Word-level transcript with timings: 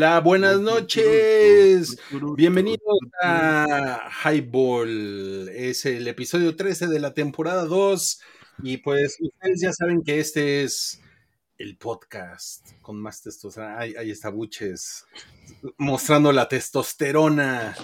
Hola, 0.00 0.20
buenas 0.20 0.58
noches. 0.58 1.98
Bienvenidos 2.34 2.80
a 3.22 4.08
Highball. 4.24 5.50
Es 5.50 5.84
el 5.84 6.08
episodio 6.08 6.56
13 6.56 6.86
de 6.86 7.00
la 7.00 7.12
temporada 7.12 7.66
2. 7.66 8.22
Y 8.62 8.78
pues 8.78 9.18
ustedes 9.20 9.60
ya 9.60 9.74
saben 9.74 10.02
que 10.02 10.18
este 10.18 10.62
es 10.62 11.02
el 11.58 11.76
podcast 11.76 12.66
con 12.80 12.98
más 12.98 13.20
testosterona. 13.20 13.78
Ahí, 13.78 13.94
ahí 13.94 14.10
está 14.10 14.30
Buches 14.30 15.04
mostrando 15.76 16.32
la 16.32 16.48
testosterona. 16.48 17.76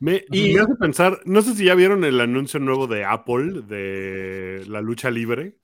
Me, 0.00 0.24
y, 0.32 0.54
me 0.54 0.62
hace 0.62 0.74
pensar, 0.74 1.20
no 1.24 1.40
sé 1.42 1.54
si 1.54 1.66
ya 1.66 1.76
vieron 1.76 2.02
el 2.02 2.20
anuncio 2.20 2.58
nuevo 2.58 2.88
de 2.88 3.04
Apple 3.04 3.62
de 3.62 4.64
la 4.66 4.80
lucha 4.80 5.08
libre. 5.12 5.56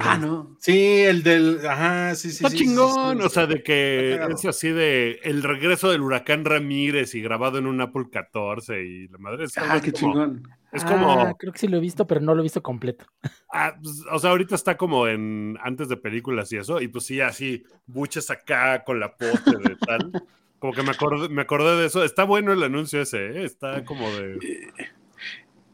Ah, 0.00 0.18
no. 0.18 0.56
Sí, 0.58 1.00
el 1.00 1.22
del. 1.22 1.66
Ajá, 1.66 2.14
sí, 2.14 2.30
sí. 2.30 2.44
Está 2.44 2.56
chingón. 2.56 3.20
o 3.20 3.28
sea, 3.28 3.46
de 3.46 3.62
que 3.62 4.20
es 4.30 4.44
así 4.44 4.68
de 4.68 5.20
el 5.22 5.42
regreso 5.42 5.90
del 5.90 6.02
huracán 6.02 6.44
Ramírez 6.44 7.14
y 7.14 7.22
grabado 7.22 7.58
en 7.58 7.66
un 7.66 7.80
Apple 7.80 8.06
14 8.10 8.82
y 8.82 9.08
la 9.08 9.18
madre. 9.18 9.44
Es 9.44 9.56
ah, 9.58 9.80
qué 9.82 9.92
chingón. 9.92 10.42
Es 10.72 10.84
como. 10.84 11.10
Ah, 11.10 11.34
creo 11.38 11.52
que 11.52 11.58
sí 11.58 11.68
lo 11.68 11.78
he 11.78 11.80
visto, 11.80 12.06
pero 12.06 12.20
no 12.20 12.34
lo 12.34 12.40
he 12.40 12.44
visto 12.44 12.62
completo. 12.62 13.06
Ah, 13.52 13.74
pues, 13.82 14.04
o 14.10 14.18
sea, 14.18 14.30
ahorita 14.30 14.54
está 14.54 14.76
como 14.76 15.08
en 15.08 15.58
antes 15.62 15.88
de 15.88 15.96
películas 15.96 16.52
y 16.52 16.58
eso, 16.58 16.80
y 16.80 16.88
pues 16.88 17.06
sí, 17.06 17.20
así, 17.20 17.64
buches 17.86 18.30
acá 18.30 18.84
con 18.84 19.00
la 19.00 19.16
poste 19.16 19.56
de 19.56 19.76
tal. 19.76 20.12
Como 20.60 20.74
que 20.74 20.82
me 20.82 20.90
acordé, 20.90 21.30
me 21.30 21.40
acordé 21.40 21.74
de 21.80 21.86
eso. 21.86 22.04
Está 22.04 22.24
bueno 22.24 22.52
el 22.52 22.62
anuncio 22.62 23.00
ese, 23.00 23.30
¿eh? 23.30 23.44
está 23.44 23.82
como 23.82 24.10
de. 24.10 24.38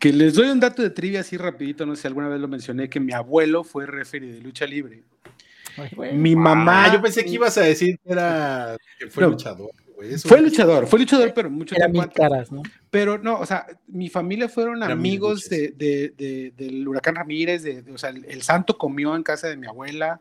Que 0.07 0.13
les 0.13 0.35
doy 0.35 0.51
un 0.51 0.61
dato 0.61 0.83
de 0.83 0.91
trivia 0.91 1.19
así 1.19 1.37
rapidito, 1.37 1.85
no 1.85 1.97
sé 1.97 2.03
si 2.03 2.07
alguna 2.07 2.29
vez 2.29 2.41
lo 2.41 2.47
mencioné, 2.47 2.89
que 2.89 3.01
mi 3.01 3.13
abuelo 3.13 3.65
fue 3.65 3.87
referee 3.87 4.35
de 4.35 4.41
lucha 4.41 4.65
libre. 4.65 5.03
Mi 6.13 6.37
mamá. 6.37 6.85
Ah, 6.85 6.93
yo 6.93 7.03
pensé 7.03 7.25
que 7.25 7.31
ibas 7.31 7.59
a 7.59 7.63
decir 7.63 7.99
que 7.99 8.13
era 8.13 8.77
que 9.01 9.09
fue 9.09 9.25
luchador. 9.25 9.73
fue 10.25 10.41
luchador, 10.41 10.87
fue 10.87 11.01
luchador, 11.01 11.35
pero 11.35 11.51
mucho 11.51 11.75
era 11.75 11.91
tiempo 11.91 12.09
caras, 12.15 12.53
¿no? 12.53 12.63
Pero 12.89 13.19
no, 13.19 13.41
o 13.41 13.47
sea, 13.47 13.67
mi 13.89 14.09
familia 14.09 14.49
fueron 14.49 14.81
amigos 14.85 15.49
de, 15.49 15.73
de, 15.73 16.53
del 16.57 16.87
huracán 16.87 17.17
Ramírez, 17.17 17.65
de, 17.65 17.83
o 17.93 17.99
sea, 17.99 18.11
el, 18.11 18.43
santo 18.43 18.79
comió 18.79 19.17
en 19.17 19.25
casa 19.25 19.49
de 19.49 19.57
mi 19.57 19.67
abuela. 19.67 20.21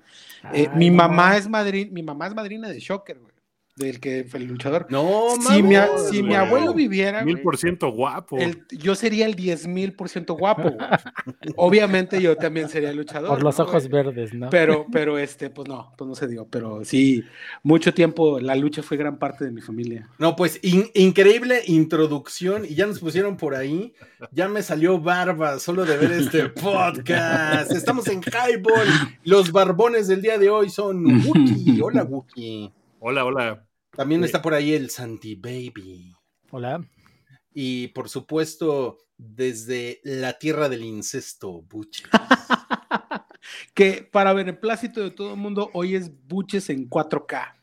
Eh, 0.51 0.67
mi 0.75 0.89
mamá 0.89 1.37
es 1.37 1.47
madrina, 1.47 1.91
mi 1.93 2.01
mamá 2.01 2.25
es 2.25 2.33
madrina 2.33 2.69
de 2.69 2.79
Shocker, 2.79 3.19
güey 3.19 3.34
del 3.75 3.99
que 3.99 4.23
fue 4.23 4.39
el 4.39 4.45
luchador. 4.45 4.87
No, 4.89 5.31
si, 5.41 5.61
mi, 5.61 5.75
si 6.09 6.23
mi 6.23 6.33
abuelo 6.33 6.73
viviera. 6.73 7.23
Mil 7.23 7.41
por 7.41 7.57
ciento 7.57 7.91
guapo. 7.91 8.37
yo 8.71 8.95
sería 8.95 9.25
el 9.25 9.35
diez 9.35 9.67
mil 9.67 9.93
por 9.93 10.07
ciento 10.07 10.35
guapo. 10.35 10.71
Obviamente 11.57 12.21
yo 12.21 12.37
también 12.37 12.69
sería 12.69 12.91
el 12.91 12.97
luchador. 12.97 13.29
Por 13.29 13.43
los 13.43 13.59
ojos 13.59 13.89
verdes, 13.89 14.33
¿no? 14.33 14.49
Pero, 14.49 14.85
pero 14.91 15.17
este, 15.17 15.49
pues 15.49 15.67
no, 15.67 15.91
pues 15.97 16.07
no 16.07 16.15
se 16.15 16.27
dio. 16.27 16.47
Pero 16.49 16.85
sí, 16.85 17.23
mucho 17.63 17.93
tiempo 17.93 18.39
la 18.39 18.55
lucha 18.55 18.81
fue 18.81 18.95
gran 18.95 19.19
parte 19.19 19.43
de 19.43 19.51
mi 19.51 19.61
familia. 19.61 20.09
No, 20.19 20.37
pues 20.37 20.57
increíble 20.63 21.61
introducción 21.67 22.63
y 22.63 22.75
ya 22.75 22.85
nos 22.85 22.99
pusieron 22.99 23.35
por 23.35 23.55
ahí. 23.55 23.93
Ya 24.31 24.47
me 24.47 24.63
salió 24.63 25.01
barba 25.01 25.59
solo 25.59 25.83
de 25.83 25.97
ver 25.97 26.13
este 26.13 26.47
podcast. 26.49 27.71
Estamos 27.71 28.07
en 28.07 28.21
Highball. 28.21 28.87
Los 29.25 29.51
barbones 29.51 30.07
del 30.07 30.21
día 30.21 30.37
de 30.37 30.49
hoy 30.49 30.69
son 30.69 31.05
Wookie. 31.05 31.81
Hola, 31.81 32.03
Wookie. 32.03 32.71
Hola, 32.99 33.25
hola. 33.25 33.64
También 33.95 34.23
está 34.23 34.41
por 34.41 34.53
ahí 34.53 34.73
el 34.73 34.89
Santi 34.89 35.35
Baby. 35.35 36.13
Hola. 36.51 36.83
Y 37.53 37.87
por 37.89 38.09
supuesto, 38.09 38.97
desde 39.17 40.01
la 40.03 40.37
tierra 40.37 40.67
del 40.67 40.83
incesto, 40.83 41.61
Buches. 41.61 42.07
que 43.73 44.07
para 44.11 44.33
beneplácito 44.33 45.01
de 45.01 45.11
todo 45.11 45.33
el 45.33 45.39
mundo, 45.39 45.69
hoy 45.73 45.95
es 45.95 46.11
Buches 46.27 46.69
en 46.69 46.89
4K. 46.89 47.55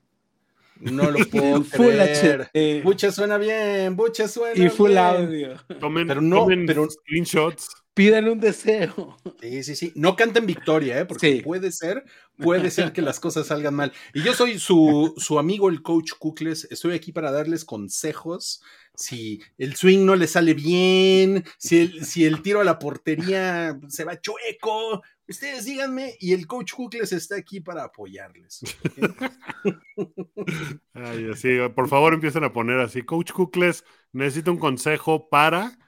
No 0.80 1.10
lo 1.10 1.18
puedo 1.30 1.62
creer. 1.64 2.82
Buches 2.82 3.14
suena 3.14 3.36
bien, 3.36 3.94
Buches 3.94 4.30
suena 4.30 4.54
bien. 4.54 4.66
Y 4.68 4.70
full 4.70 4.96
audio. 4.96 5.54
pero 5.68 6.20
no, 6.20 6.46
pero 6.66 6.88
screenshots 6.88 7.81
pidan 7.94 8.28
un 8.28 8.40
deseo. 8.40 9.16
Sí, 9.40 9.62
sí, 9.62 9.76
sí. 9.76 9.92
No 9.94 10.16
canten 10.16 10.46
victoria, 10.46 11.00
¿eh? 11.00 11.04
porque 11.04 11.42
puede 11.44 11.72
ser, 11.72 12.04
puede 12.36 12.70
ser 12.70 12.92
que 12.92 13.02
las 13.02 13.20
cosas 13.20 13.48
salgan 13.48 13.74
mal. 13.74 13.92
Y 14.14 14.22
yo 14.22 14.34
soy 14.34 14.58
su, 14.58 15.14
su 15.16 15.38
amigo, 15.38 15.68
el 15.68 15.82
coach 15.82 16.12
Kukles. 16.18 16.68
Estoy 16.70 16.94
aquí 16.94 17.12
para 17.12 17.32
darles 17.32 17.64
consejos. 17.64 18.62
Si 18.94 19.42
el 19.58 19.74
swing 19.74 20.04
no 20.04 20.16
le 20.16 20.26
sale 20.26 20.54
bien, 20.54 21.44
si 21.58 21.78
el, 21.78 22.04
si 22.04 22.24
el 22.24 22.42
tiro 22.42 22.60
a 22.60 22.64
la 22.64 22.78
portería 22.78 23.78
se 23.88 24.04
va 24.04 24.20
chueco, 24.20 25.02
ustedes 25.26 25.64
díganme 25.64 26.14
y 26.20 26.34
el 26.34 26.46
coach 26.46 26.74
Kukles 26.74 27.12
está 27.12 27.36
aquí 27.36 27.60
para 27.60 27.84
apoyarles. 27.84 28.60
Ay, 30.92 31.30
así, 31.32 31.56
por 31.74 31.88
favor 31.88 32.12
empiecen 32.12 32.44
a 32.44 32.52
poner 32.52 32.80
así, 32.80 33.02
coach 33.02 33.32
Kukles, 33.32 33.82
necesito 34.12 34.52
un 34.52 34.58
consejo 34.58 35.30
para 35.30 35.78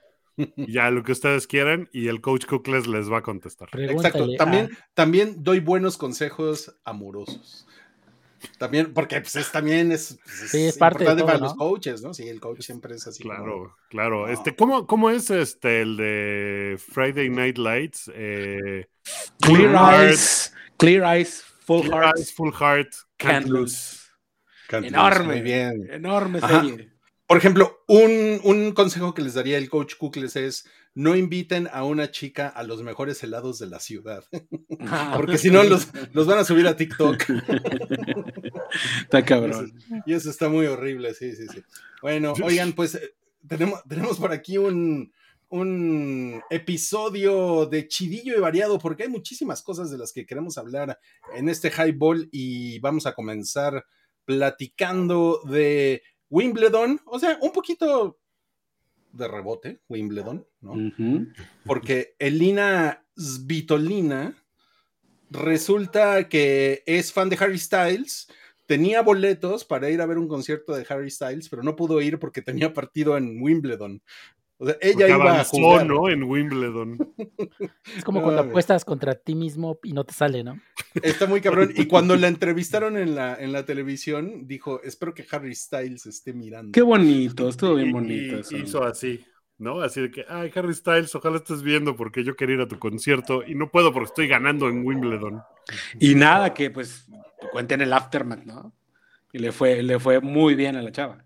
ya 0.56 0.90
lo 0.90 1.02
que 1.02 1.12
ustedes 1.12 1.46
quieran 1.46 1.88
y 1.92 2.08
el 2.08 2.20
coach 2.20 2.46
Cookles 2.46 2.86
les 2.86 3.10
va 3.10 3.18
a 3.18 3.22
contestar. 3.22 3.68
Exacto. 3.72 4.26
También, 4.36 4.70
también 4.94 5.42
doy 5.42 5.60
buenos 5.60 5.96
consejos 5.96 6.74
amorosos. 6.84 7.66
También, 8.58 8.92
porque 8.92 9.20
pues, 9.20 9.50
también 9.50 9.92
es, 9.92 10.18
pues, 10.50 10.76
parte 10.76 11.04
de 11.14 11.24
para 11.24 11.38
los 11.38 11.54
coaches, 11.54 12.02
¿no? 12.02 12.12
Sí, 12.14 12.28
el 12.28 12.40
coach 12.40 12.60
siempre 12.60 12.94
es 12.94 13.06
así. 13.06 13.22
Claro, 13.22 13.76
claro. 13.88 14.28
Este, 14.28 14.54
¿cómo, 14.54 14.86
¿Cómo 14.86 15.10
es 15.10 15.30
este 15.30 15.82
el 15.82 15.96
de 15.96 16.78
Friday 16.78 17.30
Night 17.30 17.58
Lights? 17.58 18.10
Eh, 18.14 18.86
clear 19.40 20.04
eyes, 20.04 20.54
clear 20.76 21.16
eyes, 21.16 21.42
full 21.42 21.86
heart, 21.88 22.18
full 22.34 22.52
heart, 22.52 22.92
can't, 23.16 23.46
lose. 23.46 23.98
enorme, 24.70 25.40
bien. 25.42 25.88
enorme 25.90 26.40
serie. 26.40 26.93
Por 27.26 27.38
ejemplo, 27.38 27.82
un, 27.88 28.72
consejo 28.74 29.14
que 29.14 29.22
les 29.22 29.34
daría 29.34 29.56
el 29.56 29.70
coach 29.70 29.94
Kukles 29.96 30.36
es 30.36 30.66
no 30.94 31.16
inviten 31.16 31.68
a 31.72 31.84
una 31.84 32.10
chica 32.10 32.48
a 32.48 32.62
los 32.62 32.82
mejores 32.82 33.22
helados 33.22 33.58
de 33.58 33.66
la 33.66 33.80
ciudad. 33.80 34.24
Ah, 34.80 35.14
Porque 35.16 35.38
si 35.38 35.50
no, 35.50 35.64
los, 35.64 35.88
van 36.26 36.38
a 36.38 36.44
subir 36.44 36.66
a 36.66 36.76
TikTok. 36.76 37.24
está 39.02 39.24
cabrón. 39.24 39.72
Y 40.06 40.12
eso, 40.12 40.30
está 40.30 40.48
muy 40.48 40.66
horrible, 40.66 41.14
sí, 41.14 41.34
sí, 41.34 41.46
sí. 41.52 41.62
Bueno, 42.02 42.34
oigan, 42.42 42.74
pues 42.74 42.96
eh, 42.96 43.14
tenemos, 43.48 43.82
tenemos 43.88 44.18
por 44.18 44.30
aquí 44.30 44.58
un, 44.58 45.10
un 45.48 46.42
episodio 46.50 47.66
de 47.66 47.88
chidillo 47.88 48.36
y 48.36 48.40
variado, 48.40 48.78
porque 48.78 49.04
hay 49.04 49.08
muchísimas 49.08 49.62
cosas 49.62 49.90
de 49.90 49.98
las 49.98 50.12
que 50.12 50.26
queremos 50.26 50.58
hablar 50.58 50.98
en 51.34 51.48
este 51.48 51.70
highball 51.70 52.28
y 52.30 52.78
vamos 52.80 53.06
a 53.06 53.14
comenzar 53.14 53.84
platicando 54.24 55.40
de 55.44 56.02
Wimbledon, 56.34 57.00
o 57.06 57.20
sea, 57.20 57.38
un 57.40 57.52
poquito 57.52 58.18
de 59.12 59.28
rebote, 59.28 59.80
Wimbledon, 59.88 60.44
¿no? 60.60 60.74
Porque 61.64 62.16
Elina 62.18 63.06
Svitolina 63.16 64.34
resulta 65.30 66.28
que 66.28 66.82
es 66.86 67.12
fan 67.12 67.28
de 67.28 67.36
Harry 67.38 67.58
Styles, 67.58 68.26
tenía 68.66 69.02
boletos 69.02 69.64
para 69.64 69.90
ir 69.90 70.00
a 70.00 70.06
ver 70.06 70.18
un 70.18 70.26
concierto 70.26 70.74
de 70.74 70.84
Harry 70.88 71.08
Styles, 71.08 71.48
pero 71.48 71.62
no 71.62 71.76
pudo 71.76 72.00
ir 72.00 72.18
porque 72.18 72.42
tenía 72.42 72.72
partido 72.72 73.16
en 73.16 73.40
Wimbledon 73.40 74.02
ella 74.80 75.08
iba 75.08 75.40
a 75.40 75.44
jugar. 75.44 75.86
¿no? 75.86 76.08
En 76.08 76.22
Wimbledon. 76.22 77.14
Es 77.96 78.04
como 78.04 78.22
cuando 78.22 78.42
apuestas 78.42 78.84
contra 78.84 79.14
ti 79.14 79.34
mismo 79.34 79.78
y 79.82 79.92
no 79.92 80.04
te 80.04 80.14
sale, 80.14 80.44
¿no? 80.44 80.60
Está 80.94 81.26
muy 81.26 81.40
cabrón. 81.40 81.72
Y 81.74 81.86
cuando 81.86 82.16
la 82.16 82.28
entrevistaron 82.28 82.96
en 82.96 83.14
la, 83.14 83.34
en 83.36 83.52
la 83.52 83.64
televisión, 83.64 84.46
dijo, 84.46 84.80
espero 84.82 85.14
que 85.14 85.24
Harry 85.30 85.54
Styles 85.54 86.06
esté 86.06 86.32
mirando. 86.32 86.72
Qué 86.72 86.82
bonito, 86.82 87.48
estuvo 87.48 87.74
bien 87.74 87.92
bonito. 87.92 88.40
Y, 88.50 88.62
hizo 88.62 88.84
así, 88.84 89.24
¿no? 89.58 89.80
Así 89.80 90.02
de 90.02 90.10
que, 90.10 90.24
ay, 90.28 90.50
Harry 90.54 90.74
Styles, 90.74 91.14
ojalá 91.14 91.36
estés 91.36 91.62
viendo 91.62 91.96
porque 91.96 92.22
yo 92.22 92.36
quería 92.36 92.56
ir 92.56 92.62
a 92.62 92.68
tu 92.68 92.78
concierto 92.78 93.42
y 93.44 93.54
no 93.54 93.70
puedo 93.70 93.92
porque 93.92 94.08
estoy 94.08 94.28
ganando 94.28 94.68
en 94.68 94.84
Wimbledon. 94.84 95.42
Y 95.98 96.14
nada, 96.14 96.54
que 96.54 96.70
pues 96.70 97.06
cuenten 97.52 97.80
el 97.80 97.92
aftermath, 97.92 98.44
¿no? 98.44 98.72
Y 99.32 99.38
le 99.38 99.50
fue, 99.50 99.82
le 99.82 99.98
fue 99.98 100.20
muy 100.20 100.54
bien 100.54 100.76
a 100.76 100.82
la 100.82 100.92
chava. 100.92 101.24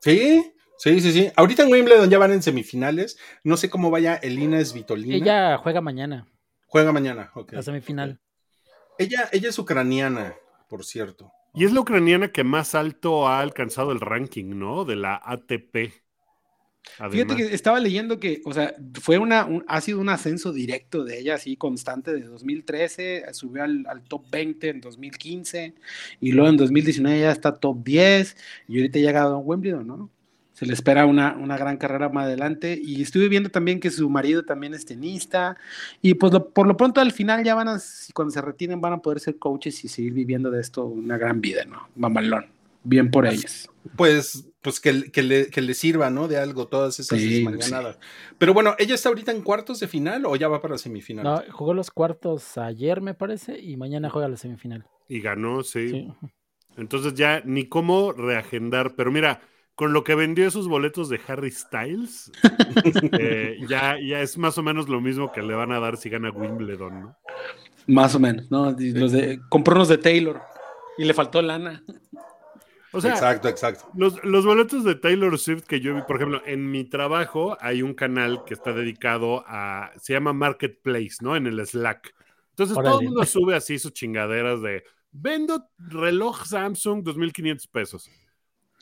Sí, 0.00 0.51
Sí, 0.82 1.00
sí, 1.00 1.12
sí. 1.12 1.30
Ahorita 1.36 1.62
en 1.62 1.70
Wimbledon 1.70 2.10
ya 2.10 2.18
van 2.18 2.32
en 2.32 2.42
semifinales. 2.42 3.16
No 3.44 3.56
sé 3.56 3.70
cómo 3.70 3.88
vaya 3.88 4.16
Elina 4.16 4.64
Svitolina. 4.64 5.14
Ella 5.14 5.56
juega 5.58 5.80
mañana. 5.80 6.26
Juega 6.66 6.90
mañana, 6.90 7.30
ok. 7.36 7.52
La 7.52 7.62
semifinal. 7.62 8.18
Ella, 8.98 9.28
ella 9.30 9.50
es 9.50 9.58
ucraniana, 9.60 10.34
por 10.68 10.84
cierto. 10.84 11.30
Y 11.54 11.66
es 11.66 11.72
la 11.72 11.82
ucraniana 11.82 12.32
que 12.32 12.42
más 12.42 12.74
alto 12.74 13.28
ha 13.28 13.38
alcanzado 13.38 13.92
el 13.92 14.00
ranking, 14.00 14.58
¿no? 14.58 14.84
De 14.84 14.96
la 14.96 15.22
ATP. 15.24 15.92
Fíjate 17.12 17.36
que 17.36 17.54
estaba 17.54 17.78
leyendo 17.78 18.18
que, 18.18 18.42
o 18.44 18.52
sea, 18.52 18.74
fue 19.00 19.18
una, 19.18 19.46
ha 19.68 19.80
sido 19.80 20.00
un 20.00 20.08
ascenso 20.08 20.52
directo 20.52 21.04
de 21.04 21.20
ella, 21.20 21.36
así 21.36 21.56
constante, 21.56 22.12
de 22.12 22.22
2013, 22.22 23.26
subió 23.34 23.62
al, 23.62 23.86
al, 23.88 24.02
top 24.02 24.28
20 24.32 24.68
en 24.68 24.80
2015, 24.80 25.74
y 26.20 26.32
luego 26.32 26.50
en 26.50 26.56
2019 26.56 27.20
ya 27.20 27.30
está 27.30 27.54
top 27.54 27.84
10, 27.84 28.36
y 28.66 28.78
ahorita 28.78 28.98
ya 28.98 29.04
ha 29.04 29.12
llegado 29.12 29.36
a 29.36 29.38
Wimbledon, 29.38 29.86
¿no? 29.86 30.10
Se 30.62 30.66
le 30.68 30.74
espera 30.74 31.06
una, 31.06 31.34
una, 31.34 31.58
gran 31.58 31.76
carrera 31.76 32.08
más 32.08 32.26
adelante. 32.26 32.78
Y 32.80 33.02
estuve 33.02 33.28
viendo 33.28 33.48
también 33.48 33.80
que 33.80 33.90
su 33.90 34.08
marido 34.08 34.44
también 34.44 34.74
es 34.74 34.84
tenista. 34.84 35.56
Y 36.00 36.14
pues 36.14 36.32
por 36.54 36.68
lo 36.68 36.76
pronto 36.76 37.00
al 37.00 37.10
final 37.10 37.42
ya 37.42 37.56
van 37.56 37.66
a, 37.66 37.80
cuando 38.14 38.30
se 38.30 38.40
retiren, 38.40 38.80
van 38.80 38.92
a 38.92 38.98
poder 38.98 39.18
ser 39.18 39.40
coaches 39.40 39.84
y 39.84 39.88
seguir 39.88 40.12
viviendo 40.12 40.52
de 40.52 40.60
esto 40.60 40.84
una 40.84 41.18
gran 41.18 41.40
vida, 41.40 41.64
¿no? 41.64 41.88
Mamalón. 41.96 42.46
bien 42.84 43.10
por 43.10 43.26
ellas. 43.26 43.68
Pues, 43.96 44.44
pues 44.60 44.78
que, 44.78 45.10
que, 45.10 45.24
le, 45.24 45.48
que 45.48 45.62
le 45.62 45.74
sirva, 45.74 46.10
¿no? 46.10 46.28
De 46.28 46.38
algo 46.38 46.68
todas 46.68 47.00
esas 47.00 47.18
sí, 47.18 47.44
Pero 48.38 48.54
bueno, 48.54 48.76
¿ella 48.78 48.94
está 48.94 49.08
ahorita 49.08 49.32
en 49.32 49.42
cuartos 49.42 49.80
de 49.80 49.88
final 49.88 50.26
o 50.26 50.36
ya 50.36 50.46
va 50.46 50.62
para 50.62 50.78
semifinal? 50.78 51.24
No, 51.24 51.42
jugó 51.50 51.74
los 51.74 51.90
cuartos 51.90 52.56
ayer, 52.56 53.00
me 53.00 53.14
parece, 53.14 53.58
y 53.58 53.76
mañana 53.76 54.10
juega 54.10 54.28
la 54.28 54.36
semifinal. 54.36 54.86
Y 55.08 55.22
ganó, 55.22 55.64
sí. 55.64 56.06
Entonces 56.76 57.14
ya 57.14 57.42
ni 57.44 57.66
cómo 57.66 58.12
reagendar, 58.12 58.94
pero 58.94 59.10
mira, 59.10 59.40
con 59.74 59.92
lo 59.92 60.04
que 60.04 60.14
vendió 60.14 60.46
esos 60.46 60.68
boletos 60.68 61.08
de 61.08 61.20
Harry 61.26 61.50
Styles, 61.50 62.30
eh, 63.18 63.58
ya, 63.68 63.98
ya 63.98 64.20
es 64.20 64.36
más 64.38 64.58
o 64.58 64.62
menos 64.62 64.88
lo 64.88 65.00
mismo 65.00 65.32
que 65.32 65.42
le 65.42 65.54
van 65.54 65.72
a 65.72 65.80
dar 65.80 65.96
si 65.96 66.10
gana 66.10 66.30
Wimbledon, 66.30 67.00
¿no? 67.00 67.16
Más 67.86 68.14
o 68.14 68.20
menos, 68.20 68.50
¿no? 68.50 68.76
Los 68.78 69.12
de, 69.12 69.40
compró 69.48 69.74
unos 69.74 69.88
de 69.88 69.98
Taylor 69.98 70.40
y 70.98 71.04
le 71.04 71.14
faltó 71.14 71.42
lana. 71.42 71.82
O 72.92 73.00
sea, 73.00 73.12
exacto, 73.12 73.48
exacto. 73.48 73.88
Los, 73.94 74.22
los, 74.22 74.44
boletos 74.44 74.84
de 74.84 74.94
Taylor 74.94 75.36
Swift 75.38 75.64
que 75.64 75.80
yo 75.80 75.94
vi, 75.94 76.02
por 76.02 76.16
ejemplo, 76.16 76.42
en 76.44 76.70
mi 76.70 76.84
trabajo 76.84 77.56
hay 77.60 77.80
un 77.82 77.94
canal 77.94 78.44
que 78.44 78.52
está 78.52 78.72
dedicado 78.72 79.42
a, 79.46 79.90
se 79.96 80.12
llama 80.12 80.34
Marketplace, 80.34 81.16
¿no? 81.22 81.34
En 81.34 81.46
el 81.46 81.66
Slack. 81.66 82.14
Entonces 82.50 82.76
todo 82.76 83.00
el 83.00 83.06
mundo 83.06 83.24
sube 83.24 83.56
así 83.56 83.78
sus 83.78 83.94
chingaderas 83.94 84.60
de, 84.60 84.84
vendo 85.10 85.70
reloj 85.78 86.44
Samsung 86.44 87.02
2.500 87.02 87.68
pesos. 87.70 88.10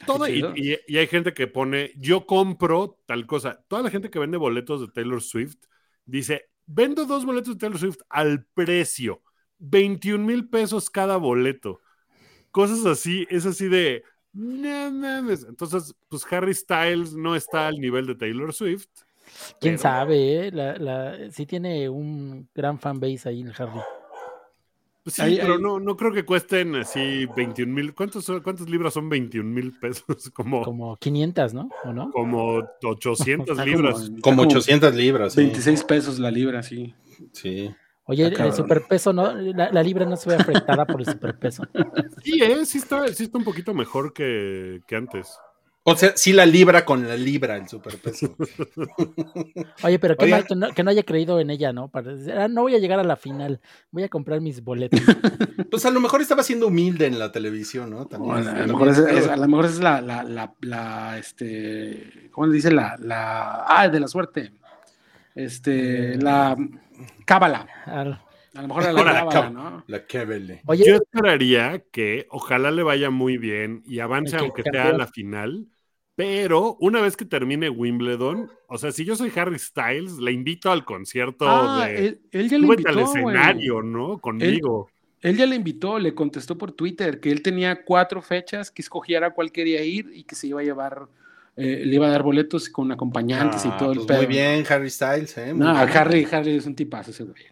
Todo, 0.06 0.26
y, 0.29 0.79
y, 0.87 0.97
hay 0.97 1.06
gente 1.06 1.35
que 1.35 1.47
pone, 1.47 1.93
yo 1.97 2.26
compro 2.26 2.99
tal 3.06 3.26
cosa. 3.26 3.62
Toda 3.69 3.82
la 3.82 3.91
gente 3.91 4.11
que 4.11 4.19
vende 4.19 4.38
boletos 4.38 4.81
de 4.81 4.88
Taylor 4.88 5.23
Swift 5.23 5.58
dice, 6.06 6.50
vendo 6.67 7.05
dos 7.05 7.26
boletos 7.26 7.55
de 7.55 7.61
Taylor 7.61 7.79
Swift 7.79 8.00
al 8.08 8.47
precio, 8.55 9.23
21 9.58 10.25
mil 10.25 10.49
pesos 10.49 10.88
cada 10.88 11.19
boleto 11.19 11.81
cosas 12.50 12.85
así, 12.87 13.26
es 13.31 13.47
así 13.47 13.69
de, 13.69 14.05
Entonces, 14.35 15.94
pues 16.08 16.26
Harry 16.32 16.55
Styles 16.55 17.14
no 17.14 17.35
está 17.35 17.69
al 17.69 17.76
nivel 17.76 18.06
de 18.06 18.14
Taylor 18.14 18.52
Swift. 18.52 18.88
Quién 19.61 19.79
sabe, 19.79 20.47
¿eh? 20.47 20.50
la, 20.52 20.76
la, 20.76 21.31
sí 21.31 21.47
tiene 21.47 21.88
un 21.88 22.49
gran 22.55 22.79
fanbase 22.81 23.29
ahí 23.29 23.41
en 23.43 23.52
Harry. 23.56 23.81
Pues 25.02 25.17
sí, 25.17 25.38
pero 25.41 25.58
No, 25.58 25.81
no 25.81 25.97
creo 25.97 26.12
que 26.12 26.25
cuesten 26.25 26.75
así 26.76 27.26
21 27.37 27.73
mil. 27.73 27.94
¿Cuántas 27.94 28.69
libras 28.69 28.94
son 28.94 29.08
21 29.08 29.49
mil 29.49 29.79
pesos? 29.79 30.05
Como, 30.35 30.62
como 30.62 30.97
500, 30.97 31.55
¿no? 31.55 31.70
¿O 31.85 31.93
no? 31.93 32.11
Como 32.11 32.62
800 32.85 33.58
libras. 33.67 34.11
Como, 34.23 34.43
800 34.43 34.94
libras. 34.94 35.37
26 35.37 35.85
pesos 35.85 36.19
la 36.19 36.31
libra, 36.31 36.62
sí. 36.62 36.94
Sí. 37.32 37.70
Oye, 38.05 38.26
el 38.26 38.52
superpeso, 38.52 39.12
¿no? 39.12 39.32
La, 39.32 39.82
libra 39.85 40.05
no 40.05 40.17
se 40.17 40.31
ve 40.31 40.35
afectada 40.35 40.85
por 40.85 41.00
el 41.00 41.06
superpeso. 41.06 41.62
Sí, 42.25 42.43
¿eh? 42.43 42.67
sí, 42.67 42.79
está, 42.79 43.06
sí 43.08 43.25
está 43.25 43.38
un 43.38 43.44
poquito 43.44 43.73
mejor 43.73 44.12
que, 44.12 44.81
antes. 44.91 45.38
O 45.90 45.96
sea, 45.96 46.12
sí 46.16 46.32
la 46.32 46.46
libra 46.46 46.84
con 46.84 47.06
la 47.06 47.16
libra 47.16 47.56
el 47.56 47.69
superpeso. 47.69 48.37
Oye, 49.82 49.98
pero 49.98 50.16
qué 50.16 50.26
mal 50.26 50.46
que 50.46 50.82
no, 50.82 50.90
haya 50.90 51.02
creído 51.02 51.40
en 51.40 51.50
ella, 51.50 51.72
¿no? 51.72 51.88
Para, 51.88 52.12
ah, 52.37 52.48
no 52.48 52.62
voy 52.62 52.75
a 52.75 52.78
llegar 52.78 53.00
a 53.00 53.04
la 53.04 53.16
final, 53.16 53.60
voy 53.90 54.04
a 54.04 54.08
comprar 54.08 54.40
mis 54.40 54.62
boletos. 54.62 55.00
Pues 55.70 55.87
a 55.87 55.90
lo 55.90 56.00
mejor 56.00 56.20
estaba 56.20 56.42
siendo 56.42 56.66
humilde 56.66 57.06
en 57.06 57.19
la 57.19 57.31
televisión, 57.31 57.90
¿no? 57.90 58.06
También, 58.06 58.48
a, 58.48 58.66
lo 58.66 58.72
mejor 58.72 58.88
es, 58.88 59.28
a, 59.28 59.37
lo 59.37 59.46
mejor 59.46 59.66
es, 59.66 59.78
la, 59.78 60.00
la, 60.00 60.25
la, 60.25 60.52
la, 60.62 61.16
este, 61.16 62.28
¿cómo 62.32 62.48
le 62.48 62.54
dice? 62.54 62.72
La, 62.72 62.96
la, 62.98 63.66
ah, 63.69 63.88
de 63.88 64.00
la 64.00 64.08
suerte. 64.08 64.52
Este, 65.34 66.16
la 66.16 66.56
cábala. 67.25 67.69
A 67.87 68.04
lo 68.62 68.69
mejor 68.69 68.82
la, 68.82 68.92
la 68.92 69.28
cábala, 69.28 69.50
¿no? 69.50 69.84
La 69.87 70.06
cábala. 70.06 70.60
Yo 70.75 70.96
esperaría 70.96 71.84
que 71.92 72.26
ojalá 72.31 72.72
le 72.72 72.82
vaya 72.82 73.10
muy 73.10 73.38
bien 73.38 73.82
y 73.87 74.00
avance 74.00 74.37
aunque 74.37 74.64
sea 74.64 74.88
a 74.88 74.92
la 74.92 75.06
final. 75.06 75.69
Pero 76.20 76.76
una 76.81 77.00
vez 77.00 77.17
que 77.17 77.25
termine 77.25 77.70
Wimbledon, 77.70 78.50
o 78.67 78.76
sea, 78.76 78.93
si 78.93 79.06
yo 79.06 79.17
soy 79.17 79.32
Harry 79.37 79.58
Styles, 79.58 80.19
le 80.19 80.32
invito 80.32 80.70
al 80.70 80.84
concierto 80.84 81.49
ah, 81.49 81.87
de. 81.87 82.20
Él, 82.31 82.50
ya 82.50 82.58
le 82.58 82.67
invitó, 82.67 82.90
al 82.90 82.99
escenario, 82.99 83.81
¿no? 83.81 84.19
Conmigo. 84.19 84.90
Él, 85.22 85.38
ya 85.38 85.46
le 85.46 85.56
invitó, 85.56 85.99
le 85.99 86.14
contestó 86.14 86.58
por 86.58 86.72
Twitter 86.72 87.20
que 87.20 87.31
él 87.31 87.40
tenía 87.40 87.87
cuatro 87.87 88.20
fechas, 88.20 88.70
que 88.70 88.82
escogiera 88.82 89.31
cuál 89.32 89.50
quería 89.50 89.82
ir 89.82 90.11
y 90.12 90.25
que 90.25 90.34
se 90.34 90.49
iba 90.49 90.61
a 90.61 90.64
llevar 90.64 91.08
eh, 91.56 91.84
le 91.87 91.94
iba 91.94 92.06
a 92.06 92.11
dar 92.11 92.23
boletos 92.23 92.69
con 92.69 92.93
acompañantes 92.93 93.64
y 93.64 93.69
ah, 93.69 93.76
todo 93.78 93.93
el 93.93 93.99
pues 94.00 94.08
pedo. 94.08 94.19
Muy 94.19 94.26
bien, 94.26 94.64
Harry 94.69 94.90
Styles, 94.90 95.38
¿eh? 95.38 95.55
no, 95.55 95.70
Harry, 95.70 96.28
Harry 96.31 96.56
es 96.56 96.66
un 96.66 96.75
tipazo 96.75 97.12
ese 97.12 97.25
güey. 97.25 97.44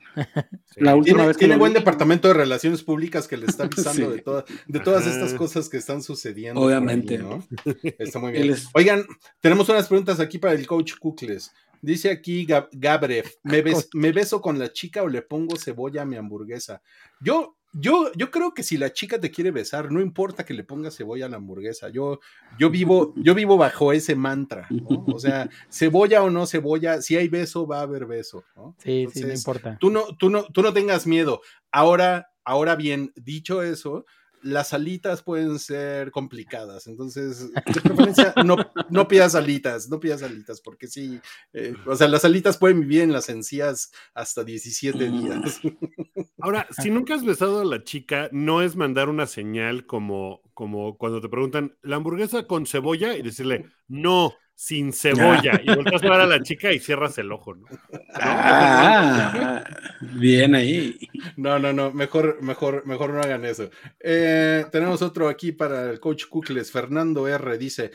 La 0.76 0.94
última 0.94 1.16
tiene, 1.16 1.26
vez 1.26 1.36
que 1.36 1.46
tiene 1.46 1.56
buen 1.56 1.72
departamento 1.72 2.28
de 2.28 2.34
relaciones 2.34 2.82
públicas 2.82 3.26
que 3.28 3.36
le 3.36 3.46
está 3.46 3.64
avisando 3.64 4.10
de, 4.10 4.22
de 4.66 4.80
todas 4.80 5.06
estas 5.06 5.34
cosas 5.34 5.68
que 5.68 5.76
están 5.76 6.02
sucediendo. 6.02 6.60
Obviamente. 6.60 7.20
Está 7.98 8.18
muy 8.18 8.32
bien. 8.32 8.54
Oigan, 8.74 9.06
tenemos 9.40 9.68
unas 9.68 9.88
preguntas 9.88 10.20
aquí 10.20 10.38
para 10.38 10.54
el 10.54 10.66
coach 10.66 10.94
Kukles. 10.98 11.52
Dice 11.80 12.10
aquí 12.10 12.46
Gabrev, 12.72 13.26
¿me, 13.42 13.62
¿me 13.94 14.12
beso 14.12 14.40
con 14.40 14.58
la 14.58 14.72
chica 14.72 15.02
o 15.02 15.08
le 15.08 15.22
pongo 15.22 15.56
cebolla 15.56 16.02
a 16.02 16.06
mi 16.06 16.16
hamburguesa? 16.16 16.82
Yo 17.20 17.57
yo, 17.72 18.10
yo 18.14 18.30
creo 18.30 18.54
que 18.54 18.62
si 18.62 18.76
la 18.76 18.92
chica 18.92 19.20
te 19.20 19.30
quiere 19.30 19.50
besar, 19.50 19.92
no 19.92 20.00
importa 20.00 20.44
que 20.44 20.54
le 20.54 20.64
pongas 20.64 20.96
cebolla 20.96 21.26
a 21.26 21.28
la 21.28 21.36
hamburguesa. 21.36 21.88
Yo, 21.90 22.20
yo, 22.58 22.70
vivo, 22.70 23.12
yo 23.16 23.34
vivo 23.34 23.56
bajo 23.56 23.92
ese 23.92 24.14
mantra. 24.14 24.68
O 25.06 25.18
sea, 25.18 25.48
cebolla 25.70 26.22
o 26.22 26.30
no 26.30 26.46
cebolla, 26.46 27.02
si 27.02 27.16
hay 27.16 27.28
beso, 27.28 27.66
va 27.66 27.80
a 27.80 27.82
haber 27.82 28.06
beso. 28.06 28.44
Sí, 28.78 29.06
sí, 29.12 29.22
no 29.22 29.32
importa. 29.32 29.76
Tú 29.78 29.90
no, 29.90 30.16
tú, 30.16 30.30
no, 30.30 30.44
tú 30.44 30.62
no 30.62 30.72
tengas 30.72 31.06
miedo. 31.06 31.40
Ahora, 31.70 32.30
ahora 32.44 32.74
bien, 32.74 33.12
dicho 33.16 33.62
eso, 33.62 34.06
las 34.42 34.72
alitas 34.72 35.22
pueden 35.22 35.58
ser 35.58 36.10
complicadas. 36.10 36.86
Entonces, 36.86 37.52
de 37.52 37.80
preferencia, 37.80 38.34
no, 38.44 38.56
no 38.90 39.08
pidas 39.08 39.34
alitas, 39.34 39.88
no 39.88 40.00
pidas 40.00 40.22
alitas, 40.22 40.60
porque 40.60 40.86
sí, 40.86 41.20
eh, 41.52 41.74
o 41.86 41.94
sea, 41.96 42.08
las 42.08 42.24
alitas 42.24 42.58
pueden 42.58 42.80
vivir 42.80 43.02
en 43.02 43.12
las 43.12 43.28
encías 43.28 43.92
hasta 44.14 44.44
17 44.44 45.10
días. 45.10 45.60
Ahora, 46.40 46.66
si 46.70 46.90
nunca 46.90 47.14
has 47.14 47.24
besado 47.24 47.60
a 47.60 47.64
la 47.64 47.84
chica, 47.84 48.28
no 48.32 48.62
es 48.62 48.76
mandar 48.76 49.08
una 49.08 49.26
señal 49.26 49.86
como, 49.86 50.42
como 50.54 50.96
cuando 50.96 51.20
te 51.20 51.28
preguntan, 51.28 51.76
¿la 51.82 51.96
hamburguesa 51.96 52.46
con 52.46 52.66
cebolla? 52.66 53.16
Y 53.16 53.22
decirle, 53.22 53.66
no, 53.88 54.34
sin 54.58 54.92
cebolla. 54.92 55.60
Y 55.62 55.72
volteas 55.72 56.02
a 56.02 56.10
ver 56.10 56.20
a 56.20 56.26
la 56.26 56.42
chica 56.42 56.72
y 56.72 56.80
cierras 56.80 57.16
el 57.18 57.30
ojo, 57.30 57.54
¿no? 57.54 57.66
Ah, 58.14 59.62
bien 60.00 60.56
ahí. 60.56 60.98
No, 61.36 61.60
no, 61.60 61.72
no, 61.72 61.92
mejor, 61.92 62.42
mejor, 62.42 62.84
mejor 62.84 63.10
no 63.10 63.20
hagan 63.20 63.44
eso. 63.44 63.70
Eh, 64.00 64.66
tenemos 64.72 65.00
otro 65.00 65.28
aquí 65.28 65.52
para 65.52 65.88
el 65.88 66.00
coach 66.00 66.24
Kukles. 66.26 66.72
Fernando 66.72 67.28
R. 67.28 67.56
dice: 67.56 67.92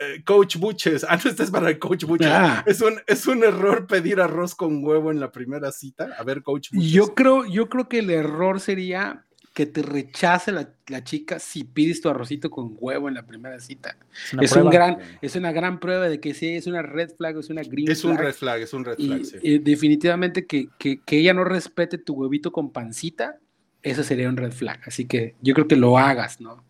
eh, 0.00 0.24
Coach 0.24 0.56
Buches, 0.56 1.06
ah, 1.08 1.20
no, 1.22 1.30
este 1.30 1.44
es 1.44 1.52
para 1.52 1.70
el 1.70 1.78
Coach 1.78 2.02
Buches. 2.02 2.26
Ah. 2.28 2.64
Es, 2.66 2.80
un, 2.80 3.00
es 3.06 3.28
un 3.28 3.44
error 3.44 3.86
pedir 3.86 4.20
arroz 4.20 4.56
con 4.56 4.84
huevo 4.84 5.12
en 5.12 5.20
la 5.20 5.30
primera 5.30 5.70
cita. 5.70 6.16
A 6.18 6.24
ver, 6.24 6.42
Coach 6.42 6.70
Buches. 6.72 6.90
Yo 6.90 7.14
creo, 7.14 7.46
yo 7.46 7.68
creo 7.68 7.88
que 7.88 8.00
el 8.00 8.10
error 8.10 8.58
sería 8.58 9.24
que 9.52 9.66
te 9.66 9.82
rechace 9.82 10.50
la, 10.50 10.74
chica 11.04 11.38
si 11.38 11.64
pides 11.64 12.00
tu 12.00 12.08
arrocito 12.08 12.50
con 12.50 12.74
huevo 12.78 13.08
en 13.08 13.14
la 13.14 13.26
primera 13.26 13.60
cita. 13.60 13.96
Es, 14.40 14.52
un 14.56 14.70
gran, 14.70 14.98
es 15.20 15.36
una 15.36 15.52
gran 15.52 15.78
prueba 15.78 16.08
de 16.08 16.20
que 16.20 16.32
sí, 16.34 16.48
es 16.54 16.66
una 16.66 16.82
red 16.82 17.10
flag, 17.16 17.38
es 17.38 17.50
una 17.50 17.62
green 17.62 17.90
es 17.90 18.00
flag. 18.00 18.14
Es 18.14 18.18
un 18.18 18.24
red 18.24 18.34
flag, 18.34 18.60
es 18.62 18.72
un 18.72 18.84
red 18.84 18.96
flag, 18.96 19.22
y, 19.42 19.58
definitivamente 19.58 20.46
que, 20.46 20.68
que, 20.78 21.00
ella 21.08 21.34
no 21.34 21.44
respete 21.44 21.98
tu 21.98 22.14
huevito 22.14 22.50
con 22.50 22.72
pancita, 22.72 23.38
eso 23.82 24.02
sería 24.02 24.28
un 24.28 24.36
red 24.36 24.52
flag. 24.52 24.80
Así 24.86 25.06
que 25.06 25.34
yo 25.42 25.54
creo 25.54 25.68
que 25.68 25.76
lo 25.76 25.98
hagas, 25.98 26.40
¿no? 26.40 26.64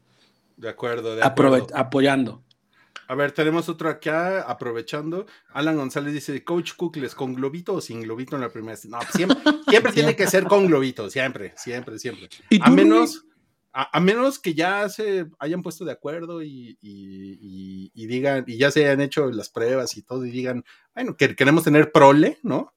De 0.57 0.69
acuerdo, 0.69 1.17
de 1.17 1.23
acuerdo. 1.23 1.67
apoyando. 1.75 2.43
A 3.09 3.15
ver, 3.15 3.33
tenemos 3.33 3.69
otro 3.69 3.89
acá, 3.89 4.43
aprovechando. 4.43 5.27
Alan 5.51 5.77
González 5.77 6.13
dice, 6.13 6.45
Coach 6.45 6.73
Cookles, 6.77 7.15
¿con 7.15 7.35
globito 7.35 7.75
o 7.75 7.81
sin 7.81 8.03
globito 8.03 8.37
en 8.37 8.43
la 8.43 8.51
primera? 8.51 8.79
No, 8.89 8.99
siempre, 9.15 9.39
siempre 9.69 9.93
tiene 9.93 10.17
que 10.17 10.27
ser 10.27 10.45
con 10.45 10.67
globito, 10.67 11.11
siempre, 11.11 11.53
siempre, 11.57 11.99
siempre. 11.99 12.29
A 12.61 12.71
menos, 12.71 13.25
a, 13.73 14.01
menos 14.01 14.39
que 14.39 14.55
ya 14.55 14.89
se 14.89 15.27
hayan 15.39 15.63
puesto 15.63 15.85
de 15.85 15.93
acuerdo 15.93 16.43
y, 16.43 16.79
digan, 17.95 18.45
y 18.47 18.59
ya 18.59 18.71
se 18.71 18.85
hayan 18.85 19.01
hecho 19.01 19.31
las 19.31 19.49
pruebas 19.49 19.97
y 19.97 20.03
todo, 20.03 20.25
y 20.27 20.31
digan, 20.31 20.65
bueno, 20.95 21.17
que 21.17 21.35
queremos 21.35 21.65
tener 21.65 21.91
prole, 21.93 22.39
¿no? 22.43 22.73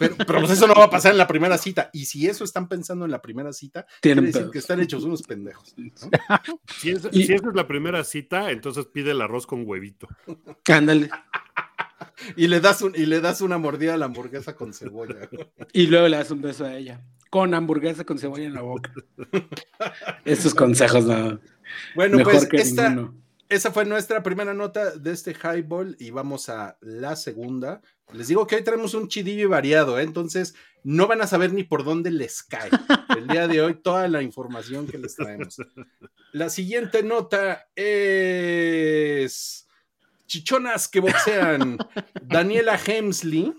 Pero, 0.00 0.16
pues 0.16 0.50
eso 0.52 0.66
no 0.66 0.74
va 0.74 0.84
a 0.84 0.90
pasar 0.90 1.12
en 1.12 1.18
la 1.18 1.26
primera 1.26 1.58
cita. 1.58 1.90
Y 1.92 2.06
si 2.06 2.26
eso 2.26 2.42
están 2.42 2.68
pensando 2.68 3.04
en 3.04 3.10
la 3.10 3.20
primera 3.20 3.52
cita, 3.52 3.86
quiere 4.00 4.22
decir 4.22 4.48
que 4.50 4.58
están 4.58 4.80
hechos 4.80 5.04
unos 5.04 5.22
pendejos. 5.22 5.74
Si, 6.80 6.90
es, 6.90 7.04
esa 7.04 7.34
es 7.34 7.54
la 7.54 7.66
primera 7.66 8.02
cita, 8.04 8.50
entonces 8.50 8.86
pide 8.86 9.10
el 9.10 9.20
arroz 9.20 9.46
con 9.46 9.66
huevito. 9.66 10.08
Ándale. 10.66 11.10
y, 12.36 12.46
le 12.46 12.60
das 12.60 12.82
y 12.94 13.06
le 13.06 13.20
das 13.20 13.42
una 13.42 13.58
mordida 13.58 13.94
a 13.94 13.96
la 13.98 14.06
hamburguesa 14.06 14.54
con 14.54 14.72
cebolla. 14.72 15.28
Y 15.72 15.88
luego 15.88 16.08
le 16.08 16.16
das 16.16 16.30
un 16.30 16.40
beso 16.40 16.64
a 16.64 16.74
ella. 16.74 17.02
Con 17.28 17.52
hamburguesa 17.52 18.04
con 18.04 18.18
cebolla 18.18 18.44
en 18.44 18.54
la 18.54 18.62
boca. 18.62 18.92
Estos 20.24 20.54
consejos, 20.54 21.04
no. 21.04 21.40
Bueno, 21.94 22.18
pues 22.24 22.48
esta, 22.52 23.12
esa 23.50 23.72
fue 23.72 23.84
nuestra 23.84 24.22
primera 24.22 24.54
nota 24.54 24.92
de 24.92 25.10
este 25.10 25.34
highball 25.34 25.96
y 25.98 26.10
vamos 26.10 26.48
a 26.48 26.78
la 26.80 27.16
segunda. 27.16 27.82
Les 28.12 28.28
digo 28.28 28.46
que 28.46 28.54
hoy 28.54 28.62
tenemos 28.62 28.94
un 28.94 29.08
chidillo 29.08 29.42
y 29.42 29.46
variado, 29.46 29.98
¿eh? 29.98 30.04
entonces 30.04 30.54
no 30.84 31.08
van 31.08 31.20
a 31.20 31.26
saber 31.26 31.52
ni 31.52 31.64
por 31.64 31.84
dónde 31.84 32.12
les 32.12 32.44
cae. 32.44 32.70
El 33.16 33.26
día 33.26 33.48
de 33.48 33.60
hoy, 33.60 33.74
toda 33.74 34.06
la 34.06 34.22
información 34.22 34.86
que 34.86 34.98
les 34.98 35.16
traemos. 35.16 35.56
La 36.32 36.48
siguiente 36.48 37.02
nota 37.02 37.68
es 37.74 39.66
chichonas 40.26 40.86
que 40.86 41.00
boxean. 41.00 41.76
Daniela 42.22 42.78
Hemsley 42.78 43.52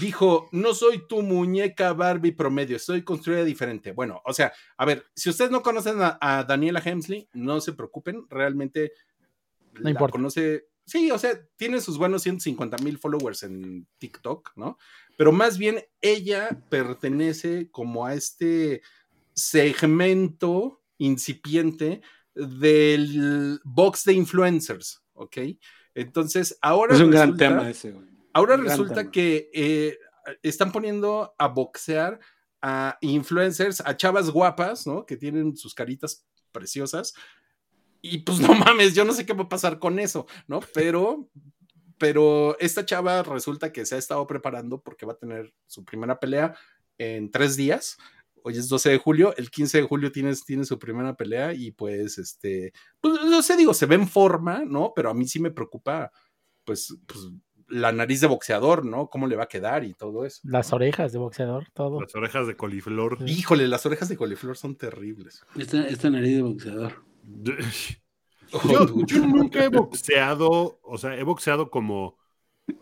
dijo, 0.00 0.48
no 0.52 0.74
soy 0.74 1.06
tu 1.06 1.22
muñeca 1.22 1.92
Barbie 1.92 2.32
promedio, 2.32 2.76
estoy 2.76 3.02
construida 3.02 3.44
diferente. 3.44 3.92
Bueno, 3.92 4.20
o 4.24 4.32
sea, 4.32 4.52
a 4.76 4.84
ver, 4.84 5.04
si 5.14 5.30
ustedes 5.30 5.50
no 5.50 5.62
conocen 5.62 5.96
a, 6.00 6.44
Daniela 6.46 6.82
Hemsley, 6.84 7.28
no 7.32 7.60
se 7.60 7.72
preocupen, 7.72 8.26
realmente 8.28 8.92
no 9.74 9.90
importa. 9.90 10.12
conoce, 10.12 10.68
sí, 10.84 11.10
o 11.10 11.18
sea, 11.18 11.38
tiene 11.56 11.80
sus 11.80 11.98
buenos 11.98 12.22
150 12.22 12.78
mil 12.78 12.98
followers 12.98 13.42
en 13.42 13.86
TikTok, 13.98 14.52
¿no? 14.56 14.78
Pero 15.16 15.32
más 15.32 15.58
bien 15.58 15.84
ella 16.00 16.62
pertenece 16.68 17.70
como 17.70 18.06
a 18.06 18.14
este 18.14 18.82
segmento 19.34 20.82
incipiente 20.98 22.00
del 22.34 23.60
box 23.64 24.04
de 24.04 24.14
influencers, 24.14 25.02
¿ok? 25.14 25.38
Entonces, 25.94 26.58
ahora... 26.60 26.94
Es 26.94 27.00
un 27.00 27.10
gran 27.10 27.36
tema 27.36 27.68
ese, 27.70 27.92
güey. 27.92 28.15
Ahora 28.36 28.58
resulta 28.58 29.10
que 29.10 29.48
eh, 29.54 29.98
están 30.42 30.70
poniendo 30.70 31.34
a 31.38 31.48
boxear 31.48 32.20
a 32.60 32.98
influencers, 33.00 33.80
a 33.80 33.96
chavas 33.96 34.28
guapas, 34.28 34.86
¿no? 34.86 35.06
Que 35.06 35.16
tienen 35.16 35.56
sus 35.56 35.74
caritas 35.74 36.26
preciosas. 36.52 37.14
Y 38.02 38.18
pues 38.18 38.38
no 38.40 38.52
mames, 38.54 38.94
yo 38.94 39.06
no 39.06 39.14
sé 39.14 39.24
qué 39.24 39.32
va 39.32 39.44
a 39.44 39.48
pasar 39.48 39.78
con 39.78 39.98
eso, 39.98 40.26
¿no? 40.48 40.60
Pero, 40.74 41.30
pero 41.96 42.58
esta 42.58 42.84
chava 42.84 43.22
resulta 43.22 43.72
que 43.72 43.86
se 43.86 43.94
ha 43.94 43.98
estado 43.98 44.26
preparando 44.26 44.82
porque 44.82 45.06
va 45.06 45.14
a 45.14 45.18
tener 45.18 45.54
su 45.66 45.82
primera 45.86 46.20
pelea 46.20 46.54
en 46.98 47.30
tres 47.30 47.56
días. 47.56 47.96
Hoy 48.42 48.58
es 48.58 48.68
12 48.68 48.90
de 48.90 48.98
julio, 48.98 49.34
el 49.38 49.50
15 49.50 49.78
de 49.78 49.84
julio 49.84 50.12
tiene, 50.12 50.34
tiene 50.44 50.66
su 50.66 50.78
primera 50.78 51.16
pelea 51.16 51.54
y 51.54 51.70
pues, 51.70 52.18
este, 52.18 52.74
pues 53.00 53.14
no 53.14 53.40
sé, 53.40 53.56
digo, 53.56 53.72
se 53.72 53.86
ve 53.86 53.94
en 53.94 54.06
forma, 54.06 54.62
¿no? 54.66 54.92
Pero 54.94 55.08
a 55.08 55.14
mí 55.14 55.26
sí 55.26 55.40
me 55.40 55.50
preocupa, 55.50 56.12
pues, 56.64 56.94
pues 57.06 57.30
la 57.68 57.92
nariz 57.92 58.20
de 58.20 58.26
boxeador, 58.26 58.84
¿no? 58.84 59.08
¿Cómo 59.08 59.26
le 59.26 59.36
va 59.36 59.44
a 59.44 59.48
quedar 59.48 59.84
y 59.84 59.94
todo 59.94 60.24
eso? 60.24 60.40
Las 60.44 60.72
orejas 60.72 61.12
de 61.12 61.18
boxeador, 61.18 61.66
todo. 61.72 62.00
Las 62.00 62.14
orejas 62.14 62.46
de 62.46 62.56
coliflor. 62.56 63.18
Híjole, 63.26 63.66
las 63.68 63.84
orejas 63.86 64.08
de 64.08 64.16
coliflor 64.16 64.56
son 64.56 64.76
terribles. 64.76 65.44
Esta, 65.56 66.10
nariz 66.10 66.36
de 66.36 66.42
boxeador. 66.42 67.04
Yo, 69.06 69.26
nunca 69.26 69.64
he 69.64 69.68
boxeado, 69.68 70.78
o 70.82 70.98
sea, 70.98 71.16
he 71.16 71.24
boxeado 71.24 71.70
como 71.70 72.16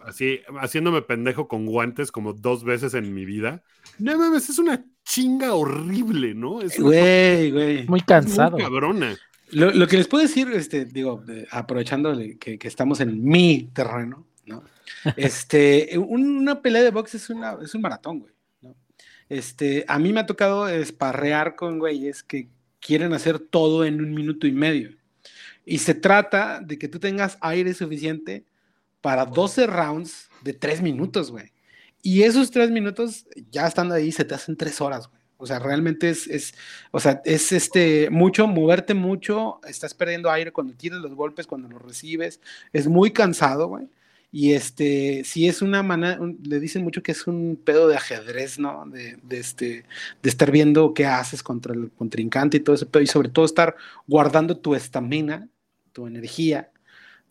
así, 0.04 0.40
haciéndome 0.60 1.02
pendejo 1.02 1.48
con 1.48 1.66
guantes 1.66 2.12
como 2.12 2.32
dos 2.32 2.64
veces 2.64 2.94
en 2.94 3.14
mi 3.14 3.24
vida. 3.24 3.62
No 3.98 4.18
mames, 4.18 4.50
es 4.50 4.58
una 4.58 4.84
chinga 5.04 5.54
horrible, 5.54 6.34
¿no? 6.34 6.60
Es 6.60 6.78
güey, 6.78 7.50
güey. 7.50 7.86
Muy 7.86 8.00
cansado. 8.00 8.52
Muy 8.52 8.62
cabrona. 8.62 9.16
Lo, 9.50 9.86
que 9.86 9.98
les 9.98 10.08
puedo 10.08 10.22
decir, 10.22 10.48
este, 10.52 10.84
digo, 10.84 11.22
aprovechando 11.50 12.16
que, 12.40 12.58
que, 12.58 12.68
estamos 12.68 13.00
en 13.00 13.22
mi 13.22 13.70
terreno, 13.72 14.26
¿no? 14.46 14.64
Este, 15.16 15.98
una 15.98 16.62
pelea 16.62 16.82
de 16.82 16.90
box 16.90 17.14
es, 17.14 17.30
una, 17.30 17.56
es 17.62 17.74
un 17.74 17.82
maratón, 17.82 18.20
güey. 18.20 18.34
Este, 19.28 19.84
a 19.88 19.98
mí 19.98 20.12
me 20.12 20.20
ha 20.20 20.26
tocado 20.26 20.68
esparrear 20.68 21.56
con 21.56 21.78
güeyes 21.78 22.22
que 22.22 22.48
quieren 22.80 23.12
hacer 23.14 23.38
todo 23.38 23.84
en 23.84 24.00
un 24.00 24.12
minuto 24.12 24.46
y 24.46 24.52
medio. 24.52 24.90
Y 25.64 25.78
se 25.78 25.94
trata 25.94 26.60
de 26.60 26.78
que 26.78 26.88
tú 26.88 26.98
tengas 27.00 27.38
aire 27.40 27.72
suficiente 27.72 28.44
para 29.00 29.24
12 29.24 29.66
rounds 29.66 30.28
de 30.42 30.52
3 30.52 30.82
minutos, 30.82 31.30
güey. 31.30 31.52
Y 32.02 32.22
esos 32.22 32.50
3 32.50 32.70
minutos, 32.70 33.26
ya 33.50 33.66
estando 33.66 33.94
ahí, 33.94 34.12
se 34.12 34.24
te 34.24 34.34
hacen 34.34 34.56
3 34.56 34.80
horas, 34.82 35.08
güey. 35.08 35.24
O 35.36 35.46
sea, 35.46 35.58
realmente 35.58 36.10
es, 36.10 36.26
es, 36.26 36.54
o 36.90 37.00
sea, 37.00 37.20
es 37.24 37.52
este, 37.52 38.08
mucho, 38.10 38.46
moverte 38.46 38.94
mucho, 38.94 39.60
estás 39.66 39.92
perdiendo 39.92 40.30
aire 40.30 40.52
cuando 40.52 40.74
tienes 40.74 41.00
los 41.00 41.14
golpes, 41.14 41.46
cuando 41.46 41.68
los 41.68 41.82
recibes, 41.82 42.40
es 42.72 42.86
muy 42.86 43.10
cansado, 43.10 43.68
güey. 43.68 43.88
Y 44.36 44.54
este, 44.54 45.22
si 45.22 45.46
es 45.46 45.62
una 45.62 45.84
manera, 45.84 46.18
le 46.42 46.58
dicen 46.58 46.82
mucho 46.82 47.04
que 47.04 47.12
es 47.12 47.28
un 47.28 47.56
pedo 47.64 47.86
de 47.86 47.94
ajedrez, 47.94 48.58
¿no? 48.58 48.84
De, 48.84 49.16
este, 49.30 49.84
de 50.24 50.28
estar 50.28 50.50
viendo 50.50 50.92
qué 50.92 51.06
haces 51.06 51.40
contra 51.40 51.72
el 51.72 51.92
contrincante 51.92 52.56
y 52.56 52.60
todo 52.60 52.74
ese 52.74 52.84
pedo, 52.84 53.04
y 53.04 53.06
sobre 53.06 53.28
todo 53.28 53.44
estar 53.44 53.76
guardando 54.08 54.56
tu 54.56 54.74
estamina, 54.74 55.48
tu 55.92 56.08
energía, 56.08 56.72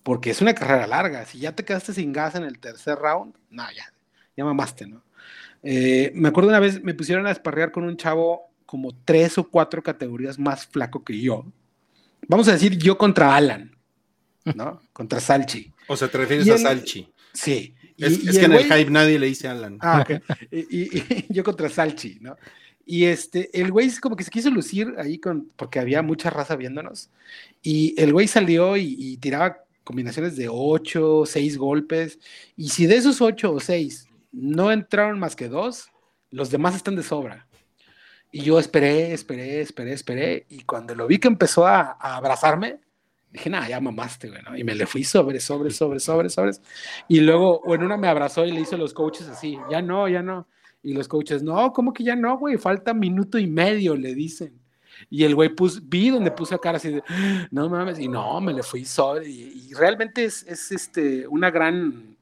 porque 0.01 0.29
es 0.29 0.41
una 0.41 0.55
carrera 0.55 0.87
larga. 0.87 1.25
Si 1.25 1.39
ya 1.39 1.53
te 1.53 1.65
quedaste 1.65 1.91
sin 1.91 2.13
gas 2.13 2.35
en 2.35 2.45
el 2.45 2.57
tercer 2.57 2.97
round, 2.97 3.35
no, 3.49 3.63
ya, 3.75 3.91
ya 4.37 4.45
mamaste, 4.45 4.87
¿no? 4.87 5.03
Eh, 5.61 6.13
me 6.15 6.29
acuerdo 6.29 6.51
una 6.51 6.61
vez 6.61 6.81
me 6.81 6.93
pusieron 6.93 7.27
a 7.27 7.31
esparrear 7.31 7.73
con 7.73 7.83
un 7.83 7.97
chavo 7.97 8.49
como 8.65 8.95
tres 9.03 9.37
o 9.37 9.49
cuatro 9.49 9.83
categorías 9.83 10.39
más 10.39 10.65
flaco 10.67 11.03
que 11.03 11.19
yo. 11.19 11.43
Vamos 12.29 12.47
a 12.47 12.53
decir 12.53 12.77
yo 12.77 12.97
contra 12.97 13.35
Alan, 13.35 13.75
¿no? 14.55 14.79
contra 14.93 15.19
Salchi. 15.19 15.72
O 15.87 15.97
sea, 15.97 16.07
te 16.07 16.17
refieres 16.17 16.49
a 16.49 16.57
Salchi. 16.57 17.09
Sí. 17.33 17.75
es, 17.97 18.37
que 18.37 18.45
en 18.45 18.53
el 18.53 18.63
hype 18.63 18.89
nadie 18.89 19.19
le 19.19 19.27
dice 19.27 19.47
Alan. 19.47 19.77
Ah, 19.81 20.05
ok. 20.07 20.21
y, 20.51 21.25
yo 21.33 21.43
contra 21.43 21.69
Salchi, 21.69 22.17
¿no? 22.21 22.35
Y 22.85 23.05
este, 23.05 23.49
el 23.59 23.71
güey 23.71 23.89
como 23.95 24.15
que 24.15 24.23
se 24.23 24.31
quiso 24.31 24.49
lucir 24.49 24.95
ahí 24.97 25.17
con, 25.17 25.49
porque 25.55 25.79
había 25.79 26.01
mucha 26.01 26.29
raza 26.29 26.55
viéndonos. 26.55 27.09
Y 27.61 27.99
el 27.99 28.11
güey 28.11 28.27
salió 28.27 28.75
y, 28.75 29.17
tiraba 29.17 29.63
combinaciones 29.83 30.35
de 30.35 30.49
ocho, 30.49 31.23
seis 31.25 31.57
golpes. 31.57 32.19
Y 32.57 32.69
si 32.69 32.85
de 32.85 32.97
esos 32.97 33.21
ocho 33.21 33.53
o 33.53 33.59
seis 33.59 34.07
no 34.31 34.71
entraron 34.71 35.19
más 35.19 35.35
que 35.35 35.47
dos, 35.47 35.87
los 36.29 36.49
demás 36.49 36.75
están 36.75 36.95
de 36.95 37.03
sobra. 37.03 37.47
Y 38.31 38.41
yo 38.41 38.59
esperé, 38.59 39.13
esperé, 39.13 39.61
esperé, 39.61 39.93
esperé. 39.93 40.45
Y 40.49 40.63
cuando 40.63 40.95
lo 40.95 41.07
vi 41.07 41.19
que 41.19 41.27
empezó 41.27 41.65
a, 41.67 41.97
a 41.99 42.17
abrazarme, 42.17 42.79
dije, 43.33 43.49
nada, 43.49 43.67
ya 43.67 43.81
mamaste, 43.81 44.29
güey, 44.29 44.41
¿no? 44.43 44.55
Y 44.55 44.63
me 44.63 44.75
le 44.75 44.85
fui 44.85 45.03
sobre, 45.03 45.39
sobre, 45.39 45.71
sobre, 45.71 45.99
sobre, 45.99 46.29
sobre. 46.29 46.51
Y 47.07 47.19
luego, 47.19 47.61
bueno, 47.65 47.85
una 47.85 47.97
me 47.97 48.07
abrazó 48.07 48.45
y 48.45 48.51
le 48.51 48.61
hizo 48.61 48.77
los 48.77 48.93
coaches 48.93 49.27
así, 49.27 49.57
ya 49.69 49.81
no, 49.81 50.07
ya 50.07 50.21
no. 50.21 50.47
Y 50.83 50.93
los 50.93 51.07
coaches, 51.07 51.41
no, 51.41 51.73
¿cómo 51.73 51.93
que 51.93 52.03
ya 52.03 52.15
no, 52.15 52.37
güey? 52.37 52.57
Falta 52.57 52.93
minuto 52.93 53.39
y 53.39 53.47
medio, 53.47 53.95
le 53.95 54.13
dicen. 54.13 54.61
Y 55.09 55.23
el 55.23 55.33
güey 55.33 55.49
puso, 55.49 55.79
vi 55.83 56.09
donde 56.09 56.29
puso 56.29 56.59
cara 56.59 56.77
así 56.77 56.89
de, 56.89 57.03
no 57.49 57.69
mames, 57.69 57.99
y 57.99 58.07
no, 58.07 58.39
me 58.39 58.53
le 58.53 58.61
fui 58.61 58.85
sobre. 58.85 59.27
Y, 59.27 59.73
realmente 59.73 60.25
es, 60.25 60.43
es, 60.43 60.71
este, 60.71 61.27
una, 61.27 61.49
gran, 61.49 62.15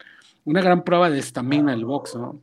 una 0.46 0.62
gran 0.62 0.84
prueba 0.84 1.10
de 1.10 1.20
estamina 1.20 1.74
el 1.74 1.84
box, 1.84 2.16
¿no? 2.16 2.40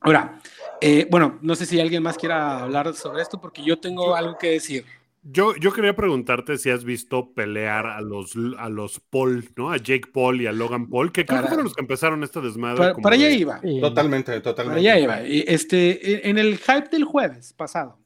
Ahora, 0.00 0.38
eh, 0.80 1.06
bueno, 1.10 1.38
no 1.40 1.54
sé 1.54 1.64
si 1.64 1.80
alguien 1.80 2.02
más 2.02 2.18
quiera 2.18 2.60
hablar 2.60 2.92
sobre 2.94 3.22
esto, 3.22 3.40
porque 3.40 3.62
yo 3.62 3.78
tengo 3.78 4.14
algo 4.14 4.36
que 4.36 4.50
decir. 4.50 4.84
Yo, 5.22 5.54
yo 5.56 5.72
quería 5.72 5.94
preguntarte 5.94 6.56
si 6.56 6.70
has 6.70 6.82
visto 6.82 7.34
pelear 7.34 7.86
a 7.86 8.00
los, 8.00 8.34
a 8.56 8.70
los 8.70 9.00
Paul, 9.00 9.50
¿no? 9.54 9.70
A 9.70 9.76
Jake 9.76 10.08
Paul 10.12 10.40
y 10.40 10.46
a 10.46 10.52
Logan 10.52 10.88
Paul, 10.88 11.12
que 11.12 11.26
creo 11.26 11.42
que 11.42 11.48
fueron 11.48 11.64
los 11.64 11.74
que 11.74 11.82
empezaron 11.82 12.24
esta 12.24 12.40
desmadre. 12.40 12.94
Para, 13.02 13.16
allá 13.16 13.30
iba. 13.30 13.60
Totalmente, 13.80 14.40
totalmente. 14.40 14.82
Para 14.82 14.94
allá 14.94 14.98
iba. 14.98 15.20
Este, 15.22 16.28
en 16.28 16.38
el 16.38 16.56
hype 16.56 16.88
del 16.90 17.04
jueves 17.04 17.52
pasado, 17.52 17.99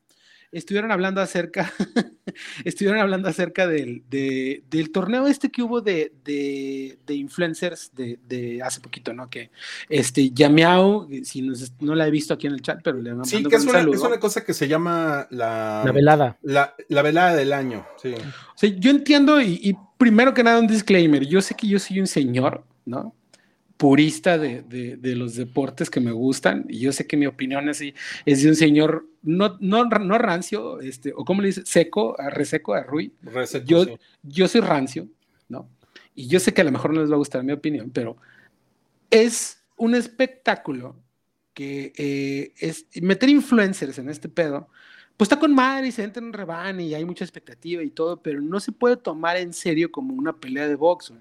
estuvieron 0.54 0.92
hablando 0.92 1.20
acerca, 1.20 1.73
estuvieron 2.64 3.00
hablando 3.00 3.28
acerca 3.28 3.66
del, 3.66 4.02
del, 4.08 4.90
torneo 4.92 5.26
este 5.26 5.50
que 5.50 5.62
hubo 5.62 5.80
de, 5.80 6.12
de, 6.25 7.14
influencers 7.14 7.90
de, 7.94 8.62
hace 8.62 8.80
poquito, 8.80 9.12
¿no? 9.12 9.28
Que 9.28 9.50
este 9.88 10.30
Yameao, 10.30 11.08
si 11.25 11.42
no 11.80 11.94
la 11.94 12.06
he 12.06 12.11
visto 12.11 12.34
aquí 12.34 12.46
en 12.46 12.54
el 12.54 12.62
chat, 12.62 12.80
pero 12.82 13.00
le 13.00 13.12
Sí, 13.25 13.42
que 13.44 13.56
es 13.56 13.64
una, 13.64 13.80
es 13.80 14.00
una, 14.00 14.18
cosa 14.18 14.44
que 14.44 14.54
se 14.54 14.68
llama 14.68 15.26
la, 15.30 15.82
la 15.84 15.92
velada. 15.92 16.38
La, 16.42 16.75
la, 16.88 17.02
velada 17.02 17.34
del 17.34 17.52
año, 17.52 17.87
sí. 18.00 18.14
O 18.14 18.58
sea, 18.58 18.70
yo 18.70 18.90
entiendo, 18.90 19.40
y, 19.40 19.61
y 19.62 19.76
primero 19.99 20.32
que 20.34 20.44
nada 20.44 20.61
un 20.61 20.66
disclaimer, 20.66 21.26
yo 21.26 21.42
sé 21.42 21.54
que 21.54 21.66
yo 21.66 21.78
soy 21.78 22.00
un 22.00 22.06
señor, 22.06 22.64
¿no? 22.84 23.14
Purista 23.85 24.38
de, 24.38 24.62
de, 24.62 25.14
los 25.14 25.35
deportes 25.35 25.91
que 25.91 26.00
me 26.00 26.11
gustan, 26.11 26.64
y 26.71 26.79
yo 26.79 26.91
sé 26.91 27.07
que 27.07 27.19
mi 27.19 27.26
opinión 27.26 27.69
es, 27.69 27.83
es 28.25 28.43
de 28.43 28.49
un 28.49 28.57
señor 28.57 29.05
no, 29.23 29.59
no, 29.61 29.85
no 29.85 30.17
rancio, 30.17 30.81
este, 30.81 31.12
o 31.14 31.23
como 31.23 31.43
le 31.43 31.49
dice, 31.49 31.64
seco, 31.67 32.17
reseco, 32.31 32.73
a 32.73 32.83
Rui. 32.83 33.12
yo, 33.67 33.85
yo 34.23 34.49
soy 34.49 34.62
rancio, 34.62 35.07
¿no? 35.50 35.69
Y 36.14 36.29
yo 36.29 36.41
sé 36.41 36.55
que 36.55 36.62
a 36.62 36.64
lo 36.64 36.73
mejor 36.73 36.95
no 36.95 37.03
les 37.03 37.11
va 37.11 37.17
a 37.17 37.19
gustar 37.19 37.45
mi 37.45 37.53
opinión, 37.53 37.91
pero 37.91 38.17
es 39.11 39.62
un 39.76 39.95
espectáculo 39.95 40.97
que 41.53 41.93
eh, 41.99 42.55
es 42.57 42.87
meter 43.03 43.29
influencers 43.29 43.99
en 43.99 44.09
este 44.09 44.31
pedo, 44.31 44.67
pues 45.19 45.26
está 45.26 45.38
con 45.38 45.55
madre 45.55 45.88
y 45.88 45.93
se 45.93 46.05
entra 46.05 46.25
en 46.25 46.33
reban 46.33 46.81
y 46.81 46.95
hay 46.95 47.05
mucha 47.05 47.23
expectativa 47.23 47.83
y 47.83 47.91
todo, 47.91 48.23
pero 48.23 48.41
no 48.41 48.61
se 48.61 48.73
puede 48.73 48.97
tomar 48.97 49.37
en 49.37 49.53
serio 49.53 49.93
como 49.93 50.14
una 50.14 50.35
pelea 50.35 50.69
de 50.69 50.75
box. 50.75 51.12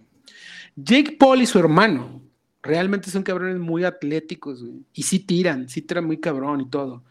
Jake 0.78 1.18
Paul 1.20 1.42
y 1.42 1.46
su 1.46 1.60
hermano 1.60 2.22
realmente 2.64 3.12
son 3.12 3.24
cabrones 3.24 3.60
muy 3.60 3.84
atléticos, 3.84 4.64
y 4.94 5.04
sí 5.04 5.20
tiran, 5.20 5.70
sí 5.70 5.82
tiran 5.82 6.06
muy 6.06 6.18
cabrón 6.18 6.62
y 6.62 6.70
todo. 6.70 7.04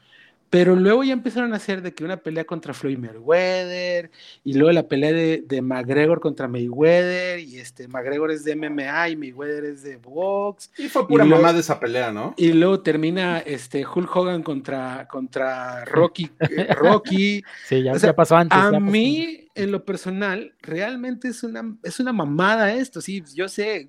Pero 0.49 0.77
luego 0.77 1.03
ya 1.03 1.15
empezaron 1.15 1.55
a 1.55 1.57
hacer 1.57 1.81
de 1.81 1.95
que 1.95 2.05
una 2.05 2.19
pelea 2.19 2.45
contra 2.45 2.75
Floyd 2.75 2.99
Mayweather, 2.99 4.11
y 4.45 4.53
luego 4.53 4.71
la 4.73 4.87
pelea 4.87 5.11
de, 5.11 5.43
de, 5.47 5.63
McGregor 5.63 6.21
contra 6.21 6.47
Mayweather, 6.47 7.39
y 7.41 7.59
este 7.59 7.89
McGregor 7.89 8.31
es 8.31 8.45
de 8.45 8.55
MMA 8.55 9.09
y 9.09 9.17
Mayweather 9.17 9.65
es 9.65 9.83
de 9.83 9.97
box. 9.97 10.71
Y 10.77 10.89
fue 10.89 11.09
pura 11.09 11.25
mamá 11.25 11.55
de 11.55 11.61
esa 11.61 11.81
pelea, 11.81 12.13
¿no? 12.13 12.35
Y 12.37 12.53
luego 12.53 12.81
termina 12.81 13.39
este 13.39 13.87
Hulk 13.87 14.15
Hogan 14.15 14.43
contra, 14.43 15.09
contra 15.09 15.87
Rocky. 15.87 16.31
Eh, 16.41 16.75
Rocky. 16.75 17.43
Sí, 17.67 17.83
ya, 17.83 17.95
pasó 18.15 18.37
antes. 18.37 18.59
A 18.59 18.79
mí, 18.79 19.49
en 19.55 19.73
lo 19.73 19.87
personal, 19.87 20.55
realmente 20.61 21.29
es 21.29 21.43
una, 21.45 21.77
es 21.83 21.99
una 21.99 22.13
mamada 22.13 22.75
esto, 22.75 23.01
sí, 23.01 23.23
yo 23.35 23.49
sé, 23.49 23.89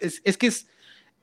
es, 0.00 0.20
es 0.24 0.36
que 0.36 0.48
es 0.48 0.66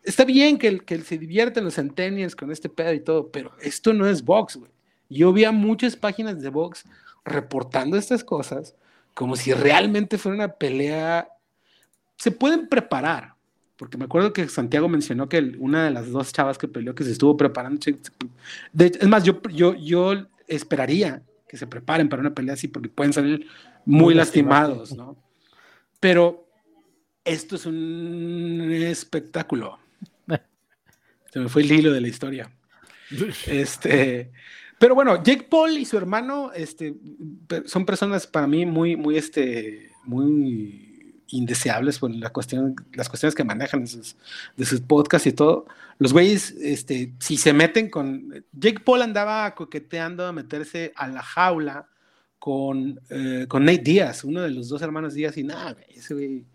está 0.08 0.26
bien 0.26 0.58
que, 0.58 0.80
que 0.80 1.00
se 1.02 1.18
divierten 1.18 1.66
los 1.66 1.76
centennials 1.76 2.36
con 2.36 2.52
este 2.52 2.70
pedo 2.70 2.94
y 2.94 3.02
todo, 3.02 3.30
pero 3.30 3.52
esto 3.62 3.94
no 3.94 4.08
es 4.08 4.24
box, 4.24 4.56
güey. 4.56 4.72
Yo 5.10 5.32
vi 5.34 5.44
a 5.44 5.52
muchas 5.52 5.96
páginas 5.96 6.42
de 6.42 6.50
box 6.50 6.86
reportando 7.24 7.98
estas 7.98 8.24
cosas 8.24 8.76
como 9.14 9.36
si 9.36 9.54
realmente 9.54 10.18
fuera 10.18 10.36
una 10.36 10.54
pelea. 10.54 11.30
Se 12.18 12.32
pueden 12.32 12.68
preparar, 12.68 13.34
porque 13.76 13.98
me 13.98 14.06
acuerdo 14.06 14.34
que 14.34 14.48
Santiago 14.48 14.88
mencionó 14.90 15.30
que 15.30 15.40
una 15.60 15.86
de 15.86 15.92
las 15.92 16.10
dos 16.10 16.32
chavas 16.34 16.58
que 16.58 16.68
peleó 16.68 16.96
que 16.96 17.04
se 17.04 17.12
estuvo 17.12 17.36
preparando. 17.36 17.80
es 17.86 19.08
más, 19.08 19.24
yo, 19.24 19.42
yo, 19.50 19.76
yo 19.76 20.14
esperaría 20.48 21.22
que 21.48 21.58
se 21.58 21.68
preparen 21.68 22.10
para 22.10 22.22
una 22.22 22.34
pelea 22.34 22.54
así 22.54 22.68
porque 22.68 22.90
pueden 22.90 23.14
salir 23.14 23.48
muy, 23.86 24.14
lastimados, 24.14 24.96
¿no? 24.96 25.16
Pero 26.00 26.48
esto 27.24 27.56
es 27.56 27.66
un 27.66 28.70
espectáculo. 28.72 29.80
Se 31.32 31.40
me 31.40 31.50
fue 31.50 31.64
el 31.64 31.72
hilo 31.72 31.92
de 31.92 32.02
la 32.02 32.08
historia. 32.08 32.52
Este, 33.48 34.32
pero 34.80 34.94
bueno, 34.94 35.24
Jake 35.24 35.48
Paul 35.50 35.78
y 35.78 35.86
su 35.86 35.98
hermano 35.98 36.52
este, 36.54 36.94
son 37.66 37.86
personas 37.86 38.28
para 38.28 38.48
mí 38.48 38.66
muy, 38.66 38.96
muy, 38.98 39.18
este, 39.18 39.92
muy 40.04 40.88
indeseables 41.30 42.00
por 42.00 42.14
la 42.14 42.30
cuestión, 42.30 42.76
las 42.94 43.10
cuestiones 43.10 43.34
que 43.34 43.44
manejan 43.44 43.82
de 43.82 43.88
sus, 43.88 44.16
de 44.56 44.66
sus 44.66 44.82
podcasts 44.82 45.28
y 45.28 45.34
todo. 45.34 45.66
Los 46.00 46.14
güeyes, 46.14 46.52
este, 46.62 47.14
si 47.20 47.38
se 47.38 47.54
meten 47.54 47.90
con... 47.90 48.46
Jake 48.52 48.80
Paul 48.80 49.02
andaba 49.02 49.56
coqueteando 49.56 50.26
a 50.26 50.34
meterse 50.34 50.94
a 50.96 51.08
la 51.08 51.24
jaula 51.24 51.88
con, 52.40 53.00
eh, 53.10 53.46
con 53.48 53.66
Nate 53.66 53.80
Díaz, 53.80 54.24
uno 54.24 54.42
de 54.42 54.52
los 54.52 54.70
dos 54.70 54.82
hermanos 54.82 55.16
Díaz, 55.16 55.38
y 55.38 55.44
nada, 55.44 55.76
ese 55.90 56.14
güey, 56.14 56.46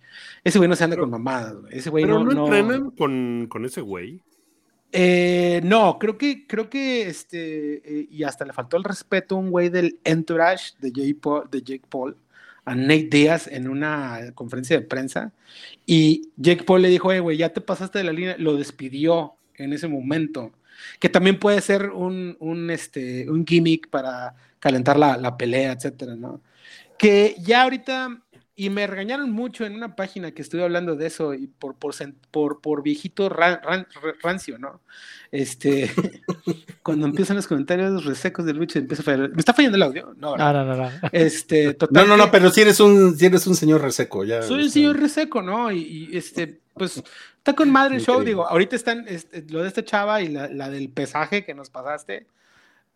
ese 0.45 0.59
güey 0.59 0.69
no 0.69 0.76
se 0.76 0.85
anda 0.85 0.97
con 0.97 1.11
mamadas, 1.11 1.55
Ese 1.71 1.91
güey 1.91 2.05
pero 2.05 2.23
no, 2.23 2.33
no, 2.33 2.45
entrenan 2.47 2.91
Con, 2.93 3.47
con 3.49 3.64
ese 3.64 3.81
güey. 3.81 4.23
Eh, 4.94 5.62
no, 5.64 5.99
creo 5.99 6.18
que, 6.18 6.46
creo 6.46 6.68
que 6.68 7.08
este, 7.08 8.00
eh, 8.00 8.08
y 8.11 8.25
hasta 8.25 8.44
le 8.44 8.52
faltó 8.52 8.76
el 8.76 8.84
respeto 8.84 9.34
a 9.34 9.38
un 9.38 9.50
güey 9.50 9.70
del 9.70 9.99
entourage 10.04 10.75
de 10.80 10.92
Jake 10.92 11.14
Paul, 11.14 11.49
de 11.50 11.62
Jake 11.62 11.87
Paul, 11.88 12.14
a 12.66 12.75
Nate 12.75 13.08
Diaz 13.11 13.49
en 13.49 13.68
una 13.68 14.32
conferencia 14.34 14.78
de 14.78 14.87
prensa, 14.87 15.32
y 15.87 16.30
Jake 16.37 16.64
Paul 16.64 16.82
le 16.82 16.90
dijo, 16.90 17.08
güey, 17.22 17.38
ya 17.38 17.54
te 17.54 17.62
pasaste 17.62 17.99
de 17.99 18.04
la 18.04 18.12
línea, 18.12 18.37
lo 18.38 18.54
despidió 18.56 19.34
en 19.56 19.72
ese 19.72 19.88
momento, 19.88 20.52
que 21.00 21.08
también 21.08 21.38
puede 21.38 21.62
ser 21.62 21.90
un, 21.90 22.37
un, 22.38 22.70
este, 22.70 23.30
un 23.30 23.46
gimmick 23.46 23.88
para 23.88 24.34
calentar 24.58 24.99
la, 24.99 25.16
la 25.16 25.37
pelea, 25.38 25.72
etcétera, 25.72 26.16
¿no? 26.16 26.42
Que 26.99 27.34
ya 27.40 27.62
ahorita 27.62 28.22
y 28.54 28.68
me 28.68 28.87
regañaron 28.87 29.30
mucho 29.30 29.64
en 29.64 29.75
una 29.75 29.97
página 29.97 30.32
que 30.32 30.42
estuve 30.42 30.62
hablando 30.62 30.94
de 30.94 31.06
eso 31.06 31.32
y 31.32 31.47
por, 31.47 31.75
por, 31.75 31.94
por, 32.30 32.61
por 32.61 32.82
viejito 32.82 33.30
rancio, 33.30 34.59
¿no? 34.59 34.80
Este, 35.30 35.90
cuando 36.83 37.07
empiezan 37.07 37.37
los 37.37 37.46
comentarios 37.46 38.05
resecos 38.05 38.44
del 38.44 38.59
lucha, 38.59 38.79
empieza 38.79 39.03
a 39.03 39.05
fallar. 39.05 39.31
¿Me 39.31 39.38
está 39.38 39.55
fallando 39.55 39.77
el 39.77 39.83
audio? 39.83 40.14
No, 40.18 40.37
no, 40.37 40.53
no, 40.53 40.77
no. 40.77 40.90
Este, 41.12 41.77
no, 41.90 42.05
no, 42.05 42.16
no, 42.18 42.31
pero 42.31 42.50
si 42.50 42.61
eres 42.61 42.79
un, 42.81 43.16
si 43.16 43.24
eres 43.24 43.46
un 43.46 43.57
señor 43.57 43.81
reseco, 43.81 44.22
ya. 44.24 44.42
Soy 44.42 44.64
un 44.64 44.70
señor 44.70 45.00
reseco, 45.00 45.40
¿no? 45.40 45.72
Y, 45.72 46.11
este, 46.12 46.61
pues, 46.74 47.03
está 47.38 47.55
con 47.55 47.70
madre 47.70 47.96
el 47.96 48.03
show, 48.03 48.22
digo, 48.22 48.46
ahorita 48.46 48.77
están 48.77 49.07
este, 49.09 49.46
lo 49.48 49.62
de 49.62 49.68
esta 49.68 49.83
chava 49.83 50.20
y 50.20 50.29
la, 50.29 50.48
la 50.48 50.68
del 50.68 50.90
pesaje 50.90 51.42
que 51.46 51.55
nos 51.55 51.70
pasaste, 51.70 52.27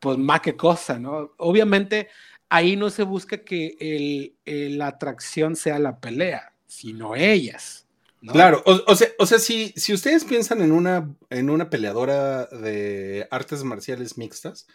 pues 0.01 0.19
más 0.19 0.43
que 0.43 0.55
cosa, 0.55 0.99
¿no? 0.99 1.33
Obviamente 1.39 2.09
ahí 2.49 2.77
no 2.77 2.91
se 2.91 3.03
busca 3.03 3.39
que 3.39 4.35
la 4.45 4.89
atracción 4.89 5.57
sea 5.57 5.79
la 5.79 6.01
pelea, 6.01 6.53
sino 6.67 7.15
ellas. 7.17 7.87
Claro, 8.21 8.63
o, 8.65 8.97
sea, 8.97 9.09
o 9.19 9.27
sea 9.27 9.39
si, 9.39 9.73
si, 9.77 9.93
ustedes 9.93 10.25
piensan 10.25 10.61
en 10.61 10.73
una, 10.73 11.15
en 11.31 11.49
una 11.51 11.71
peleadora 11.71 12.47
de 12.47 13.29
artes 13.31 13.63
marciales 13.63 14.19
mixtas, 14.19 14.67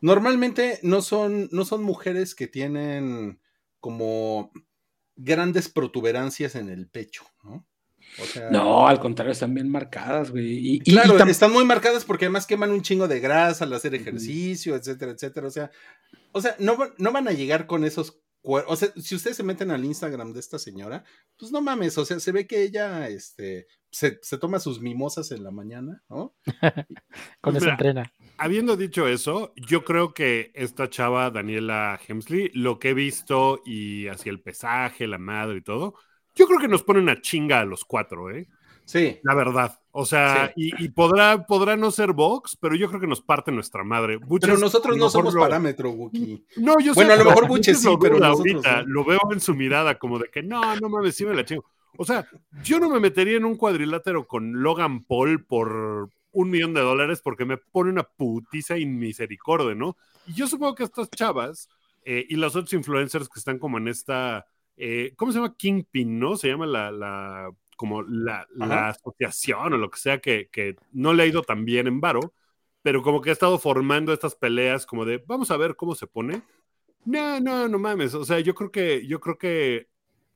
normalmente 0.00 0.80
no 0.82 1.00
son, 1.00 1.48
no 1.50 1.64
son 1.64 1.82
mujeres 1.82 2.34
que 2.34 2.46
tienen 2.46 3.40
como 3.78 4.52
grandes 5.16 5.68
protuberancias 5.68 6.54
en 6.56 6.68
el 6.68 6.88
pecho, 6.88 7.24
¿no? 7.42 7.66
No, 8.50 8.86
al 8.86 9.00
contrario, 9.00 9.32
están 9.32 9.54
bien 9.54 9.68
marcadas, 9.68 10.30
güey. 10.30 10.76
Y, 10.76 10.80
claro, 10.80 11.16
están 11.24 11.52
muy 11.52 11.64
marcadas 11.64 12.04
porque 12.04 12.26
además 12.26 12.46
queman 12.46 12.70
un 12.70 12.82
chingo 12.82 13.08
de 13.08 13.20
grasa 13.20 13.64
al 13.64 13.72
hacer 13.72 13.94
ejercicio, 13.94 14.74
etcétera, 14.76 15.12
etcétera. 15.12 15.46
O 15.46 15.50
sea, 15.50 15.70
o 16.32 16.40
sea, 16.40 16.56
no, 16.58 16.76
no 16.98 17.12
van 17.12 17.28
a 17.28 17.32
llegar 17.32 17.66
con 17.66 17.84
esos 17.84 18.20
o 18.42 18.76
sea, 18.76 18.88
si 18.96 19.14
ustedes 19.14 19.36
se 19.36 19.42
meten 19.42 19.70
al 19.70 19.84
Instagram 19.84 20.32
de 20.32 20.40
esta 20.40 20.58
señora, 20.58 21.04
pues 21.38 21.52
no 21.52 21.60
mames, 21.60 21.98
o 21.98 22.04
sea, 22.04 22.18
se 22.20 22.32
ve 22.32 22.46
que 22.46 22.62
ella 22.62 23.08
este, 23.08 23.66
se, 23.90 24.18
toma 24.38 24.60
sus 24.60 24.80
mimosas 24.80 25.30
en 25.30 25.44
la 25.44 25.50
mañana, 25.50 26.02
¿no? 26.08 26.34
Con 27.42 27.56
eso 27.56 27.68
entrena. 27.68 28.12
Habiendo 28.38 28.76
dicho 28.76 29.06
eso, 29.06 29.52
yo 29.56 29.84
creo 29.84 30.14
que 30.14 30.52
esta 30.54 30.88
chava, 30.88 31.30
Daniela 31.30 32.00
Hemsley, 32.06 32.50
lo 32.54 32.78
que 32.78 32.90
he 32.90 32.94
visto 32.94 33.60
y 33.66 34.08
hacia 34.08 34.30
el 34.30 34.40
pesaje, 34.40 35.06
la 35.06 35.18
madre 35.18 35.58
y 35.58 35.62
todo, 35.62 35.94
yo 36.34 36.46
creo 36.46 36.58
que 36.58 36.68
nos 36.68 36.82
pone 36.82 37.00
una 37.00 37.20
chinga 37.20 37.60
a 37.60 37.64
los 37.64 37.84
cuatro, 37.84 38.30
¿eh? 38.30 38.48
Sí. 38.84 39.18
La 39.22 39.34
verdad. 39.34 39.78
O 39.92 40.04
sea, 40.04 40.52
y, 40.56 40.88
podrá, 40.88 41.46
podrá 41.46 41.76
no 41.76 41.90
ser 41.90 42.12
Vox, 42.12 42.56
pero 42.56 42.74
yo 42.74 42.88
creo 42.88 43.00
que 43.00 43.06
nos 43.06 43.20
parte 43.20 43.52
nuestra 43.52 43.84
madre. 43.84 44.18
pero 44.40 44.58
nosotros 44.58 44.96
no 44.96 45.10
somos 45.10 45.34
parámetro, 45.34 45.90
Wookie. 45.90 46.44
No, 46.56 46.78
yo 46.80 46.94
Bueno, 46.94 47.12
a 47.12 47.16
lo 47.16 47.24
mejor 47.24 47.48
Buche 47.48 47.74
sí, 47.74 47.88
pero 48.00 48.24
ahorita 48.24 48.82
lo 48.86 49.04
veo 49.04 49.20
en 49.32 49.40
su 49.40 49.54
mirada 49.54 49.98
como 49.98 50.18
de 50.18 50.28
que 50.28 50.42
no, 50.42 50.76
no 50.76 50.88
mames, 50.88 51.14
sí 51.14 51.24
me 51.24 51.34
la 51.34 51.44
chingo. 51.44 51.64
O 51.96 52.04
sea, 52.04 52.26
yo 52.62 52.78
no 52.80 52.88
me 52.88 53.00
metería 53.00 53.36
en 53.36 53.44
un 53.44 53.56
cuadrilátero 53.56 54.26
con 54.26 54.62
Logan 54.62 55.04
Paul 55.04 55.44
por 55.44 56.10
un 56.32 56.50
millón 56.50 56.74
de 56.74 56.80
dólares 56.80 57.20
porque 57.22 57.44
me 57.44 57.58
pone 57.58 57.90
una 57.90 58.04
putiza 58.04 58.78
inmisericordia, 58.78 59.74
¿no? 59.74 59.96
Y 60.26 60.34
yo 60.34 60.46
supongo 60.46 60.74
que 60.74 60.84
estas 60.84 61.10
chavas 61.10 61.68
eh, 62.04 62.26
y 62.28 62.36
los 62.36 62.56
otros 62.56 62.72
influencers 62.72 63.28
que 63.28 63.38
están 63.38 63.58
como 63.58 63.78
en 63.78 63.88
esta, 63.88 64.46
eh, 64.80 65.14
¿cómo 65.16 65.32
se 65.32 65.38
llama? 65.38 65.56
Kingpin, 65.56 66.18
¿no? 66.18 66.36
Se 66.36 66.48
llama 66.48 66.66
la 66.66 67.52
como 67.80 68.02
la, 68.02 68.46
asociación 68.90 69.72
o 69.72 69.78
lo 69.78 69.90
que 69.90 69.98
sea 69.98 70.20
que, 70.20 70.76
no 70.92 71.14
le 71.14 71.22
ha 71.22 71.26
ido 71.26 71.40
tan 71.40 71.64
bien 71.64 71.86
en 71.86 71.98
Varo, 71.98 72.34
pero 72.82 73.02
como 73.02 73.22
que 73.22 73.30
ha 73.30 73.32
estado 73.32 73.58
formando 73.58 74.12
estas 74.12 74.34
peleas 74.34 74.84
como 74.84 75.06
de, 75.06 75.24
vamos 75.26 75.50
a 75.50 75.56
ver 75.56 75.76
cómo 75.76 75.94
se 75.94 76.06
pone. 76.06 76.42
No, 77.06 77.40
no, 77.40 77.68
no 77.68 77.78
mames. 77.78 78.12
O 78.12 78.22
sea, 78.26 78.38
yo 78.40 78.54
creo 78.54 78.70
que, 78.70 79.06
yo 79.06 79.18
creo 79.18 79.38
que 79.38 79.88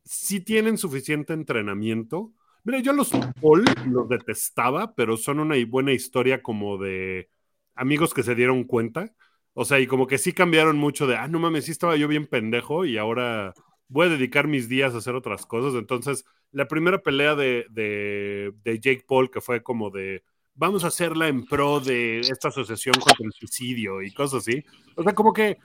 sí 0.04 0.40
tienen 0.40 0.78
suficiente 0.78 1.34
entrenamiento. 1.34 2.32
Mira, 2.62 2.78
yo 2.78 2.94
los 2.94 3.10
Paul 3.42 3.66
los 3.90 4.08
detestaba, 4.08 4.94
pero 4.94 5.18
son 5.18 5.38
una 5.38 5.56
buena 5.66 5.92
historia 5.92 6.42
como 6.42 6.78
de 6.78 7.28
amigos 7.74 8.14
que 8.14 8.22
se 8.22 8.34
dieron 8.34 8.64
cuenta. 8.64 9.14
O 9.52 9.66
sea, 9.66 9.80
y 9.80 9.86
como 9.86 10.06
que 10.06 10.16
sí 10.16 10.32
cambiaron 10.32 10.78
mucho 10.78 11.06
de, 11.06 11.16
ah, 11.16 11.28
no 11.28 11.40
mames, 11.40 11.66
sí 11.66 11.72
estaba 11.72 11.94
yo 11.96 12.08
bien 12.08 12.26
pendejo 12.26 12.86
y 12.86 12.96
ahora 12.96 13.52
voy 13.94 14.08
a 14.08 14.10
dedicar 14.10 14.48
mis 14.48 14.68
días 14.68 14.92
a 14.92 14.98
hacer 14.98 15.14
otras 15.14 15.46
cosas. 15.46 15.78
Entonces, 15.78 16.24
la 16.50 16.66
primera 16.66 17.00
pelea 17.00 17.36
de, 17.36 17.64
de, 17.70 18.80
Jake 18.80 19.04
Paul, 19.06 19.30
que 19.30 19.40
fue 19.40 19.62
como 19.62 19.90
de, 19.90 20.24
vamos 20.56 20.82
a 20.82 20.88
hacerla 20.88 21.28
en 21.28 21.46
pro 21.46 21.78
de 21.78 22.18
esta 22.18 22.48
asociación 22.48 22.96
contra 22.96 23.24
el 23.24 23.32
suicidio 23.32 24.02
y 24.02 24.12
cosas 24.12 24.40
así. 24.40 24.64
O 24.96 25.04
sea, 25.04 25.14
como 25.14 25.32
que 25.32 25.58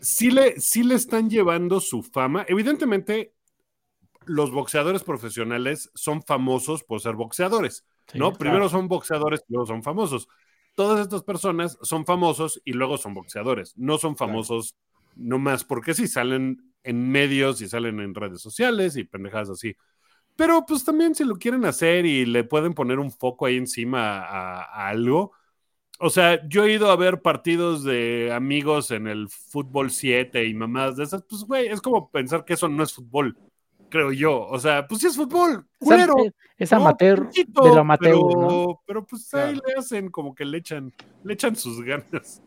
sí 0.00 0.32
le, 0.32 0.60
sí 0.60 0.82
le 0.82 0.96
están 0.96 1.30
llevando 1.30 1.78
su 1.78 2.02
fama. 2.02 2.44
Evidentemente, 2.48 3.32
los 4.26 4.50
boxeadores 4.50 5.04
profesionales 5.04 5.88
son 5.94 6.20
famosos 6.24 6.82
por 6.82 7.00
ser 7.00 7.14
boxeadores, 7.14 7.86
¿no? 8.14 8.32
Primero 8.32 8.68
son 8.68 8.88
boxeadores, 8.88 9.44
luego 9.46 9.66
son 9.66 9.84
famosos. 9.84 10.26
Todas 10.74 10.98
estas 10.98 11.22
personas 11.22 11.78
son 11.82 12.06
famosos 12.06 12.60
y 12.64 12.72
luego 12.72 12.98
son 12.98 13.14
boxeadores. 13.14 13.72
No 13.76 13.98
son 13.98 14.16
famosos 14.16 14.74
no 15.14 15.38
más 15.38 15.62
porque 15.62 15.94
sí 15.94 16.08
salen 16.08 16.71
en 16.84 17.10
medios 17.10 17.60
y 17.60 17.68
salen 17.68 18.00
en 18.00 18.14
redes 18.14 18.40
sociales 18.40 18.96
y 18.96 19.04
pendejadas 19.04 19.50
así. 19.50 19.76
Pero 20.36 20.64
pues 20.66 20.84
también 20.84 21.14
si 21.14 21.24
lo 21.24 21.36
quieren 21.36 21.64
hacer 21.64 22.06
y 22.06 22.24
le 22.24 22.44
pueden 22.44 22.74
poner 22.74 22.98
un 22.98 23.10
foco 23.10 23.46
ahí 23.46 23.56
encima 23.56 24.20
a, 24.20 24.88
algo. 24.88 25.32
O 25.98 26.10
sea, 26.10 26.46
yo 26.48 26.64
he 26.64 26.72
ido 26.72 26.90
a 26.90 26.96
ver 26.96 27.22
partidos 27.22 27.84
de 27.84 28.32
amigos 28.32 28.90
en 28.90 29.06
el 29.06 29.28
fútbol 29.28 29.90
7 29.90 30.44
y 30.46 30.54
mamadas 30.54 30.96
de 30.96 31.04
esas. 31.04 31.22
Pues, 31.28 31.44
güey, 31.44 31.66
es 31.68 31.80
como 31.80 32.10
pensar 32.10 32.44
que 32.44 32.54
eso 32.54 32.68
no 32.68 32.82
es 32.82 32.92
fútbol, 32.92 33.36
creo 33.88 34.10
yo. 34.10 34.46
O 34.46 34.58
sea, 34.58 34.86
pues 34.88 35.02
sí 35.02 35.06
es 35.06 35.16
fútbol, 35.16 35.66
culero. 35.78 36.16
Es, 36.56 36.72
amateur 36.72 37.28
de 37.30 37.44
lo 37.54 37.80
amateur, 37.80 38.16
pero, 38.32 38.82
pero 38.86 39.06
pues 39.06 39.32
ahí 39.34 39.54
le 39.54 39.74
hacen 39.78 40.10
como 40.10 40.34
que 40.34 40.44
le 40.44 40.58
echan, 40.58 40.92
le 41.24 41.34
echan 41.34 41.54
sus 41.54 41.82
ganas. 41.82 42.42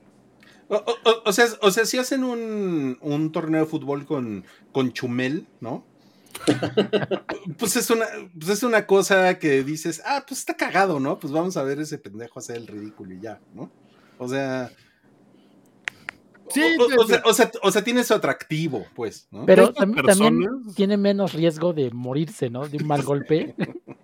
O, 0.67 1.31
sea, 1.31 1.45
o 1.61 1.71
sea, 1.71 1.85
si 1.85 1.97
hacen 1.97 2.23
un, 2.23 2.97
un 3.01 3.31
torneo 3.31 3.61
de 3.61 3.67
fútbol 3.67 4.05
con, 4.05 4.45
con 4.71 4.93
Chumel, 4.93 5.47
¿no? 5.59 5.85
pues 7.57 7.75
es 7.75 7.89
una, 7.89 8.05
pues 8.37 8.49
es 8.49 8.63
una 8.63 8.85
cosa 8.85 9.39
que 9.39 9.63
dices, 9.63 10.01
ah, 10.05 10.23
pues 10.27 10.39
está 10.39 10.55
cagado, 10.55 10.99
¿no? 10.99 11.19
Pues 11.19 11.31
vamos 11.31 11.55
a 11.57 11.63
ver 11.63 11.79
ese 11.79 11.97
pendejo 11.97 12.39
hacer 12.39 12.57
el 12.57 12.67
ridículo 12.67 13.13
y 13.13 13.21
ya, 13.21 13.39
¿no? 13.53 13.71
O 14.17 14.27
sea. 14.27 14.71
Sí, 16.49 16.61
o, 16.79 17.33
sea, 17.33 17.51
o, 17.63 17.71
sea, 17.71 17.83
tiene 17.83 18.03
su 18.03 18.13
atractivo, 18.13 18.85
pues. 18.93 19.27
¿no? 19.31 19.45
Pero 19.47 19.73
también, 19.73 20.63
tiene 20.75 20.95
menos 20.95 21.33
riesgo 21.33 21.73
de 21.73 21.89
morirse, 21.89 22.51
¿no? 22.51 22.67
De 22.67 22.77
un 22.77 22.87
mal 22.87 23.01
golpe. 23.01 23.55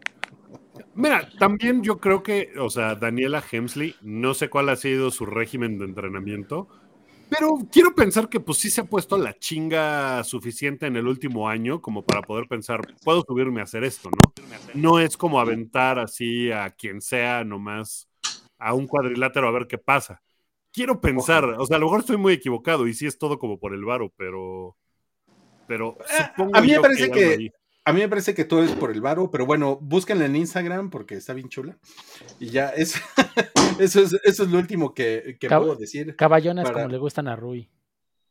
Mira, 0.93 1.29
también 1.39 1.83
yo 1.83 1.99
creo 1.99 2.21
que, 2.21 2.51
o 2.59 2.69
sea, 2.69 2.95
Daniela 2.95 3.43
Hemsley, 3.49 3.95
no 4.01 4.33
sé 4.33 4.49
cuál 4.49 4.69
ha 4.69 4.75
sido 4.75 5.09
su 5.09 5.25
régimen 5.25 5.77
de 5.77 5.85
entrenamiento, 5.85 6.67
pero 7.29 7.59
quiero 7.71 7.95
pensar 7.95 8.27
que 8.27 8.41
pues 8.41 8.57
sí 8.57 8.69
se 8.69 8.81
ha 8.81 8.83
puesto 8.83 9.17
la 9.17 9.33
chinga 9.39 10.21
suficiente 10.25 10.87
en 10.87 10.97
el 10.97 11.07
último 11.07 11.47
año 11.47 11.81
como 11.81 12.03
para 12.03 12.21
poder 12.21 12.45
pensar, 12.49 12.81
puedo 13.05 13.23
subirme 13.25 13.61
a 13.61 13.63
hacer 13.63 13.85
esto, 13.85 14.09
¿no? 14.09 14.33
No 14.73 14.99
es 14.99 15.15
como 15.15 15.39
aventar 15.39 15.97
así 15.97 16.51
a 16.51 16.71
quien 16.71 16.99
sea 16.99 17.45
nomás 17.45 18.09
a 18.57 18.73
un 18.73 18.85
cuadrilátero 18.85 19.47
a 19.47 19.51
ver 19.51 19.67
qué 19.67 19.77
pasa. 19.77 20.21
Quiero 20.73 20.99
pensar, 20.99 21.45
o 21.45 21.65
sea, 21.65 21.77
a 21.77 21.79
lo 21.79 21.85
mejor 21.85 22.01
estoy 22.01 22.17
muy 22.17 22.33
equivocado 22.33 22.85
y 22.85 22.93
sí 22.93 23.05
es 23.07 23.17
todo 23.17 23.39
como 23.39 23.57
por 23.57 23.73
el 23.73 23.85
varo, 23.85 24.11
pero 24.17 24.75
pero 25.67 25.97
eh, 26.01 26.43
a 26.53 26.59
mí 26.61 26.67
me 26.67 26.81
parece 26.81 27.09
que, 27.11 27.49
a 27.83 27.93
mí 27.93 27.99
me 27.99 28.09
parece 28.09 28.35
que 28.35 28.45
todo 28.45 28.63
es 28.63 28.71
por 28.71 28.91
el 28.91 29.01
varo, 29.01 29.31
pero 29.31 29.45
bueno, 29.45 29.77
búsquenla 29.81 30.25
en 30.25 30.35
Instagram 30.35 30.89
porque 30.89 31.15
está 31.15 31.33
bien 31.33 31.49
chula. 31.49 31.77
Y 32.39 32.49
ya, 32.49 32.69
es, 32.69 32.95
eso, 33.79 34.01
es, 34.01 34.13
eso 34.23 34.43
es 34.43 34.49
lo 34.49 34.59
último 34.59 34.93
que, 34.93 35.37
puedo 35.39 35.75
decir. 35.75 36.15
Caballonas 36.15 36.69
como 36.71 36.87
le 36.87 36.97
gustan 36.97 37.27
a 37.27 37.35
Rui. 37.35 37.69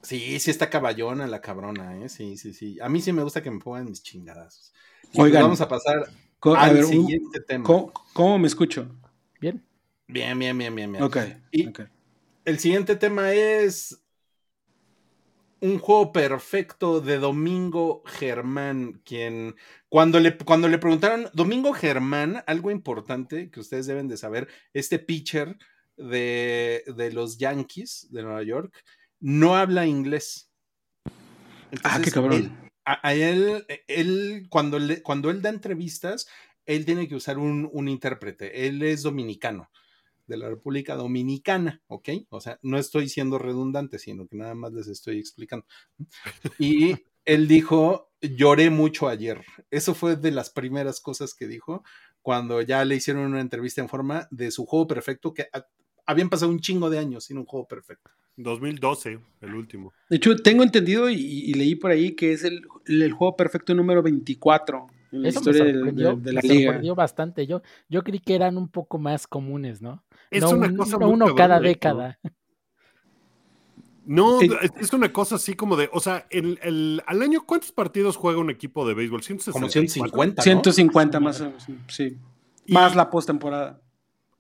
Sí, 0.03 0.41
sí 0.41 0.51
está 0.51 0.71
caballona 0.71 1.27
la 1.27 1.41
cabrona, 1.41 1.99
¿eh? 2.03 2.09
Sí, 2.09 2.37
sí, 2.39 2.55
sí. 2.55 2.79
A 2.81 2.89
mí 2.89 3.03
sí 3.03 3.13
me 3.13 3.23
gusta 3.23 3.43
que 3.43 3.51
me 3.51 3.61
pongan 3.61 3.85
mis 3.85 4.03
chingadas. 4.03 4.73
Pues 5.13 5.27
Oigan, 5.27 5.43
vamos 5.43 5.61
a 5.61 5.69
pasar 5.69 6.09
al 6.57 6.85
siguiente 6.85 7.41
tema. 7.41 7.67
¿cómo, 8.15 8.39
me 8.39 8.47
escucho? 8.47 8.89
Bien. 9.41 9.63
Bien, 10.07 10.39
bien, 10.39 10.57
bien, 10.57 10.75
bien, 10.75 10.93
bien. 10.93 11.05
Ok. 11.05 11.19
Y 11.53 11.71
el 12.45 12.59
siguiente 12.59 12.97
tema 12.97 13.33
es 13.33 14.03
un 15.61 15.79
juego 15.79 16.13
perfecto 16.13 17.01
de 17.01 17.19
Domingo 17.19 18.03
Germán, 18.07 19.01
quien 19.05 19.57
cuando 19.89 20.19
le, 20.19 20.37
cuando 20.37 20.69
le 20.69 20.79
preguntaron, 20.79 21.29
Domingo 21.35 21.73
Germán, 21.73 22.43
algo 22.47 22.71
importante 22.71 23.51
que 23.51 23.61
ustedes 23.61 23.87
deben 23.87 24.09
de 24.09 24.17
saber, 24.17 24.49
este 24.73 24.99
pitcher 24.99 25.59
de, 25.97 27.11
los 27.13 27.39
Yankees 27.39 28.09
de 28.11 28.23
Nueva 28.23 28.43
York 28.43 28.75
no 29.21 29.57
habla 29.57 29.87
inglés. 29.87 30.51
ah, 31.85 32.01
qué 32.03 32.11
cabrón. 32.11 32.57
a, 32.85 33.15
él, 33.15 33.67
él 33.87 34.47
cuando, 34.49 34.79
le, 34.79 35.03
cuando 35.03 35.31
él 35.31 35.43
da 35.43 35.51
entrevistas, 35.51 36.27
él 36.65 36.87
tiene 36.87 37.07
que 37.07 37.17
usar 37.17 37.39
un, 37.39 37.69
un 37.73 37.89
intérprete, 37.89 38.67
él 38.67 38.83
es 38.83 39.03
dominicano 39.03 39.71
de 40.31 40.37
la 40.39 40.49
República 40.49 40.95
Dominicana, 40.95 41.83
¿ok? 41.89 42.09
O 42.31 42.41
sea, 42.41 42.59
no 42.63 42.79
estoy 42.79 43.09
siendo 43.09 43.39
redundante, 43.39 43.99
sino 43.99 44.27
que 44.27 44.37
nada 44.37 44.55
más 44.55 44.73
les 44.73 44.89
estoy 44.89 45.19
explicando. 45.19 45.67
Y 46.59 46.95
él 47.25 47.49
dijo, 47.49 48.11
lloré 48.23 48.71
mucho 48.71 49.09
ayer. 49.09 49.43
Eso 49.71 49.95
fue 49.95 50.17
de 50.17 50.31
las 50.31 50.51
primeras 50.51 51.01
cosas 51.01 51.35
que 51.35 51.47
dijo 51.47 51.83
cuando 52.23 52.63
ya 52.63 52.85
le 52.85 52.97
hicieron 52.97 53.25
una 53.25 53.41
entrevista 53.41 53.81
en 53.81 53.89
forma 53.89 54.29
de 54.31 54.51
su 54.51 54.67
juego 54.67 54.87
perfecto, 54.87 55.35
que 55.35 55.49
habían 56.07 56.29
pasado 56.29 56.51
un 56.51 56.61
chingo 56.61 56.91
de 56.91 56.99
años 56.99 57.25
sin 57.25 57.39
un 57.39 57.47
juego 57.47 57.67
perfecto. 57.67 58.11
2012, 58.37 59.19
el 59.41 59.55
último. 59.55 59.93
De 60.09 60.17
hecho, 60.17 60.37
tengo 60.37 60.63
entendido 60.63 61.11
y, 61.11 61.53
leí 61.55 61.75
por 61.75 61.91
ahí 61.91 62.15
que 62.15 62.33
es 62.33 62.45
el, 62.45 62.63
el, 62.87 63.13
juego 63.13 63.37
perfecto 63.37 63.75
número 63.75 64.03
24 64.03 64.87
en 65.13 65.23
la 65.23 65.29
historia 65.29 65.65
de, 65.65 65.73
la 65.73 66.41
liga. 66.41 66.73
sorprendió 66.73 66.95
bastante. 66.95 67.47
Yo, 67.47 67.63
yo 67.89 68.03
creí 68.03 68.21
que 68.21 68.35
eran 68.35 68.57
un 68.57 68.69
poco 68.69 68.99
más 68.99 69.27
comunes, 69.27 69.83
¿no? 69.83 70.05
Es 70.31 70.45
una 70.45 70.75
cosa 70.75 70.99
uno 70.99 71.35
cada 71.35 71.61
década. 71.61 72.19
No, 74.07 74.41
es 74.41 74.93
una 74.93 75.13
cosa 75.13 75.37
así 75.37 75.55
como 75.55 75.77
de, 75.77 75.89
o 75.93 76.01
sea, 76.01 76.27
el, 76.31 77.01
al 77.07 77.23
año, 77.23 77.45
¿cuántos 77.47 77.71
partidos 77.71 78.17
juega 78.17 78.41
un 78.41 78.51
equipo 78.51 78.87
de 78.87 78.95
béisbol? 78.95 79.21
como 79.53 79.69
150. 79.69 80.43
150 80.43 81.21
más, 81.21 81.45
sí. 81.87 82.17
más 82.67 82.97
la 82.97 83.09
postemporada. 83.09 83.81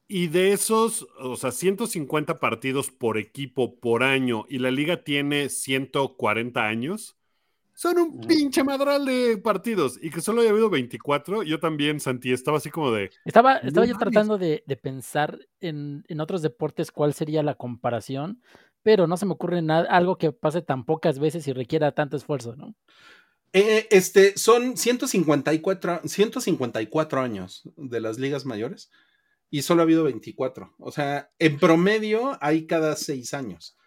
Y 0.08 0.26
de 0.26 0.52
esos, 0.52 1.06
o 1.20 1.36
sea, 1.36 1.52
150 1.52 2.40
partidos 2.40 2.90
por 2.90 3.16
equipo 3.16 3.78
por 3.78 4.02
año 4.02 4.44
y 4.48 4.58
la 4.58 4.72
liga 4.72 5.04
tiene 5.04 5.48
140 5.48 6.66
años 6.66 7.16
son 7.80 7.98
un 7.98 8.20
pinche 8.20 8.62
madral 8.62 9.06
de 9.06 9.38
partidos 9.38 9.98
y 10.02 10.10
que 10.10 10.20
solo 10.20 10.42
haya 10.42 10.50
habido 10.50 10.68
24. 10.68 11.44
Yo 11.44 11.60
también, 11.60 11.98
Santi, 11.98 12.30
estaba 12.30 12.58
así 12.58 12.68
como 12.68 12.92
de. 12.92 13.10
Estaba, 13.24 13.56
estaba 13.56 13.86
yo 13.86 13.96
tratando 13.96 14.36
de, 14.36 14.62
pensar 14.82 15.38
en, 15.60 16.04
otros 16.20 16.42
deportes 16.42 16.90
cuál 16.90 17.14
sería 17.14 17.42
la 17.42 17.54
comparación, 17.54 18.42
pero 18.82 19.06
no 19.06 19.16
se 19.16 19.24
me 19.24 19.32
ocurre 19.32 19.62
nada, 19.62 19.88
algo 19.90 20.18
que 20.18 20.30
pase 20.30 20.60
tan 20.60 20.84
pocas 20.84 21.18
veces 21.18 21.48
y 21.48 21.54
requiera 21.54 21.92
tanto 21.92 22.18
esfuerzo, 22.18 22.54
¿no? 22.54 22.74
Eh, 23.54 23.88
este, 23.90 24.36
son 24.36 24.76
154, 24.76 26.02
154 26.04 27.20
años 27.22 27.62
de 27.78 28.00
las 28.02 28.18
ligas 28.18 28.44
mayores 28.44 28.90
y 29.48 29.62
solo 29.62 29.80
ha 29.80 29.84
habido 29.84 30.04
24. 30.04 30.74
O 30.78 30.92
sea, 30.92 31.30
en 31.38 31.58
promedio 31.58 32.36
hay 32.42 32.66
cada 32.66 32.94
seis 32.96 33.32
años 33.32 33.78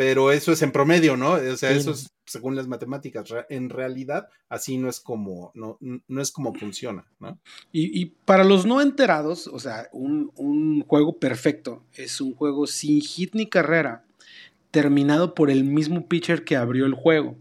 pero 0.00 0.32
eso 0.32 0.50
es 0.50 0.62
en 0.62 0.72
promedio, 0.72 1.14
¿no? 1.14 1.32
O 1.32 1.56
sea, 1.58 1.72
eso 1.72 1.90
es 1.90 2.10
según 2.24 2.56
las 2.56 2.66
matemáticas. 2.66 3.28
En 3.50 3.68
realidad, 3.68 4.28
así 4.48 4.78
no 4.78 4.88
es 4.88 4.98
como, 4.98 5.52
no, 5.54 5.76
no 5.78 6.22
es 6.22 6.32
como 6.32 6.54
funciona, 6.54 7.04
¿no? 7.18 7.38
Y, 7.70 8.06
para 8.24 8.42
los 8.42 8.64
no 8.64 8.80
enterados, 8.80 9.46
o 9.46 9.58
sea, 9.58 9.90
un, 9.92 10.82
juego 10.86 11.18
perfecto 11.18 11.84
es 11.92 12.22
un 12.22 12.34
juego 12.34 12.66
sin 12.66 13.02
hit 13.02 13.34
ni 13.34 13.46
carrera, 13.46 14.06
terminado 14.70 15.34
por 15.34 15.50
el 15.50 15.64
mismo 15.64 16.08
pitcher 16.08 16.44
que 16.44 16.56
abrió 16.56 16.86
el 16.86 16.94
juego. 16.94 17.36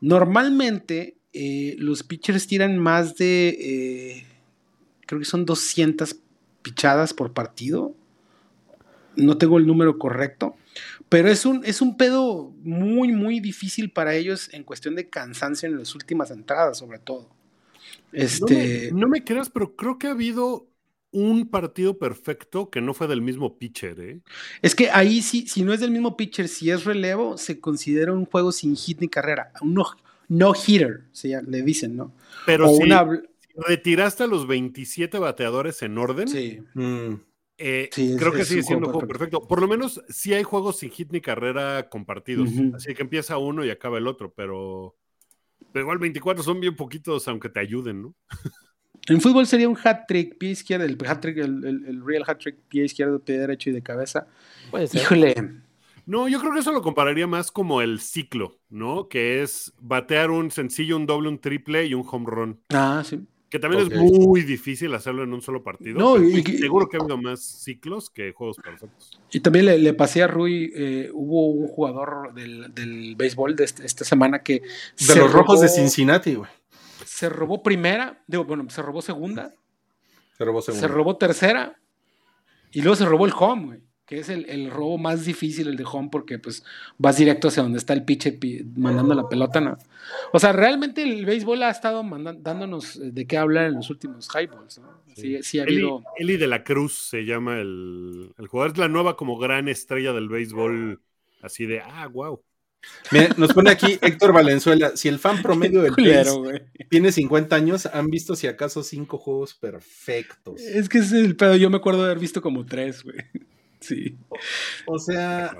Normalmente, 0.00 1.16
eh, 1.32 1.74
los 1.80 2.04
pitchers 2.04 2.46
tiran 2.46 2.78
más 2.78 3.16
de, 3.16 3.48
eh, 3.48 4.26
creo 5.04 5.18
que 5.18 5.26
son 5.26 5.44
200 5.44 6.14
pichadas 6.62 7.12
por 7.12 7.32
partido. 7.32 7.92
No 9.16 9.36
tengo 9.36 9.58
el 9.58 9.66
número 9.66 9.98
correcto 9.98 10.54
pero 11.08 11.30
es 11.30 11.46
un, 11.46 11.64
es 11.64 11.80
un 11.80 11.96
pedo 11.96 12.52
muy, 12.62 13.12
muy 13.12 13.40
difícil 13.40 13.90
para 13.90 14.14
ellos 14.14 14.52
en 14.52 14.64
cuestión 14.64 14.94
de 14.94 15.08
cansancio 15.08 15.68
en 15.68 15.78
las 15.78 15.94
últimas 15.94 16.30
entradas, 16.30 16.78
sobre 16.78 16.98
todo. 16.98 17.30
Este... 18.12 18.90
No, 18.92 19.08
me, 19.08 19.22
creas, 19.22 19.50
pero 19.50 19.76
creo 19.76 19.98
que 19.98 20.08
ha 20.08 20.12
habido 20.12 20.68
un 21.12 21.48
partido 21.48 21.98
perfecto 21.98 22.70
que 22.70 22.80
no 22.80 22.92
fue 22.92 23.06
del 23.06 23.22
mismo 23.22 23.56
pitcher, 23.56 24.00
¿eh? 24.00 24.20
Es 24.62 24.74
que 24.74 24.90
ahí 24.90 25.22
sí, 25.22 25.46
si 25.46 25.62
no 25.62 25.72
es 25.72 25.80
del 25.80 25.90
mismo 25.90 26.16
pitcher, 26.16 26.48
si 26.48 26.70
es 26.70 26.84
relevo, 26.84 27.38
se 27.38 27.60
considera 27.60 28.12
un 28.12 28.26
juego 28.26 28.52
sin 28.52 28.76
hit 28.76 29.00
ni 29.00 29.08
carrera. 29.08 29.52
Un 29.62 29.74
no, 29.74 29.86
no 30.28 30.52
hitter, 30.54 31.04
se 31.12 31.40
le 31.42 31.62
dicen, 31.62 31.96
¿no? 31.96 32.12
Pero 32.44 32.68
si, 32.68 32.82
retiraste 33.56 34.24
a 34.24 34.26
los 34.26 34.46
27 34.46 35.18
bateadores 35.18 35.82
en 35.82 35.96
orden. 35.98 36.28
Sí. 36.28 36.60
Mm, 36.74 37.14
eh, 37.58 37.88
creo 37.92 38.32
que 38.32 38.44
sigue 38.44 38.62
siendo 38.62 38.86
un 38.86 38.92
juego 38.92 39.08
perfecto. 39.08 39.40
Por 39.42 39.60
lo 39.60 39.68
menos 39.68 40.02
sí 40.08 40.34
hay 40.34 40.42
juegos 40.42 40.78
sin 40.78 40.90
hit 40.90 41.10
ni 41.12 41.20
carrera 41.20 41.88
compartidos. 41.88 42.50
Así 42.74 42.94
que 42.94 43.02
empieza 43.02 43.38
uno 43.38 43.64
y 43.64 43.70
acaba 43.70 43.98
el 43.98 44.06
otro, 44.06 44.32
pero, 44.34 44.96
pero 45.72 45.84
igual 45.84 45.98
24 45.98 46.42
son 46.42 46.60
bien 46.60 46.76
poquitos, 46.76 47.26
aunque 47.28 47.48
te 47.48 47.60
ayuden, 47.60 48.02
¿no? 48.02 48.14
En 49.08 49.20
fútbol 49.20 49.46
sería 49.46 49.68
un 49.68 49.78
hat 49.84 50.06
trick, 50.08 50.36
pie 50.36 50.50
izquierdo, 50.50 50.84
el 50.84 50.98
hat 51.06 51.20
trick, 51.20 51.36
el, 51.36 52.02
real 52.04 52.24
hat 52.26 52.38
trick, 52.38 52.56
pie 52.68 52.86
izquierdo, 52.86 53.20
pie 53.20 53.38
derecho 53.38 53.70
y 53.70 53.72
de 53.72 53.82
cabeza. 53.82 54.26
Híjole. 54.92 55.34
No, 56.06 56.26
yo 56.26 56.40
creo 56.40 56.52
que 56.52 56.60
eso 56.60 56.72
lo 56.72 56.82
compararía 56.82 57.28
más 57.28 57.52
como 57.52 57.82
el 57.82 58.00
ciclo, 58.00 58.58
¿no? 58.68 59.08
Que 59.08 59.42
es 59.42 59.72
batear 59.80 60.32
un 60.32 60.50
sencillo, 60.50 60.96
un 60.96 61.06
doble, 61.06 61.28
un 61.28 61.40
triple 61.40 61.86
y 61.86 61.94
un 61.94 62.04
home 62.08 62.26
run. 62.28 62.60
Ah, 62.70 63.02
sí. 63.04 63.20
Que 63.48 63.60
también 63.60 63.82
es 63.82 63.96
muy 63.96 64.42
difícil 64.42 64.92
hacerlo 64.94 65.22
en 65.22 65.32
un 65.32 65.40
solo 65.40 65.62
partido. 65.62 65.98
No, 65.98 66.22
y, 66.22 66.42
seguro 66.42 66.88
que 66.88 66.96
ha 66.96 67.00
habido 67.00 67.16
más 67.16 67.40
ciclos 67.40 68.10
que 68.10 68.32
juegos 68.32 68.56
perfectos. 68.56 69.20
Y 69.30 69.40
también 69.40 69.66
le, 69.66 69.94
pasé 69.94 70.22
a 70.24 70.26
Rui, 70.26 70.72
eh, 70.74 71.10
hubo 71.12 71.50
un 71.50 71.68
jugador 71.68 72.34
del, 72.34 72.74
del 72.74 73.14
béisbol 73.14 73.54
de 73.54 73.64
este, 73.64 73.86
esta 73.86 74.04
semana 74.04 74.42
que... 74.42 74.62
De 74.98 75.16
los 75.16 75.32
rojos 75.32 75.60
de 75.60 75.68
Cincinnati, 75.68 76.34
güey. 76.34 76.50
Se 77.04 77.28
robó 77.28 77.62
primera, 77.62 78.22
digo, 78.26 78.44
bueno, 78.44 78.68
se 78.68 78.82
robó 78.82 79.00
segunda. 79.00 79.54
Se 80.36 80.44
robó 80.44 80.60
segunda. 80.60 80.86
Se 80.86 80.92
robó 80.92 81.16
tercera. 81.16 81.78
Y 82.72 82.82
luego 82.82 82.96
se 82.96 83.04
robó 83.04 83.26
el 83.26 83.32
home, 83.38 83.66
güey 83.66 83.80
que 84.06 84.20
es 84.20 84.28
el, 84.28 84.70
robo 84.70 84.98
más 84.98 85.24
difícil, 85.24 85.66
el 85.66 85.76
de 85.76 85.84
home, 85.84 86.08
porque 86.10 86.38
pues 86.38 86.64
vas 86.96 87.16
directo 87.16 87.48
hacia 87.48 87.64
donde 87.64 87.78
está 87.78 87.92
el 87.92 88.04
pitcher 88.04 88.38
mandando 88.76 89.14
la 89.14 89.28
pelota. 89.28 89.60
¿no? 89.60 89.76
O 90.32 90.38
sea, 90.38 90.52
realmente 90.52 91.02
el 91.02 91.26
béisbol 91.26 91.62
ha 91.64 91.70
estado 91.70 92.04
dándonos 92.38 92.96
eh, 92.96 93.10
de 93.10 93.26
qué 93.26 93.36
hablar 93.36 93.66
en 93.66 93.74
los 93.74 93.90
últimos 93.90 94.28
highballs. 94.28 94.78
¿no? 94.78 95.02
Sí, 95.16 95.42
sí, 95.42 95.58
ha 95.58 95.64
Eli, 95.64 96.36
de 96.36 96.46
la 96.46 96.62
Cruz 96.62 96.94
se 96.94 97.24
llama 97.24 97.58
el, 97.58 98.32
el, 98.38 98.46
jugador, 98.46 98.72
es 98.72 98.78
la 98.78 98.88
nueva 98.88 99.16
como 99.16 99.38
gran 99.38 99.66
estrella 99.66 100.12
del 100.12 100.28
béisbol 100.28 101.00
así 101.42 101.66
de, 101.66 101.80
ah, 101.80 102.06
wow. 102.06 102.42
nos 103.36 103.52
pone 103.54 103.70
aquí 103.70 103.98
Héctor 104.02 104.32
Valenzuela, 104.32 104.96
si 104.96 105.08
el 105.08 105.18
fan 105.18 105.42
promedio 105.42 105.82
del 105.82 105.92
Culero, 105.94 106.44
tiene 106.90 107.10
50 107.10 107.56
años, 107.56 107.86
han 107.86 108.08
visto 108.08 108.36
si 108.36 108.46
acaso 108.46 108.82
cinco 108.82 109.18
juegos 109.18 109.54
perfectos. 109.54 110.60
Es 110.60 110.88
que 110.88 110.98
es 110.98 111.12
el 111.12 111.34
pedo, 111.34 111.56
yo 111.56 111.70
me 111.70 111.78
acuerdo 111.78 112.00
de 112.00 112.06
haber 112.06 112.20
visto 112.20 112.40
como 112.40 112.64
tres, 112.66 113.02
güey. 113.02 113.16
Sí. 113.80 114.16
O, 114.86 114.98
sea... 114.98 115.54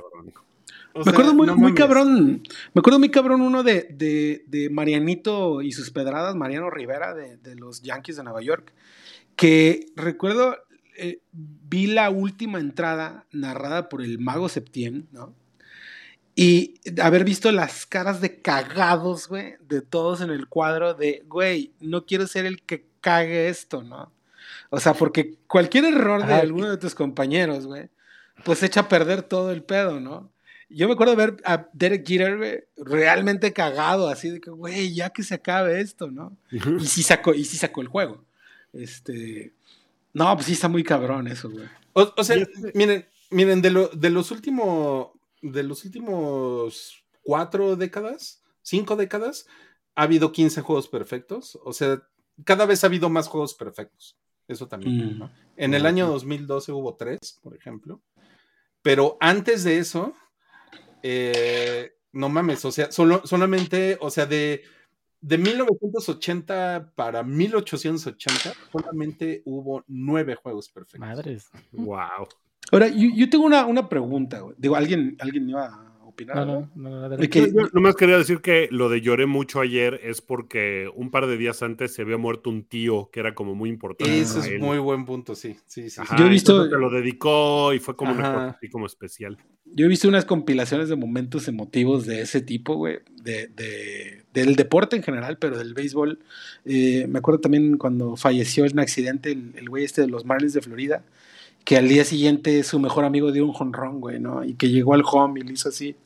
me 0.94 1.10
acuerdo 1.10 1.34
muy, 1.34 1.74
cabrón, 1.74 2.42
me 2.74 2.80
acuerdo 2.80 2.98
muy 2.98 3.10
cabrón 3.10 3.40
uno 3.40 3.62
de, 3.62 3.88
de, 4.46 4.70
Marianito 4.70 5.62
y 5.62 5.72
sus 5.72 5.90
pedradas, 5.90 6.34
Mariano 6.34 6.70
Rivera 6.70 7.14
de, 7.14 7.36
de 7.36 7.54
los 7.54 7.82
Yankees 7.82 8.16
de 8.16 8.24
Nueva 8.24 8.42
York, 8.42 8.72
que 9.36 9.86
recuerdo, 9.96 10.56
eh, 10.96 11.20
vi 11.32 11.86
la 11.86 12.10
última 12.10 12.58
entrada 12.58 13.26
narrada 13.30 13.88
por 13.88 14.02
el 14.02 14.18
mago 14.18 14.48
Septién, 14.48 15.08
¿no? 15.12 15.34
Y 16.38 16.74
haber 17.00 17.24
visto 17.24 17.50
las 17.50 17.86
caras 17.86 18.20
de 18.20 18.42
cagados, 18.42 19.26
güey, 19.26 19.54
de 19.66 19.80
todos 19.80 20.20
en 20.20 20.30
el 20.30 20.48
cuadro 20.48 20.92
de, 20.92 21.22
güey, 21.26 21.72
no 21.80 22.04
quiero 22.04 22.26
ser 22.26 22.44
el 22.44 22.62
que 22.62 22.86
cague 23.00 23.48
esto, 23.48 23.82
¿no? 23.82 24.12
O 24.68 24.78
sea, 24.78 24.92
porque 24.92 25.38
cualquier 25.46 25.84
error 25.86 26.26
de 26.26 26.34
alguno 26.34 26.70
de 26.70 26.76
tus 26.76 26.94
compañeros, 26.94 27.66
güey, 27.66 27.88
pues 28.44 28.62
echa 28.62 28.80
a 28.80 28.88
perder 28.88 29.22
todo 29.22 29.50
el 29.50 29.62
pedo, 29.62 30.00
¿no? 30.00 30.30
Yo 30.68 30.88
me 30.88 30.94
acuerdo 30.94 31.14
de 31.14 31.26
ver 31.26 31.36
a 31.44 31.68
Derek 31.72 32.06
Jeter 32.06 32.68
realmente 32.76 33.52
cagado, 33.52 34.08
así 34.08 34.30
de 34.30 34.40
que, 34.40 34.50
güey, 34.50 34.94
ya 34.94 35.10
que 35.10 35.22
se 35.22 35.34
acabe 35.34 35.80
esto, 35.80 36.10
¿no? 36.10 36.36
Y 36.50 36.86
sí 36.86 37.02
sacó, 37.02 37.34
y 37.34 37.44
sí 37.44 37.56
sacó 37.56 37.82
el 37.82 37.88
juego. 37.88 38.24
Este. 38.72 39.52
No, 40.12 40.34
pues 40.34 40.46
sí 40.46 40.52
está 40.52 40.68
muy 40.68 40.82
cabrón 40.82 41.28
eso, 41.28 41.50
güey. 41.50 41.66
O, 41.92 42.24
sea, 42.24 42.36
miren, 42.74 43.06
miren, 43.30 43.62
de, 43.62 43.70
lo, 43.70 43.88
de 43.88 44.10
los 44.10 44.30
últimos. 44.30 45.08
De 45.40 45.62
los 45.62 45.84
últimos 45.84 47.04
cuatro 47.22 47.76
décadas, 47.76 48.42
cinco 48.62 48.96
décadas, 48.96 49.46
ha 49.94 50.02
habido 50.02 50.32
15 50.32 50.62
juegos 50.62 50.88
perfectos. 50.88 51.58
O 51.64 51.72
sea, 51.72 52.02
cada 52.44 52.66
vez 52.66 52.82
ha 52.82 52.88
habido 52.88 53.08
más 53.08 53.28
juegos 53.28 53.54
perfectos. 53.54 54.16
Eso 54.48 54.66
también. 54.66 55.18
Mm. 55.18 55.30
En 55.56 55.74
el 55.74 55.86
año 55.86 56.06
2012 56.06 56.72
hubo 56.72 56.94
tres, 56.94 57.38
por 57.42 57.54
ejemplo. 57.54 58.00
Pero 58.86 59.16
antes 59.18 59.64
de 59.64 59.78
eso, 59.78 60.14
eh, 61.02 61.96
no 62.12 62.28
mames, 62.28 62.64
o 62.64 62.70
sea, 62.70 62.92
solo, 62.92 63.20
solamente, 63.24 63.98
o 64.00 64.10
sea, 64.10 64.26
de 64.26 64.62
de 65.20 65.38
1980 65.38 66.92
para 66.94 67.24
1880 67.24 68.52
solamente 68.70 69.42
hubo 69.44 69.82
nueve 69.88 70.36
juegos 70.36 70.68
perfectos. 70.68 71.00
Madres. 71.00 71.50
Wow. 71.72 72.28
Ahora, 72.70 72.86
yo, 72.86 73.28
tengo 73.28 73.44
una, 73.44 73.66
una 73.66 73.88
pregunta. 73.88 74.40
Digo, 74.56 74.76
¿alguien, 74.76 75.16
¿alguien 75.18 75.50
iba 75.50 75.66
a 75.66 75.85
opinar? 76.16 76.46
No, 76.46 76.70
no, 76.74 77.08
no, 77.08 77.22
yo, 77.22 77.46
nomás 77.72 77.94
quería 77.94 78.18
decir 78.18 78.40
que 78.40 78.68
lo 78.70 78.88
de 78.88 79.00
lloré 79.00 79.26
mucho 79.26 79.60
ayer 79.60 80.00
es 80.02 80.20
porque 80.20 80.90
un 80.94 81.10
par 81.10 81.26
de 81.26 81.36
días 81.36 81.62
antes 81.62 81.94
se 81.94 82.02
había 82.02 82.16
muerto 82.16 82.50
un 82.50 82.64
tío 82.64 83.10
que 83.12 83.20
era 83.20 83.34
como 83.34 83.54
muy 83.54 83.70
importante. 83.70 84.18
Eso 84.18 84.40
es 84.40 84.58
muy 84.58 84.78
buen 84.78 85.04
punto, 85.04 85.34
sí. 85.34 85.56
sí, 85.66 85.90
sí, 85.90 86.00
yo 86.18 86.26
he 86.26 86.28
visto. 86.28 86.64
lo 86.64 86.90
dedicó 86.90 87.72
y 87.72 87.78
fue 87.78 87.94
como 87.94 88.12
una 88.12 88.32
cosa 88.32 88.48
así 88.48 88.68
como 88.68 88.86
especial. 88.86 89.38
Yo 89.64 89.86
he 89.86 89.88
visto 89.88 90.08
unas 90.08 90.24
compilaciones 90.24 90.88
de 90.88 90.96
momentos 90.96 91.48
emotivos 91.48 92.06
de 92.06 92.22
ese 92.22 92.40
tipo, 92.40 92.76
güey, 92.76 92.98
de, 93.22 94.22
del 94.32 94.54
deporte 94.54 94.96
en 94.96 95.02
general, 95.02 95.38
pero 95.38 95.58
del 95.58 95.74
béisbol. 95.74 96.20
Eh, 96.64 97.06
me 97.08 97.18
acuerdo 97.18 97.40
también 97.40 97.76
cuando 97.76 98.16
falleció 98.16 98.64
en 98.64 98.72
un 98.72 98.80
accidente 98.80 99.32
el, 99.32 99.68
güey 99.68 99.84
este 99.84 100.02
de 100.02 100.08
los 100.08 100.24
Marlins 100.24 100.52
de 100.52 100.62
Florida, 100.62 101.04
que 101.64 101.76
al 101.76 101.88
día 101.88 102.04
siguiente 102.04 102.62
su 102.62 102.78
mejor 102.78 103.04
amigo 103.04 103.32
dio 103.32 103.44
un 103.44 103.52
jonrón, 103.52 104.00
güey, 104.00 104.20
¿no? 104.20 104.44
Y 104.44 104.54
que 104.54 104.70
llegó 104.70 104.94
al 104.94 105.02
home 105.04 105.40
y 105.40 105.42
le 105.42 105.52
hizo 105.52 105.68
así. 105.68 105.96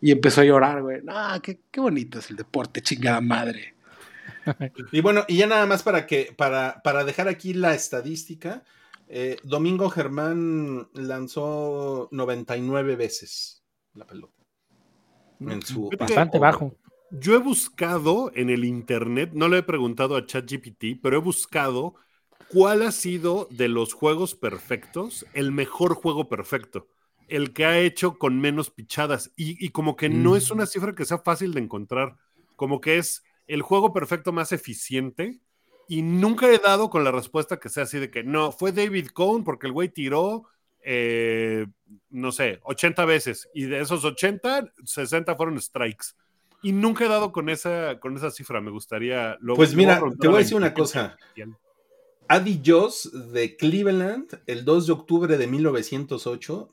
Y 0.00 0.12
empezó 0.12 0.40
a 0.40 0.44
llorar, 0.44 0.82
güey. 0.82 1.02
No, 1.02 1.14
qué, 1.42 1.60
qué 1.70 1.80
bonito 1.80 2.18
es 2.18 2.30
el 2.30 2.36
deporte, 2.36 2.82
chingada 2.82 3.20
madre. 3.20 3.74
Y 4.90 5.00
bueno, 5.00 5.24
y 5.28 5.36
ya 5.36 5.46
nada 5.46 5.66
más 5.66 5.82
para 5.82 6.06
que, 6.06 6.34
para, 6.36 6.80
para 6.82 7.04
dejar 7.04 7.28
aquí 7.28 7.52
la 7.52 7.74
estadística, 7.74 8.64
eh, 9.06 9.36
Domingo 9.42 9.90
Germán 9.90 10.88
lanzó 10.94 12.08
99 12.10 12.96
veces 12.96 13.62
la 13.94 14.06
pelota. 14.06 14.42
En 15.40 15.62
su 15.62 15.90
bastante 15.98 16.38
bajo. 16.38 16.74
Yo 17.10 17.34
he 17.34 17.38
buscado 17.38 18.30
en 18.34 18.50
el 18.50 18.64
internet, 18.64 19.30
no 19.34 19.48
le 19.48 19.58
he 19.58 19.62
preguntado 19.62 20.16
a 20.16 20.26
ChatGPT, 20.26 21.00
pero 21.02 21.16
he 21.16 21.20
buscado 21.20 21.94
cuál 22.52 22.82
ha 22.82 22.92
sido 22.92 23.48
de 23.50 23.68
los 23.68 23.94
juegos 23.94 24.36
perfectos 24.36 25.26
el 25.34 25.50
mejor 25.50 25.94
juego 25.94 26.28
perfecto, 26.28 26.86
el 27.30 27.52
que 27.52 27.64
ha 27.64 27.78
hecho 27.78 28.18
con 28.18 28.40
menos 28.40 28.70
pichadas. 28.70 29.32
Y, 29.36 29.70
como 29.70 29.96
que 29.96 30.08
no 30.08 30.36
es 30.36 30.50
mm. 30.50 30.54
una 30.54 30.66
cifra 30.66 30.94
que 30.94 31.04
sea 31.04 31.18
fácil 31.18 31.54
de 31.54 31.60
encontrar, 31.60 32.16
como 32.56 32.80
que 32.80 32.98
es 32.98 33.24
el 33.46 33.62
juego 33.62 33.92
perfecto 33.92 34.32
más 34.32 34.52
eficiente 34.52 35.40
y 35.88 36.02
nunca 36.02 36.48
he 36.48 36.58
dado 36.58 36.90
con 36.90 37.02
la 37.02 37.10
respuesta 37.10 37.58
que 37.58 37.68
sea 37.68 37.84
así 37.84 37.98
de 37.98 38.10
que 38.10 38.22
no, 38.22 38.52
fue 38.52 38.72
David 38.72 39.08
Cohn 39.08 39.42
porque 39.42 39.66
el 39.66 39.72
güey 39.72 39.88
tiró, 39.88 40.44
eh, 40.82 41.66
no 42.10 42.30
sé, 42.32 42.60
80 42.62 43.04
veces 43.06 43.48
y 43.54 43.64
de 43.64 43.80
esos 43.80 44.04
80, 44.04 44.72
60 44.84 45.34
fueron 45.36 45.60
strikes. 45.60 46.06
Y 46.62 46.72
nunca 46.72 47.06
he 47.06 47.08
dado 47.08 47.32
con 47.32 47.48
esa, 47.48 47.98
con 47.98 48.16
esa 48.16 48.30
cifra, 48.30 48.60
me 48.60 48.70
gustaría... 48.70 49.38
pues 49.56 49.74
mira, 49.74 50.00
te 50.20 50.28
voy 50.28 50.36
a 50.36 50.38
decir 50.40 50.56
una 50.56 50.74
cosa. 50.74 51.16
Adi 52.28 52.62
Joss 52.64 53.32
de 53.32 53.56
Cleveland, 53.56 54.42
el 54.46 54.64
2 54.64 54.86
de 54.86 54.92
octubre 54.92 55.36
de 55.36 55.46
1908, 55.48 56.70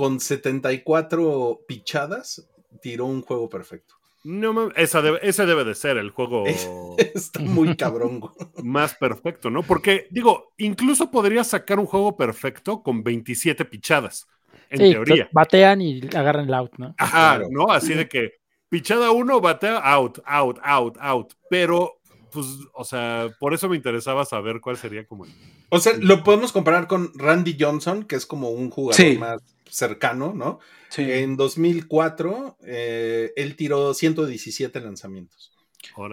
con 0.00 0.18
74 0.18 1.60
pichadas, 1.68 2.48
tiró 2.80 3.04
un 3.04 3.20
juego 3.20 3.50
perfecto. 3.50 3.96
No, 4.24 4.70
esa 4.70 5.02
ese 5.20 5.44
debe 5.44 5.62
de 5.64 5.74
ser 5.74 5.98
el 5.98 6.08
juego. 6.08 6.46
Está 6.96 7.40
muy 7.40 7.76
cabrón. 7.76 8.22
más 8.62 8.94
perfecto, 8.94 9.50
¿no? 9.50 9.62
Porque, 9.62 10.06
digo, 10.10 10.54
incluso 10.56 11.10
podría 11.10 11.44
sacar 11.44 11.78
un 11.78 11.84
juego 11.84 12.16
perfecto 12.16 12.82
con 12.82 13.02
27 13.04 13.66
pichadas. 13.66 14.26
En 14.70 14.90
teoría. 14.90 15.28
Batean 15.32 15.82
y 15.82 16.00
agarran 16.16 16.46
el 16.46 16.54
out, 16.54 16.72
¿no? 16.78 16.94
Ajá, 16.96 17.42
¿no? 17.50 17.70
Así 17.70 17.92
de 17.92 18.08
que 18.08 18.40
pichada 18.70 19.10
uno, 19.10 19.42
batea 19.42 19.80
out, 19.80 20.20
out, 20.24 20.58
out, 20.62 20.96
out. 20.98 21.34
Pero, 21.50 22.00
pues, 22.32 22.46
o 22.72 22.84
sea, 22.84 23.28
por 23.38 23.52
eso 23.52 23.68
me 23.68 23.76
interesaba 23.76 24.24
saber 24.24 24.62
cuál 24.62 24.78
sería 24.78 25.06
como 25.06 25.26
el. 25.26 25.30
O 25.68 25.78
sea, 25.78 25.92
lo 25.98 26.24
podemos 26.24 26.52
comparar 26.52 26.86
con 26.86 27.12
Randy 27.16 27.58
Johnson, 27.60 28.04
que 28.04 28.16
es 28.16 28.24
como 28.24 28.48
un 28.48 28.70
jugador 28.70 29.18
más 29.18 29.42
cercano, 29.70 30.32
¿no? 30.34 30.58
En 30.96 31.36
2004, 31.36 32.58
eh, 32.64 33.32
él 33.36 33.56
tiró 33.56 33.94
117 33.94 34.80
lanzamientos. 34.80 35.52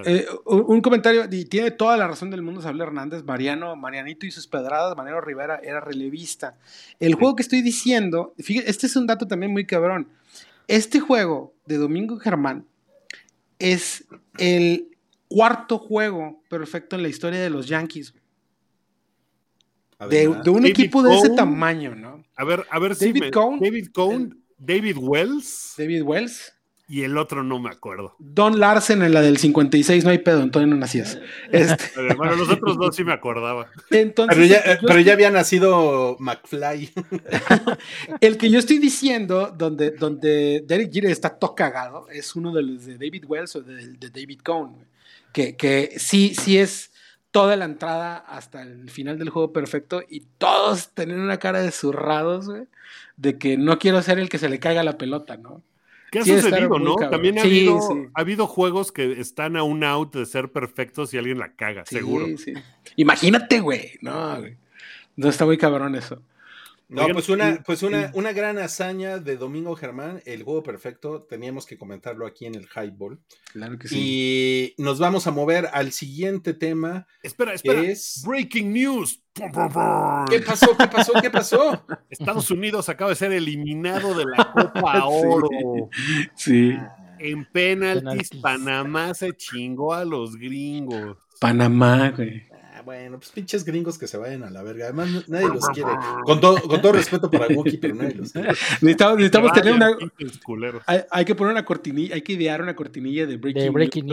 Eh, 0.06 0.26
un 0.46 0.82
comentario, 0.82 1.26
y 1.30 1.46
tiene 1.46 1.72
toda 1.72 1.98
la 1.98 2.08
razón 2.08 2.30
del 2.32 2.42
mundo 2.42 2.62
Saúl 2.62 2.82
Hernández, 2.82 3.24
Mariano, 3.24 3.76
Marianito 3.76 4.26
y 4.26 4.32
sus 4.32 4.48
pedradas, 4.48 4.96
Mariano 4.96 5.22
Rivera 5.22 5.60
era 5.62 5.82
relevista. 5.82 6.58
El 7.00 7.16
juego 7.16 7.36
que 7.36 7.44
estoy 7.44 7.62
diciendo, 7.62 8.34
fíjate, 8.38 8.70
este 8.70 8.88
es 8.88 8.96
un 8.96 9.08
dato 9.08 9.28
también 9.28 9.52
muy 9.52 9.66
cabrón. 9.66 10.10
Este 10.68 11.00
juego 11.00 11.54
de 11.66 11.78
Domingo 11.78 12.18
Germán 12.18 12.66
es 13.60 14.06
el 14.38 14.98
cuarto 15.28 15.78
juego 15.78 16.42
perfecto 16.50 16.96
en 16.96 17.04
la 17.04 17.10
historia 17.10 17.42
de 17.42 17.50
los 17.50 17.68
Yankees. 17.68 18.14
De, 20.10 20.28
un 20.28 20.66
equipo 20.66 21.02
de 21.02 21.16
ese 21.16 21.32
tamaño, 21.32 21.96
¿no? 21.96 22.24
A 22.38 22.44
ver, 22.44 22.66
a 22.70 22.80
ver 22.80 22.96
David 22.96 23.24
si 23.26 23.32
Cohn, 23.32 23.60
David 23.60 23.88
Cohn, 23.92 24.44
David 24.58 24.98
Wells. 24.98 25.74
David 25.78 26.04
Wells. 26.04 26.54
Y 26.90 27.04
el 27.04 27.18
otro 27.18 27.44
no 27.44 27.60
me 27.60 27.70
acuerdo. 27.70 28.16
Don 28.18 28.62
Larsen 28.62 29.02
en 29.02 29.14
la 29.14 29.22
del 29.22 29.38
56, 29.38 30.06
no 30.06 30.12
hay 30.12 30.20
pedo, 30.20 30.42
entonces 30.42 30.70
no 30.70 30.78
nacías. 30.78 31.20
Este... 31.52 31.84
Bueno, 32.16 32.38
los 32.38 32.50
otros 32.50 32.78
dos 32.78 32.96
sí 32.96 33.04
me 33.04 33.12
acordaba. 33.12 33.70
pero, 33.90 34.46
ya, 34.46 34.80
pero 34.88 35.00
ya 35.02 35.14
había 35.14 35.30
nacido 35.30 36.16
McFly. 36.20 36.94
el 38.22 38.38
que 38.38 38.50
yo 38.50 38.60
estoy 38.60 38.78
diciendo, 38.78 39.54
donde, 39.58 39.92
donde 39.92 40.64
Derek 40.66 40.94
Jeter 40.94 41.12
está 41.12 41.38
todo 41.38 41.56
cagado, 41.56 42.08
es 42.10 42.34
uno 42.38 42.54
de 42.54 42.64
los 42.64 42.86
de 42.86 42.94
David 42.94 43.26
Wells 43.28 43.58
o 43.58 43.62
de, 43.62 43.98
David 44.10 44.40
Cohn, 44.42 44.78
que, 45.34 45.58
que 45.58 45.96
sí, 45.98 46.34
sí 46.36 46.58
es 46.58 46.92
toda 47.32 47.56
la 47.56 47.66
entrada 47.66 48.18
hasta 48.18 48.62
el 48.62 48.90
final 48.90 49.20
del 49.20 49.30
juego 49.30 49.54
perfecto 49.54 50.02
y 50.08 50.22
todos 50.38 50.94
tienen 50.94 51.20
una 51.20 51.38
cara 51.38 51.62
de 51.62 51.72
zurrados, 51.72 52.48
güey, 52.48 52.64
de 53.16 53.38
que 53.38 53.58
no 53.58 53.80
quiero 53.80 54.02
ser 54.02 54.20
el 54.20 54.30
que 54.30 54.38
se 54.38 54.50
le 54.50 54.60
caiga 54.60 54.84
la 54.84 54.98
pelota, 54.98 55.38
¿no? 55.38 55.62
¿Qué 56.12 56.20
ha 56.20 56.26
sucedido, 56.26 56.80
no? 56.80 56.96
También 56.96 57.38
ha, 57.38 57.42
habido, 57.42 57.80
ha 58.14 58.22
habido 58.22 58.48
juegos 58.48 58.92
que 58.92 59.20
están 59.20 59.58
a 59.58 59.64
un 59.64 59.84
out 59.84 60.16
de 60.16 60.26
ser 60.26 60.52
perfectos 60.52 61.14
y 61.14 61.18
alguien 61.18 61.38
la 61.38 61.52
caga, 61.54 61.86
seguro. 61.86 62.28
Imagínate, 62.96 63.60
güey. 63.60 63.98
No, 64.02 64.40
güey. 64.40 64.56
No 65.18 65.28
está 65.28 65.46
muy 65.46 65.58
cabrón 65.58 65.96
eso. 65.96 66.22
No, 66.90 67.06
pues 67.10 67.28
una, 67.28 67.62
pues 67.66 67.84
una, 67.84 68.12
una 68.14 68.32
gran 68.32 68.58
hazaña 68.58 69.20
de 69.20 69.36
Domingo 69.36 69.76
Germán, 69.76 70.22
el 70.26 70.44
juego 70.44 70.64
perfecto, 70.64 71.24
teníamos 71.24 71.66
que 71.66 71.78
comentarlo 71.78 72.26
aquí 72.26 72.46
en 72.46 72.56
el 72.56 72.68
Highball. 72.74 73.20
Claro 73.52 73.78
que 73.78 73.90
sí. 73.90 74.74
Y 74.78 74.82
nos 74.82 74.98
vamos 74.98 75.28
a 75.28 75.32
mover 75.32 75.68
al 75.74 75.92
siguiente 75.92 76.54
tema. 76.54 77.06
Espera, 77.24 77.54
espera. 77.54 77.82
Breaking 78.26 78.72
news. 78.72 79.22
¿Qué 79.34 79.50
pasó? 80.40 80.78
¿Qué 80.78 80.88
pasó? 80.88 81.14
¿Qué 81.22 81.30
pasó? 81.30 81.86
Estados 82.10 82.50
Unidos 82.52 82.88
acaba 82.88 83.10
de 83.10 83.18
ser 83.18 83.34
eliminado 83.34 84.18
de 84.18 84.26
la 84.26 84.52
Copa 84.54 85.06
Oro. 85.06 85.50
Sí. 86.36 86.74
En 87.20 87.46
penaltis, 87.52 88.30
Panamá 88.42 89.14
se 89.14 89.36
chingó 89.36 89.94
a 89.94 90.06
los 90.06 90.38
gringos. 90.38 91.18
Panamá, 91.40 92.12
güey 92.16 92.47
bueno, 92.88 93.20
pues 93.20 93.32
pinches 93.32 93.66
gringos 93.66 93.98
que 93.98 94.08
se 94.08 94.16
vayan 94.16 94.44
a 94.44 94.50
la 94.50 94.64
verga. 94.64 94.86
Además, 94.86 95.28
nadie 95.28 95.50
los 95.50 95.68
quiere. 95.74 95.92
Con 96.24 96.40
todo, 96.40 96.62
con 96.62 96.82
todo 96.82 96.94
respeto 96.94 97.30
para 97.30 97.54
Wookiee, 97.54 97.80
pero 97.80 97.96
nadie 97.96 98.16
los 98.16 98.32
quiere. 98.32 98.48
Necesitamos, 98.80 99.52
tener 99.52 99.74
una. 99.74 99.98
Hay, 101.12 101.26
que 101.26 101.36
poner 101.36 101.52
una 101.52 101.66
cortinilla, 101.66 102.16
hay 102.16 102.22
que 102.22 102.32
idear 102.32 102.62
una 102.62 102.78
cortinilla 102.78 103.26
de 103.26 103.36
Breaking, 103.36 103.66
News. 103.66 103.74
breaking, 103.74 104.06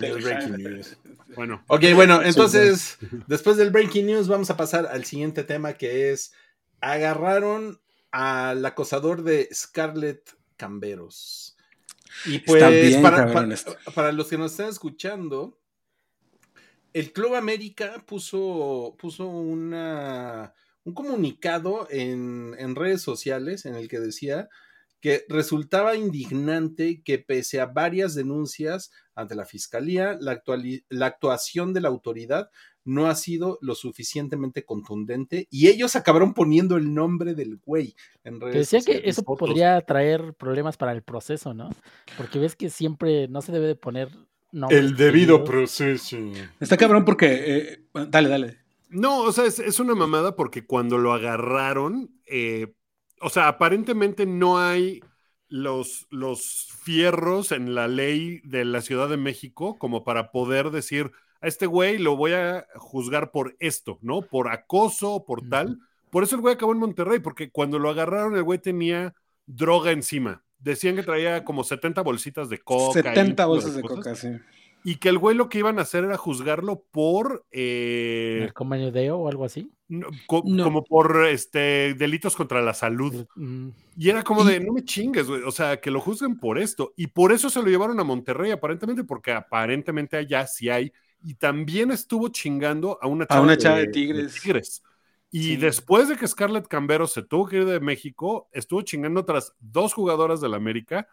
news, 0.00 0.24
breaking 0.24 0.56
News. 0.56 0.98
Bueno. 1.36 1.62
Ok, 1.68 1.84
bueno, 1.94 2.20
entonces, 2.20 2.98
después 3.28 3.56
del 3.56 3.70
Breaking 3.70 4.06
News, 4.06 4.26
vamos 4.26 4.50
a 4.50 4.56
pasar 4.56 4.86
al 4.86 5.04
siguiente 5.04 5.44
tema 5.44 5.74
que 5.74 6.10
es: 6.10 6.32
agarraron 6.80 7.80
al 8.10 8.66
acosador 8.66 9.22
de 9.22 9.48
Scarlett 9.54 10.36
Camberos. 10.56 11.56
Y 12.26 12.40
pues, 12.40 12.96
para, 12.96 13.32
para 13.94 14.10
los 14.10 14.26
que 14.26 14.36
nos 14.36 14.50
están 14.50 14.70
escuchando 14.70 15.60
el 16.94 17.12
Club 17.12 17.34
América 17.34 18.02
puso, 18.06 18.96
puso 18.98 19.26
una, 19.26 20.54
un 20.84 20.94
comunicado 20.94 21.88
en, 21.90 22.74
redes 22.76 23.02
sociales 23.02 23.66
en 23.66 23.74
el 23.74 23.88
que 23.88 24.00
decía 24.00 24.48
que 25.00 25.26
resultaba 25.28 25.96
indignante 25.96 27.02
que 27.04 27.18
pese 27.18 27.60
a 27.60 27.66
varias 27.66 28.14
denuncias 28.14 28.90
ante 29.14 29.34
la 29.34 29.44
Fiscalía, 29.44 30.16
la, 30.18 30.42
la 30.88 31.06
actuación 31.06 31.74
de 31.74 31.82
la 31.82 31.88
autoridad 31.88 32.48
no 32.84 33.06
ha 33.06 33.14
sido 33.14 33.58
lo 33.60 33.74
suficientemente 33.74 34.64
contundente 34.64 35.48
y 35.50 35.68
ellos 35.68 35.96
acabaron 35.96 36.32
poniendo 36.32 36.76
el 36.76 36.94
nombre 36.94 37.34
del 37.34 37.56
güey 37.56 37.96
en 38.22 38.40
redes 38.40 38.70
Decía 38.70 38.80
que 38.80 39.08
eso 39.08 39.24
podría 39.24 39.80
traer 39.80 40.34
problemas 40.34 40.76
para 40.76 40.92
el 40.92 41.02
proceso, 41.02 41.54
¿no? 41.54 41.70
Porque 42.16 42.38
ves 42.38 42.56
que 42.56 42.70
siempre 42.70 43.26
no 43.28 43.42
se 43.42 43.52
debe 43.52 43.66
de 43.66 43.76
poner 43.76 44.10
el 44.70 44.96
debido 44.96 45.44
proceso. 45.44 46.16
Está 46.60 46.76
cabrón 46.76 47.04
porque. 47.04 47.26
Eh, 47.46 47.80
dale, 48.08 48.28
dale. 48.28 48.58
No, 48.90 49.22
o 49.22 49.32
sea, 49.32 49.44
es, 49.46 49.80
una 49.80 49.94
mamada 49.94 50.36
porque 50.36 50.66
cuando 50.66 50.98
lo 50.98 51.12
agarraron, 51.12 52.10
eh, 52.26 52.74
o 53.20 53.28
sea, 53.28 53.48
aparentemente 53.48 54.24
no 54.24 54.60
hay 54.60 55.00
los, 55.48 56.06
los 56.10 56.68
fierros 56.82 57.50
en 57.50 57.74
la 57.74 57.88
ley 57.88 58.40
de 58.44 58.64
la 58.64 58.82
Ciudad 58.82 59.08
de 59.08 59.16
México 59.16 59.78
como 59.78 60.04
para 60.04 60.30
poder 60.30 60.70
decir 60.70 61.10
a 61.40 61.48
este 61.48 61.66
güey 61.66 61.98
lo 61.98 62.16
voy 62.16 62.32
a 62.32 62.66
juzgar 62.76 63.30
por 63.30 63.56
esto, 63.58 63.98
¿no? 64.00 64.22
Por 64.22 64.48
acoso, 64.48 65.24
por 65.26 65.48
tal. 65.48 65.80
Por 66.10 66.22
eso 66.22 66.36
el 66.36 66.40
güey 66.40 66.54
acabó 66.54 66.72
en 66.72 66.78
Monterrey, 66.78 67.18
porque 67.18 67.50
cuando 67.50 67.78
lo 67.78 67.90
agarraron 67.90 68.36
el 68.36 68.44
güey 68.44 68.60
tenía 68.60 69.14
droga 69.46 69.90
encima 69.90 70.44
decían 70.64 70.96
que 70.96 71.02
traía 71.02 71.44
como 71.44 71.62
70 71.62 72.02
bolsitas 72.02 72.48
de 72.48 72.58
coca. 72.58 73.02
70 73.02 73.46
bolsas 73.46 73.74
de, 73.74 73.82
coca, 73.82 74.14
sí. 74.14 74.28
Y 74.86 74.96
que 74.96 75.08
el 75.08 75.18
güey 75.18 75.34
lo 75.34 75.48
que 75.48 75.58
iban 75.58 75.78
a 75.78 75.82
hacer 75.82 76.04
era 76.04 76.18
juzgarlo 76.18 76.84
por... 76.90 77.46
Eh, 77.52 78.50
o 78.54 79.28
algo 79.28 79.44
así? 79.44 79.70
Como 80.26 80.84
por 80.84 81.26
este 81.26 81.94
delitos 81.94 82.36
contra 82.36 82.60
la 82.60 82.74
salud. 82.74 83.26
Mm. 83.34 83.68
Y 83.96 84.10
era 84.10 84.22
como 84.22 84.44
de, 84.44 84.60
no 84.60 84.74
me 84.74 84.84
chingues, 84.84 85.26
güey. 85.26 85.42
O 85.42 85.50
sea, 85.50 85.80
que 85.80 85.90
lo 85.90 86.00
juzguen 86.00 86.38
por 86.38 86.58
esto. 86.58 86.92
Y 86.96 87.06
por 87.06 87.32
eso 87.32 87.48
se 87.48 87.60
lo 87.60 87.68
llevaron 87.68 87.98
a 87.98 88.04
Monterrey, 88.04 88.50
aparentemente, 88.50 89.04
porque 89.04 89.32
aparentemente 89.32 90.18
allá 90.18 90.46
sí 90.46 90.68
hay. 90.68 90.92
Y 91.22 91.34
también 91.34 91.90
estuvo 91.90 92.28
chingando 92.28 92.98
a 93.00 93.06
una 93.06 93.26
chava, 93.26 93.40
a 93.40 93.42
una 93.42 93.56
chava 93.56 93.78
de, 93.78 93.88
tigres. 93.88 94.34
tigres. 94.34 94.82
Y 95.36 95.56
después 95.56 96.08
de 96.08 96.16
que 96.16 96.28
Scarlett 96.28 96.68
Cambero 96.68 97.08
se 97.08 97.24
tuvo 97.24 97.48
que 97.48 97.56
ir 97.56 97.64
de 97.64 97.80
México, 97.80 98.48
estuvo 98.52 98.82
chingando 98.82 99.22
otras 99.22 99.52
dos 99.58 99.92
jugadoras 99.92 100.40
del 100.40 100.54
América. 100.54 101.08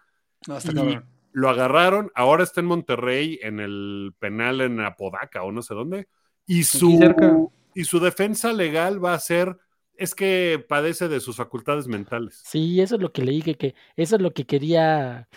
No, 0.48 0.60
y 0.60 1.00
lo 1.32 1.50
agarraron, 1.50 2.12
ahora 2.14 2.44
está 2.44 2.62
en 2.62 2.68
Monterrey, 2.68 3.40
en 3.42 3.60
el 3.60 4.14
penal 4.20 4.62
en 4.62 4.80
Apodaca 4.80 5.42
o 5.42 5.52
no 5.52 5.64
sé 5.64 5.74
dónde. 5.74 6.08
Y 6.46 6.66
su, 6.66 7.50
y 7.74 7.84
su 7.84 8.00
defensa 8.00 8.54
legal 8.54 9.04
va 9.04 9.16
a 9.16 9.20
ser 9.20 9.58
es 9.98 10.14
que 10.14 10.64
padece 10.70 11.08
de 11.08 11.20
sus 11.20 11.36
facultades 11.38 11.88
mentales. 11.88 12.44
Sí, 12.46 12.80
eso 12.80 12.96
es 12.96 13.02
lo 13.02 13.12
que 13.12 13.24
leí, 13.24 13.42
que, 13.42 13.56
que 13.56 13.74
eso 13.96 14.18
es 14.18 14.22
lo 14.22 14.34
que 14.34 14.46
quería, 14.46 15.28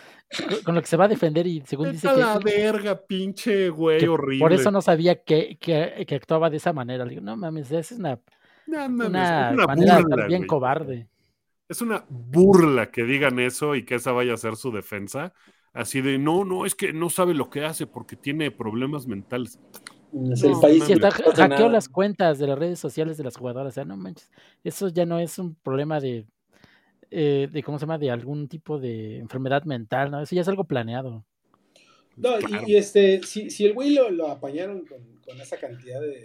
con 0.63 0.75
lo 0.75 0.81
que 0.81 0.87
se 0.87 0.97
va 0.97 1.05
a 1.05 1.07
defender 1.07 1.47
y 1.47 1.63
según 1.65 1.91
dice 1.91 2.07
que... 2.07 2.19
la 2.19 2.37
verga, 2.37 2.99
pinche 2.99 3.69
güey, 3.69 4.05
horrible. 4.05 4.43
Por 4.43 4.53
eso 4.53 4.69
no 4.69 4.81
sabía 4.83 5.23
que, 5.23 5.57
que, 5.59 6.05
que, 6.07 6.15
actuaba 6.15 6.51
de 6.51 6.57
esa 6.57 6.71
manera. 6.71 7.03
Le 7.03 7.11
digo, 7.11 7.21
no 7.21 7.35
mames, 7.35 7.71
esa 7.71 7.79
es 7.79 7.91
una 7.93 8.19
una, 8.67 9.51
burla, 9.75 10.27
bien 10.27 10.45
cobarde. 10.47 11.07
Es 11.67 11.81
una 11.81 12.05
burla 12.09 12.91
que 12.91 13.03
digan 13.03 13.39
eso 13.39 13.75
y 13.75 13.83
que 13.85 13.95
esa 13.95 14.11
vaya 14.11 14.33
a 14.33 14.37
ser 14.37 14.55
su 14.55 14.71
defensa. 14.71 15.33
Así 15.73 16.01
de, 16.01 16.17
no, 16.17 16.45
no, 16.45 16.65
es 16.65 16.75
que 16.75 16.93
no 16.93 17.09
sabe 17.09 17.33
lo 17.33 17.49
que 17.49 17.65
hace 17.65 17.85
porque 17.87 18.15
tiene 18.15 18.51
problemas 18.51 19.07
mentales. 19.07 19.59
Es 20.31 20.43
el 20.43 20.53
país 20.61 20.83
que 20.85 20.97
hackeó 20.97 21.67
las 21.67 21.89
cuentas 21.89 22.39
de 22.39 22.47
las 22.47 22.57
redes 22.57 22.79
sociales 22.79 23.17
de 23.17 23.25
las 23.25 23.35
jugadoras. 23.35 23.73
O 23.73 23.75
sea, 23.75 23.85
no 23.85 23.97
manches, 23.97 24.31
eso 24.63 24.87
ya 24.87 25.05
no 25.05 25.19
es 25.19 25.37
un 25.37 25.55
problema 25.55 25.99
de, 25.99 26.25
eh, 27.11 27.49
de 27.51 27.63
¿cómo 27.63 27.77
se 27.77 27.83
llama? 27.83 27.97
De 27.97 28.11
algún 28.11 28.47
tipo 28.47 28.79
de 28.79 29.17
enfermedad 29.17 29.63
mental, 29.63 30.11
¿no? 30.11 30.21
Eso 30.21 30.35
ya 30.35 30.41
es 30.41 30.47
algo 30.47 30.63
planeado. 30.63 31.25
No, 32.15 32.31
y, 32.65 32.77
este, 32.77 33.21
si, 33.23 33.49
si 33.49 33.65
el 33.65 33.73
güey 33.73 33.93
lo, 33.93 34.09
lo 34.09 34.29
apañaron 34.29 34.85
con, 34.85 34.99
con, 35.25 35.41
esa 35.41 35.57
cantidad 35.57 35.99
de 35.99 36.23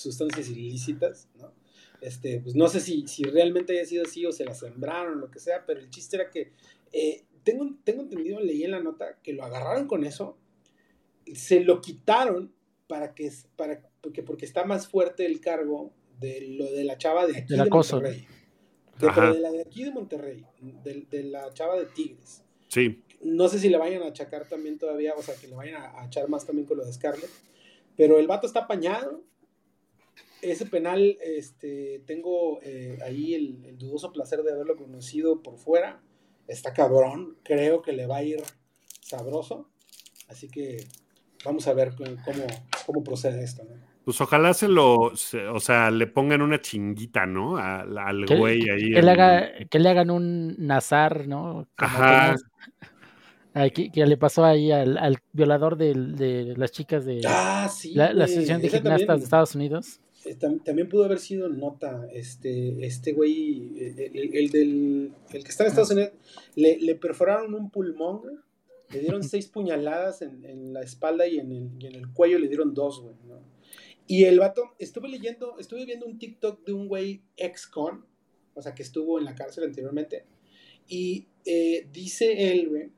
sustancias 0.00 0.48
ilícitas, 0.48 1.28
¿no? 1.38 1.52
Este, 2.00 2.40
pues 2.40 2.54
no 2.54 2.68
sé 2.68 2.80
si, 2.80 3.06
si 3.06 3.24
realmente 3.24 3.74
haya 3.74 3.86
sido 3.86 4.04
así 4.04 4.24
o 4.24 4.32
se 4.32 4.44
la 4.44 4.54
sembraron, 4.54 5.20
lo 5.20 5.30
que 5.30 5.38
sea, 5.38 5.66
pero 5.66 5.80
el 5.80 5.90
chiste 5.90 6.16
era 6.16 6.30
que 6.30 6.52
eh, 6.92 7.24
tengo, 7.44 7.68
tengo 7.84 8.02
entendido, 8.02 8.40
leí 8.40 8.64
en 8.64 8.70
la 8.70 8.80
nota 8.80 9.18
que 9.22 9.32
lo 9.32 9.44
agarraron 9.44 9.86
con 9.86 10.04
eso, 10.04 10.38
se 11.34 11.60
lo 11.60 11.80
quitaron 11.80 12.52
para 12.86 13.14
que, 13.14 13.30
para, 13.56 13.82
porque, 14.00 14.22
porque 14.22 14.46
está 14.46 14.64
más 14.64 14.88
fuerte 14.88 15.26
el 15.26 15.40
cargo 15.40 15.92
de 16.18 16.40
lo 16.48 16.70
de 16.70 16.84
la 16.84 16.98
chava 16.98 17.26
de 17.26 17.38
aquí 17.38 17.54
de 17.54 17.64
Monterrey. 17.68 18.26
De, 18.98 19.06
de 19.06 19.40
la 19.40 19.50
de 19.50 19.62
aquí 19.62 19.84
de 19.84 19.90
Monterrey, 19.90 20.46
de, 20.60 21.06
de, 21.10 21.22
la 21.24 21.52
chava 21.54 21.78
de 21.78 21.86
Tigres. 21.86 22.42
Sí. 22.68 23.02
No 23.22 23.48
sé 23.48 23.58
si 23.58 23.68
le 23.68 23.78
vayan 23.78 24.02
a 24.02 24.08
achacar 24.08 24.46
también 24.46 24.78
todavía, 24.78 25.14
o 25.14 25.22
sea, 25.22 25.34
que 25.34 25.48
le 25.48 25.54
vayan 25.54 25.82
a, 25.82 26.00
a 26.00 26.06
echar 26.06 26.28
más 26.28 26.46
también 26.46 26.66
con 26.66 26.78
lo 26.78 26.84
de 26.84 26.92
Scarlett. 26.92 27.30
Pero 27.96 28.18
el 28.18 28.26
vato 28.26 28.46
está 28.46 28.60
apañado, 28.60 29.22
ese 30.42 30.66
penal, 30.66 31.18
este, 31.20 32.02
tengo 32.06 32.60
eh, 32.62 32.98
ahí 33.04 33.34
el, 33.34 33.78
dudoso 33.78 34.12
placer 34.12 34.42
de 34.42 34.52
haberlo 34.52 34.76
conocido 34.76 35.42
por 35.42 35.58
fuera. 35.58 36.00
Está 36.48 36.72
cabrón, 36.72 37.36
creo 37.42 37.82
que 37.82 37.92
le 37.92 38.06
va 38.06 38.18
a 38.18 38.24
ir 38.24 38.42
sabroso. 39.00 39.68
Así 40.28 40.48
que 40.48 40.84
vamos 41.44 41.66
a 41.66 41.74
ver 41.74 41.94
cómo, 41.96 42.46
cómo 42.86 43.04
procede 43.04 43.42
esto. 43.42 43.62
Pues 44.04 44.20
ojalá 44.20 44.54
se 44.54 44.66
lo, 44.66 44.96
o 44.96 45.60
sea, 45.60 45.90
le 45.90 46.06
pongan 46.06 46.42
una 46.42 46.60
chinguita, 46.60 47.26
¿no? 47.26 47.58
al 47.58 48.26
güey 48.26 48.68
ahí. 48.70 48.92
Que, 48.92 49.02
le 49.02 49.10
haga, 49.10 49.52
que 49.70 49.78
le 49.78 49.88
hagan 49.88 50.10
un 50.10 50.56
nazar, 50.58 51.28
¿no? 51.28 51.68
Ajá. 51.76 52.34
Que, 53.52 53.90
le 53.94 54.16
pasó 54.16 54.44
ahí 54.44 54.72
al, 54.72 55.18
violador 55.32 55.76
de, 55.76 56.54
las 56.56 56.72
chicas 56.72 57.04
de 57.04 57.20
ah, 57.26 57.68
sí, 57.70 57.94
la, 57.94 58.06
Asociación 58.06 58.62
de 58.62 58.70
Gimnastas 58.70 59.18
de 59.18 59.24
Estados 59.24 59.54
Unidos. 59.54 60.00
Eh, 60.24 60.34
también 60.34 60.88
pudo 60.88 61.04
haber 61.04 61.18
sido 61.18 61.48
nota, 61.48 62.06
este, 62.12 62.84
este 62.84 63.12
güey, 63.12 63.72
eh, 63.78 64.10
el, 64.12 64.50
del, 64.50 65.12
el 65.32 65.44
que 65.44 65.48
está 65.48 65.64
en 65.64 65.68
Estados 65.68 65.92
Unidos, 65.92 66.12
le, 66.56 66.78
le 66.78 66.94
perforaron 66.94 67.54
un 67.54 67.70
pulmón, 67.70 68.42
le 68.92 69.00
dieron 69.00 69.22
seis 69.24 69.46
puñaladas 69.46 70.20
en, 70.20 70.44
en, 70.44 70.74
la 70.74 70.82
espalda 70.82 71.26
y 71.26 71.38
en, 71.38 71.52
el, 71.52 71.70
y 71.78 71.86
en 71.86 71.94
el 71.94 72.12
cuello 72.12 72.38
le 72.38 72.48
dieron 72.48 72.74
dos, 72.74 73.00
güey, 73.00 73.14
¿no? 73.26 73.40
Y 74.06 74.24
el 74.24 74.40
vato, 74.40 74.74
estuve 74.78 75.08
leyendo, 75.08 75.56
estuve 75.58 75.86
viendo 75.86 76.04
un 76.04 76.18
TikTok 76.18 76.66
de 76.66 76.72
un 76.72 76.88
güey 76.88 77.22
ex-con, 77.36 78.04
o 78.54 78.60
sea, 78.60 78.74
que 78.74 78.82
estuvo 78.82 79.18
en 79.18 79.24
la 79.24 79.36
cárcel 79.36 79.64
anteriormente, 79.64 80.24
y 80.88 81.28
eh, 81.46 81.86
dice 81.92 82.50
él, 82.50 82.68
güey, 82.68 82.90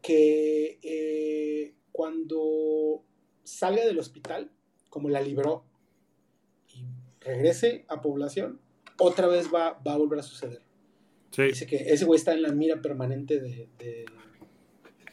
que 0.00 1.74
cuando 1.90 3.04
salga 3.42 3.84
del 3.84 3.98
hospital, 3.98 4.50
como 4.88 5.08
la 5.08 5.20
libró, 5.20 5.64
regrese 7.24 7.84
a 7.88 8.00
población, 8.00 8.60
otra 8.98 9.26
vez 9.26 9.52
va, 9.52 9.80
va 9.86 9.94
a 9.94 9.98
volver 9.98 10.18
a 10.18 10.22
suceder. 10.22 10.62
Dice 11.36 11.66
que 11.66 11.76
ese 11.76 12.04
güey 12.04 12.18
está 12.18 12.34
en 12.34 12.42
la 12.42 12.52
mira 12.52 12.82
permanente 12.82 13.40
de, 13.40 13.68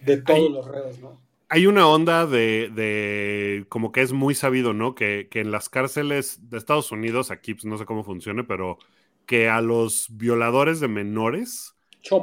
de, 0.01 0.18
todos 0.18 0.51
los 0.51 0.68
reos, 0.68 0.99
¿no? 0.99 1.22
Hay 1.47 1.66
una 1.66 1.88
onda 1.88 2.26
de, 2.26 2.70
de, 2.76 3.66
como 3.70 3.91
que 3.91 4.01
es 4.01 4.12
muy 4.12 4.36
sabido, 4.36 4.74
¿no? 4.74 4.95
Que, 4.95 5.30
que, 5.32 5.39
en 5.39 5.51
las 5.51 5.70
cárceles 5.70 6.49
de 6.49 6.57
Estados 6.57 6.91
Unidos, 6.91 7.32
aquí 7.32 7.53
pues 7.53 7.66
no 7.66 7.78
sé 7.78 7.86
cómo 7.86 8.03
funcione, 8.03 8.43
pero 8.43 8.78
que 9.26 9.47
a 9.47 9.62
los 9.62 10.07
violadores 10.12 10.80
de 10.80 10.89
menores 10.89 11.76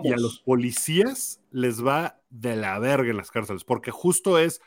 y 0.04 0.12
a 0.12 0.16
los 0.16 0.40
policías 0.40 1.40
les 1.50 1.84
va 1.84 2.20
de 2.30 2.56
la 2.56 2.78
verga 2.78 3.10
en 3.10 3.16
las 3.16 3.30
cárceles, 3.30 3.64
porque 3.64 3.90
justo 3.90 4.38
es 4.38 4.60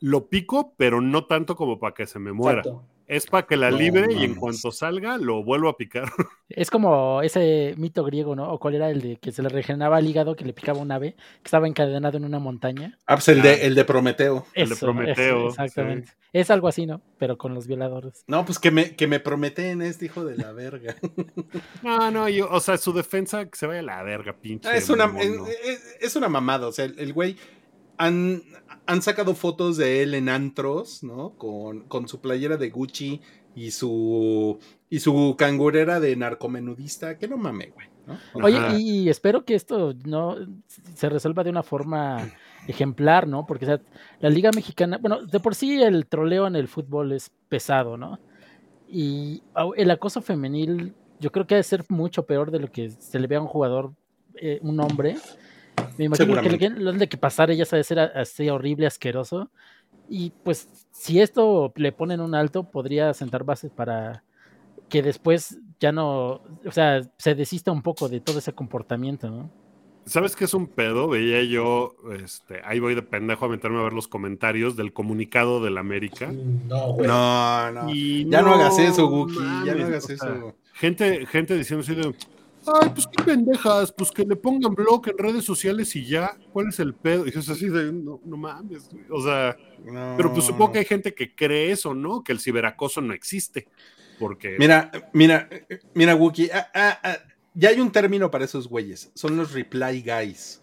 lo 0.00 0.28
pico, 0.28 0.74
pero 0.76 1.00
no 1.00 1.26
tanto 1.26 1.54
como 1.54 1.78
para 1.78 1.94
que 1.94 2.06
se 2.06 2.18
me 2.18 2.32
muera. 2.32 2.62
Es 3.12 3.26
para 3.26 3.46
que 3.46 3.58
la 3.58 3.70
libre 3.70 4.10
y 4.10 4.24
en 4.24 4.34
cuanto 4.34 4.72
salga 4.72 5.18
lo 5.18 5.44
vuelvo 5.44 5.68
a 5.68 5.76
picar. 5.76 6.10
Es 6.48 6.70
como 6.70 7.22
ese 7.22 7.74
mito 7.78 8.04
griego, 8.04 8.36
¿no? 8.36 8.50
¿O 8.50 8.58
cuál 8.58 8.74
era 8.74 8.90
el 8.90 9.00
de 9.00 9.16
que 9.16 9.32
se 9.32 9.42
le 9.42 9.48
regeneraba 9.48 9.98
el 9.98 10.06
hígado, 10.06 10.36
que 10.36 10.44
le 10.44 10.52
picaba 10.52 10.80
un 10.80 10.92
ave, 10.92 11.14
que 11.14 11.46
estaba 11.46 11.66
encadenado 11.66 12.18
en 12.18 12.26
una 12.26 12.38
montaña? 12.38 12.98
Ah, 13.06 13.14
pues 13.16 13.28
el, 13.28 13.40
de, 13.40 13.50
ah. 13.50 13.58
el 13.62 13.74
de 13.74 13.84
Prometeo. 13.86 14.46
el 14.52 14.68
de 14.68 14.76
Prometeo. 14.76 15.48
exactamente. 15.48 16.12
Es 16.34 16.50
algo 16.50 16.68
así, 16.68 16.84
¿no? 16.84 17.00
Pero 17.18 17.38
con 17.38 17.54
los 17.54 17.66
violadores. 17.66 18.24
No, 18.26 18.44
pues 18.44 18.58
que 18.58 18.70
me, 18.70 18.96
que 18.96 19.06
me 19.06 19.18
prometen 19.18 19.80
este 19.80 20.06
hijo 20.06 20.24
de 20.26 20.36
la 20.36 20.52
verga. 20.52 20.94
no, 21.82 22.10
no, 22.10 22.28
yo, 22.28 22.50
o 22.50 22.60
sea, 22.60 22.76
su 22.76 22.92
defensa 22.92 23.46
que 23.46 23.56
se 23.56 23.66
vaya 23.66 23.80
a 23.80 23.84
la 23.84 24.02
verga, 24.02 24.34
pinche. 24.34 24.68
Ah, 24.68 24.76
es, 24.76 24.90
una, 24.90 25.10
es, 26.00 26.16
una 26.16 26.28
mamada, 26.28 26.66
o 26.66 26.72
sea, 26.72 26.84
el 26.84 27.12
güey 27.14 27.36
han, 28.02 28.42
han 28.86 29.00
sacado 29.00 29.34
fotos 29.34 29.76
de 29.76 30.02
él 30.02 30.14
en 30.14 30.28
antros, 30.28 31.04
¿no? 31.04 31.30
Con, 31.36 31.82
con 31.82 32.08
su 32.08 32.20
playera 32.20 32.56
de 32.56 32.70
Gucci 32.70 33.20
y 33.54 33.70
su 33.70 34.58
y 34.90 35.00
su 35.00 35.36
cangurera 35.38 36.00
de 36.00 36.16
narcomenudista, 36.16 37.16
que 37.16 37.28
no 37.28 37.36
mame, 37.36 37.72
güey. 37.74 37.86
Oye, 38.34 38.80
y 38.80 39.08
espero 39.08 39.44
que 39.44 39.54
esto 39.54 39.94
no 40.04 40.36
se 40.66 41.08
resuelva 41.08 41.44
de 41.44 41.50
una 41.50 41.62
forma 41.62 42.28
ejemplar, 42.66 43.28
¿no? 43.28 43.46
Porque 43.46 43.78
la 44.20 44.28
Liga 44.28 44.50
Mexicana, 44.52 44.98
bueno, 44.98 45.24
de 45.24 45.40
por 45.40 45.54
sí 45.54 45.80
el 45.80 46.06
troleo 46.06 46.46
en 46.46 46.56
el 46.56 46.66
fútbol 46.66 47.12
es 47.12 47.30
pesado, 47.48 47.96
¿no? 47.96 48.18
Y 48.88 49.42
el 49.76 49.90
acoso 49.90 50.20
femenil, 50.20 50.92
yo 51.20 51.30
creo 51.30 51.46
que 51.46 51.54
debe 51.54 51.62
ser 51.62 51.84
mucho 51.88 52.26
peor 52.26 52.50
de 52.50 52.58
lo 52.58 52.70
que 52.70 52.90
se 52.90 53.18
le 53.20 53.28
ve 53.28 53.36
a 53.36 53.40
un 53.40 53.46
jugador, 53.46 53.92
eh, 54.34 54.58
un 54.62 54.80
hombre, 54.80 55.16
me 55.98 56.04
imagino 56.06 56.58
que 56.58 56.70
lo 56.70 56.92
de 56.92 57.08
que 57.08 57.16
pasar 57.16 57.50
ella 57.50 57.64
sabe 57.64 57.84
ser 57.84 57.98
así 57.98 58.48
horrible, 58.48 58.86
asqueroso. 58.86 59.50
Y 60.08 60.30
pues 60.42 60.68
si 60.90 61.20
esto 61.20 61.72
le 61.76 61.92
ponen 61.92 62.20
un 62.20 62.34
alto, 62.34 62.64
podría 62.64 63.14
sentar 63.14 63.44
bases 63.44 63.70
para 63.70 64.24
que 64.88 65.02
después 65.02 65.58
ya 65.80 65.92
no, 65.92 66.42
o 66.64 66.70
sea, 66.70 67.00
se 67.16 67.34
desista 67.34 67.72
un 67.72 67.82
poco 67.82 68.08
de 68.08 68.20
todo 68.20 68.38
ese 68.38 68.52
comportamiento, 68.52 69.30
¿no? 69.30 69.50
¿Sabes 70.04 70.34
qué 70.34 70.46
es 70.46 70.54
un 70.54 70.66
pedo? 70.66 71.08
Veía 71.08 71.44
yo, 71.44 71.94
este, 72.22 72.60
ahí 72.64 72.80
voy 72.80 72.94
de 72.94 73.02
pendejo 73.02 73.44
a 73.44 73.48
meterme 73.48 73.78
a 73.78 73.84
ver 73.84 73.92
los 73.92 74.08
comentarios 74.08 74.76
del 74.76 74.92
comunicado 74.92 75.62
del 75.62 75.78
América. 75.78 76.32
No, 76.68 76.92
güey. 76.94 77.06
No, 77.06 77.70
no. 77.70 77.94
ya 77.94 78.42
no, 78.42 78.54
hagas 78.54 78.78
eso, 78.80 79.06
Guki, 79.06 79.38
ya 79.64 79.74
no 79.74 79.86
hagas 79.86 80.10
eso. 80.10 80.56
Gente, 80.74 81.24
gente 81.26 81.56
diciendo 81.56 81.84
así 81.84 81.94
de, 81.94 82.12
Ay, 82.66 82.90
pues 82.94 83.06
qué 83.06 83.22
pendejas, 83.24 83.92
pues 83.92 84.10
que 84.10 84.24
le 84.24 84.36
pongan 84.36 84.74
blog 84.74 85.08
en 85.08 85.18
redes 85.18 85.44
sociales 85.44 85.94
y 85.96 86.06
ya. 86.06 86.36
¿Cuál 86.52 86.68
es 86.68 86.78
el 86.80 86.94
pedo? 86.94 87.26
Y 87.26 87.30
es 87.30 87.48
así 87.48 87.68
de, 87.68 87.92
no, 87.92 88.20
mames, 88.24 88.88
o 89.10 89.22
sea, 89.22 89.56
pero 90.16 90.32
pues 90.32 90.44
supongo 90.44 90.72
que 90.72 90.78
hay 90.80 90.84
gente 90.84 91.14
que 91.14 91.34
cree 91.34 91.72
eso, 91.72 91.94
¿no? 91.94 92.22
Que 92.22 92.32
el 92.32 92.40
ciberacoso 92.40 93.00
no 93.00 93.12
existe. 93.12 93.68
Porque. 94.18 94.56
Mira, 94.58 94.90
mira, 95.12 95.48
mira, 95.94 96.14
Wookie, 96.14 96.50
ah, 96.52 96.68
ah, 96.74 97.00
ah, 97.02 97.18
ya 97.54 97.70
hay 97.70 97.80
un 97.80 97.90
término 97.90 98.30
para 98.30 98.44
esos 98.44 98.68
güeyes. 98.68 99.10
Son 99.14 99.36
los 99.36 99.52
reply 99.52 100.02
guys. 100.02 100.60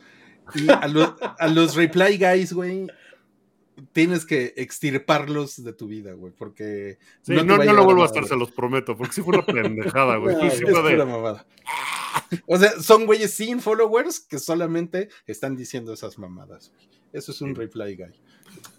Y 0.56 0.70
a, 0.70 0.80
a 1.38 1.47
los 1.47 1.76
reply 1.76 2.18
guys, 2.18 2.54
güey, 2.54 2.88
tienes 3.91 4.25
que 4.25 4.53
extirparlos 4.57 5.63
de 5.63 5.73
tu 5.73 5.88
vida, 5.88 6.13
güey, 6.13 6.34
porque... 6.34 6.97
no, 7.27 7.43
no, 7.43 7.57
lo 7.57 7.84
vuelvo 7.84 8.03
a 8.03 8.05
estar, 8.05 8.25
se 8.25 8.36
los 8.36 8.51
prometo, 8.51 8.97
porque 8.97 9.13
si 9.13 9.21
fue 9.21 9.38
una 9.38 9.45
pendejada, 9.45 10.17
güey. 10.17 10.36
O 12.45 12.57
sea, 12.57 12.71
son 12.82 13.05
güeyes 13.05 13.34
sin 13.34 13.59
followers 13.59 14.19
que 14.19 14.39
solamente 14.39 15.09
están 15.25 15.55
diciendo 15.55 15.93
esas 15.93 16.17
mamadas. 16.17 16.71
Eso 17.13 17.32
es 17.32 17.41
un 17.41 17.55
reply 17.55 17.95
guy. 17.95 18.21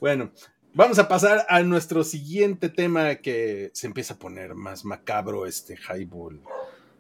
Bueno, 0.01 0.32
vamos 0.74 0.98
a 0.98 1.09
pasar 1.09 1.46
a 1.48 1.62
nuestro 1.62 2.05
siguiente 2.05 2.68
tema 2.68 3.16
que 3.16 3.70
se 3.72 3.86
empieza 3.86 4.14
a 4.14 4.18
poner 4.18 4.55
más 4.55 4.84
macabro 4.84 5.46
este 5.46 5.76
highball. 5.76 6.40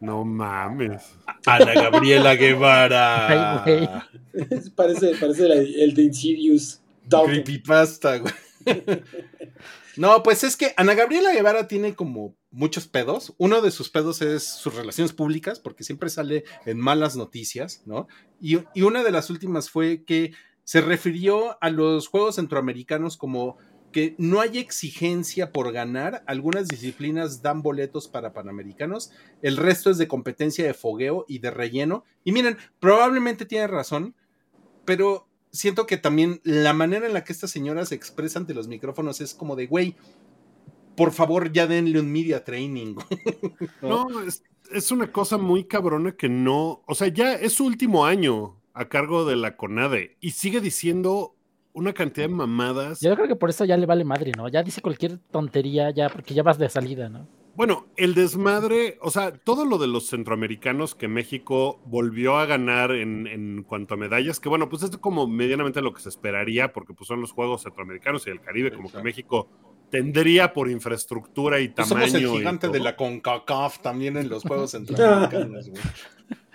No 0.00 0.24
mames. 0.24 1.02
Ana 1.46 1.74
Gabriela 1.74 2.34
Guevara. 2.34 3.64
parece 4.74 5.14
parece 5.20 5.46
el 5.46 5.94
de 5.94 6.02
Insidious. 6.02 6.80
Creepypasta, 7.10 8.18
güey. 8.18 8.34
No, 9.96 10.22
pues 10.22 10.44
es 10.44 10.56
que 10.56 10.72
Ana 10.76 10.94
Gabriela 10.94 11.32
Guevara 11.32 11.66
tiene 11.66 11.94
como 11.94 12.36
muchos 12.50 12.86
pedos. 12.86 13.34
Uno 13.38 13.60
de 13.60 13.70
sus 13.70 13.90
pedos 13.90 14.22
es 14.22 14.44
sus 14.44 14.74
relaciones 14.74 15.12
públicas, 15.12 15.60
porque 15.60 15.84
siempre 15.84 16.08
sale 16.08 16.44
en 16.64 16.78
malas 16.78 17.16
noticias, 17.16 17.82
¿no? 17.84 18.06
Y, 18.40 18.58
y 18.74 18.82
una 18.82 19.02
de 19.02 19.10
las 19.10 19.30
últimas 19.30 19.68
fue 19.68 20.04
que 20.04 20.32
se 20.64 20.80
refirió 20.80 21.62
a 21.62 21.70
los 21.70 22.08
Juegos 22.08 22.36
Centroamericanos 22.36 23.16
como 23.16 23.58
que 23.92 24.14
no 24.18 24.40
hay 24.40 24.58
exigencia 24.58 25.52
por 25.52 25.72
ganar, 25.72 26.22
algunas 26.26 26.68
disciplinas 26.68 27.42
dan 27.42 27.60
boletos 27.62 28.08
para 28.08 28.32
panamericanos, 28.32 29.10
el 29.42 29.56
resto 29.56 29.90
es 29.90 29.98
de 29.98 30.08
competencia 30.08 30.64
de 30.64 30.74
fogueo 30.74 31.24
y 31.28 31.40
de 31.40 31.50
relleno. 31.50 32.04
Y 32.24 32.32
miren, 32.32 32.56
probablemente 32.78 33.46
tiene 33.46 33.66
razón, 33.66 34.14
pero 34.84 35.28
siento 35.52 35.86
que 35.86 35.96
también 35.96 36.40
la 36.44 36.72
manera 36.72 37.06
en 37.06 37.12
la 37.12 37.24
que 37.24 37.32
estas 37.32 37.50
señoras 37.50 37.88
se 37.88 37.94
expresan 37.94 38.42
ante 38.42 38.54
los 38.54 38.68
micrófonos 38.68 39.20
es 39.20 39.34
como 39.34 39.56
de, 39.56 39.66
güey, 39.66 39.96
por 40.96 41.12
favor 41.12 41.52
ya 41.52 41.66
denle 41.66 42.00
un 42.00 42.10
media 42.10 42.44
training. 42.44 42.96
no, 43.82 44.06
es, 44.72 44.92
una 44.92 45.10
cosa 45.10 45.38
muy 45.38 45.64
cabrona 45.64 46.12
que 46.12 46.28
no, 46.28 46.82
o 46.86 46.94
sea, 46.94 47.08
ya 47.08 47.34
es 47.34 47.54
su 47.54 47.64
último 47.64 48.04
año 48.04 48.60
a 48.74 48.88
cargo 48.88 49.24
de 49.24 49.36
la 49.36 49.56
CONADE 49.56 50.16
y 50.20 50.30
sigue 50.32 50.60
diciendo 50.60 51.34
una 51.72 51.92
cantidad 51.92 52.28
de 52.28 52.34
mamadas. 52.34 53.00
Yo 53.00 53.14
creo 53.14 53.28
que 53.28 53.36
por 53.36 53.50
eso 53.50 53.64
ya 53.64 53.76
le 53.76 53.86
vale 53.86 54.04
madre, 54.04 54.32
¿no? 54.36 54.48
Ya 54.48 54.62
dice 54.62 54.82
cualquier 54.82 55.18
tontería 55.18 55.90
ya, 55.90 56.08
porque 56.08 56.34
ya 56.34 56.42
vas 56.42 56.58
de 56.58 56.68
salida, 56.68 57.08
¿no? 57.08 57.26
Bueno, 57.60 57.88
el 57.98 58.14
desmadre, 58.14 58.96
o 59.02 59.10
sea, 59.10 59.34
todo 59.34 59.66
lo 59.66 59.76
de 59.76 59.86
los 59.86 60.08
centroamericanos 60.08 60.94
que 60.94 61.08
México 61.08 61.78
volvió 61.84 62.38
a 62.38 62.46
ganar 62.46 62.90
en, 62.90 63.66
cuanto 63.68 63.92
a 63.92 63.96
medallas, 63.98 64.40
que 64.40 64.48
bueno, 64.48 64.70
pues 64.70 64.82
es 64.82 64.96
como 64.96 65.26
medianamente 65.26 65.82
lo 65.82 65.92
que 65.92 66.00
se 66.00 66.08
esperaría, 66.08 66.72
porque 66.72 66.94
pues 66.94 67.06
son 67.06 67.20
los 67.20 67.32
Juegos 67.32 67.64
Centroamericanos 67.64 68.26
y 68.26 68.30
el 68.30 68.40
Caribe, 68.40 68.72
como 68.72 68.90
que 68.90 69.02
México 69.02 69.46
tendría 69.90 70.54
por 70.54 70.70
infraestructura 70.70 71.60
y 71.60 71.68
tamaño. 71.68 71.96
Pues 71.98 72.12
somos 72.12 72.32
el 72.32 72.38
gigante 72.38 72.68
de 72.70 72.80
la 72.80 72.96
CONCACAF 72.96 73.80
también 73.80 74.16
en 74.16 74.30
los 74.30 74.42
Juegos 74.42 74.70
Centroamericanos, 74.70 75.70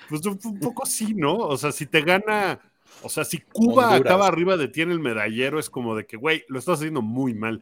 Pues 0.09 0.25
un, 0.25 0.59
poco 0.59 0.87
sí, 0.87 1.13
¿no? 1.13 1.37
O 1.37 1.57
sea, 1.57 1.71
si 1.71 1.85
te 1.85 2.01
gana, 2.01 2.59
o 3.03 3.09
sea, 3.09 3.25
si 3.25 3.41
Cuba 3.41 3.93
acaba 3.93 4.25
arriba 4.25 4.57
de 4.57 4.69
ti 4.69 4.81
en 4.81 4.89
el 4.89 4.99
medallero, 4.99 5.59
es 5.59 5.69
como 5.69 5.95
de 5.95 6.07
que, 6.07 6.17
güey, 6.17 6.45
lo 6.47 6.57
estás 6.57 6.79
haciendo 6.79 7.03
muy 7.03 7.35
mal. 7.35 7.61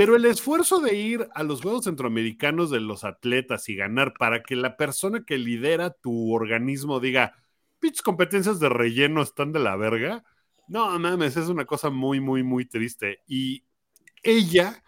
Pero 0.00 0.16
el 0.16 0.24
esfuerzo 0.24 0.80
de 0.80 0.94
ir 0.96 1.28
a 1.34 1.42
los 1.42 1.60
Juegos 1.60 1.84
Centroamericanos 1.84 2.70
de 2.70 2.80
los 2.80 3.04
atletas 3.04 3.68
y 3.68 3.74
ganar 3.74 4.14
para 4.18 4.42
que 4.42 4.56
la 4.56 4.78
persona 4.78 5.24
que 5.26 5.36
lidera 5.36 5.90
tu 5.90 6.32
organismo 6.32 7.00
diga, 7.00 7.34
pinches 7.80 8.00
competencias 8.00 8.58
de 8.60 8.70
relleno 8.70 9.20
están 9.20 9.52
de 9.52 9.58
la 9.58 9.76
verga. 9.76 10.24
No 10.68 10.98
mames, 10.98 11.36
es 11.36 11.50
una 11.50 11.66
cosa 11.66 11.90
muy, 11.90 12.18
muy, 12.18 12.42
muy 12.42 12.64
triste. 12.64 13.20
Y 13.26 13.64
ella, 14.22 14.82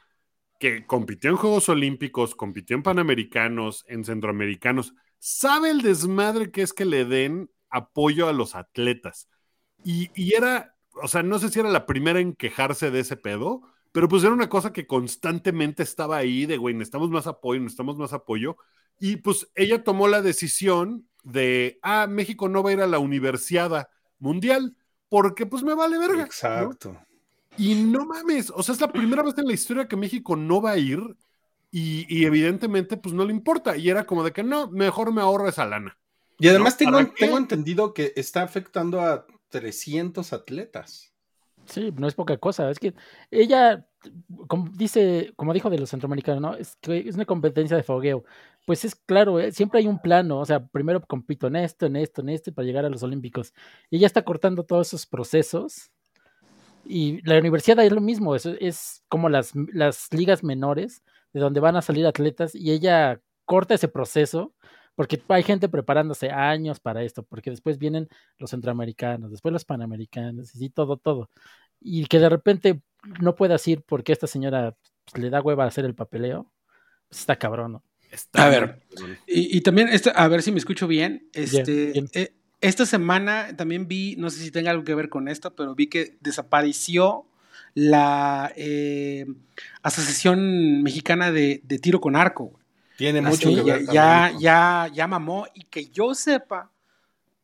que 0.58 0.86
compitió 0.86 1.28
en 1.28 1.36
Juegos 1.36 1.68
Olímpicos, 1.68 2.34
compitió 2.34 2.74
en 2.74 2.82
Panamericanos, 2.82 3.84
en 3.88 4.06
Centroamericanos, 4.06 4.94
sabe 5.18 5.72
el 5.72 5.82
desmadre 5.82 6.50
que 6.50 6.62
es 6.62 6.72
que 6.72 6.86
le 6.86 7.04
den 7.04 7.50
apoyo 7.68 8.30
a 8.30 8.32
los 8.32 8.54
atletas. 8.54 9.28
Y, 9.84 10.10
y 10.14 10.32
era, 10.36 10.74
o 11.02 11.06
sea, 11.06 11.22
no 11.22 11.38
sé 11.38 11.50
si 11.50 11.60
era 11.60 11.68
la 11.68 11.84
primera 11.84 12.18
en 12.18 12.34
quejarse 12.34 12.90
de 12.90 13.00
ese 13.00 13.18
pedo, 13.18 13.70
pero 13.92 14.08
pues 14.08 14.24
era 14.24 14.32
una 14.32 14.48
cosa 14.48 14.72
que 14.72 14.86
constantemente 14.86 15.82
estaba 15.82 16.16
ahí 16.16 16.46
de, 16.46 16.56
güey, 16.56 16.74
necesitamos 16.74 17.10
más 17.10 17.26
apoyo, 17.26 17.60
necesitamos 17.60 17.98
más 17.98 18.12
apoyo. 18.14 18.56
Y 18.98 19.16
pues 19.16 19.50
ella 19.54 19.84
tomó 19.84 20.08
la 20.08 20.22
decisión 20.22 21.06
de, 21.22 21.78
ah, 21.82 22.06
México 22.08 22.48
no 22.48 22.62
va 22.62 22.70
a 22.70 22.72
ir 22.72 22.80
a 22.80 22.86
la 22.86 22.98
Universidad 22.98 23.88
Mundial 24.18 24.76
porque 25.08 25.44
pues 25.44 25.62
me 25.62 25.74
vale 25.74 25.98
verga. 25.98 26.24
Exacto. 26.24 26.98
Y 27.58 27.74
no 27.74 28.06
mames, 28.06 28.50
o 28.50 28.62
sea, 28.62 28.74
es 28.74 28.80
la 28.80 28.90
primera 28.90 29.22
vez 29.22 29.36
en 29.36 29.46
la 29.46 29.52
historia 29.52 29.86
que 29.86 29.96
México 29.96 30.36
no 30.36 30.62
va 30.62 30.72
a 30.72 30.78
ir 30.78 31.00
y, 31.70 32.24
evidentemente 32.24 32.96
pues 32.96 33.14
no 33.14 33.24
le 33.24 33.32
importa. 33.32 33.76
Y 33.76 33.90
era 33.90 34.06
como 34.06 34.24
de 34.24 34.32
que 34.32 34.42
no, 34.42 34.70
mejor 34.70 35.12
me 35.12 35.20
ahorro 35.20 35.48
esa 35.48 35.66
lana. 35.66 35.98
Y 36.38 36.48
además 36.48 36.78
tengo, 36.78 36.98
tengo 37.18 37.36
entendido 37.36 37.92
que 37.92 38.14
está 38.16 38.42
afectando 38.42 39.02
a 39.02 39.26
300 39.50 40.32
atletas. 40.32 41.11
Sí, 41.66 41.92
no 41.96 42.06
es 42.08 42.14
poca 42.14 42.36
cosa. 42.38 42.70
Es 42.70 42.78
que 42.78 42.94
ella, 43.30 43.86
como 44.48 44.68
dice, 44.74 45.32
como 45.36 45.52
dijo 45.54 45.70
de 45.70 45.78
los 45.78 45.90
centroamericanos, 45.90 46.40
¿no? 46.42 46.54
Es 46.56 46.76
que 46.80 46.98
es 47.08 47.14
una 47.14 47.24
competencia 47.24 47.76
de 47.76 47.82
fogueo. 47.82 48.24
Pues 48.66 48.84
es 48.84 48.94
claro, 48.94 49.40
eh, 49.40 49.52
siempre 49.52 49.80
hay 49.80 49.86
un 49.86 50.00
plano. 50.00 50.40
O 50.40 50.44
sea, 50.44 50.66
primero 50.66 51.00
compito 51.02 51.46
en 51.46 51.56
esto, 51.56 51.86
en 51.86 51.96
esto, 51.96 52.20
en 52.22 52.30
esto, 52.30 52.52
para 52.52 52.66
llegar 52.66 52.84
a 52.84 52.88
los 52.90 53.02
Olímpicos. 53.02 53.52
Y 53.90 53.96
ella 53.98 54.06
está 54.06 54.22
cortando 54.24 54.64
todos 54.64 54.88
esos 54.88 55.06
procesos. 55.06 55.90
Y 56.84 57.22
la 57.28 57.38
universidad 57.38 57.84
es 57.84 57.92
lo 57.92 58.00
mismo. 58.00 58.34
Es, 58.34 58.46
es 58.46 59.04
como 59.08 59.28
las, 59.28 59.52
las 59.72 60.08
ligas 60.12 60.42
menores, 60.42 61.02
de 61.32 61.40
donde 61.40 61.60
van 61.60 61.76
a 61.76 61.82
salir 61.82 62.06
atletas. 62.06 62.54
Y 62.54 62.72
ella 62.72 63.20
corta 63.44 63.74
ese 63.74 63.88
proceso 63.88 64.54
porque 64.94 65.22
hay 65.28 65.42
gente 65.42 65.68
preparándose 65.68 66.30
años 66.30 66.80
para 66.80 67.02
esto, 67.02 67.22
porque 67.22 67.50
después 67.50 67.78
vienen 67.78 68.08
los 68.38 68.50
centroamericanos, 68.50 69.30
después 69.30 69.52
los 69.52 69.64
panamericanos, 69.64 70.54
y 70.54 70.70
todo, 70.70 70.96
todo. 70.96 71.30
Y 71.80 72.06
que 72.06 72.18
de 72.18 72.28
repente 72.28 72.82
no 73.20 73.34
puedas 73.34 73.66
ir 73.68 73.82
porque 73.82 74.12
esta 74.12 74.26
señora 74.26 74.76
pues, 75.04 75.22
le 75.22 75.30
da 75.30 75.40
hueva 75.40 75.64
a 75.64 75.68
hacer 75.68 75.84
el 75.84 75.94
papeleo, 75.94 76.52
pues 77.08 77.20
está 77.20 77.36
cabrón, 77.36 77.72
¿no? 77.72 77.84
a 78.34 78.48
ver, 78.48 78.82
y, 79.26 79.62
también, 79.62 79.88
a 80.14 80.28
ver 80.28 80.42
si 80.42 80.52
me 80.52 80.58
escucho 80.58 80.86
bien, 80.86 81.30
este, 81.32 81.98
eh, 82.12 82.34
esta 82.60 82.84
semana 82.84 83.56
también 83.56 83.88
vi, 83.88 84.16
no 84.16 84.28
sé 84.28 84.40
si 84.40 84.50
tenga 84.50 84.70
algo 84.70 84.84
que 84.84 84.94
ver 84.94 85.08
con 85.08 85.28
esto, 85.28 85.54
pero 85.56 85.74
vi 85.74 85.86
que 85.86 86.18
desapareció 86.20 87.26
la 87.74 88.52
eh, 88.56 89.26
Asociación 89.82 90.82
Mexicana 90.82 91.32
de, 91.32 91.62
Tiro 91.80 92.00
con 92.00 92.16
Arco. 92.16 92.58
Tiene 93.02 93.20
mucho 93.20 93.52
que 93.52 93.62
ver. 93.62 93.86
Ya, 93.92 94.32
ya, 94.38 94.88
ya 94.94 95.08
mamó 95.08 95.46
y 95.54 95.64
que 95.64 95.88
yo 95.88 96.14
sepa, 96.14 96.70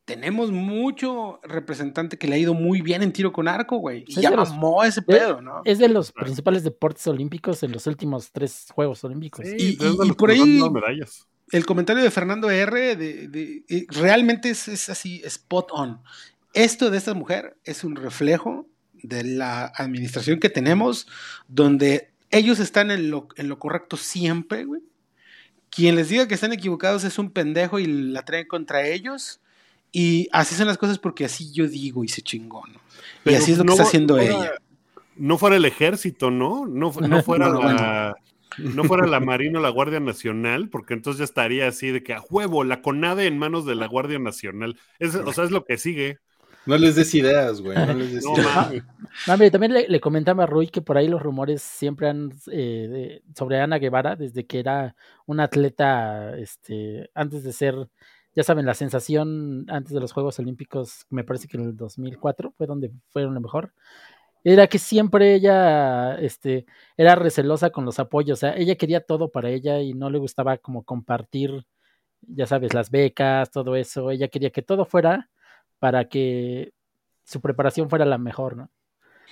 tenemos 0.05 0.53
mucho 0.53 1.41
representante 1.43 2.17
que 2.17 2.29
le 2.29 2.37
ha 2.37 2.39
ido 2.39 2.55
muy 2.55 2.81
bien 2.81 3.03
en 3.03 3.13
tiro 3.13 3.33
con 3.33 3.49
arco, 3.49 3.79
güey. 3.79 4.05
Y 4.07 4.21
ya 4.21 4.31
mamó 4.31 4.85
ese 4.85 5.03
pedo, 5.03 5.43
¿no? 5.43 5.63
Es 5.65 5.81
de 5.81 5.89
los 5.89 6.13
principales 6.13 6.63
deportes 6.63 7.05
olímpicos 7.09 7.65
en 7.65 7.73
los 7.73 7.89
últimos 7.89 8.31
tres 8.31 8.69
Juegos 8.73 9.03
Olímpicos. 9.03 9.45
y, 9.47 9.77
por 10.13 10.31
ahí, 10.31 10.61
el 11.51 11.67
comentario 11.67 12.05
de 12.05 12.11
Fernando 12.13 12.49
R. 12.49 12.95
De, 12.95 13.65
realmente 13.89 14.51
es, 14.51 14.69
es, 14.69 14.89
así, 14.89 15.21
spot 15.25 15.71
on. 15.73 16.01
Esto 16.55 16.89
de 16.89 16.99
esta 16.99 17.15
mujer 17.15 17.57
es 17.65 17.83
un 17.83 17.97
reflejo 17.97 18.69
de 18.95 19.25
la 19.25 19.73
administración 19.75 20.39
que 20.39 20.51
tenemos, 20.51 21.09
donde 21.49 22.13
ellos 22.31 22.61
están 22.61 22.93
en 22.93 23.11
lo, 23.11 23.27
en 23.35 23.49
lo 23.49 23.59
correcto 23.59 23.97
siempre, 23.97 24.65
güey. 24.65 24.83
Quien 25.71 25.97
les 25.97 26.09
diga 26.09 26.29
que 26.29 26.35
están 26.35 26.53
equivocados 26.53 27.05
es 27.05 27.19
un 27.19 27.31
pendejo 27.31 27.79
y 27.79 27.87
la 27.87 28.25
traen 28.25 28.47
contra 28.47 28.87
ellos 28.87 29.41
y 29.93 30.29
así 30.33 30.55
son 30.55 30.67
las 30.67 30.79
cosas 30.79 30.99
porque 30.99 31.25
así 31.25 31.53
yo 31.53 31.67
digo 31.67 32.05
y 32.05 32.09
se 32.09 32.23
chingó, 32.23 32.63
¿no? 32.67 32.81
y 33.31 33.35
así 33.35 33.53
es 33.53 33.59
lo 33.59 33.65
que 33.65 33.73
está 33.73 33.83
haciendo 33.85 34.19
ella. 34.19 34.53
No 35.17 35.39
fuera 35.39 35.57
el 35.57 35.65
ejército, 35.65 36.31
¿no? 36.31 36.67
No, 36.67 36.93
no 36.93 37.23
fuera 37.23 37.49
la... 37.49 38.17
No 38.57 38.85
fuera 38.85 39.07
la 39.07 39.21
Marina 39.21 39.61
o 39.61 39.63
la 39.63 39.69
Guardia 39.69 40.01
Nacional, 40.01 40.69
porque 40.69 40.95
entonces 40.95 41.19
ya 41.19 41.25
estaría 41.25 41.69
así 41.69 41.89
de 41.89 42.03
que 42.03 42.13
a 42.13 42.23
huevo, 42.29 42.65
la 42.65 42.83
CONADE 42.83 43.27
en 43.27 43.39
manos 43.39 43.65
de 43.67 43.77
la 43.77 43.87
Guardia 43.87 44.19
Nacional. 44.19 44.77
o 45.01 45.33
sea, 45.33 45.45
es 45.45 45.51
lo 45.53 45.65
que 45.65 45.79
sigue. 45.79 46.19
No 46.69 46.77
les 46.77 46.97
des 46.97 47.15
ideas, 47.15 47.63
güey. 47.63 47.75
No 47.79 47.95
les 47.95 48.13
des 48.13 48.25
ideas. 48.27 49.51
también 49.51 49.73
le, 49.73 50.01
comentaba 50.01 50.43
a 50.43 50.47
Rui 50.47 50.69
que 50.69 50.83
por 50.83 50.99
ahí 50.99 51.09
los 51.09 51.23
rumores 51.23 51.63
siempre 51.63 52.11
han 52.11 52.31
eh, 52.53 53.23
sobre 53.35 53.59
Ana 53.59 53.79
Guevara, 53.79 54.17
desde 54.17 54.45
que 54.45 54.61
era 54.61 54.95
una 55.25 55.45
atleta, 55.45 56.37
este, 56.37 57.09
antes 57.15 57.43
de 57.43 57.55
ser 57.55 57.89
ya 58.35 58.45
saben, 58.45 58.67
la 58.67 58.75
sensación 58.75 59.65
antes 59.69 59.95
de 59.95 60.01
los 60.01 60.13
Juegos 60.13 60.39
Olímpicos, 60.39 61.07
me 61.09 61.25
parece 61.25 61.49
que 61.49 61.57
en 61.57 61.65
el 61.65 61.77
2004 61.77 62.53
fue 62.57 62.67
donde 62.67 62.93
fueron 63.09 63.35
lo 63.35 63.41
mejor, 63.41 63.73
era 64.45 64.67
que 64.67 64.79
siempre 64.79 65.35
ella 65.35 66.17
este, 66.17 66.67
era 66.99 67.15
recelosa 67.17 67.71
con 67.71 67.87
los 67.87 67.99
apoyos, 67.99 68.39
o 68.39 68.41
sea, 68.41 68.55
ella 68.57 68.77
quería 68.77 69.01
todo 69.01 69.31
para 69.31 69.51
ella 69.51 69.81
y 69.81 69.95
no 69.95 70.11
le 70.11 70.19
gustaba 70.19 70.59
como 70.59 70.85
compartir, 70.85 71.67
ya 72.21 72.47
sabes, 72.47 72.75
las 72.75 72.91
becas, 72.91 73.51
todo 73.51 73.75
eso, 73.75 74.11
ella 74.11 74.29
quería 74.29 74.51
que 74.51 74.63
todo 74.63 74.85
fuera 74.85 75.31
para 75.79 76.09
que 76.09 76.73
su 77.25 77.41
preparación 77.41 77.89
fuera 77.91 78.05
la 78.05 78.19
mejor, 78.19 78.57
¿no? 78.57 78.71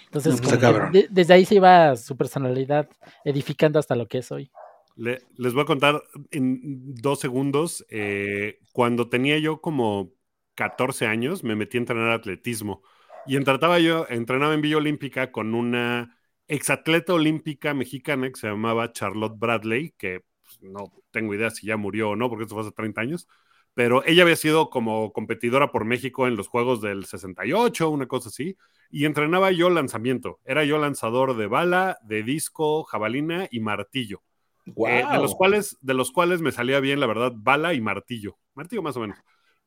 Entonces, 0.05 0.41
pues, 0.41 1.09
desde 1.11 1.35
ahí 1.35 1.45
se 1.45 1.57
iba 1.57 1.97
su 1.97 2.17
personalidad 2.17 2.89
edificando 3.25 3.79
hasta 3.79 3.97
lo 3.97 4.07
que 4.07 4.19
es 4.19 4.31
hoy 4.31 4.51
les 4.97 5.53
voy 5.53 5.63
a 5.63 5.67
contar 5.67 6.03
en 6.31 6.95
dos 6.95 7.21
segundos. 7.21 7.85
Eh, 7.91 8.59
cuando 8.73 9.09
tenía 9.09 9.39
yo 9.39 9.61
como 9.61 10.13
14 10.55 11.07
años, 11.07 11.45
me 11.45 11.57
metí 11.57 11.77
a 11.77 11.81
entrenar 11.81 12.11
atletismo. 12.11 12.83
Y 13.27 13.37
entrenaba 13.37 13.79
yo, 13.79 14.07
entrenaba 14.09 14.55
en 14.55 14.63
Villa 14.63 14.79
Olímpica 14.79 15.33
con 15.33 15.55
una 15.55 16.17
exatleta 16.49 17.13
olímpica 17.13 17.75
mexicana 17.75 18.29
que 18.29 18.37
se 18.37 18.49
llamaba 18.49 18.93
Charlotte 18.93 19.39
Bradley, 19.39 19.93
que 19.99 20.25
pues, 20.43 20.59
no 20.63 20.93
tengo 21.11 21.35
idea 21.35 21.51
si 21.51 21.67
ya 21.67 21.77
murió 21.77 22.11
o 22.11 22.17
no, 22.17 22.29
porque 22.29 22.45
eso 22.45 22.55
fue 22.55 22.63
hace 22.63 22.73
30 22.73 23.01
años. 23.01 23.29
Pero 23.77 24.03
ella 24.07 24.23
había 24.23 24.37
sido 24.37 24.71
como 24.71 25.13
competidora 25.13 25.71
por 25.71 25.85
México 25.85 26.27
en 26.27 26.35
los 26.35 26.49
Juegos 26.49 26.81
del 26.81 27.05
68, 27.05 27.91
una 27.91 28.07
cosa 28.07 28.31
así. 28.31 28.57
Y 28.91 29.05
entrenaba 29.05 29.51
yo 29.51 29.69
lanzamiento. 29.69 30.41
Era 30.47 30.65
yo 30.65 30.79
lanzador 30.79 31.37
de 31.37 31.47
bala, 31.47 31.99
de 32.03 32.23
disco, 32.23 32.85
jabalina 32.85 33.49
y 33.51 33.61
martillo. 33.61 34.23
Eh, 34.65 35.05
de, 35.13 35.19
los 35.19 35.35
cuales, 35.35 35.77
de 35.83 35.93
los 35.93 36.11
cuales 36.11 36.41
me 36.41 36.53
salía 36.53 36.81
bien, 36.81 37.01
la 37.01 37.07
verdad, 37.07 37.33
bala 37.37 37.75
y 37.75 37.83
martillo. 37.83 38.39
Martillo 38.55 38.81
más 38.81 38.97
o 38.97 39.01
menos. 39.01 39.19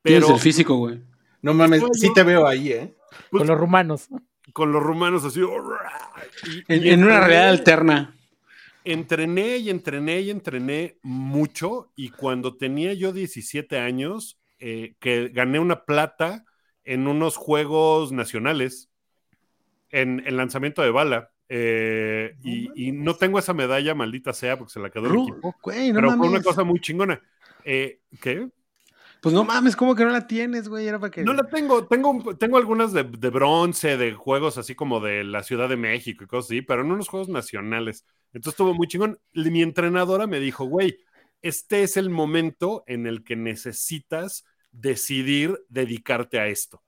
Pero, 0.02 0.26
Tienes 0.26 0.30
el 0.38 0.42
físico, 0.42 0.76
güey. 0.76 1.04
No 1.44 1.54
mames, 1.54 1.84
sí 1.94 2.12
te 2.12 2.24
veo 2.24 2.48
ahí, 2.48 2.72
¿eh? 2.72 2.96
con 3.30 3.46
los 3.46 3.60
rumanos. 3.60 4.10
Con 4.54 4.72
los 4.72 4.82
rumanos 4.82 5.24
así. 5.24 5.42
en, 6.68 7.04
una 7.04 7.20
realidad 7.20 7.50
alterna. 7.50 8.16
Entrené 8.92 9.58
y 9.58 9.70
entrené 9.70 10.22
y 10.22 10.30
entrené 10.32 10.98
mucho 11.04 11.92
y 11.96 12.10
cuando 12.10 12.58
tenía 12.58 12.94
yo 12.94 13.14
17 13.14 13.78
años, 13.78 14.40
eh, 14.60 14.96
que 15.00 15.30
gané 15.30 15.60
una 15.60 15.86
plata 15.86 16.44
en 16.84 17.08
unos 17.08 17.38
juegos 17.38 18.12
nacionales 18.12 18.90
en 19.92 20.24
el 20.26 20.38
lanzamiento 20.38 20.82
de 20.82 20.90
bala. 20.90 21.32
Eh, 21.50 22.36
y, 22.44 22.92
no 22.92 23.16
tengo 23.16 23.38
esa 23.38 23.54
medalla, 23.54 23.94
maldita 23.94 24.34
sea, 24.34 24.58
porque 24.58 24.74
se 24.74 24.80
la 24.80 24.90
quedó 24.90 25.06
el 25.06 25.22
equipo. 25.22 25.56
pero 25.64 26.12
fue 26.18 26.28
una 26.28 26.42
cosa 26.42 26.64
muy 26.64 26.80
chingona. 26.80 27.22
Eh, 27.64 28.00
¿Qué? 28.22 28.50
Pues 29.22 29.36
no 29.36 29.44
mames, 29.44 29.76
¿cómo 29.76 29.96
que 29.96 30.06
no 30.06 30.12
la 30.12 30.28
tienes, 30.28 30.70
güey? 30.70 30.88
Era 30.88 31.00
para 31.00 31.12
que... 31.12 31.24
No 31.24 31.34
la 31.34 31.44
tengo, 31.44 31.86
tengo, 31.88 32.38
tengo 32.38 32.58
algunas 32.58 32.94
de, 32.94 33.04
bronce, 33.04 33.98
de 33.98 34.14
juegos 34.14 34.58
así 34.58 34.76
como 34.76 35.02
de 35.02 35.26
la 35.26 35.44
Ciudad 35.44 35.68
de 35.68 35.76
México 35.76 36.24
y 36.24 36.28
cosas 36.28 36.52
así, 36.52 36.62
pero 36.62 36.82
en 36.82 36.92
unos 36.92 37.10
juegos 37.10 37.28
nacionales. 37.28 38.06
Entonces 38.34 38.54
estuvo 38.54 38.74
muy 38.74 38.88
chingón. 38.88 39.20
Mi 39.34 39.62
entrenadora 39.62 40.26
me 40.26 40.40
dijo, 40.40 40.66
güey, 40.66 41.00
este 41.42 41.84
es 41.84 41.98
el 41.98 42.10
momento 42.10 42.84
en 42.88 43.08
el 43.08 43.24
que 43.24 43.36
necesitas 43.36 44.46
decidir 44.72 45.60
dedicarte 45.68 46.40
a 46.40 46.48
esto. 46.48 46.82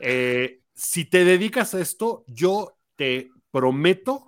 Eh, 0.00 0.62
si 0.74 1.04
te 1.04 1.24
dedicas 1.24 1.74
a 1.74 1.80
esto, 1.80 2.24
yo 2.26 2.76
te 2.96 3.30
prometo 3.52 4.27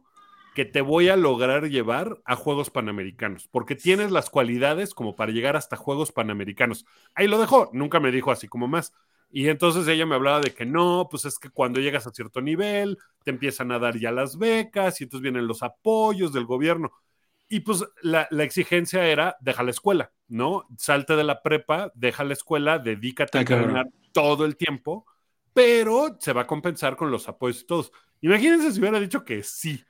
que 0.55 0.65
te 0.65 0.81
voy 0.81 1.09
a 1.09 1.17
lograr 1.17 1.69
llevar 1.69 2.21
a 2.25 2.37
Juegos 2.37 2.71
Panamericanos, 2.71 3.49
porque 3.49 3.77
tienes 3.77 4.11
las 4.11 4.31
cualidades 4.31 4.95
como 4.95 5.15
para 5.15 5.33
llegar 5.33 5.57
hasta 5.57 5.77
Juegos 5.77 6.13
Panamericanos. 6.13 6.87
Ahí 7.15 7.29
lo 7.29 7.39
dejó, 7.39 7.71
nunca 7.73 8.01
me 8.01 8.11
dijo 8.11 8.31
así 8.31 8.49
como 8.49 8.67
más. 8.67 8.93
Y 9.33 9.49
entonces 9.49 9.87
ella 9.87 10.07
me 10.07 10.17
hablaba 10.17 10.41
de 10.41 10.53
que 10.53 10.67
no, 10.67 11.07
pues 11.09 11.25
es 11.25 11.39
que 11.39 11.51
cuando 11.51 11.79
llegas 11.79 12.07
a 12.07 12.11
cierto 12.11 12.41
nivel, 12.41 12.99
te 13.23 13.31
empiezan 13.31 13.71
a 13.71 13.79
dar 13.79 13.97
ya 13.97 14.11
las 14.11 14.39
becas 14.39 15.01
y 15.01 15.05
entonces 15.05 15.23
vienen 15.23 15.47
los 15.47 15.63
apoyos 15.63 16.33
del 16.33 16.47
gobierno. 16.47 16.91
Y 17.49 17.61
pues 17.61 17.85
la, 18.03 18.29
exigencia 18.31 19.07
era, 19.07 19.37
deja 19.41 19.63
la 19.63 19.71
escuela, 19.71 20.13
¿no? 20.29 20.67
Salte 20.79 21.15
de 21.17 21.25
la 21.25 21.43
prepa, 21.43 21.93
deja 21.95 22.25
la 22.25 22.33
escuela, 22.33 22.79
dedícate 22.79 23.39
a 23.39 23.41
entrenar 23.41 23.87
todo 24.13 24.45
el 24.45 24.57
tiempo, 24.57 25.07
pero 25.53 26.17
se 26.21 26.33
va 26.33 26.43
a 26.43 26.47
compensar 26.47 26.97
con 26.97 27.11
los 27.11 27.29
apoyos 27.29 27.63
y 27.63 27.67
todos. 27.67 27.93
Imagínense 28.21 28.73
si 28.73 28.81
hubiera 28.81 29.01
dicho 29.01 29.25
que 29.25 29.43
sí. 29.43 29.85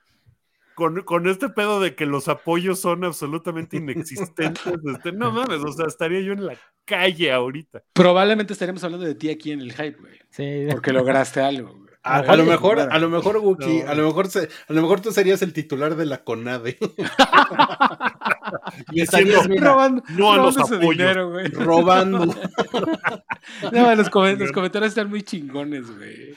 Con, 0.81 0.99
con, 1.03 1.27
este 1.27 1.47
pedo 1.47 1.79
de 1.79 1.93
que 1.93 2.07
los 2.07 2.27
apoyos 2.27 2.79
son 2.79 3.03
absolutamente 3.03 3.77
inexistentes. 3.77 4.63
Este, 4.95 5.11
no 5.11 5.31
mames, 5.31 5.63
o 5.63 5.71
sea, 5.71 5.85
estaría 5.85 6.21
yo 6.21 6.33
en 6.33 6.47
la 6.47 6.57
calle 6.85 7.31
ahorita. 7.31 7.83
Probablemente 7.93 8.53
estaríamos 8.53 8.83
hablando 8.83 9.05
de 9.05 9.13
ti 9.13 9.29
aquí 9.29 9.51
en 9.51 9.61
el 9.61 9.73
hype, 9.73 9.97
güey. 9.99 10.17
Sí. 10.31 10.65
Porque 10.71 10.91
lograste 10.91 11.39
algo, 11.39 11.75
güey. 11.75 11.91
A, 12.03 12.35
lo 12.35 12.45
mejor, 12.45 12.79
a 12.79 12.97
lo 12.97 13.09
mejor, 13.09 13.37
Wookie, 13.37 13.83
a 13.83 13.93
lo 13.93 14.07
mejor 14.07 14.25
a 14.25 14.73
lo 14.73 14.81
mejor 14.81 15.01
tú 15.01 15.11
serías 15.11 15.43
el 15.43 15.53
titular 15.53 15.95
de 15.95 16.07
la 16.07 16.23
CONADE. 16.23 16.79
y 18.91 19.01
estarías 19.01 19.47
robando, 19.47 20.01
no 20.17 20.33
a 20.33 20.37
los 20.37 20.57
apoyos. 20.57 21.15
robando. 21.53 22.25
no, 23.71 23.95
los, 23.95 24.09
comentarios 24.09 24.89
están 24.89 25.11
muy 25.11 25.21
chingones, 25.21 25.95
güey. 25.95 26.33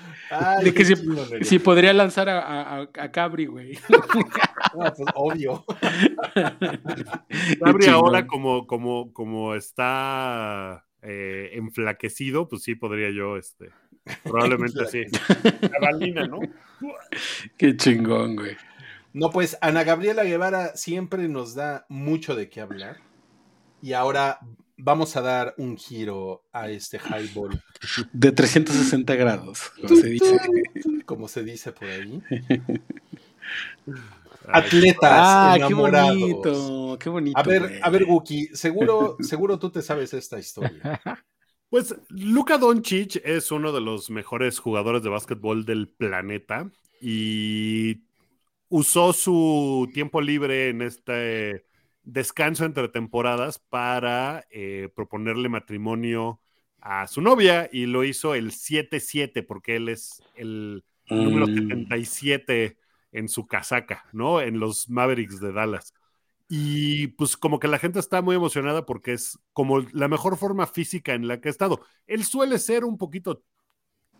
De 0.63 0.75
que 0.75 0.85
si, 1.45 1.59
podría 1.59 1.93
lanzar 1.93 2.29
a, 2.29 2.81
a, 2.81 3.13
Cabri, 3.13 3.47
güey. 3.47 3.79
Ah, 4.77 4.93
pues 4.97 5.09
obvio. 5.15 5.65
Cabri 7.65 7.87
ahora 7.87 8.27
como, 8.27 8.67
como, 8.67 9.13
como 9.13 9.55
está 9.55 10.85
eh, 11.01 11.51
enflaquecido, 11.53 12.49
pues 12.49 12.65
sí 12.65 12.75
podría 12.75 13.11
yo, 13.11 13.37
este 13.37 13.71
Probablemente 14.23 14.85
sí. 14.87 15.05
Cabalina, 15.71 16.27
¿no? 16.27 16.41
Qué 17.57 17.77
chingón, 17.77 18.37
güey. 18.37 18.57
No, 19.13 19.31
pues 19.31 19.57
Ana 19.61 19.85
Gabriela 19.85 20.25
Guevara 20.25 20.77
siempre 20.77 21.29
nos 21.29 21.55
da 21.55 21.87
mucho 21.89 22.35
de 22.35 22.51
qué 22.51 22.61
hablar. 22.61 22.99
Y 23.81 23.93
ahora 23.93 24.41
vamos 24.85 25.17
a 25.17 25.23
dar 25.23 25.55
un 25.57 25.79
giro 25.79 26.45
a 26.53 26.69
este 26.69 26.99
highball. 26.99 27.61
De 28.13 28.33
360 28.33 29.15
grados, 29.15 29.73
como 29.81 29.97
se 29.97 30.09
dice. 30.09 30.39
Como 31.07 31.29
se 31.29 31.45
dice 31.45 31.71
por 31.73 31.87
ahí. 31.87 32.23
Atletas 34.49 35.11
ah, 35.13 35.55
enamorados. 35.57 36.17
qué 36.17 36.23
bonito, 36.23 36.99
qué 36.99 37.09
bonito. 37.11 37.39
A 37.39 37.43
ver, 37.43 37.79
a 37.83 37.91
ver, 37.91 38.05
Wookie, 38.05 38.49
seguro, 38.55 39.19
seguro 39.21 39.59
tú 39.59 39.69
te 39.69 39.83
sabes 39.83 40.15
esta 40.15 40.39
historia. 40.39 41.01
Pues 41.71 41.93
Luka 42.09 42.57
Doncic 42.57 43.17
es 43.25 43.51
uno 43.51 43.73
de 43.73 43.81
los 43.81 44.09
mejores 44.09 44.61
jugadores 44.61 45.03
de 45.03 45.09
básquetbol 45.09 45.65
del 45.65 45.89
planeta 45.89 46.71
y 47.01 48.05
usó 48.69 49.13
su 49.13 49.91
tiempo 49.93 50.21
libre 50.21 50.69
en 50.69 50.83
este 50.83 51.67
descanso 52.05 52.65
entre 52.65 52.89
temporadas 52.89 53.59
para 53.59 54.47
eh, 54.51 54.89
proponerle 54.95 55.49
matrimonio 55.49 56.41
a 56.81 57.07
su 57.07 57.21
novia 57.21 57.69
y 57.73 57.87
lo 57.87 58.05
hizo 58.05 58.35
el 58.35 58.53
7-7 58.53 59.45
porque 59.47 59.77
él 59.77 59.89
es 59.89 60.23
el 60.37 60.85
número 61.09 61.47
77 61.47 62.77
mm. 62.77 63.17
en 63.17 63.29
su 63.29 63.47
casaca, 63.47 64.05
¿no? 64.13 64.41
En 64.41 64.61
los 64.61 64.89
Mavericks 64.89 65.41
de 65.41 65.53
Dallas. 65.53 65.95
Y 66.49 67.09
pues 67.09 67.37
como 67.37 67.59
que 67.59 67.69
la 67.69 67.79
gente 67.79 67.99
está 67.99 68.21
muy 68.21 68.37
emocionada 68.37 68.85
porque 68.85 69.15
es 69.15 69.39
como 69.53 69.81
la 69.93 70.09
mejor 70.09 70.37
forma 70.37 70.67
física 70.67 71.15
en 71.15 71.27
la 71.27 71.41
que 71.41 71.49
ha 71.49 71.51
estado. 71.51 71.81
Él 72.07 72.25
suele 72.25 72.59
ser 72.59 72.85
un 72.85 72.99
poquito 72.99 73.43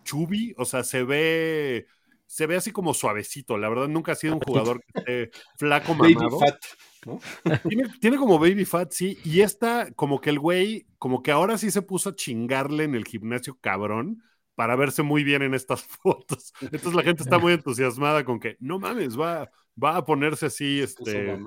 chubby, 0.03 0.55
o 0.57 0.65
sea, 0.65 0.83
se 0.83 1.03
ve 1.03 1.87
se 2.27 2.47
ve 2.47 2.55
así 2.55 2.71
como 2.71 2.93
suavecito. 2.93 3.57
La 3.57 3.69
verdad, 3.69 3.87
nunca 3.87 4.13
ha 4.13 4.15
sido 4.15 4.35
un 4.35 4.41
jugador 4.41 4.81
que 4.81 4.99
esté 4.99 5.31
flaco, 5.57 5.93
mamado. 5.93 6.39
Baby 6.39 6.45
fat, 6.45 7.61
tiene, 8.01 8.17
como 8.17 8.39
baby 8.39 8.65
fat, 8.65 8.91
sí. 8.91 9.17
Y 9.23 9.41
esta, 9.41 9.91
como 9.93 10.21
que 10.21 10.29
el 10.31 10.39
güey, 10.39 10.87
como 10.97 11.21
que 11.21 11.31
ahora 11.31 11.57
sí 11.57 11.71
se 11.71 11.81
puso 11.81 12.09
a 12.09 12.15
chingarle 12.15 12.83
en 12.83 12.95
el 12.95 13.05
gimnasio 13.05 13.57
cabrón 13.59 14.23
para 14.55 14.75
verse 14.75 15.03
muy 15.03 15.23
bien 15.23 15.41
en 15.41 15.53
estas 15.53 15.83
fotos. 16.03 16.53
Entonces 16.61 16.93
la 16.93 17.03
gente 17.03 17.23
está 17.23 17.37
muy 17.37 17.53
entusiasmada 17.53 18.23
con 18.23 18.39
que, 18.39 18.57
no 18.59 18.79
mames, 18.79 19.19
va, 19.19 19.49
va 19.81 19.97
a 19.97 20.05
ponerse 20.05 20.47
así, 20.47 20.81
este... 20.81 21.37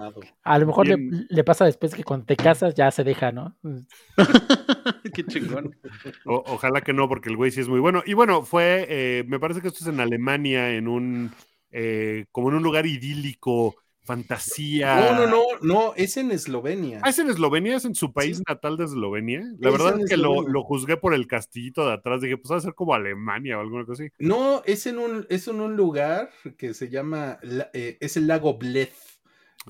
A 0.43 0.59
lo 0.59 0.67
mejor 0.67 0.87
le, 0.87 1.45
pasa 1.45 1.65
después 1.65 1.95
que 1.95 2.05
cuando 2.05 2.27
te 2.27 2.37
casas 2.37 2.75
ya 2.75 2.91
se 2.91 3.05
deja, 3.05 3.33
¿no? 3.33 3.57
Qué 5.15 5.25
chingón. 5.25 5.77
ojalá 6.25 6.81
que 6.81 6.93
no, 6.93 7.09
porque 7.09 7.31
el 7.31 7.37
güey 7.37 7.51
sí 7.51 7.61
es 7.61 7.69
muy 7.69 7.81
bueno. 7.81 8.03
Y 8.07 8.15
bueno, 8.15 8.43
fue, 8.43 8.87
eh, 8.89 9.25
me 9.27 9.41
parece 9.41 9.61
que 9.61 9.69
esto 9.69 9.81
es 9.83 9.89
en 9.89 10.01
Alemania, 10.01 10.75
en 10.75 10.89
un, 10.89 11.31
eh, 11.71 12.27
como 12.33 12.51
en 12.51 12.57
un 12.57 12.63
lugar 12.63 12.87
idílico, 12.87 13.77
fantasía. 14.09 14.97
No, 14.97 15.15
no, 15.15 15.27
no, 15.27 15.43
no, 15.61 15.95
es 15.95 16.17
en 16.17 16.31
Eslovenia. 16.31 17.01
Ah, 17.03 17.11
es 17.11 17.19
en 17.19 17.29
Eslovenia, 17.29 17.77
es 17.77 17.85
en 17.85 17.95
su 17.95 18.15
país 18.15 18.41
natal 18.49 18.79
de 18.79 18.85
Eslovenia. 18.85 19.43
La 19.59 19.71
verdad 19.71 20.01
es 20.01 20.09
que 20.09 20.17
lo, 20.17 20.65
juzgué 20.65 20.97
por 20.97 21.13
el 21.13 21.27
castillito 21.27 21.87
de 21.87 21.93
atrás, 21.93 22.23
dije, 22.23 22.39
pues 22.39 22.51
va 22.51 22.57
a 22.57 22.61
ser 22.63 22.75
como 22.75 22.95
Alemania 22.95 23.59
o 23.59 23.61
alguna 23.61 23.85
cosa 23.85 24.03
así. 24.03 24.13
No, 24.19 24.63
es 24.65 24.87
en 24.87 24.99
un, 24.99 25.27
es 25.29 25.47
en 25.47 25.61
un 25.61 25.77
lugar 25.77 26.31
que 26.57 26.73
se 26.73 26.89
llama, 26.89 27.39
eh, 27.75 27.99
es 28.01 28.17
el 28.17 28.27
lago 28.27 28.57
Bled, 28.57 28.89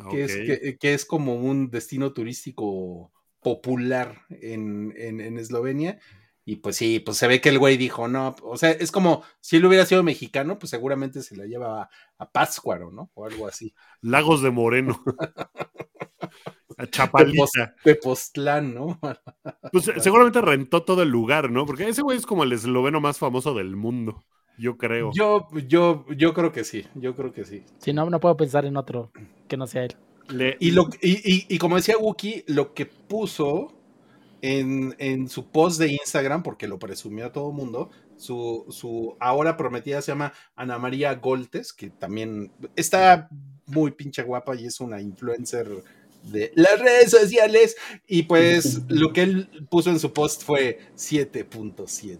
que, 0.08 0.22
es, 0.22 0.78
que, 0.78 0.94
es 0.94 1.04
como 1.04 1.34
un 1.34 1.70
destino 1.70 2.12
turístico 2.12 3.10
popular 3.42 4.22
en, 4.30 4.94
en, 4.96 5.20
en 5.20 5.36
Eslovenia 5.36 5.98
y 6.48 6.56
pues 6.56 6.76
sí, 6.76 6.98
pues 6.98 7.18
se 7.18 7.28
ve 7.28 7.42
que 7.42 7.50
el 7.50 7.58
güey 7.58 7.76
dijo, 7.76 8.08
no, 8.08 8.34
o 8.42 8.56
sea, 8.56 8.70
es 8.70 8.90
como 8.90 9.22
si 9.38 9.56
él 9.56 9.66
hubiera 9.66 9.84
sido 9.84 10.02
mexicano, 10.02 10.58
pues 10.58 10.70
seguramente 10.70 11.20
se 11.20 11.36
la 11.36 11.44
lleva 11.44 11.90
a, 12.16 12.30
Pátzcuaro, 12.30 12.90
¿no? 12.90 13.10
O 13.12 13.26
algo 13.26 13.46
así. 13.46 13.74
Lagos 14.00 14.40
de 14.40 14.50
Moreno. 14.50 14.98
a 16.78 16.86
Chapalita. 16.86 17.74
Pepoztlán, 17.84 18.74
¿no? 18.74 18.98
pues 19.72 19.92
seguramente 19.98 20.40
rentó 20.40 20.84
todo 20.84 21.02
el 21.02 21.10
lugar, 21.10 21.50
¿no? 21.50 21.66
Porque 21.66 21.86
ese 21.86 22.00
güey 22.00 22.16
es 22.16 22.24
como 22.24 22.44
el 22.44 22.52
esloveno 22.52 22.98
más 22.98 23.18
famoso 23.18 23.52
del 23.52 23.76
mundo, 23.76 24.24
yo 24.56 24.78
creo. 24.78 25.10
Yo, 25.12 25.48
yo, 25.66 26.06
yo 26.16 26.32
creo 26.32 26.50
que 26.50 26.64
sí, 26.64 26.86
yo 26.94 27.14
creo 27.14 27.30
que 27.30 27.44
sí. 27.44 27.62
Si 27.76 27.92
no, 27.92 28.08
no 28.08 28.20
puedo 28.20 28.38
pensar 28.38 28.64
en 28.64 28.78
otro 28.78 29.12
que 29.48 29.58
no 29.58 29.66
sea 29.66 29.84
él. 29.84 29.96
Y, 30.60 30.70
lo, 30.70 30.88
y, 31.02 31.44
y 31.54 31.58
como 31.58 31.76
decía 31.76 31.98
Wookie, 31.98 32.44
lo 32.46 32.72
que 32.72 32.86
puso 32.86 33.77
en, 34.42 35.28
su 35.28 35.50
post 35.50 35.80
de 35.80 35.92
Instagram, 35.92 36.42
porque 36.42 36.68
lo 36.68 36.78
presumió 36.78 37.26
a 37.26 37.32
todo 37.32 37.52
mundo, 37.52 37.90
su, 38.16 38.66
su 38.70 39.16
ahora 39.20 39.56
prometida 39.56 40.02
se 40.02 40.12
llama 40.12 40.32
Ana 40.56 40.78
María 40.78 41.14
Goltes, 41.14 41.72
que 41.72 41.90
también 41.90 42.50
está 42.76 43.28
muy 43.66 43.92
pinche 43.92 44.22
guapa 44.22 44.56
y 44.56 44.66
es 44.66 44.80
una 44.80 45.00
influencer 45.00 45.68
de 46.24 46.52
las 46.54 46.80
redes 46.80 47.10
sociales. 47.10 47.76
Y 48.06 48.24
pues 48.24 48.82
lo 48.88 49.12
que 49.12 49.22
él 49.22 49.48
puso 49.70 49.90
en 49.90 50.00
su 50.00 50.12
post 50.12 50.42
fue 50.42 50.78
7.7. 50.96 52.18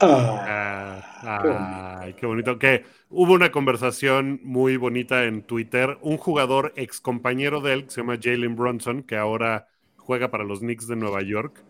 Ah, 0.00 2.00
ay, 2.02 2.14
qué 2.14 2.26
bonito. 2.26 2.58
Que 2.58 2.84
hubo 3.08 3.32
una 3.32 3.50
conversación 3.50 4.40
muy 4.42 4.76
bonita 4.76 5.24
en 5.24 5.42
Twitter. 5.42 5.98
Un 6.02 6.18
jugador 6.18 6.72
ex 6.76 7.00
compañero 7.00 7.60
de 7.60 7.72
él, 7.72 7.84
que 7.84 7.90
se 7.90 8.00
llama 8.02 8.18
Jalen 8.20 8.56
Bronson, 8.56 9.02
que 9.02 9.16
ahora 9.16 9.68
juega 10.06 10.30
para 10.30 10.44
los 10.44 10.60
Knicks 10.60 10.86
de 10.86 10.96
Nueva 10.96 11.22
York, 11.22 11.62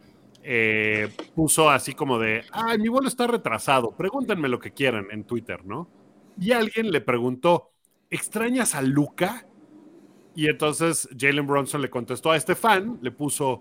eh, 0.43 1.09
puso 1.35 1.71
así 1.71 1.93
como 1.95 2.19
de, 2.19 2.45
ay, 2.53 2.79
mi 2.79 2.89
vuelo 2.89 3.09
está 3.09 3.27
retrasado, 3.27 3.91
pregúntenme 3.97 4.49
lo 4.49 4.61
que 4.61 4.73
quieran 4.73 5.09
en 5.11 5.25
Twitter, 5.25 5.65
¿no? 5.65 5.89
Y 6.39 6.53
alguien 6.53 6.93
le 6.93 7.01
preguntó, 7.01 7.73
¿extrañas 8.11 8.75
a 8.75 8.83
Luca? 8.83 9.47
Y 10.37 10.47
entonces 10.49 11.09
Jalen 11.19 11.47
Bronson 11.47 11.81
le 11.83 11.91
contestó 11.91 12.31
a 12.31 12.37
este 12.37 12.55
fan, 12.55 12.99
le 13.01 13.11
puso, 13.11 13.61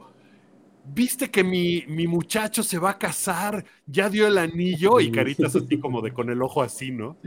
¿viste 0.93 1.32
que 1.32 1.43
mi, 1.43 1.86
mi, 1.88 2.05
muchacho 2.05 2.61
se 2.61 2.78
va 2.78 2.91
a 2.91 2.99
casar? 2.99 3.65
Ya 3.88 4.09
dio 4.09 4.28
el 4.28 4.38
anillo 4.38 4.99
y 4.99 5.09
caritas 5.09 5.55
así 5.55 5.80
como 5.80 6.01
de 6.01 6.11
con 6.13 6.30
el 6.30 6.41
ojo 6.41 6.61
así, 6.61 6.91
¿no? 6.91 7.17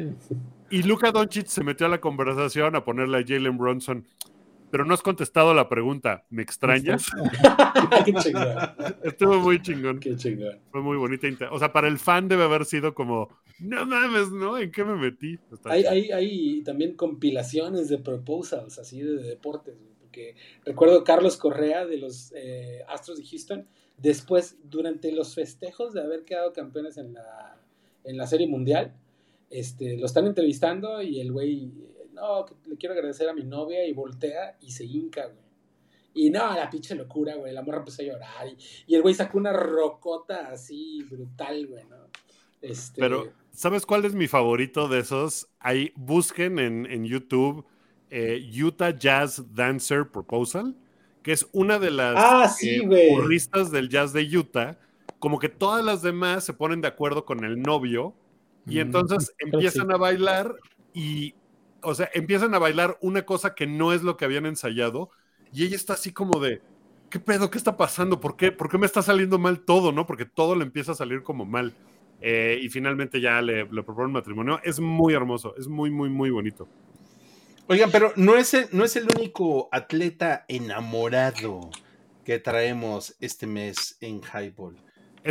Y 0.70 0.82
Luca 0.82 1.10
Doncic 1.10 1.46
se 1.46 1.64
metió 1.64 1.86
a 1.86 1.90
la 1.90 2.00
conversación 2.00 2.76
a 2.76 2.84
ponerle 2.84 3.18
a 3.18 3.24
Jalen 3.26 3.56
Bronson, 3.56 4.04
pero 4.70 4.84
no 4.84 4.94
has 4.94 5.02
contestado 5.02 5.54
la 5.54 5.68
pregunta. 5.68 6.24
¿Me 6.30 6.42
extrañas? 6.42 7.06
Qué 8.04 8.12
chingón. 8.14 8.56
Estuvo 9.02 9.38
muy 9.40 9.62
chingón. 9.62 10.00
Qué 10.00 10.16
chingón. 10.16 10.58
Fue 10.70 10.80
muy 10.80 10.96
bonita. 10.96 11.26
O 11.50 11.58
sea, 11.58 11.72
para 11.72 11.88
el 11.88 11.98
fan 11.98 12.28
debe 12.28 12.44
haber 12.44 12.64
sido 12.64 12.94
como, 12.94 13.28
no 13.58 13.86
mames, 13.86 14.30
¿no? 14.30 14.58
¿En 14.58 14.70
qué 14.70 14.84
me 14.84 14.96
metí? 14.96 15.38
Hay, 15.64 15.84
hay, 15.84 16.10
hay, 16.10 16.62
también 16.62 16.94
compilaciones 16.94 17.88
de 17.88 17.98
proposals 17.98 18.78
así 18.78 19.00
de, 19.00 19.22
deportes. 19.22 19.76
Porque 20.00 20.36
recuerdo 20.64 21.04
Carlos 21.04 21.36
Correa 21.36 21.86
de 21.86 21.98
los 21.98 22.32
eh, 22.34 22.82
Astros 22.88 23.18
de 23.18 23.26
Houston. 23.26 23.66
Después, 23.96 24.56
durante 24.64 25.12
los 25.12 25.34
festejos 25.34 25.92
de 25.92 26.02
haber 26.02 26.24
quedado 26.24 26.52
campeones 26.52 26.98
en 26.98 27.14
la, 27.14 27.60
en 28.04 28.16
la 28.16 28.26
Serie 28.26 28.46
Mundial, 28.46 28.94
este, 29.50 29.96
lo 29.96 30.06
están 30.06 30.26
entrevistando 30.26 31.02
y 31.02 31.20
el 31.20 31.32
güey 31.32 31.72
no, 32.18 32.46
le 32.66 32.76
quiero 32.76 32.94
agradecer 32.94 33.28
a 33.28 33.32
mi 33.32 33.44
novia 33.44 33.86
y 33.86 33.92
voltea 33.92 34.56
y 34.60 34.70
se 34.70 34.84
hinca, 34.84 35.26
güey. 35.26 35.48
Y 36.14 36.30
no, 36.30 36.52
la 36.54 36.68
pinche 36.68 36.94
locura, 36.94 37.36
güey. 37.36 37.52
La 37.52 37.62
morra 37.62 37.78
empezó 37.78 38.02
a 38.02 38.06
llorar. 38.06 38.48
Y, 38.86 38.94
el 38.94 39.02
güey 39.02 39.14
sacó 39.14 39.38
una 39.38 39.52
rocota 39.52 40.48
así 40.50 41.04
brutal, 41.08 41.66
güey, 41.66 41.84
¿no? 41.84 41.96
Este... 42.60 43.00
Pero, 43.00 43.32
¿sabes 43.52 43.86
cuál 43.86 44.04
es 44.04 44.14
mi 44.14 44.26
favorito 44.26 44.88
de 44.88 44.98
esos? 44.98 45.48
Ahí 45.60 45.92
busquen 45.94 46.58
en, 46.58 47.04
YouTube 47.04 47.64
eh, 48.10 48.50
Utah 48.60 48.90
Jazz 48.90 49.54
Dancer 49.54 50.10
Proposal, 50.10 50.74
que 51.22 51.30
es 51.30 51.46
una 51.52 51.78
de 51.78 51.92
las 51.92 52.14
ah, 52.16 52.48
sí, 52.48 52.80
eh, 52.90 53.68
del 53.70 53.88
jazz 53.88 54.12
de 54.12 54.36
Utah. 54.36 54.76
Como 55.20 55.38
que 55.38 55.48
todas 55.48 55.84
las 55.84 56.02
demás 56.02 56.44
se 56.44 56.52
ponen 56.52 56.80
de 56.80 56.88
acuerdo 56.88 57.24
con 57.24 57.44
el 57.44 57.62
novio 57.62 58.14
y 58.66 58.76
mm, 58.76 58.80
entonces 58.80 59.32
empiezan 59.38 59.92
a 59.92 59.96
bailar 59.96 60.56
y 60.94 61.34
o 61.82 61.94
sea, 61.94 62.10
empiezan 62.14 62.54
a 62.54 62.58
bailar 62.58 62.98
una 63.00 63.24
cosa 63.24 63.54
que 63.54 63.66
no 63.66 63.92
es 63.92 64.02
lo 64.02 64.16
que 64.16 64.24
habían 64.24 64.46
ensayado 64.46 65.10
y 65.52 65.64
ella 65.64 65.76
está 65.76 65.94
así 65.94 66.12
como 66.12 66.40
de, 66.40 66.60
¿qué 67.10 67.20
pedo? 67.20 67.50
¿Qué 67.50 67.58
está 67.58 67.76
pasando? 67.76 68.20
¿Por 68.20 68.36
qué, 68.36 68.52
¿Por 68.52 68.70
qué 68.70 68.78
me 68.78 68.86
está 68.86 69.02
saliendo 69.02 69.38
mal 69.38 69.60
todo? 69.60 69.92
¿No? 69.92 70.06
Porque 70.06 70.24
todo 70.24 70.54
le 70.56 70.64
empieza 70.64 70.92
a 70.92 70.96
salir 70.96 71.22
como 71.22 71.44
mal. 71.44 71.74
Eh, 72.20 72.58
y 72.60 72.68
finalmente 72.68 73.20
ya 73.20 73.40
le, 73.40 73.64
le 73.64 73.82
proponen 73.82 74.12
matrimonio. 74.12 74.60
Es 74.64 74.80
muy 74.80 75.14
hermoso, 75.14 75.54
es 75.56 75.68
muy, 75.68 75.90
muy, 75.90 76.08
muy 76.08 76.30
bonito. 76.30 76.68
Oigan, 77.68 77.90
pero 77.90 78.12
no 78.16 78.36
es 78.36 78.54
el, 78.54 78.66
no 78.72 78.84
es 78.84 78.96
el 78.96 79.06
único 79.16 79.68
atleta 79.70 80.44
enamorado 80.48 81.70
que 82.24 82.38
traemos 82.38 83.14
este 83.20 83.46
mes 83.46 83.96
en 84.00 84.20
Highball. 84.22 84.76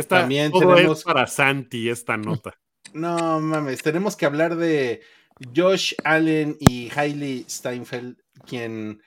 También 0.06 0.52
tenemos... 0.52 1.02
para 1.02 1.26
Santi 1.26 1.88
esta 1.88 2.16
nota. 2.16 2.54
No 2.94 3.38
mames, 3.38 3.82
tenemos 3.82 4.16
que 4.16 4.24
hablar 4.24 4.56
de 4.56 5.02
Josh 5.54 5.94
Allen 6.04 6.56
y 6.60 6.90
Hailey 6.94 7.44
Steinfeld, 7.48 8.16
quien, 8.46 9.02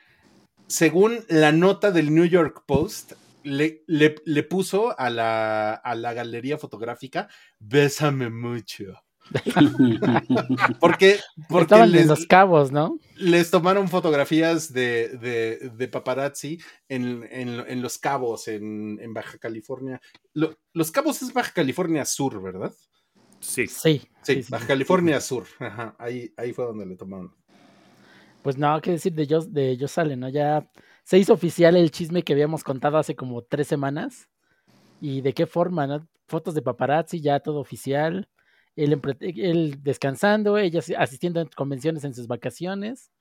según 0.67 1.19
la 1.27 1.51
nota 1.51 1.91
del 1.91 2.13
New 2.13 2.25
York 2.25 2.63
Post, 2.65 3.13
le, 3.43 3.83
le, 3.87 4.43
puso 4.43 4.97
a 4.99 5.09
la, 5.09 5.73
a 5.73 5.95
la, 5.95 6.13
galería 6.13 6.57
fotográfica, 6.57 7.27
bésame 7.59 8.29
mucho. 8.29 9.03
porque 10.79 11.19
porque 11.47 11.63
Estaban 11.63 11.91
les, 11.91 12.01
en 12.01 12.07
los 12.07 12.25
cabos, 12.25 12.71
¿no? 12.71 12.97
Les 13.15 13.49
tomaron 13.49 13.87
fotografías 13.87 14.73
de, 14.73 15.09
de, 15.77 15.87
paparazzi 15.87 16.59
en, 16.89 17.27
en, 17.31 17.81
los 17.81 17.97
cabos, 17.97 18.47
en, 18.47 19.13
Baja 19.13 19.37
California. 19.37 20.01
los 20.33 20.91
cabos 20.91 21.21
es 21.21 21.33
Baja 21.33 21.53
California 21.53 22.03
Sur, 22.05 22.41
¿verdad? 22.41 22.73
Sí. 23.41 23.67
Sí. 23.67 24.01
Sí, 24.23 24.45
Baja 24.49 24.67
California 24.67 25.19
Sur. 25.19 25.45
Ajá, 25.59 25.95
ahí, 25.97 26.31
ahí 26.37 26.53
fue 26.53 26.65
donde 26.65 26.85
le 26.85 26.95
tomaron. 26.95 27.35
Pues 28.41 28.57
no, 28.57 28.79
qué 28.81 28.91
decir 28.91 29.13
de 29.13 29.27
Joss, 29.27 29.51
de 29.51 29.77
Joss 29.79 29.97
Allen, 29.97 30.19
¿no? 30.19 30.29
Ya 30.29 30.67
se 31.03 31.17
hizo 31.17 31.33
oficial 31.33 31.75
el 31.75 31.91
chisme 31.91 32.23
que 32.23 32.33
habíamos 32.33 32.63
contado 32.63 32.97
hace 32.97 33.15
como 33.15 33.41
tres 33.43 33.67
semanas. 33.67 34.29
¿Y 34.99 35.21
de 35.21 35.33
qué 35.33 35.45
forma, 35.45 35.87
no? 35.87 36.07
Fotos 36.27 36.53
de 36.53 36.61
paparazzi, 36.61 37.19
ya 37.21 37.39
todo 37.39 37.59
oficial. 37.59 38.29
Él, 38.75 39.79
descansando, 39.83 40.57
ella 40.57 40.81
asistiendo 40.97 41.41
a 41.41 41.45
convenciones 41.45 42.03
en 42.03 42.13
sus 42.13 42.27
vacaciones. 42.27 43.11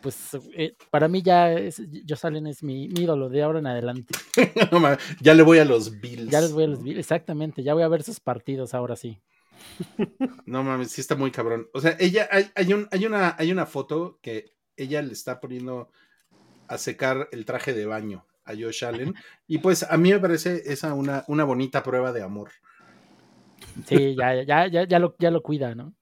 Pues 0.00 0.36
eh, 0.54 0.76
para 0.90 1.08
mí 1.08 1.22
ya 1.22 1.52
es, 1.52 1.82
Joss 2.08 2.24
Allen 2.24 2.46
es 2.46 2.62
mi, 2.62 2.84
ídolo 2.84 3.28
de 3.28 3.42
ahora 3.42 3.58
en 3.58 3.66
adelante. 3.66 4.14
ya 5.20 5.34
le 5.34 5.42
voy 5.42 5.58
a 5.58 5.64
los 5.64 6.00
Bills. 6.00 6.30
Ya 6.30 6.40
les 6.40 6.52
voy 6.52 6.64
a 6.64 6.68
los 6.68 6.82
Bills, 6.82 6.98
exactamente. 6.98 7.62
Ya 7.62 7.74
voy 7.74 7.82
a 7.82 7.88
ver 7.88 8.02
sus 8.02 8.20
partidos 8.20 8.74
ahora 8.74 8.96
sí. 8.96 9.20
No 10.46 10.62
mames, 10.62 10.90
sí 10.90 11.00
está 11.00 11.14
muy 11.14 11.30
cabrón. 11.30 11.68
O 11.72 11.80
sea, 11.80 11.96
ella, 12.00 12.28
hay, 12.30 12.50
hay, 12.54 12.72
un, 12.72 12.88
hay, 12.90 13.06
una, 13.06 13.36
hay 13.38 13.52
una 13.52 13.66
foto 13.66 14.18
que 14.22 14.52
ella 14.76 15.02
le 15.02 15.12
está 15.12 15.40
poniendo 15.40 15.90
a 16.68 16.78
secar 16.78 17.28
el 17.32 17.44
traje 17.44 17.72
de 17.74 17.86
baño 17.86 18.26
a 18.44 18.52
Josh 18.54 18.84
Allen. 18.84 19.14
Y 19.46 19.58
pues 19.58 19.82
a 19.82 19.96
mí 19.96 20.10
me 20.10 20.18
parece 20.18 20.62
esa 20.66 20.94
una, 20.94 21.24
una 21.28 21.44
bonita 21.44 21.82
prueba 21.82 22.12
de 22.12 22.22
amor. 22.22 22.50
Sí, 23.86 24.16
ya, 24.16 24.42
ya, 24.42 24.66
ya, 24.66 24.84
ya, 24.86 24.98
lo, 24.98 25.16
ya 25.18 25.30
lo 25.30 25.42
cuida, 25.42 25.74
¿no? 25.74 25.94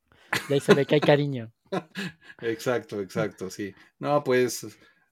Ya 0.48 0.60
se 0.60 0.74
ve 0.74 0.86
que 0.86 0.96
hay 0.96 1.00
cariño. 1.00 1.52
Exacto, 2.40 3.00
exacto, 3.00 3.50
sí. 3.50 3.74
No, 3.98 4.22
pues 4.22 4.66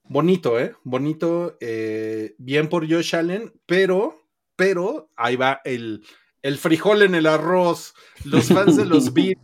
bonito, 0.05 0.61
¿eh? 0.61 0.75
Bonito, 0.85 1.57
eh, 1.61 2.35
bien 2.39 2.69
por 2.69 2.89
Josh 2.89 3.17
Allen, 3.17 3.53
pero, 3.67 4.29
pero 4.55 5.11
ahí 5.17 5.37
va 5.37 5.61
el, 5.65 6.05
el 6.45 6.59
frijol 6.59 7.03
en 7.03 7.15
el 7.15 7.27
arroz. 7.27 7.95
Los 8.25 8.49
fans 8.49 8.77
de 8.77 8.85
los 8.85 9.13
Beats, 9.15 9.41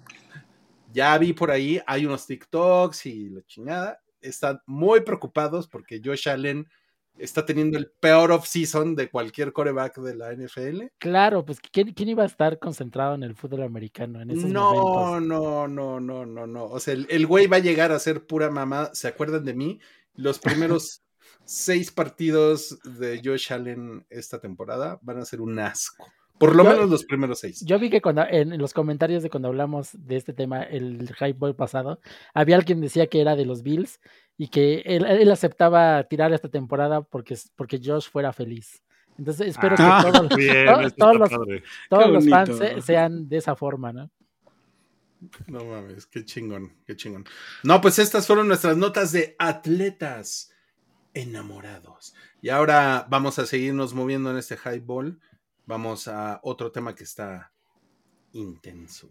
ya 0.92 1.16
vi 1.16 1.32
por 1.32 1.50
ahí, 1.50 1.80
hay 1.86 2.04
unos 2.04 2.26
TikToks 2.26 3.06
y 3.06 3.30
la 3.30 3.42
chingada. 3.46 4.02
Están 4.20 4.60
muy 4.66 5.00
preocupados 5.00 5.66
porque 5.66 6.02
Josh 6.04 6.28
Allen 6.28 6.68
está 7.16 7.46
teniendo 7.46 7.78
el 7.78 7.90
peor 8.00 8.32
off-season 8.32 8.94
de 8.94 9.08
cualquier 9.08 9.54
coreback 9.54 9.96
de 9.98 10.14
la 10.14 10.34
NFL. 10.34 10.88
Claro, 10.98 11.42
pues 11.42 11.58
¿quién, 11.60 11.94
iba 11.96 12.22
a 12.22 12.26
estar 12.26 12.58
concentrado 12.58 13.14
en 13.14 13.22
el 13.22 13.34
fútbol 13.34 13.62
americano 13.62 14.20
en 14.20 14.30
esos 14.30 14.44
no, 14.44 14.74
momentos? 14.74 15.22
No, 15.22 15.68
no, 15.68 16.00
no, 16.00 16.26
no, 16.26 16.46
no. 16.46 16.64
O 16.66 16.80
sea, 16.80 16.92
el, 16.94 17.26
güey 17.26 17.46
va 17.46 17.56
a 17.56 17.60
llegar 17.60 17.92
a 17.92 17.98
ser 17.98 18.26
pura 18.26 18.50
mamá. 18.50 18.90
¿Se 18.92 19.08
acuerdan 19.08 19.46
de 19.46 19.54
mí? 19.54 19.80
Los 20.12 20.38
primeros 20.38 21.02
seis 21.46 21.90
partidos 21.90 22.78
de 22.84 23.22
Josh 23.24 23.54
Allen 23.54 24.04
esta 24.10 24.38
temporada 24.38 24.98
van 25.00 25.18
a 25.18 25.24
ser 25.24 25.40
un 25.40 25.58
asco. 25.58 26.06
Por 26.40 26.56
lo 26.56 26.64
menos 26.64 26.88
los 26.88 27.04
primeros 27.04 27.40
seis. 27.40 27.62
Yo 27.66 27.78
vi 27.78 27.90
que 27.90 28.00
cuando 28.00 28.24
en, 28.26 28.56
los 28.56 28.72
comentarios 28.72 29.22
de 29.22 29.28
cuando 29.28 29.48
hablamos 29.48 29.90
de 29.92 30.16
este 30.16 30.32
tema, 30.32 30.62
el 30.62 31.06
Hype 31.14 31.34
Boy 31.34 31.52
pasado, 31.52 32.00
había 32.32 32.56
alguien 32.56 32.78
que 32.78 32.84
decía 32.84 33.08
que 33.08 33.20
era 33.20 33.36
de 33.36 33.44
los 33.44 33.62
Bills 33.62 34.00
y 34.38 34.48
que 34.48 34.80
él, 34.86 35.30
aceptaba 35.30 36.02
tirar 36.04 36.32
esta 36.32 36.48
temporada 36.48 37.02
porque, 37.02 37.36
porque 37.56 37.78
Josh 37.84 38.08
fuera 38.08 38.32
feliz. 38.32 38.82
Entonces 39.18 39.48
espero 39.48 39.76
que 39.76 39.82
ah, 39.82 40.00
todos, 40.02 41.18
los, 41.18 41.30
todos 41.90 42.10
los 42.10 42.26
fans 42.26 42.58
sean 42.86 43.28
de 43.28 43.36
esa 43.36 43.54
forma, 43.54 43.92
¿no? 43.92 44.10
No 45.46 45.62
mames, 45.66 46.06
qué 46.06 46.24
chingón, 46.24 46.72
qué 46.86 46.96
chingón. 46.96 47.26
No, 47.64 47.82
pues 47.82 47.98
estas 47.98 48.26
fueron 48.26 48.48
nuestras 48.48 48.78
notas 48.78 49.12
de 49.12 49.36
atletas 49.38 50.54
enamorados. 51.12 52.14
Y 52.40 52.48
ahora 52.48 53.06
vamos 53.10 53.38
a 53.38 53.44
seguirnos 53.44 53.92
moviendo 53.92 54.30
en 54.30 54.38
este 54.38 54.56
highball 54.56 55.20
vamos 55.70 56.08
a 56.08 56.40
otro 56.42 56.72
tema 56.72 56.94
que 56.96 57.04
está 57.04 57.52
intenso. 58.32 59.08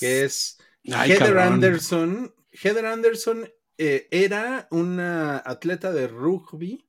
Que 0.00 0.24
es 0.24 0.58
Heather 0.82 1.38
Anderson. 1.38 2.34
Heather 2.50 2.86
Anderson 2.86 3.46
eh, 3.76 4.08
era 4.10 4.66
una 4.70 5.42
atleta 5.44 5.92
de 5.92 6.08
rugby 6.08 6.88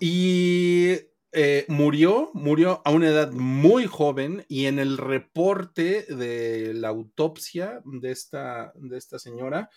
y 0.00 0.92
eh, 1.32 1.66
murió, 1.68 2.30
murió 2.32 2.80
a 2.86 2.90
una 2.90 3.08
edad 3.08 3.32
muy 3.32 3.86
joven 3.86 4.46
y 4.48 4.64
en 4.64 4.78
el 4.78 4.96
reporte 4.96 6.06
de 6.08 6.72
la 6.72 6.88
autopsia 6.88 7.82
de 7.84 8.12
esta, 8.12 8.72
de 8.76 8.96
esta 8.96 9.18
señora 9.18 9.68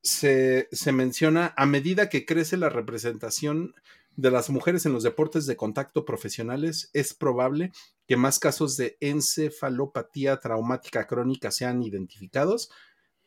se, 0.00 0.68
se 0.70 0.92
menciona 0.92 1.54
a 1.56 1.66
medida 1.66 2.08
que 2.08 2.24
crece 2.24 2.56
la 2.56 2.68
representación 2.68 3.74
de 4.18 4.32
las 4.32 4.50
mujeres 4.50 4.84
en 4.84 4.92
los 4.92 5.04
deportes 5.04 5.46
de 5.46 5.56
contacto 5.56 6.04
profesionales, 6.04 6.90
es 6.92 7.14
probable 7.14 7.70
que 8.08 8.16
más 8.16 8.40
casos 8.40 8.76
de 8.76 8.96
encefalopatía 8.98 10.38
traumática 10.38 11.06
crónica 11.06 11.52
sean 11.52 11.84
identificados. 11.84 12.68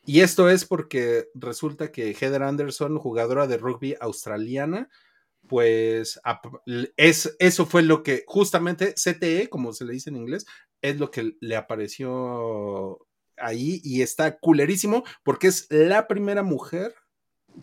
Y 0.04 0.20
esto 0.20 0.50
es 0.50 0.66
porque 0.66 1.28
resulta 1.34 1.90
que 1.92 2.12
Heather 2.12 2.42
Anderson, 2.42 2.98
jugadora 2.98 3.46
de 3.46 3.56
rugby 3.56 3.96
australiana, 4.00 4.90
pues 5.48 6.20
es, 6.98 7.36
eso 7.38 7.64
fue 7.64 7.82
lo 7.82 8.02
que 8.02 8.24
justamente 8.26 8.92
CTE, 8.92 9.48
como 9.48 9.72
se 9.72 9.86
le 9.86 9.94
dice 9.94 10.10
en 10.10 10.16
inglés, 10.16 10.44
es 10.82 10.98
lo 10.98 11.10
que 11.10 11.36
le 11.40 11.56
apareció 11.56 12.98
ahí 13.38 13.80
y 13.82 14.02
está 14.02 14.38
culerísimo 14.38 15.04
porque 15.24 15.46
es 15.46 15.68
la 15.70 16.06
primera 16.06 16.42
mujer 16.42 16.94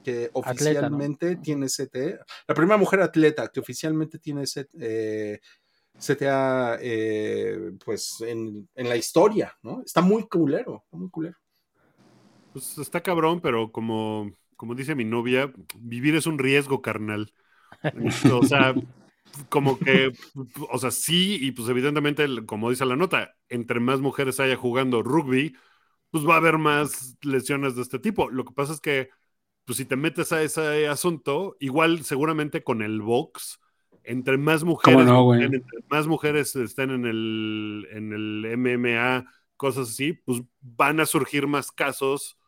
que 0.03 0.29
oficialmente 0.33 1.37
tiene 1.37 1.67
CTA, 1.67 2.25
la 2.47 2.55
primera 2.55 2.77
mujer 2.77 3.01
atleta 3.01 3.49
que 3.49 3.59
oficialmente 3.59 4.19
tiene 4.19 4.45
CTA, 4.45 4.67
eh, 4.79 5.39
eh, 6.81 7.71
pues 7.83 8.21
en, 8.21 8.67
la 8.75 8.95
historia, 8.95 9.55
¿no? 9.61 9.81
Está 9.85 10.01
muy 10.01 10.27
culero, 10.27 10.83
está 10.85 10.97
muy 10.97 11.09
culero. 11.09 11.35
Pues 12.53 12.77
está 12.77 13.01
cabrón, 13.01 13.41
pero 13.41 13.71
como, 13.71 14.31
como 14.55 14.75
dice 14.75 14.95
mi 14.95 15.05
novia, 15.05 15.51
vivir 15.77 16.15
es 16.15 16.25
un 16.25 16.39
riesgo 16.39 16.81
carnal. 16.81 17.31
o 18.33 18.43
sea, 18.43 18.73
como 19.49 19.77
que, 19.79 20.11
o 20.71 20.77
sea, 20.77 20.91
sí, 20.91 21.37
y 21.39 21.51
pues 21.51 21.69
evidentemente, 21.69 22.25
como 22.45 22.69
dice 22.69 22.85
la 22.85 22.95
nota, 22.95 23.35
entre 23.47 23.79
más 23.79 23.99
mujeres 23.99 24.39
haya 24.39 24.55
jugando 24.55 25.03
rugby, 25.03 25.55
pues 26.11 26.27
va 26.27 26.35
a 26.35 26.37
haber 26.37 26.57
más 26.57 27.17
lesiones 27.21 27.75
de 27.75 27.83
este 27.83 27.99
tipo. 27.99 28.29
Lo 28.29 28.45
que 28.45 28.53
pasa 28.53 28.73
es 28.73 28.81
que 28.81 29.09
pues 29.69 29.77
si 29.77 29.85
te 29.85 29.95
metes 29.95 30.31
a 30.31 30.41
ese 30.41 30.87
asunto, 30.87 31.55
igual 31.59 32.03
seguramente 32.03 32.63
con 32.63 32.81
el 32.81 33.03
box, 33.03 33.59
entre 34.03 34.39
más 34.39 34.63
mujeres, 34.63 35.05
más 35.91 36.07
mujeres 36.07 36.55
estén 36.55 36.89
en 36.89 37.05
el, 37.05 37.87
en 37.91 38.11
el 38.11 38.45
MMA, 38.45 39.31
cosas 39.57 39.89
así, 39.89 40.13
pues 40.13 40.41
van 40.59 40.99
a 40.99 41.05
surgir 41.05 41.45
más 41.45 41.71
casos 41.71 42.39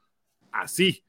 así. 0.51 1.05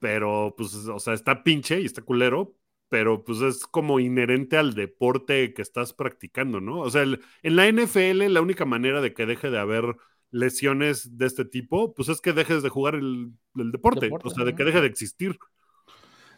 Pero, 0.00 0.52
pues, 0.58 0.74
o 0.74 0.98
sea, 0.98 1.14
está 1.14 1.44
pinche 1.44 1.80
y 1.80 1.84
está 1.84 2.02
culero, 2.02 2.56
pero 2.88 3.22
pues 3.22 3.40
es 3.40 3.68
como 3.68 4.00
inherente 4.00 4.56
al 4.56 4.74
deporte 4.74 5.54
que 5.54 5.62
estás 5.62 5.92
practicando, 5.92 6.60
¿no? 6.60 6.80
O 6.80 6.90
sea, 6.90 7.04
en 7.04 7.20
la 7.54 7.68
NFL 7.68 8.32
la 8.32 8.40
única 8.40 8.64
manera 8.64 9.00
de 9.00 9.14
que 9.14 9.26
deje 9.26 9.50
de 9.50 9.60
haber 9.60 9.94
lesiones 10.30 11.16
de 11.16 11.26
este 11.26 11.44
tipo, 11.44 11.94
pues 11.94 12.08
es 12.08 12.20
que 12.20 12.32
dejes 12.32 12.62
de 12.62 12.68
jugar 12.68 12.94
el, 12.94 13.32
deporte, 13.54 14.10
o 14.22 14.30
sea, 14.30 14.44
de 14.44 14.54
que 14.54 14.64
deje 14.64 14.80
de 14.80 14.86
existir. 14.86 15.38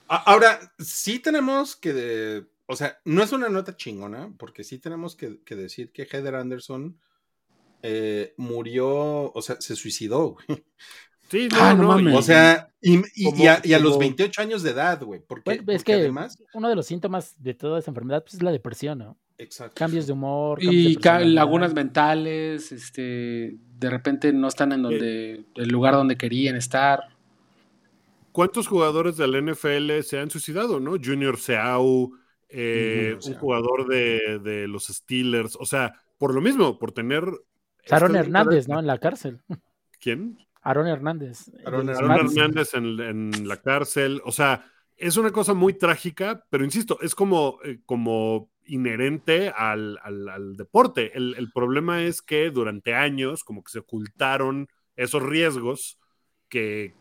Ahora, 0.08 0.58
sí 0.78 1.18
tenemos 1.18 1.76
que, 1.76 2.46
o 2.66 2.76
sea, 2.76 2.98
no 3.04 3.22
es 3.22 3.32
una 3.32 3.48
nota 3.48 3.76
chingona, 3.76 4.32
porque 4.38 4.64
sí 4.64 4.78
tenemos 4.78 5.16
que, 5.16 5.38
decir 5.54 5.92
que 5.92 6.04
Heather 6.04 6.34
Anderson 6.34 6.98
eh, 7.82 8.34
murió, 8.36 9.32
o 9.32 9.42
sea, 9.42 9.60
se 9.60 9.76
suicidó, 9.76 10.30
güey. 10.30 10.64
Sí, 11.28 11.48
ah, 11.52 11.74
no, 11.74 12.00
no, 12.00 12.16
O 12.16 12.22
sea, 12.22 12.68
y, 12.80 12.96
a, 13.46 13.78
los 13.78 13.98
28 13.98 14.40
años 14.40 14.62
de 14.62 14.70
edad, 14.70 15.02
güey. 15.02 15.20
Porque, 15.20 15.62
es 15.66 15.84
que 15.84 15.94
además. 15.94 16.42
Uno 16.54 16.68
de 16.68 16.76
los 16.76 16.86
síntomas 16.86 17.34
de 17.42 17.54
toda 17.54 17.78
esa 17.78 17.90
enfermedad 17.90 18.22
pues, 18.22 18.34
es 18.34 18.42
la 18.42 18.50
depresión, 18.50 18.98
¿no? 18.98 19.18
Exacto. 19.36 19.74
Cambios 19.76 20.06
de 20.06 20.12
humor. 20.12 20.62
Y 20.62 20.96
lagunas 20.96 21.74
mentales, 21.74 22.72
este, 22.72 23.56
de 23.58 23.90
repente 23.90 24.32
no 24.32 24.48
están 24.48 24.72
en 24.72 24.82
donde, 24.82 25.44
el 25.54 25.68
lugar 25.68 25.94
donde 25.94 26.16
querían 26.16 26.56
estar. 26.56 27.00
¿Cuántos 28.32 28.66
jugadores 28.66 29.16
del 29.16 29.44
NFL 29.44 30.00
se 30.02 30.18
han 30.18 30.30
suicidado, 30.30 30.80
no? 30.80 30.92
Junior 31.02 31.38
Seau, 31.38 32.12
eh, 32.48 33.16
un 33.26 33.34
jugador 33.34 33.86
de, 33.88 34.66
los 34.68 34.86
Steelers, 34.86 35.56
o 35.56 35.66
sea, 35.66 35.94
por 36.18 36.34
lo 36.34 36.40
mismo, 36.40 36.78
por 36.78 36.92
tener... 36.92 37.24
Aaron 37.90 38.16
Hernández, 38.16 38.68
¿no? 38.68 38.78
En 38.78 38.86
la 38.86 38.98
cárcel. 38.98 39.40
¿Quién? 40.00 40.38
Aaron 40.68 40.86
Hernández. 40.86 41.50
Aaron, 41.64 41.88
Hernández 41.88 42.74
en, 42.74 43.00
en, 43.00 43.48
la 43.48 43.56
cárcel, 43.56 44.20
o 44.26 44.32
sea, 44.32 44.70
es 44.98 45.16
una 45.16 45.30
cosa 45.30 45.54
muy 45.54 45.72
trágica, 45.72 46.44
pero 46.50 46.62
insisto, 46.62 46.98
es 47.00 47.14
como, 47.14 47.58
eh, 47.64 47.80
como 47.86 48.50
inherente 48.66 49.48
al, 49.48 49.98
deporte. 50.58 51.16
El, 51.16 51.50
problema 51.54 52.02
es 52.02 52.20
que 52.20 52.50
durante 52.50 52.94
años 52.94 53.44
como 53.44 53.64
que 53.64 53.72
se 53.72 53.78
ocultaron 53.78 54.68
esos 54.94 55.22
riesgos 55.22 55.98
que, 56.50 56.92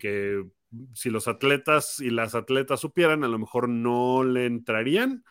si 0.94 1.10
los 1.10 1.28
atletas 1.28 2.00
y 2.00 2.10
las 2.10 2.36
atletas 2.36 2.80
supieran, 2.80 3.26
a 3.26 3.28
lo 3.28 3.38
mejor 3.38 3.68
no 3.68 4.24
le 4.24 4.46
entrarían, 4.46 5.26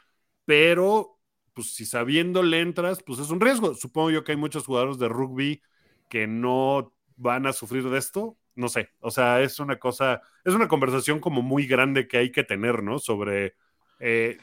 pero 0.44 1.18
pues 1.54 1.72
si 1.72 1.86
sabiendo 1.86 2.42
le 2.42 2.60
entras, 2.60 3.02
pues 3.02 3.18
es 3.18 3.30
un 3.30 3.40
riesgo. 3.40 3.74
Supongo 3.74 4.10
yo 4.10 4.24
que 4.24 4.32
hay 4.32 4.38
muchos 4.38 4.66
jugadores 4.66 4.98
de 4.98 5.08
rugby 5.08 5.62
que 6.10 6.26
no 6.26 6.95
van 7.16 7.46
a 7.46 7.52
sufrir 7.52 7.88
de 7.88 7.98
esto 7.98 8.36
no 8.56 8.70
sé, 8.70 8.90
o 9.00 9.10
sea, 9.10 9.42
es 9.42 9.60
una 9.60 9.78
cosa, 9.78 10.22
es 10.42 10.54
una 10.54 10.66
conversación 10.66 11.20
como 11.20 11.42
muy 11.42 11.66
grande 11.66 12.08
que 12.08 12.16
hay 12.16 12.32
que 12.32 12.42
tener, 12.42 12.82
¿no? 12.82 12.98
Sobre, 12.98 13.54
eh, 14.00 14.38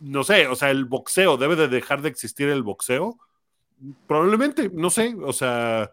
no 0.00 0.24
sé, 0.24 0.48
o 0.48 0.56
sea, 0.56 0.70
el 0.70 0.84
boxeo, 0.84 1.36
¿debe 1.36 1.54
de 1.54 1.68
dejar 1.68 2.02
de 2.02 2.08
existir 2.08 2.48
el 2.48 2.64
boxeo? 2.64 3.16
Probablemente, 4.08 4.68
no 4.68 4.90
sé, 4.90 5.14
o 5.22 5.32
sea, 5.32 5.92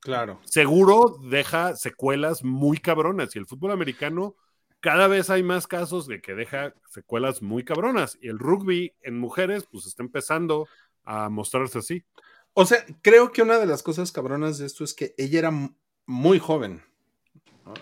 claro. 0.00 0.40
Seguro 0.44 1.18
deja 1.22 1.76
secuelas 1.76 2.42
muy 2.42 2.78
cabronas 2.78 3.36
y 3.36 3.38
el 3.38 3.46
fútbol 3.46 3.72
americano 3.72 4.34
cada 4.80 5.08
vez 5.08 5.28
hay 5.28 5.42
más 5.42 5.66
casos 5.66 6.06
de 6.06 6.22
que 6.22 6.34
deja 6.34 6.74
secuelas 6.88 7.42
muy 7.42 7.64
cabronas 7.64 8.18
y 8.20 8.28
el 8.28 8.38
rugby 8.38 8.94
en 9.02 9.18
mujeres 9.18 9.68
pues 9.70 9.86
está 9.86 10.02
empezando 10.02 10.66
a 11.04 11.28
mostrarse 11.28 11.78
así. 11.78 12.02
O 12.54 12.66
sea, 12.66 12.84
creo 13.02 13.32
que 13.32 13.42
una 13.42 13.58
de 13.58 13.66
las 13.66 13.82
cosas 13.82 14.12
cabronas 14.12 14.58
de 14.58 14.66
esto 14.66 14.84
es 14.84 14.94
que 14.94 15.14
ella 15.16 15.38
era 15.38 15.70
muy 16.06 16.38
joven. 16.38 16.82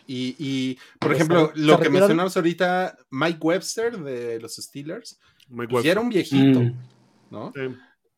Y, 0.07 0.79
por 0.99 1.13
ejemplo, 1.13 1.53
lo 1.55 1.81
que 1.81 1.89
mencionamos 1.89 2.37
ahorita, 2.37 2.99
Mike 3.11 3.39
Webster 3.41 3.99
de 3.99 4.41
los 4.41 4.57
Steelers, 4.57 5.19
pues 5.69 5.85
ya 5.85 5.93
era 5.93 6.01
un 6.01 6.09
viejito, 6.09 6.61
mm. 6.61 6.75
¿no? 7.31 7.53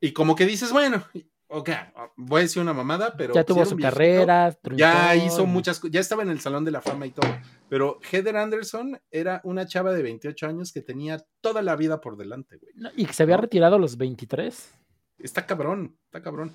Y 0.01 0.13
como 0.13 0.35
que 0.35 0.45
dices, 0.45 0.73
bueno, 0.73 1.05
ok, 1.49 1.71
voy 2.17 2.41
a 2.41 2.43
decir 2.43 2.61
una 2.61 2.73
mamada, 2.73 3.15
pero. 3.17 3.35
Ya 3.35 3.45
tuvo 3.45 3.65
su 3.65 3.77
carrera, 3.77 4.57
ya 4.75 5.15
hizo 5.15 5.47
muchas 5.47 5.81
ya 5.83 6.01
estaba 6.01 6.23
en 6.23 6.31
el 6.31 6.41
Salón 6.41 6.65
de 6.65 6.73
la 6.73 6.81
Fama 6.81 7.07
y 7.07 7.11
todo. 7.11 7.31
Pero 7.69 8.01
Heather 8.11 8.37
Anderson 8.37 9.01
era 9.11 9.41
una 9.45 9.67
chava 9.67 9.93
de 9.93 10.03
28 10.03 10.47
años 10.47 10.73
que 10.73 10.83
tenía 10.83 11.25
toda 11.41 11.63
la 11.63 11.77
vida 11.77 12.01
por 12.01 12.17
delante, 12.17 12.59
güey. 12.59 12.93
y 12.97 13.07
que 13.07 13.13
se 13.13 13.23
había 13.23 13.37
retirado 13.37 13.77
a 13.77 13.79
los 13.79 13.97
23. 13.97 14.82
Está 15.23 15.47
cabrón, 15.47 15.97
está 16.07 16.23
cabrón. 16.23 16.53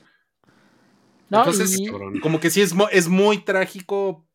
Entonces, 1.29 1.77
como 2.21 2.39
que 2.39 2.49
sí 2.49 2.61
es, 2.61 2.73
es 2.91 3.07
muy 3.09 3.39
trágico 3.39 4.25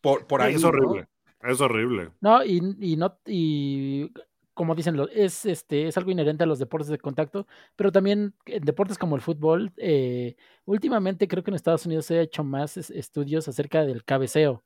por, 0.00 0.26
por 0.26 0.42
ahí. 0.42 0.54
Es 0.54 0.64
horrible. 0.64 1.06
Es 1.42 1.60
horrible. 1.60 2.10
No, 2.20 2.44
y, 2.44 2.60
y 2.80 2.96
no, 2.96 3.18
y 3.26 4.10
como 4.54 4.74
dicen, 4.74 4.96
es, 5.12 5.44
este, 5.44 5.88
es 5.88 5.96
algo 5.98 6.10
inherente 6.10 6.44
a 6.44 6.46
los 6.46 6.58
deportes 6.58 6.88
de 6.88 6.98
contacto, 6.98 7.46
pero 7.76 7.90
también 7.92 8.34
en 8.46 8.64
deportes 8.64 8.96
como 8.96 9.16
el 9.16 9.22
fútbol, 9.22 9.72
eh, 9.76 10.36
últimamente 10.64 11.28
creo 11.28 11.42
que 11.42 11.50
en 11.50 11.56
Estados 11.56 11.84
Unidos 11.86 12.06
se 12.06 12.18
ha 12.18 12.22
hecho 12.22 12.44
más 12.44 12.76
estudios 12.76 13.48
acerca 13.48 13.84
del 13.84 14.04
cabeceo, 14.04 14.62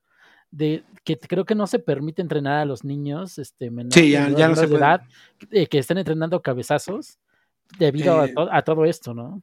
de 0.51 0.85
que 1.05 1.17
creo 1.19 1.45
que 1.45 1.55
no 1.55 1.67
se 1.67 1.79
permite 1.79 2.23
entrenar 2.23 2.59
a 2.59 2.65
los 2.67 2.85
niños 2.85 3.39
este, 3.39 3.71
menores 3.71 3.97
de 4.71 4.77
edad 4.77 5.03
eh, 5.51 5.67
que 5.67 5.79
estén 5.79 5.99
entrenando 5.99 6.43
cabezazos 6.43 7.19
debido 7.79 8.25
eh, 8.25 8.35
a, 8.51 8.63
todo 8.63 8.85
esto, 8.85 9.15
¿no? 9.15 9.43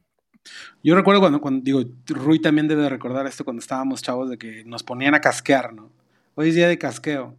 Yo 0.84 0.96
recuerdo 0.96 1.22
cuando, 1.22 1.42
cuando, 1.42 1.64
digo, 1.64 1.82
Rui 2.08 2.40
también 2.40 2.68
debe 2.68 2.88
recordar 2.90 3.26
esto 3.28 3.44
cuando 3.44 3.62
estábamos 3.62 4.02
chavos 4.02 4.30
de 4.30 4.38
que 4.38 4.64
nos 4.66 4.84
ponían 4.84 5.16
a 5.16 5.22
casquear, 5.22 5.74
¿no? 5.74 5.92
Hoy 6.36 6.50
es 6.50 6.56
día 6.56 6.68
de 6.68 6.78
casqueo. 6.78 7.36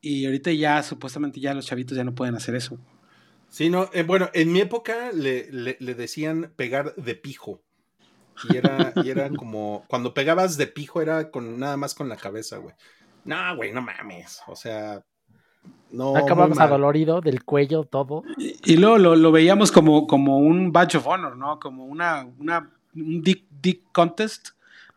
Y 0.00 0.26
ahorita 0.26 0.52
ya, 0.52 0.82
supuestamente, 0.82 1.40
ya 1.40 1.54
los 1.54 1.66
chavitos 1.66 1.96
ya 1.96 2.04
no 2.04 2.14
pueden 2.14 2.34
hacer 2.34 2.54
eso. 2.54 2.78
Sí, 3.48 3.70
no, 3.70 3.90
eh, 3.92 4.02
bueno, 4.02 4.30
en 4.34 4.52
mi 4.52 4.60
época 4.60 5.10
le, 5.12 5.50
le, 5.50 5.94
decían 5.94 6.52
pegar 6.56 6.94
de 6.96 7.14
pijo. 7.14 7.62
Y 8.50 8.56
era, 8.56 8.92
y 9.02 9.10
era 9.10 9.30
como, 9.30 9.84
cuando 9.88 10.14
pegabas 10.14 10.56
de 10.56 10.66
pijo 10.66 11.00
era 11.00 11.30
con 11.30 11.58
nada 11.58 11.76
más 11.76 11.94
con 11.94 12.08
la 12.08 12.16
cabeza, 12.16 12.58
güey. 12.58 12.74
No, 13.24 13.56
güey, 13.56 13.72
no 13.72 13.82
mames. 13.82 14.40
O 14.46 14.54
sea, 14.54 15.04
no. 15.90 16.16
Acabamos 16.16 16.58
adolorido 16.58 17.20
del 17.20 17.44
cuello, 17.44 17.84
todo. 17.84 18.24
Y, 18.36 18.76
luego 18.76 18.98
lo, 18.98 19.32
veíamos 19.32 19.72
como, 19.72 20.06
como 20.06 20.38
un 20.38 20.72
badge 20.72 20.96
of 20.96 21.06
honor, 21.06 21.36
¿no? 21.36 21.58
Como 21.58 21.86
una, 21.86 22.26
una 22.38 22.70
un 22.94 23.22
dick, 23.22 23.44
dick 23.62 23.82
contest, 23.92 24.50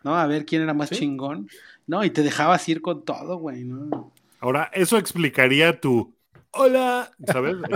¿no? 0.03 0.15
A 0.15 0.26
ver 0.28 0.45
quién 0.45 0.61
era 0.61 0.74
más 0.74 0.89
chingón. 0.89 1.47
No, 1.88 2.03
y 2.03 2.09
te 2.09 2.24
dejabas 2.24 2.67
ir 2.70 2.82
con 2.82 3.03
todo, 3.03 3.38
güey, 3.38 3.63
¿no? 3.63 4.11
Ahora, 4.39 4.70
eso 4.74 4.97
explicaría 4.97 5.80
tu 5.80 6.13
hola, 6.51 7.11
¿sabes? 7.26 7.57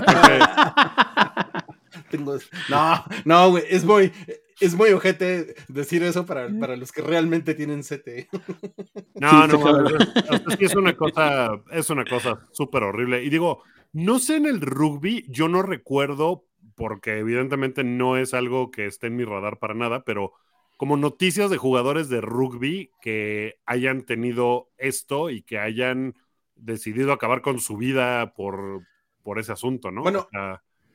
No, 2.70 3.04
no, 3.26 3.52
güey, 3.52 3.64
es 3.70 3.84
muy, 3.84 4.12
es 4.60 4.76
muy 4.76 4.92
ojete 4.92 5.56
decir 5.68 6.04
eso 6.04 6.26
para, 6.26 6.50
para 6.60 6.76
los 6.76 6.92
que 6.92 7.02
realmente 7.02 7.54
tienen 7.54 7.82
CT. 7.82 8.30
No, 9.16 9.48
no, 9.48 9.88
es, 9.88 10.60
es 10.60 10.76
una 10.76 10.96
cosa, 10.96 11.62
es 11.72 11.90
una 11.90 12.04
cosa 12.04 12.48
súper 12.52 12.84
horrible. 12.84 13.24
Y 13.24 13.30
digo, 13.30 13.64
no 13.94 14.20
sé 14.20 14.36
en 14.36 14.46
el 14.46 14.60
rugby, 14.60 15.26
yo 15.30 15.48
no 15.48 15.62
recuerdo, 15.62 16.46
porque 16.76 17.20
evidentemente 17.20 17.84
no 17.84 18.18
es 18.18 18.34
algo 18.34 18.72
que 18.72 18.86
esté 18.86 19.08
en 19.08 19.16
mi 19.16 19.24
radar 19.24 19.60
para 19.60 19.76
nada, 19.76 20.04
pero 20.04 20.34
como 20.78 20.98
noticias 20.98 21.50
de 21.50 21.58
jugadores 21.58 22.10
de 22.10 22.20
rugby 22.22 22.92
que 23.02 23.60
hayan 23.66 24.04
tenido 24.04 24.70
esto 24.78 25.30
y 25.30 25.44
que 25.44 25.60
hayan 25.60 26.16
decidido 26.56 27.14
acabar 27.14 27.42
con 27.42 27.60
su 27.60 27.78
vida 27.78 28.34
por, 28.34 28.82
por 29.24 29.40
ese 29.40 29.52
asunto, 29.52 29.92
¿no? 29.92 30.02
Bueno, 30.02 30.28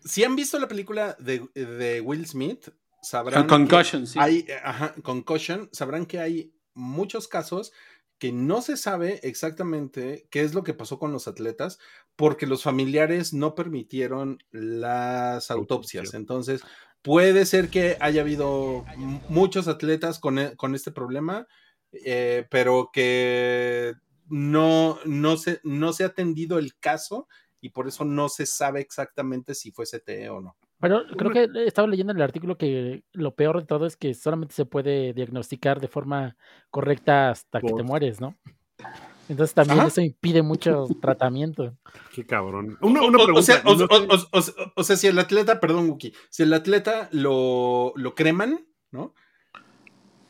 si 0.05 0.25
han 0.25 0.37
visto 0.37 0.59
la 0.59 0.69
película 0.69 1.17
de, 1.19 2.01
Will 2.05 2.27
Smith, 2.27 2.69
sabrán. 3.09 3.47
Concussion, 3.47 4.07
sí. 4.07 4.19
Hay, 4.21 4.47
ajá, 4.63 4.95
concussion, 5.03 5.69
sabrán 5.73 6.07
que 6.07 6.21
hay 6.21 6.55
muchos 6.75 7.29
casos 7.29 7.73
que 8.19 8.33
no 8.33 8.63
se 8.63 8.77
sabe 8.77 9.21
exactamente 9.23 10.27
qué 10.31 10.43
es 10.43 10.55
lo 10.55 10.65
que 10.65 10.75
pasó 10.75 10.99
con 10.99 11.13
los 11.13 11.29
atletas 11.29 11.79
porque 12.17 12.47
los 12.47 12.63
familiares 12.63 13.33
no 13.33 13.55
permitieron 13.55 14.39
las 14.51 15.51
autopsias. 15.51 16.15
Entonces, 16.15 16.63
puede 17.03 17.47
ser 17.47 17.69
que 17.71 17.97
haya 18.01 18.23
habido 18.23 18.85
muchos 19.29 19.69
atletas 19.69 20.19
con, 20.19 20.39
e, 20.39 20.57
con 20.57 20.75
este 20.75 20.91
problema, 20.91 21.47
eh, 21.93 22.47
pero 22.51 22.91
que 22.93 23.95
no, 24.27 24.99
no, 25.05 25.37
se, 25.37 25.61
no 25.63 25.93
se 25.93 26.03
ha 26.03 26.09
atendido 26.09 26.59
el 26.59 26.77
caso 26.79 27.29
y 27.61 27.71
por 27.71 27.87
eso 27.87 28.05
no 28.05 28.29
se 28.29 28.47
sabe 28.47 28.81
exactamente 28.81 29.55
si 29.55 29.71
fue 29.71 29.87
CTE 29.87 30.29
o 30.29 30.41
no. 30.41 30.57
Pero 30.81 31.03
creo 31.17 31.33
que 31.33 31.49
estaba 31.67 31.89
leyendo 31.89 32.13
en 32.13 32.19
el 32.19 32.23
artículo 32.23 32.57
que 32.57 33.03
lo 33.13 33.35
peor 33.35 33.61
de 33.61 33.67
todo 33.67 33.87
es 33.87 33.97
que 33.97 34.15
solamente 34.15 34.55
se 34.55 34.65
puede 34.65 35.13
diagnosticar 35.13 35.81
de 35.81 35.89
forma 35.89 36.37
correcta 36.71 37.31
hasta 37.31 37.61
que 37.61 37.73
te 37.73 37.83
mueres, 37.83 38.21
¿no? 38.21 38.37
Entonces 39.29 39.55
también 39.55 39.81
eso 39.81 40.01
impide 40.01 40.43
mucho 40.43 40.87
tratamiento. 41.01 41.77
Qué 42.15 42.25
cabrón. 42.25 42.79
Una, 42.81 43.01
pregunta. 43.01 43.63
O 44.75 44.85
sea, 44.85 44.97
si 44.97 45.07
el 45.07 45.19
atleta, 45.19 45.61
perdón, 45.61 45.91
Wookie, 45.91 46.15
si 46.31 46.45
el 46.45 46.53
atleta 46.55 47.09
lo, 47.13 47.93
lo 47.97 48.15
creman, 48.15 48.67
¿no? 48.91 49.15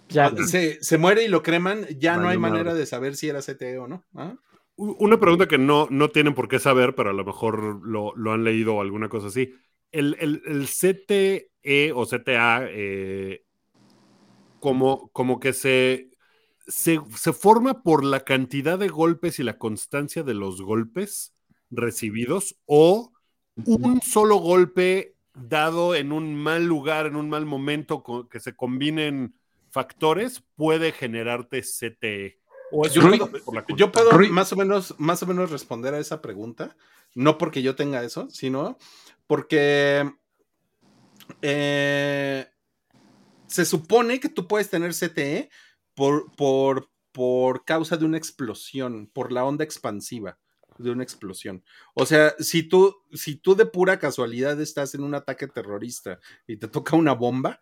Ya, 0.08 0.26
ah, 0.26 0.32
se, 0.80 0.98
muere 0.98 1.24
y 1.24 1.28
lo 1.28 1.42
creman, 1.42 1.86
ya 1.98 2.16
no 2.16 2.28
hay 2.28 2.38
manera 2.38 2.74
de 2.74 2.86
saber 2.86 3.14
si 3.14 3.28
era 3.28 3.42
CTE 3.42 3.78
o 3.78 3.86
no. 3.86 4.04
¿ah? 4.14 4.34
Una 4.76 5.20
pregunta 5.20 5.46
que 5.46 5.58
no, 5.58 5.86
no 5.90 6.08
tienen 6.08 6.34
por 6.34 6.48
qué 6.48 6.58
saber, 6.58 6.94
pero 6.94 7.10
a 7.10 7.12
lo 7.12 7.24
mejor 7.24 7.80
lo, 7.84 8.32
han 8.32 8.44
leído 8.44 8.76
o 8.76 8.80
alguna 8.80 9.08
cosa 9.08 9.26
así. 9.26 9.54
El, 9.92 10.66
CTE 10.66 11.92
o 11.94 12.06
CTA, 12.06 12.66
eh, 12.68 13.44
como, 14.60 15.08
como 15.08 15.40
que 15.40 15.52
se, 15.52 16.10
se, 16.66 17.00
se, 17.16 17.32
forma 17.32 17.82
por 17.82 18.04
la 18.04 18.20
cantidad 18.20 18.78
de 18.78 18.88
golpes 18.88 19.38
y 19.38 19.42
la 19.42 19.58
constancia 19.58 20.22
de 20.22 20.34
los 20.34 20.62
golpes 20.62 21.32
recibidos, 21.70 22.56
o 22.66 23.12
un 23.64 24.00
solo 24.02 24.36
golpe 24.36 25.14
dado 25.34 25.94
en 25.94 26.12
un 26.12 26.34
mal 26.34 26.66
lugar, 26.66 27.06
en 27.06 27.16
un 27.16 27.28
mal 27.28 27.46
momento, 27.46 28.04
que 28.30 28.40
se 28.40 28.54
combinen 28.54 29.34
factores 29.70 30.42
puede 30.56 30.92
generarte 30.92 31.62
CTE? 31.62 32.40
¿O 32.70 32.86
yo, 32.86 33.90
puedo, 33.90 34.18
más, 34.30 34.52
o 34.52 34.56
menos, 34.56 34.94
más 34.98 35.22
o 35.22 35.26
menos 35.26 35.50
responder 35.50 35.94
a 35.94 35.98
esa 35.98 36.20
pregunta, 36.20 36.76
no 37.14 37.38
porque 37.38 37.62
yo 37.62 37.74
tenga 37.74 38.02
eso, 38.02 38.28
sino 38.30 38.78
porque 39.26 40.10
eh, 41.42 42.46
se 43.46 43.64
supone 43.64 44.20
que 44.20 44.28
tú 44.28 44.46
puedes 44.46 44.70
tener 44.70 44.92
CTE 44.92 45.50
por, 45.94 46.34
por, 46.36 46.90
por 47.12 47.64
causa 47.64 47.96
de 47.96 48.04
una 48.04 48.18
explosión, 48.18 49.10
por 49.12 49.32
la 49.32 49.44
onda 49.44 49.64
expansiva 49.64 50.38
de 50.78 50.90
una 50.90 51.02
explosión. 51.02 51.64
O 51.94 52.06
sea, 52.06 52.34
si 52.38 52.62
tú, 52.62 52.96
si 53.12 53.36
tú 53.36 53.56
de 53.56 53.66
pura 53.66 53.98
casualidad 53.98 54.60
estás 54.60 54.94
en 54.94 55.02
un 55.02 55.14
ataque 55.14 55.48
terrorista 55.48 56.20
y 56.46 56.56
te 56.56 56.68
toca 56.68 56.96
una 56.96 57.14
bomba, 57.14 57.60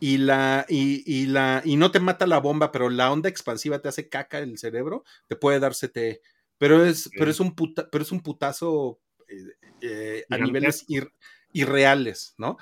y 0.00 0.16
la 0.16 0.64
y, 0.66 1.26
la 1.26 1.60
y 1.64 1.76
no 1.76 1.90
te 1.90 2.00
mata 2.00 2.26
la 2.26 2.40
bomba, 2.40 2.72
pero 2.72 2.88
la 2.88 3.12
onda 3.12 3.28
expansiva 3.28 3.80
te 3.80 3.88
hace 3.88 4.08
caca 4.08 4.38
el 4.38 4.58
cerebro, 4.58 5.04
te 5.28 5.36
puede 5.36 5.60
dar 5.60 5.74
CTE. 5.74 6.22
Pero 6.60 6.84
es, 6.84 7.08
pero 7.16 7.30
es 7.30 7.40
un 7.40 7.54
pero 7.54 8.04
es 8.04 8.12
un 8.12 8.20
putazo 8.20 9.00
eh, 9.28 9.34
eh, 9.80 10.24
a 10.28 10.36
niveles 10.36 10.84
irreales, 11.54 12.34
¿no? 12.36 12.58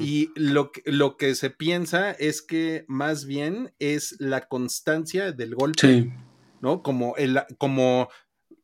Y 0.00 0.32
lo 0.34 0.72
que, 0.72 0.82
lo 0.86 1.16
que 1.16 1.36
se 1.36 1.50
piensa 1.50 2.10
es 2.10 2.42
que 2.42 2.84
más 2.88 3.26
bien 3.26 3.72
es 3.78 4.16
la 4.18 4.48
constancia 4.48 5.30
del 5.30 5.54
golpe, 5.54 6.12
¿no? 6.60 6.82
Como, 6.82 7.14
el, 7.16 7.40
como 7.58 8.08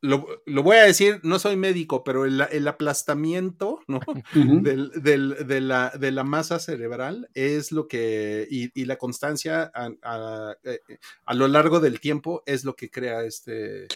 lo, 0.05 0.63
voy 0.63 0.77
a 0.77 0.83
decir, 0.83 1.19
no 1.23 1.39
soy 1.39 1.55
médico, 1.55 2.03
pero 2.03 2.25
el, 2.25 2.67
aplastamiento 2.67 3.79
¿no? 3.87 3.99
de, 4.33 5.61
la, 5.61 5.89
de, 5.89 6.11
la, 6.11 6.23
masa 6.23 6.59
cerebral 6.59 7.29
es 7.33 7.71
lo 7.71 7.87
que, 7.87 8.47
y, 8.49 8.85
la 8.85 8.97
constancia 8.97 9.71
eh, 10.63 10.79
a, 11.25 11.33
lo 11.33 11.47
largo 11.47 11.79
del 11.79 11.99
tiempo 11.99 12.43
es 12.45 12.63
lo 12.63 12.75
que 12.75 12.89
crea 12.89 13.23
este, 13.23 13.87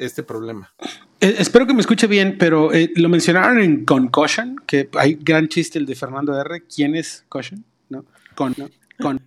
este 0.00 0.22
problema. 0.22 0.72
Eh, 1.20 1.36
espero 1.38 1.66
que 1.66 1.74
me 1.74 1.80
escuche 1.80 2.06
bien, 2.06 2.36
pero 2.38 2.72
eh, 2.72 2.90
lo 2.96 3.08
mencionaron 3.08 3.60
en 3.60 3.84
Concussion, 3.84 4.56
que 4.66 4.88
hay 4.94 5.14
gran 5.14 5.48
chiste 5.48 5.78
el 5.78 5.86
de 5.86 5.94
Fernando 5.94 6.38
R. 6.38 6.64
¿Quién 6.66 6.96
es 6.96 7.24
Caution? 7.30 7.64
¿No? 7.90 8.04
Con, 8.34 8.54
con 8.98 9.20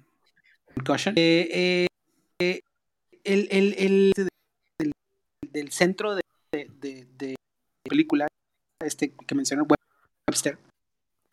Concussion. 0.76 1.13
el, 1.15 1.88
el, 3.24 3.76
el 3.78 4.13
del 5.51 5.71
centro 5.71 6.15
de, 6.15 6.24
de, 6.51 7.36
película, 7.84 8.28
este 8.84 9.13
que 9.28 9.36
mencionó 9.36 9.67
Webster, 10.28 10.57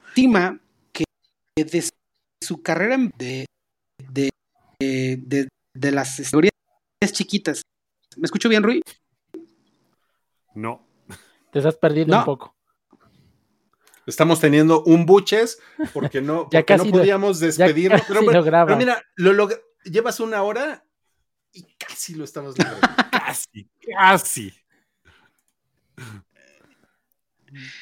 estima 0.08 0.60
que 0.92 1.04
de 1.56 1.84
su 2.42 2.62
carrera 2.62 2.98
de, 3.16 3.46
de, 4.12 4.30
de, 4.78 5.48
de 5.74 5.90
las 5.90 6.18
historias 6.20 6.52
chiquitas. 7.12 7.62
¿Me 8.16 8.26
escucho 8.26 8.48
bien, 8.48 8.62
Rui? 8.62 8.82
No. 10.54 10.86
Te 11.52 11.58
estás 11.58 11.76
perdiendo 11.76 12.18
un 12.18 12.24
poco. 12.24 12.56
Estamos 14.06 14.40
teniendo 14.40 14.82
un 14.84 15.06
buches 15.06 15.60
porque 15.92 16.20
no, 16.20 16.48
porque 16.50 16.76
no 16.76 16.84
podíamos 16.86 17.40
despedirnos. 17.40 18.02
Pero, 18.06 18.44
pero, 18.44 18.76
mira, 18.76 19.02
lo, 19.16 19.48
llevas 19.84 20.20
una 20.20 20.42
hora 20.42 20.84
y 21.52 21.62
casi 21.76 22.14
lo 22.14 22.24
estamos 22.24 22.58
logrando. 22.58 22.80
casi, 23.10 23.68
casi. 23.96 24.54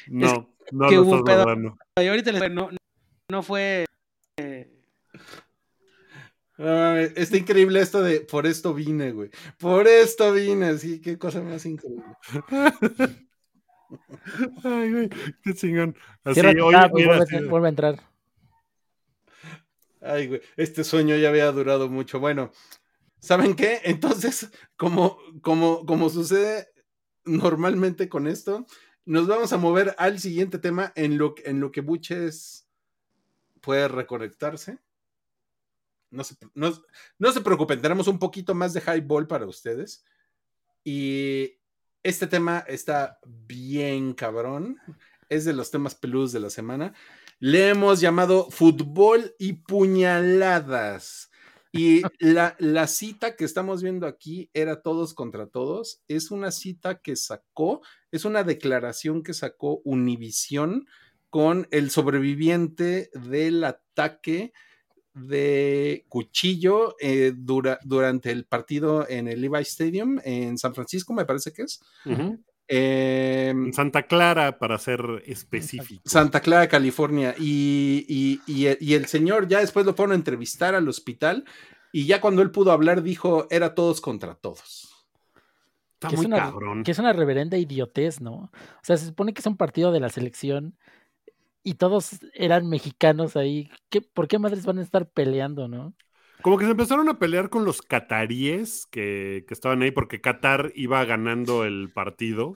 No, 0.07 0.53
no 0.71 0.91
lo 0.91 1.17
estás 1.17 1.37
logrando. 1.37 1.77
Y 1.97 2.07
ahorita 2.07 2.49
no, 2.49 2.69
no 3.29 3.43
fue. 3.43 3.85
Eh... 4.37 4.78
está 7.15 7.37
increíble 7.37 7.79
esto 7.79 8.01
de 8.01 8.21
por 8.21 8.45
esto 8.47 8.73
vine, 8.73 9.11
güey. 9.11 9.29
Por 9.57 9.87
esto 9.87 10.33
vine, 10.33 10.77
sí, 10.77 10.99
qué 11.01 11.17
cosa 11.17 11.41
más 11.41 11.65
increíble. 11.65 12.03
Ay, 14.63 14.91
güey, 14.91 15.09
qué 15.43 15.53
chingón. 15.53 15.95
Así, 16.23 16.41
hoy, 16.41 16.75
vuelve, 16.91 17.67
a 17.67 17.69
entrar. 17.69 17.99
Ay, 20.01 20.27
güey, 20.27 20.41
este 20.57 20.83
sueño 20.83 21.15
ya 21.15 21.29
había 21.29 21.51
durado 21.51 21.89
mucho. 21.89 22.19
Bueno, 22.19 22.51
¿Saben 23.19 23.55
qué? 23.55 23.81
Entonces, 23.83 24.49
como, 24.77 25.17
como, 25.41 25.85
como 25.85 26.09
sucede 26.09 26.69
normalmente 27.25 28.09
con 28.09 28.27
esto, 28.27 28.65
nos 29.05 29.27
vamos 29.27 29.51
a 29.53 29.57
mover 29.57 29.93
al 29.97 30.19
siguiente 30.19 30.57
tema 30.57 30.93
en 30.95 31.17
lo, 31.17 31.35
en 31.43 31.59
lo 31.59 31.71
que 31.71 31.81
Buches 31.81 32.67
puede 33.61 33.87
reconectarse. 33.87 34.79
No 36.11 36.23
se, 36.23 36.35
no, 36.53 36.73
no 37.17 37.31
se 37.31 37.41
preocupen, 37.41 37.81
tenemos 37.81 38.07
un 38.07 38.19
poquito 38.19 38.55
más 38.55 38.73
de 38.73 38.81
highball 38.81 39.27
para 39.27 39.45
ustedes. 39.45 40.03
Y 40.83 41.59
este 42.03 42.27
tema 42.27 42.59
está 42.67 43.19
bien 43.25 44.13
cabrón. 44.13 44.77
Es 45.29 45.45
de 45.45 45.53
los 45.53 45.69
temas 45.69 45.95
peludos 45.95 46.31
de 46.31 46.39
la 46.39 46.49
semana. 46.49 46.93
Le 47.39 47.69
hemos 47.69 47.99
llamado 48.01 48.49
fútbol 48.49 49.35
y 49.37 49.53
puñaladas. 49.53 51.29
Y 51.71 52.01
la, 52.19 52.55
la, 52.59 52.87
cita 52.87 53.35
que 53.35 53.45
estamos 53.45 53.83
viendo 53.83 54.07
aquí 54.07 54.49
era 54.53 54.81
todos 54.81 55.13
contra 55.13 55.47
todos. 55.47 56.01
Es 56.07 56.31
una 56.31 56.51
cita 56.51 56.99
que 56.99 57.15
sacó, 57.15 57.81
es 58.11 58.25
una 58.25 58.43
declaración 58.43 59.21
que 59.21 59.33
sacó 59.33 59.81
Univisión 59.83 60.87
con 61.29 61.67
el 61.71 61.91
sobreviviente 61.91 63.11
del 63.13 63.63
ataque 63.63 64.51
de 65.13 66.05
cuchillo 66.07 66.95
eh, 66.99 67.33
durante 67.35 68.31
el 68.31 68.45
partido 68.45 69.07
en 69.09 69.27
el 69.27 69.41
Levi 69.41 69.61
Stadium 69.61 70.19
en 70.23 70.57
San 70.57 70.73
Francisco, 70.73 71.13
me 71.13 71.25
parece 71.25 71.51
que 71.51 71.63
es. 71.63 71.81
Em, 72.71 73.73
Santa 73.73 74.03
Clara, 74.03 74.59
para 74.59 74.77
ser 74.77 75.01
específico. 75.25 76.03
Santa 76.05 76.39
Clara, 76.39 76.67
California. 76.67 77.33
Y, 77.39 78.39
el 78.93 79.05
señor 79.07 79.47
ya 79.47 79.59
después 79.59 79.87
lo 79.87 79.95
fueron 79.95 80.13
a 80.13 80.15
entrevistar 80.15 80.75
al 80.75 80.87
hospital 80.87 81.45
y 81.91 82.05
ya 82.05 82.21
cuando 82.21 82.43
él 82.43 82.51
pudo 82.51 82.71
hablar 82.71 83.01
dijo, 83.01 83.47
era 83.49 83.73
todos 83.73 84.01
contra 84.01 84.35
todos. 84.35 84.89
Está 85.93 86.15
muy 86.15 86.29
cabrón. 86.29 86.83
Que 86.83 86.91
es 86.91 86.99
una 86.99 87.11
reverenda 87.11 87.57
idiotez, 87.57 88.21
¿no? 88.21 88.33
O 88.33 88.83
sea, 88.83 88.97
se 88.97 89.07
supone 89.07 89.33
que 89.33 89.41
es 89.41 89.47
un 89.47 89.57
partido 89.57 89.91
de 89.91 89.99
la 89.99 90.09
selección 90.09 90.77
y 91.63 91.75
todos 91.75 92.19
eran 92.33 92.67
mexicanos 92.67 93.35
ahí. 93.35 93.69
¿Qué, 93.89 94.01
¿Por 94.01 94.27
qué 94.27 94.39
madres 94.39 94.65
van 94.65 94.79
a 94.79 94.81
estar 94.81 95.09
peleando, 95.09 95.67
no? 95.67 95.93
Como 96.41 96.57
que 96.57 96.65
se 96.65 96.71
empezaron 96.71 97.09
a 97.09 97.19
pelear 97.19 97.49
con 97.49 97.65
los 97.65 97.81
cataríes 97.81 98.85
que, 98.85 99.45
estaban 99.49 99.81
ahí 99.81 99.91
porque 99.91 100.21
Qatar 100.21 100.71
iba 100.73 101.03
ganando 101.03 101.65
el 101.65 101.91
partido 101.93 102.55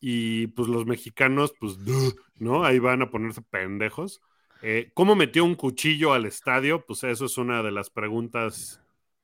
y 0.00 0.48
pues 0.48 0.68
los 0.68 0.84
mexicanos, 0.84 1.54
pues, 1.58 1.78
¿no? 2.36 2.64
Ahí 2.64 2.78
van 2.78 3.02
a 3.02 3.10
ponerse 3.10 3.42
pendejos. 3.42 4.20
Eh, 4.62 4.90
¿Cómo 4.94 5.14
metió 5.14 5.44
un 5.44 5.54
cuchillo 5.54 6.12
al 6.12 6.26
estadio? 6.26 6.84
Pues 6.84 7.04
eso 7.04 7.26
es 7.26 7.38
una 7.38 7.62
de 7.62 7.70
las 7.70 7.90
preguntas 7.90 8.80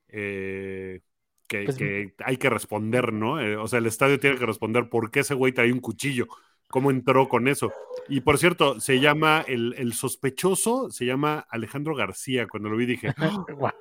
eh, 0.09 1.01
pues 1.49 1.77
que, 1.77 2.15
hay 2.25 2.37
que 2.37 2.51
responder, 2.51 3.13
¿no? 3.13 3.41
Eh, 3.41 3.57
o 3.57 3.67
sea, 3.67 3.81
el 3.81 3.87
estadio 3.87 4.21
tiene 4.21 4.39
que 4.39 4.47
responder 4.47 4.89
por 4.89 5.11
qué 5.11 5.21
ese 5.21 5.35
güey 5.35 5.53
trae 5.53 5.73
un 5.73 5.81
cuchillo, 5.81 6.29
cómo 6.71 6.91
entró 6.91 7.29
con 7.29 7.49
eso. 7.49 7.73
Y 8.09 8.21
por 8.21 8.39
cierto, 8.39 8.81
se 8.81 9.01
llama, 9.01 9.45
el, 9.47 9.93
sospechoso 9.93 10.91
se 10.91 11.05
llama 11.05 11.47
Alejandro 11.51 11.95
García. 11.95 12.47
Cuando 12.47 12.71
lo 12.71 12.77
vi 12.77 12.87
dije, 12.87 13.13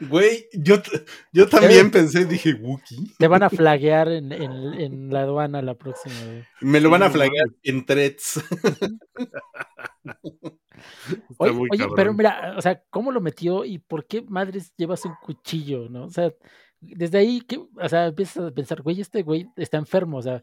Güey, 0.00 0.48
yo, 0.54 0.74
yo 1.32 1.48
también 1.48 1.92
pensé, 1.92 2.24
dije, 2.24 2.54
Wookie. 2.54 3.14
Te 3.16 3.28
van 3.28 3.44
a 3.44 3.50
flaguear 3.50 4.08
en, 4.08 5.10
la 5.10 5.20
aduana 5.20 5.62
la 5.62 5.74
próxima 5.74 6.16
vez. 6.24 6.46
Me 6.60 6.80
lo 6.80 6.90
van 6.90 7.04
a 7.04 7.10
flaguear 7.10 7.46
en 7.62 7.86
threads. 7.86 8.42
oye, 11.38 11.86
pero 11.94 12.12
mira, 12.12 12.54
o 12.56 12.60
sea, 12.60 12.82
¿cómo 12.90 13.12
lo 13.12 13.20
metió 13.20 13.64
y 13.64 13.78
por 13.78 14.04
qué 14.06 14.22
madres 14.22 14.74
llevas 14.76 15.04
un 15.04 15.14
cuchillo, 15.22 15.88
no? 15.88 16.06
O 16.06 16.10
sea, 16.10 16.32
desde 16.80 17.18
ahí, 17.18 17.40
que, 17.42 17.58
o 17.58 17.88
sea, 17.88 18.06
empiezas 18.06 18.50
a 18.50 18.50
pensar, 18.50 18.82
güey, 18.82 19.00
este 19.00 19.22
güey 19.22 19.48
está 19.56 19.78
enfermo, 19.78 20.18
o 20.18 20.22
sea, 20.22 20.42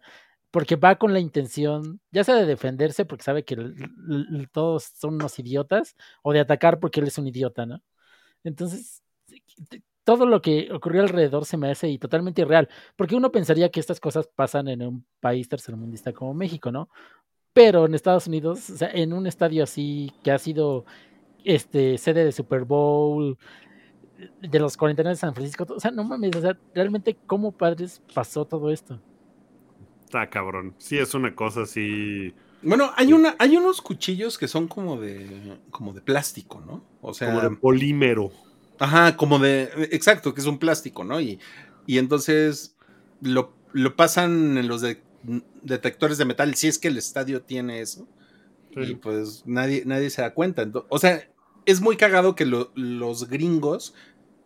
porque 0.51 0.75
va 0.75 0.95
con 0.97 1.13
la 1.13 1.19
intención, 1.19 2.01
ya 2.11 2.23
sea 2.23 2.35
de 2.35 2.45
defenderse 2.45 3.05
porque 3.05 3.23
sabe 3.23 3.43
que 3.45 3.55
todos 4.51 4.83
son 4.95 5.15
unos 5.15 5.37
idiotas, 5.39 5.95
o 6.23 6.33
de 6.33 6.39
atacar 6.39 6.79
porque 6.79 6.99
él 6.99 7.07
es 7.07 7.17
un 7.17 7.27
idiota, 7.27 7.65
¿no? 7.65 7.81
Entonces, 8.43 9.03
todo 10.03 10.25
lo 10.25 10.41
que 10.41 10.69
ocurrió 10.73 11.03
alrededor 11.03 11.45
se 11.45 11.57
me 11.57 11.69
hace 11.71 11.89
y 11.89 11.99
totalmente 11.99 12.41
irreal, 12.41 12.69
porque 12.95 13.15
uno 13.15 13.31
pensaría 13.31 13.69
que 13.69 13.79
estas 13.79 13.99
cosas 13.99 14.27
pasan 14.35 14.67
en 14.67 14.81
un 14.81 15.05
país 15.19 15.47
tercermundista 15.49 16.13
como 16.13 16.33
México, 16.33 16.71
¿no? 16.71 16.89
Pero 17.53 17.85
en 17.85 17.95
Estados 17.95 18.27
Unidos, 18.27 18.69
o 18.69 18.77
sea, 18.77 18.89
en 18.91 19.13
un 19.13 19.27
estadio 19.27 19.63
así 19.63 20.11
que 20.23 20.31
ha 20.31 20.39
sido 20.39 20.85
este 21.43 21.97
sede 21.97 22.25
de 22.25 22.31
Super 22.31 22.63
Bowl, 22.65 23.37
de 24.41 24.59
los 24.59 24.77
49 24.77 25.15
de 25.15 25.19
San 25.19 25.33
Francisco, 25.33 25.65
o 25.69 25.79
sea, 25.79 25.91
no 25.91 26.03
mames, 26.03 26.35
o 26.35 26.41
sea, 26.41 26.57
realmente 26.73 27.15
cómo 27.27 27.51
padres 27.51 28.01
pasó 28.13 28.45
todo 28.45 28.69
esto. 28.71 28.99
Está 30.09 30.27
cabrón. 30.27 30.73
Sí, 30.79 30.97
es 30.97 31.13
una 31.13 31.35
cosa 31.35 31.61
así. 31.61 32.33
Bueno, 32.63 32.91
hay 32.95 33.13
una, 33.13 33.35
hay 33.37 33.55
unos 33.55 33.79
cuchillos 33.79 34.39
que 34.39 34.47
son 34.47 34.67
como 34.67 34.99
de, 34.99 35.59
como 35.69 35.93
de 35.93 36.01
plástico, 36.01 36.63
¿no? 36.65 36.83
O 36.99 37.13
sea, 37.13 37.27
como 37.27 37.41
de 37.41 37.55
polímero. 37.55 38.31
Ajá, 38.79 39.15
como 39.15 39.37
de, 39.37 39.69
exacto, 39.91 40.33
que 40.33 40.41
es 40.41 40.47
un 40.47 40.57
plástico, 40.57 41.03
¿no? 41.03 41.21
Y, 41.21 41.39
y 41.85 41.99
entonces 41.99 42.75
lo, 43.21 43.53
lo, 43.71 43.95
pasan 43.95 44.57
en 44.57 44.67
los 44.67 44.83
detectores 45.61 46.17
de 46.17 46.25
metal, 46.25 46.55
si 46.55 46.69
es 46.69 46.79
que 46.79 46.87
el 46.87 46.97
estadio 46.97 47.43
tiene 47.43 47.79
eso. 47.79 48.07
Y 48.75 48.95
pues 48.95 49.43
nadie, 49.45 49.83
nadie 49.85 50.09
se 50.09 50.23
da 50.23 50.33
cuenta. 50.33 50.67
o 50.89 50.97
sea, 50.97 51.29
es 51.67 51.81
muy 51.81 51.97
cagado 51.97 52.33
que 52.33 52.47
los 52.47 53.29
gringos 53.29 53.93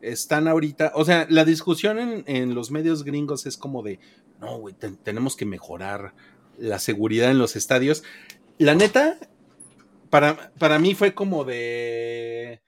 están 0.03 0.47
ahorita, 0.47 0.91
o 0.95 1.05
sea, 1.05 1.25
la 1.29 1.45
discusión 1.45 1.97
en, 1.99 2.23
en 2.27 2.53
los 2.53 2.71
medios 2.71 3.03
gringos 3.03 3.45
es 3.45 3.57
como 3.57 3.81
de, 3.81 3.99
no, 4.39 4.57
güey, 4.57 4.75
tenemos 5.03 5.35
que 5.35 5.45
mejorar 5.45 6.13
la 6.57 6.79
seguridad 6.79 7.31
en 7.31 7.39
los 7.39 7.55
estadios. 7.55 8.03
La 8.57 8.75
neta, 8.75 9.17
para, 10.09 10.51
para 10.59 10.77
mí 10.79 10.93
fue 10.93 11.13
como 11.13 11.43
de 11.43 12.61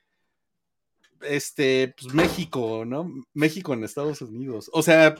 este, 1.21 1.93
pues 1.99 2.13
México, 2.13 2.85
¿no? 2.85 3.11
México 3.33 3.73
en 3.73 3.83
Estados 3.83 4.21
Unidos. 4.21 4.69
O 4.73 4.81
sea, 4.81 5.15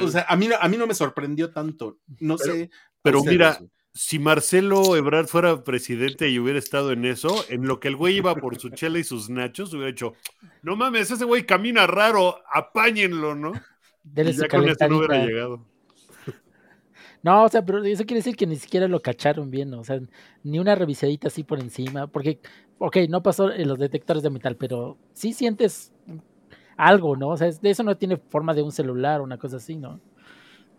o 0.00 0.08
sea 0.08 0.26
a, 0.28 0.36
mí, 0.36 0.48
a 0.58 0.68
mí 0.68 0.76
no 0.76 0.86
me 0.86 0.94
sorprendió 0.94 1.50
tanto. 1.50 1.98
No 2.20 2.38
sé. 2.38 2.70
Pero 3.02 3.22
mira, 3.22 3.60
si 3.94 4.18
Marcelo 4.18 4.96
Ebrard 4.96 5.26
fuera 5.26 5.64
presidente 5.64 6.28
y 6.28 6.38
hubiera 6.38 6.58
estado 6.58 6.92
en 6.92 7.04
eso, 7.04 7.44
en 7.48 7.66
lo 7.66 7.80
que 7.80 7.88
el 7.88 7.96
güey 7.96 8.16
iba 8.16 8.34
por 8.36 8.58
su 8.58 8.70
chela 8.70 8.98
y 8.98 9.04
sus 9.04 9.28
nachos, 9.28 9.72
hubiera 9.72 9.90
hecho, 9.90 10.14
no 10.62 10.76
mames, 10.76 11.10
ese 11.10 11.24
güey 11.24 11.44
camina 11.44 11.86
raro, 11.86 12.36
apáñenlo, 12.52 13.34
¿no? 13.34 13.52
y 14.04 14.32
ya 14.32 14.48
con 14.48 14.68
esto 14.68 14.88
no 14.88 14.98
hubiera 14.98 15.24
llegado. 15.24 15.64
No, 17.20 17.42
o 17.42 17.48
sea, 17.48 17.64
pero 17.64 17.82
eso 17.82 18.04
quiere 18.04 18.20
decir 18.20 18.36
que 18.36 18.46
ni 18.46 18.54
siquiera 18.54 18.86
lo 18.86 19.02
cacharon 19.02 19.50
bien, 19.50 19.74
o 19.74 19.82
sea, 19.82 20.00
ni 20.44 20.60
una 20.60 20.76
revisadita 20.76 21.26
así 21.26 21.42
por 21.42 21.58
encima, 21.58 22.06
porque, 22.06 22.38
ok, 22.78 22.96
no 23.08 23.24
pasó 23.24 23.50
en 23.52 23.66
los 23.66 23.76
detectores 23.76 24.22
de 24.22 24.30
metal, 24.30 24.54
pero 24.54 24.96
sí 25.14 25.32
sientes 25.32 25.92
algo, 26.76 27.16
¿no? 27.16 27.30
O 27.30 27.36
sea, 27.36 27.50
de 27.50 27.70
eso 27.70 27.82
no 27.82 27.96
tiene 27.96 28.18
forma 28.18 28.54
de 28.54 28.62
un 28.62 28.70
celular 28.70 29.20
o 29.20 29.24
una 29.24 29.36
cosa 29.36 29.56
así, 29.56 29.76
¿no? 29.76 30.00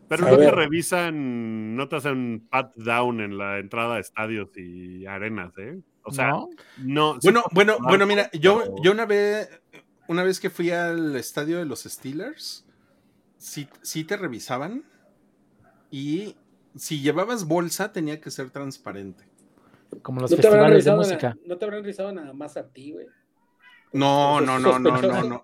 Pero 0.09 0.27
no 0.27 0.37
te 0.37 0.51
revisan, 0.51 1.75
no 1.75 1.87
te 1.87 1.95
hacen 1.95 2.47
pat 2.49 2.75
down 2.75 3.21
en 3.21 3.37
la 3.37 3.59
entrada 3.59 3.95
a 3.95 3.99
estadios 3.99 4.49
y 4.57 5.05
arenas, 5.05 5.53
¿eh? 5.57 5.79
O 6.03 6.11
sea, 6.11 6.31
no. 6.77 7.19
bueno, 7.21 7.43
bueno, 7.51 7.77
bueno, 7.81 8.07
mira, 8.07 8.31
yo, 8.31 8.75
yo 8.81 8.91
una 8.91 9.05
vez, 9.05 9.47
una 10.07 10.23
vez 10.23 10.39
que 10.39 10.49
fui 10.49 10.71
al 10.71 11.15
estadio 11.15 11.59
de 11.59 11.65
los 11.65 11.83
Steelers, 11.83 12.65
sí, 13.37 13.69
sí 13.83 14.03
te 14.03 14.17
revisaban 14.17 14.83
y 15.91 16.35
si 16.75 17.01
llevabas 17.01 17.45
bolsa 17.45 17.91
tenía 17.91 18.19
que 18.19 18.31
ser 18.31 18.49
transparente. 18.49 19.25
Como 20.01 20.21
los 20.21 20.31
festivales 20.31 20.85
de 20.85 20.95
música. 20.95 21.37
no 21.45 21.57
te 21.57 21.65
habrán 21.65 21.83
revisado 21.83 22.11
nada 22.11 22.33
más 22.33 22.57
a 22.57 22.67
ti, 22.67 22.93
güey. 22.93 23.07
No, 23.91 24.39
no, 24.39 24.59
no, 24.59 24.77
no, 24.77 25.01
no, 25.01 25.23
no. 25.23 25.43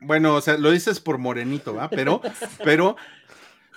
Bueno, 0.00 0.36
o 0.36 0.40
sea, 0.40 0.56
lo 0.56 0.70
dices 0.70 1.00
por 1.00 1.18
morenito, 1.18 1.74
¿va? 1.74 1.90
Pero, 1.90 2.20
pero, 2.64 2.96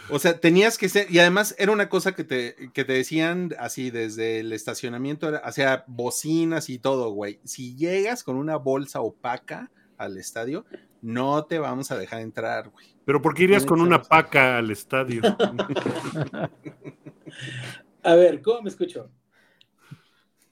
o 0.10 0.20
sea, 0.20 0.40
tenías 0.40 0.78
que 0.78 0.90
ser, 0.90 1.12
y 1.12 1.20
además 1.20 1.56
era 1.58 1.72
una 1.72 1.90
cosa 1.90 2.14
que 2.14 2.24
te, 2.24 2.56
que 2.74 2.84
te 2.84 2.94
decían 2.94 3.54
así 3.60 3.92
desde 3.92 4.40
el 4.40 4.54
estacionamiento, 4.54 5.32
o 5.44 5.52
sea, 5.52 5.84
bocinas 5.88 6.70
y 6.70 6.80
todo, 6.80 7.12
güey. 7.12 7.40
Si 7.44 7.76
llegas 7.76 8.24
con 8.24 8.36
una 8.36 8.58
bolsa 8.58 9.02
opaca 9.02 9.72
al 9.98 10.18
estadio, 10.18 10.66
no 11.02 11.46
te 11.46 11.60
vamos 11.60 11.92
a 11.92 11.98
dejar 11.98 12.22
entrar, 12.22 12.70
güey. 12.70 12.96
Pero 13.06 13.22
¿por 13.22 13.34
qué 13.34 13.44
irías 13.44 13.66
con 13.66 13.82
una 13.82 14.02
paca 14.02 14.58
al 14.58 14.72
estadio? 14.72 15.22
a 18.04 18.16
ver, 18.16 18.42
¿cómo 18.42 18.64
me 18.64 18.70
escucho? 18.70 19.10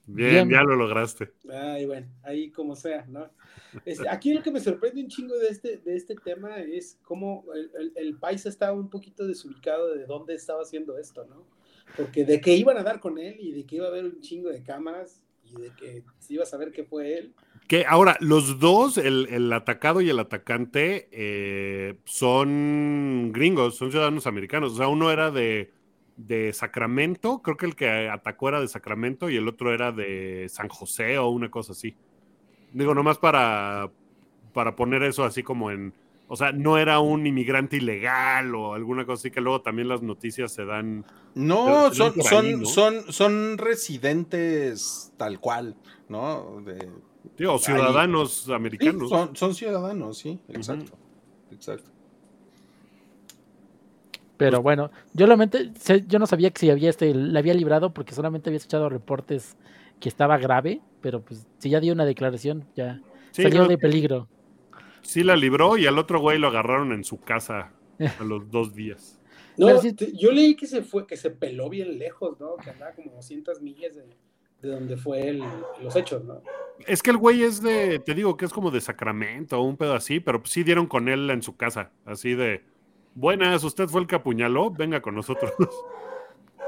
Bien, 0.06 0.50
ya 0.50 0.62
lo 0.62 0.76
lograste. 0.76 1.32
Ay, 1.50 1.86
bueno, 1.86 2.08
ahí 2.22 2.50
como 2.50 2.76
sea, 2.76 3.06
¿no? 3.08 3.30
Aquí 4.10 4.32
lo 4.32 4.42
que 4.42 4.50
me 4.50 4.60
sorprende 4.60 5.02
un 5.02 5.08
chingo 5.08 5.36
de 5.36 5.48
este, 5.48 5.78
de 5.78 5.96
este 5.96 6.14
tema 6.16 6.60
es 6.60 6.98
cómo 7.02 7.44
el, 7.54 7.92
el, 7.96 8.16
país 8.18 8.44
estaba 8.46 8.72
un 8.72 8.90
poquito 8.90 9.26
desubicado 9.26 9.94
de 9.94 10.06
dónde 10.06 10.34
estaba 10.34 10.62
haciendo 10.62 10.98
esto, 10.98 11.24
¿no? 11.26 11.46
Porque 11.96 12.24
de 12.24 12.40
que 12.40 12.54
iban 12.54 12.76
a 12.76 12.82
dar 12.82 13.00
con 13.00 13.18
él 13.18 13.36
y 13.38 13.52
de 13.52 13.64
que 13.64 13.76
iba 13.76 13.86
a 13.86 13.88
haber 13.88 14.04
un 14.04 14.20
chingo 14.20 14.48
de 14.48 14.62
cámaras 14.62 15.22
y 15.44 15.60
de 15.60 15.70
que 15.74 16.02
se 16.18 16.34
iba 16.34 16.42
a 16.42 16.46
saber 16.46 16.72
que 16.72 16.84
fue 16.84 17.18
él. 17.18 17.34
Que 17.68 17.84
ahora, 17.86 18.16
los 18.20 18.58
dos, 18.58 18.98
el, 18.98 19.52
atacado 19.52 20.00
y 20.00 20.10
el 20.10 20.18
atacante, 20.18 21.08
eh, 21.12 21.96
son 22.04 23.30
gringos, 23.32 23.76
son 23.76 23.90
ciudadanos 23.90 24.26
americanos. 24.26 24.74
O 24.74 24.76
sea, 24.76 24.88
uno 24.88 25.10
era 25.10 25.30
de, 25.30 25.72
de 26.16 26.52
Sacramento, 26.52 27.40
creo 27.42 27.56
que 27.56 27.66
el 27.66 27.76
que 27.76 28.08
atacó 28.08 28.48
era 28.48 28.60
de 28.60 28.68
Sacramento 28.68 29.30
y 29.30 29.36
el 29.36 29.48
otro 29.48 29.72
era 29.72 29.92
de 29.92 30.46
San 30.50 30.68
José 30.68 31.18
o 31.18 31.28
una 31.28 31.50
cosa 31.50 31.72
así. 31.72 31.96
Digo, 32.74 32.94
nomás 32.94 33.18
para, 33.18 33.88
para 34.52 34.76
poner 34.76 35.02
eso 35.04 35.24
así 35.24 35.42
como 35.42 35.70
en. 35.70 35.94
O 36.26 36.36
sea, 36.36 36.52
no 36.52 36.76
era 36.78 37.00
un 37.00 37.26
inmigrante 37.26 37.76
ilegal 37.76 38.54
o 38.54 38.74
alguna 38.74 39.06
cosa 39.06 39.20
así 39.20 39.30
que 39.30 39.40
luego 39.40 39.60
también 39.60 39.88
las 39.88 40.02
noticias 40.02 40.52
se 40.52 40.64
dan. 40.64 41.04
No, 41.34 41.94
son, 41.94 42.14
son, 42.22 42.66
son, 42.66 43.12
son 43.12 43.58
residentes 43.58 45.12
tal 45.16 45.38
cual, 45.38 45.76
¿no? 46.08 46.62
De, 46.62 46.88
ciudadanos 47.58 48.48
americanos. 48.48 49.10
son, 49.34 49.54
ciudadanos, 49.54 50.18
sí, 50.18 50.40
exacto. 50.48 50.92
Exacto. 51.52 51.90
Pero 54.36 54.62
bueno, 54.62 54.90
yo 55.12 55.26
realmente 55.26 55.70
yo 56.08 56.18
no 56.18 56.26
sabía 56.26 56.50
que 56.50 56.58
si 56.58 56.70
había 56.70 56.90
este, 56.90 57.14
le 57.14 57.38
había 57.38 57.54
librado 57.54 57.94
porque 57.94 58.14
solamente 58.14 58.50
había 58.50 58.56
escuchado 58.56 58.88
reportes 58.88 59.56
que 60.00 60.08
estaba 60.08 60.38
grave, 60.38 60.80
pero 61.04 61.22
pues 61.22 61.46
si 61.58 61.68
ya 61.68 61.80
dio 61.80 61.92
una 61.92 62.06
declaración, 62.06 62.66
ya 62.74 62.98
salió 63.30 63.68
de 63.68 63.76
peligro. 63.76 64.26
Sí 65.02 65.22
la 65.22 65.36
libró 65.36 65.76
y 65.76 65.86
al 65.86 65.98
otro 65.98 66.18
güey 66.18 66.38
lo 66.38 66.48
agarraron 66.48 66.92
en 66.92 67.04
su 67.04 67.20
casa 67.20 67.74
a 67.98 68.24
los 68.24 68.50
dos 68.50 68.74
días. 68.74 69.20
No, 69.58 69.68
yo 69.82 70.32
leí 70.32 70.56
que 70.56 70.66
se 70.66 70.80
fue, 70.80 71.06
que 71.06 71.18
se 71.18 71.28
peló 71.28 71.68
bien 71.68 71.98
lejos, 71.98 72.40
¿no? 72.40 72.56
Que 72.56 72.70
andaba 72.70 72.92
como 72.92 73.12
200 73.16 73.60
millas 73.60 73.96
de, 73.96 74.66
donde 74.66 74.96
fue 74.96 75.28
el, 75.28 75.44
los 75.82 75.94
hechos, 75.94 76.24
¿no? 76.24 76.40
Es 76.86 77.02
que 77.02 77.10
el 77.10 77.18
güey 77.18 77.42
es 77.42 77.60
de, 77.60 77.98
te 77.98 78.14
digo 78.14 78.38
que 78.38 78.46
es 78.46 78.52
como 78.54 78.70
de 78.70 78.80
Sacramento 78.80 79.60
o 79.60 79.62
un 79.62 79.76
pedo 79.76 79.92
así, 79.92 80.20
pero 80.20 80.40
sí 80.46 80.64
dieron 80.64 80.86
con 80.86 81.10
él 81.10 81.28
en 81.28 81.42
su 81.42 81.54
casa, 81.54 81.92
así 82.06 82.34
de, 82.34 82.64
buenas, 83.14 83.62
usted 83.62 83.88
fue 83.88 84.00
el 84.00 84.06
que 84.06 84.14
apuñaló, 84.14 84.70
venga 84.70 85.02
con 85.02 85.14
nosotros. 85.14 85.52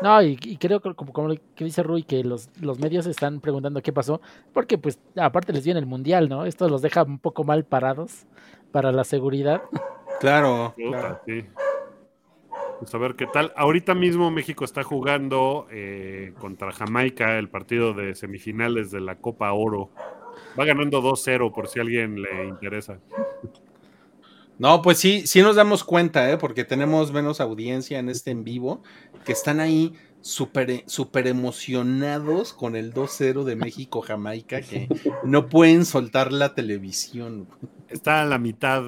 No, 0.02 0.22
y, 0.22 0.36
creo 0.58 0.80
que 0.80 0.94
como, 0.94 1.12
como 1.12 1.34
que 1.54 1.64
dice 1.64 1.82
Rui, 1.82 2.02
que 2.02 2.22
los, 2.22 2.50
los 2.60 2.78
medios 2.78 3.06
están 3.06 3.40
preguntando 3.40 3.82
qué 3.82 3.92
pasó, 3.92 4.20
porque 4.52 4.76
pues 4.76 4.98
aparte 5.16 5.52
les 5.52 5.64
viene 5.64 5.80
el 5.80 5.86
mundial, 5.86 6.28
¿no? 6.28 6.44
Esto 6.44 6.68
los 6.68 6.82
deja 6.82 7.02
un 7.02 7.18
poco 7.18 7.44
mal 7.44 7.64
parados 7.64 8.26
para 8.72 8.92
la 8.92 9.04
seguridad. 9.04 9.62
Claro. 10.20 10.74
Sí. 11.26 11.44
Pues 12.78 12.94
a 12.94 12.98
ver 12.98 13.14
qué 13.16 13.26
tal. 13.26 13.52
Ahorita 13.56 13.94
mismo 13.94 14.30
México 14.30 14.64
está 14.64 14.82
jugando 14.82 15.66
eh, 15.70 16.34
contra 16.38 16.72
Jamaica 16.72 17.38
el 17.38 17.48
partido 17.48 17.94
de 17.94 18.14
semifinales 18.14 18.90
de 18.90 19.00
la 19.00 19.16
Copa 19.16 19.52
Oro. 19.52 19.90
Va 20.58 20.64
ganando 20.64 21.02
2-0 21.02 21.52
por 21.54 21.68
si 21.68 21.78
a 21.78 21.82
alguien 21.82 22.20
le 22.20 22.48
interesa. 22.48 22.98
No, 24.58 24.80
pues 24.80 24.98
sí, 24.98 25.26
sí 25.26 25.42
nos 25.42 25.56
damos 25.56 25.84
cuenta, 25.84 26.30
¿eh? 26.30 26.38
porque 26.38 26.64
tenemos 26.64 27.12
menos 27.12 27.40
audiencia 27.40 27.98
en 27.98 28.08
este 28.08 28.30
en 28.30 28.42
vivo, 28.42 28.82
que 29.26 29.32
están 29.32 29.60
ahí 29.60 29.92
súper 30.22 30.84
super 30.86 31.26
emocionados 31.26 32.52
con 32.52 32.74
el 32.74 32.94
2-0 32.94 33.44
de 33.44 33.56
México-Jamaica, 33.56 34.62
que 34.62 34.88
no 35.24 35.48
pueden 35.48 35.84
soltar 35.84 36.32
la 36.32 36.54
televisión. 36.54 37.48
Está 37.88 38.22
a 38.22 38.24
la 38.24 38.38
mitad, 38.38 38.82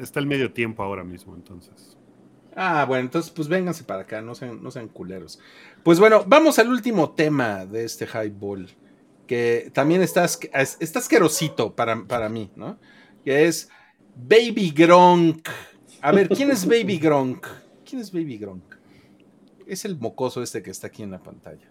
está 0.00 0.20
el 0.20 0.26
medio 0.26 0.52
tiempo 0.52 0.82
ahora 0.82 1.04
mismo, 1.04 1.36
entonces. 1.36 1.96
Ah, 2.56 2.84
bueno, 2.86 3.04
entonces 3.04 3.30
pues 3.30 3.48
vénganse 3.48 3.84
para 3.84 4.02
acá, 4.02 4.20
no 4.22 4.34
sean, 4.34 4.62
no 4.62 4.70
sean 4.70 4.88
culeros. 4.88 5.38
Pues 5.82 5.98
bueno, 5.98 6.24
vamos 6.26 6.58
al 6.58 6.68
último 6.68 7.10
tema 7.10 7.66
de 7.66 7.84
este 7.84 8.06
highball, 8.06 8.68
que 9.26 9.70
también 9.72 10.02
está, 10.02 10.24
está 10.24 10.98
asquerosito 10.98 11.74
para, 11.74 12.04
para 12.04 12.28
mí, 12.28 12.50
¿no? 12.56 12.78
Que 13.24 13.46
es 13.46 13.68
Baby 14.16 14.70
Gronk. 14.70 15.48
A 16.00 16.12
ver, 16.12 16.28
¿quién 16.28 16.50
es 16.50 16.66
Baby 16.66 16.98
Gronk? 16.98 17.46
¿Quién 17.84 18.00
es 18.00 18.12
Baby 18.12 18.38
Gronk? 18.38 18.73
Es 19.66 19.84
el 19.84 19.98
mocoso 19.98 20.42
este 20.42 20.62
que 20.62 20.70
está 20.70 20.88
aquí 20.88 21.02
en 21.02 21.10
la 21.10 21.22
pantalla. 21.22 21.68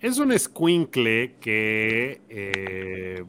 Es 0.00 0.18
un 0.18 0.36
squinkle 0.38 1.36
que 1.40 2.20
eh, 2.28 3.24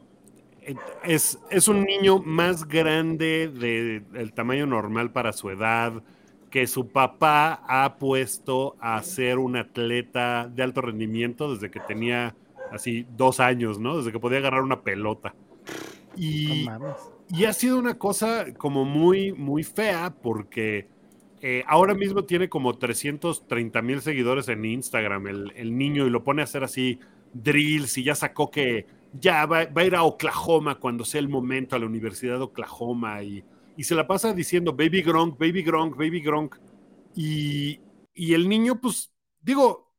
es, 1.02 1.38
es, 1.50 1.68
un 1.68 1.84
niño 1.84 2.18
más 2.18 2.66
grande 2.68 3.48
del 3.48 4.32
tamaño 4.32 4.66
normal 4.66 5.10
para 5.10 5.32
su 5.32 5.50
edad, 5.50 6.02
que 6.50 6.66
su 6.66 6.88
papá 6.88 7.62
ha 7.66 7.96
puesto 7.98 8.76
a 8.80 9.02
ser 9.02 9.38
un 9.38 9.56
atleta 9.56 10.48
de 10.48 10.62
alto 10.62 10.82
rendimiento 10.82 11.52
desde 11.54 11.70
que 11.70 11.80
tenía 11.80 12.34
así 12.70 13.06
dos 13.16 13.40
años, 13.40 13.78
¿no? 13.78 13.98
Desde 13.98 14.12
que 14.12 14.20
podía 14.20 14.38
agarrar 14.38 14.62
una 14.62 14.82
pelota. 14.82 15.34
Y, 16.16 16.66
y 17.30 17.44
ha 17.44 17.52
sido 17.52 17.78
una 17.78 17.98
cosa 17.98 18.52
como 18.54 18.84
muy, 18.84 19.32
muy 19.32 19.62
fea 19.62 20.14
porque 20.22 20.88
eh, 21.40 21.64
ahora 21.66 21.94
mismo 21.94 22.24
tiene 22.24 22.48
como 22.48 22.78
330 22.78 23.82
mil 23.82 24.00
seguidores 24.00 24.48
en 24.48 24.64
Instagram 24.64 25.26
el, 25.26 25.78
niño 25.78 26.06
y 26.06 26.10
lo 26.10 26.24
pone 26.24 26.42
a 26.42 26.44
hacer 26.44 26.64
así 26.64 26.98
drills 27.32 27.96
y 27.98 28.04
ya 28.04 28.14
sacó 28.14 28.50
que 28.50 28.86
ya 29.12 29.46
va, 29.46 29.68
a 29.74 29.84
ir 29.84 29.94
a 29.94 30.02
Oklahoma 30.02 30.80
cuando 30.80 31.04
sea 31.04 31.20
el 31.20 31.28
momento 31.28 31.76
a 31.76 31.78
la 31.78 31.86
Universidad 31.86 32.38
de 32.38 32.44
Oklahoma 32.44 33.22
y, 33.22 33.44
se 33.78 33.94
la 33.94 34.08
pasa 34.08 34.32
diciendo 34.32 34.72
Baby 34.72 35.02
Gronk, 35.02 35.38
Baby 35.38 35.62
Gronk, 35.62 35.96
Baby 35.96 36.20
Gronk. 36.20 36.56
Y, 37.14 37.78
y 38.12 38.34
el 38.34 38.48
niño, 38.48 38.80
pues, 38.80 39.12
digo, 39.40 39.94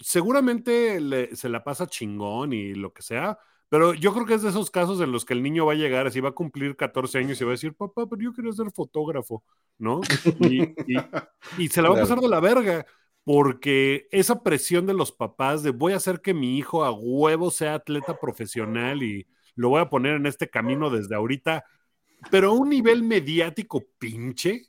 seguramente 0.00 0.98
se 1.36 1.48
la 1.48 1.62
pasa 1.62 1.86
chingón 1.86 2.52
y 2.52 2.74
lo 2.74 2.92
que 2.92 3.02
sea, 3.02 3.38
pero 3.70 3.94
yo 3.94 4.12
creo 4.12 4.26
que 4.26 4.34
es 4.34 4.42
de 4.42 4.50
esos 4.50 4.68
casos 4.68 5.00
en 5.00 5.12
los 5.12 5.24
que 5.24 5.32
el 5.32 5.44
niño 5.44 5.64
va 5.64 5.74
a 5.74 5.76
llegar, 5.76 6.04
así 6.04 6.18
va 6.18 6.30
a 6.30 6.32
cumplir 6.32 6.74
14 6.74 7.18
años 7.18 7.40
y 7.40 7.44
va 7.44 7.52
a 7.52 7.52
decir, 7.52 7.72
papá, 7.72 8.04
pero 8.08 8.20
yo 8.20 8.32
quería 8.34 8.52
ser 8.52 8.72
fotógrafo, 8.72 9.44
¿no? 9.78 10.00
Y, 11.56 11.68
se 11.68 11.80
la 11.80 11.88
va 11.88 11.96
a 11.96 12.00
pasar 12.00 12.18
de 12.18 12.28
la 12.28 12.40
verga, 12.40 12.84
porque 13.22 14.08
esa 14.10 14.42
presión 14.42 14.86
de 14.86 14.94
los 14.94 15.12
papás 15.12 15.62
de 15.62 15.70
voy 15.70 15.92
a 15.92 15.96
hacer 15.96 16.20
que 16.20 16.34
mi 16.34 16.58
hijo 16.58 16.84
a 16.84 16.90
huevo 16.90 17.52
sea 17.52 17.74
atleta 17.74 18.18
profesional 18.18 19.04
y 19.04 19.28
lo 19.54 19.68
voy 19.68 19.80
a 19.80 19.88
poner 19.88 20.16
en 20.16 20.26
este 20.26 20.50
camino 20.50 20.90
desde 20.90 21.14
ahorita, 21.14 21.64
pero 22.28 22.50
a 22.50 22.54
un 22.54 22.70
nivel 22.70 23.04
mediático 23.04 23.84
pinche, 23.98 24.66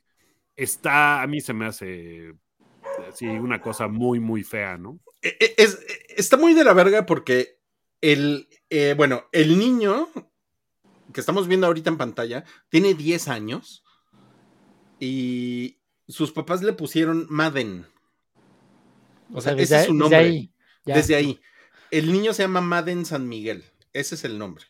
está, 0.54 1.22
a 1.22 1.26
mí 1.26 1.40
se 1.40 1.52
me 1.52 1.66
hace 1.66 2.34
así 3.08 3.26
una 3.26 3.60
cosa 3.60 3.88
muy, 3.88 4.20
muy 4.20 4.44
fea, 4.44 4.78
¿no? 4.78 5.00
E, 5.20 5.36
e, 5.40 5.54
es, 5.56 5.84
está 6.16 6.36
muy 6.36 6.54
de 6.54 6.62
la 6.62 6.72
verga 6.72 7.04
porque 7.04 7.61
el, 8.02 8.48
eh, 8.68 8.94
bueno, 8.96 9.24
el 9.32 9.58
niño 9.58 10.10
que 11.12 11.20
estamos 11.20 11.48
viendo 11.48 11.66
ahorita 11.66 11.88
en 11.88 11.96
pantalla 11.96 12.44
tiene 12.68 12.94
10 12.94 13.28
años 13.28 13.84
y 15.00 15.78
sus 16.08 16.32
papás 16.32 16.62
le 16.62 16.72
pusieron 16.74 17.26
Madden. 17.30 17.86
O, 19.32 19.40
sea, 19.40 19.52
ese 19.54 19.80
es 19.80 19.86
su 19.86 19.94
nombre. 19.94 20.18
Desde 20.18 20.28
ahí, 20.28 20.52
desde 20.84 21.14
ahí. 21.14 21.40
El 21.90 22.12
niño 22.12 22.32
se 22.34 22.42
llama 22.42 22.60
Madden 22.60 23.06
San 23.06 23.28
Miguel. 23.28 23.64
Ese 23.92 24.14
es 24.14 24.24
el 24.24 24.38
nombre. 24.38 24.64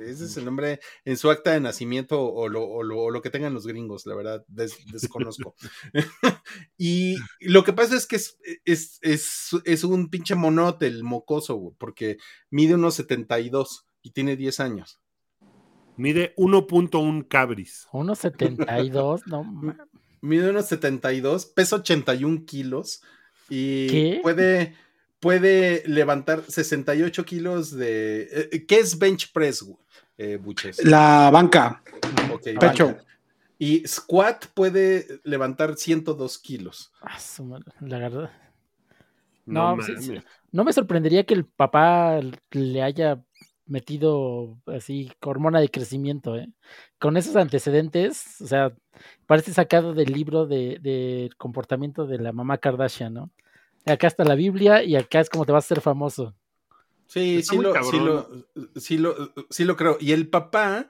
Ese 0.00 0.24
es 0.24 0.36
el 0.36 0.44
nombre 0.44 0.80
en 1.04 1.16
su 1.16 1.30
acta 1.30 1.52
de 1.52 1.60
nacimiento 1.60 2.22
o 2.22 2.48
lo, 2.48 3.22
que 3.22 3.30
tengan 3.30 3.54
los 3.54 3.66
gringos, 3.66 4.06
la 4.06 4.14
verdad, 4.14 4.44
desconozco. 4.48 5.54
y 6.78 7.16
lo 7.40 7.64
que 7.64 7.72
pasa 7.72 7.96
es 7.96 8.06
que 8.06 8.16
es, 8.16 8.98
es, 9.02 9.84
un 9.84 10.08
pinche 10.08 10.34
monote 10.34 10.86
el 10.86 11.04
mocoso, 11.04 11.74
porque 11.78 12.16
mide 12.50 12.74
unos 12.74 12.94
72 12.94 13.86
y 14.02 14.10
tiene 14.12 14.36
10 14.36 14.60
años. 14.60 15.00
Mide 15.96 16.34
1.1 16.36 17.28
cabris. 17.28 17.86
1.72, 17.92 19.22
no. 19.26 19.44
Mide 20.20 20.50
unos 20.50 20.66
72, 20.66 21.46
pesa 21.46 21.76
81 21.76 22.44
kilos 22.46 23.02
y 23.48 24.16
puede 24.22 24.74
puede 25.22 25.84
levantar 25.86 26.42
68 26.42 27.24
kilos 27.24 27.70
de... 27.70 28.48
Eh, 28.50 28.66
¿Qué 28.66 28.80
es 28.80 28.98
bench 28.98 29.32
press, 29.32 29.64
eh, 30.18 30.36
Buches? 30.36 30.84
La 30.84 31.30
banca. 31.32 31.80
Pecho. 32.58 32.96
Y 33.56 33.86
squat 33.86 34.46
puede 34.52 35.20
levantar 35.22 35.76
102 35.76 36.38
kilos. 36.40 36.92
Ah, 37.00 37.18
la 37.82 37.98
verdad. 38.00 38.30
No, 39.46 39.76
no 40.50 40.64
me 40.64 40.72
sorprendería 40.72 41.24
que 41.24 41.34
el 41.34 41.44
papá 41.44 42.20
le 42.50 42.82
haya 42.82 43.22
metido 43.64 44.58
así 44.66 45.12
hormona 45.20 45.60
de 45.60 45.70
crecimiento, 45.70 46.36
¿eh? 46.36 46.48
Con 46.98 47.16
esos 47.16 47.36
antecedentes, 47.36 48.40
o 48.40 48.46
sea, 48.48 48.74
parece 49.26 49.52
sacado 49.52 49.94
del 49.94 50.12
libro 50.12 50.46
de, 50.46 50.78
de 50.80 51.30
comportamiento 51.38 52.06
de 52.06 52.18
la 52.18 52.32
mamá 52.32 52.58
Kardashian, 52.58 53.14
¿no? 53.14 53.30
Acá 53.86 54.06
está 54.06 54.24
la 54.24 54.34
Biblia 54.34 54.82
y 54.82 54.96
acá 54.96 55.20
es 55.20 55.30
como 55.30 55.44
te 55.44 55.52
vas 55.52 55.64
a 55.64 55.68
ser 55.68 55.80
famoso. 55.80 56.34
Sí, 57.06 57.42
sí 57.42 57.58
lo, 57.58 57.74
sí 58.80 58.96
lo, 58.96 59.34
sí 59.50 59.64
lo, 59.64 59.76
creo. 59.76 59.98
Y 60.00 60.12
el 60.12 60.28
papá, 60.28 60.88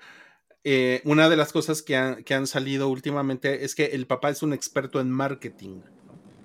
eh, 0.63 1.03
una 1.05 1.29
de 1.29 1.37
las 1.37 1.53
cosas 1.53 1.83
que, 1.83 1.97
han 1.97 2.47
salido 2.47 2.89
últimamente 2.89 3.65
es 3.65 3.75
que 3.75 3.87
el 3.87 4.07
papá 4.07 4.31
es 4.31 4.43
un 4.43 4.53
experto 4.53 5.01
en 5.01 5.11
marketing. 5.11 5.81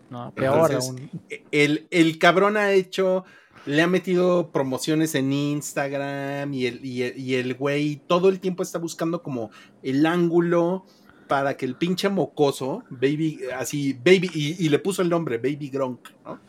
No, 0.10 0.34
peor 0.34 0.74
aún. 0.74 1.12
El, 1.52 1.88
el, 1.92 2.18
cabrón 2.18 2.58
ha 2.58 2.72
hecho, 2.72 3.24
le 3.68 3.84
ha 3.84 3.88
metido 3.88 4.52
promociones 4.52 5.14
en 5.14 5.32
Instagram 5.32 6.52
y 6.56 6.66
el, 6.66 6.84
y 6.84 7.04
el, 7.04 7.20
y 7.20 7.36
el 7.36 7.54
güey 7.54 8.02
todo 8.08 8.30
el 8.30 8.40
tiempo 8.40 8.64
está 8.64 8.80
buscando 8.80 9.22
como 9.22 9.52
el 9.84 10.08
ángulo 10.08 10.86
para 11.28 11.56
que 11.58 11.66
el 11.66 11.76
pinche 11.76 12.10
mocoso, 12.10 12.84
baby, 12.90 13.42
así, 13.56 13.94
baby, 13.94 14.30
y, 14.34 14.70
le 14.70 14.80
puso 14.80 15.02
el 15.02 15.10
nombre, 15.10 15.38
Baby 15.38 15.70
Gronk, 15.70 16.10
¿no? 16.26 16.40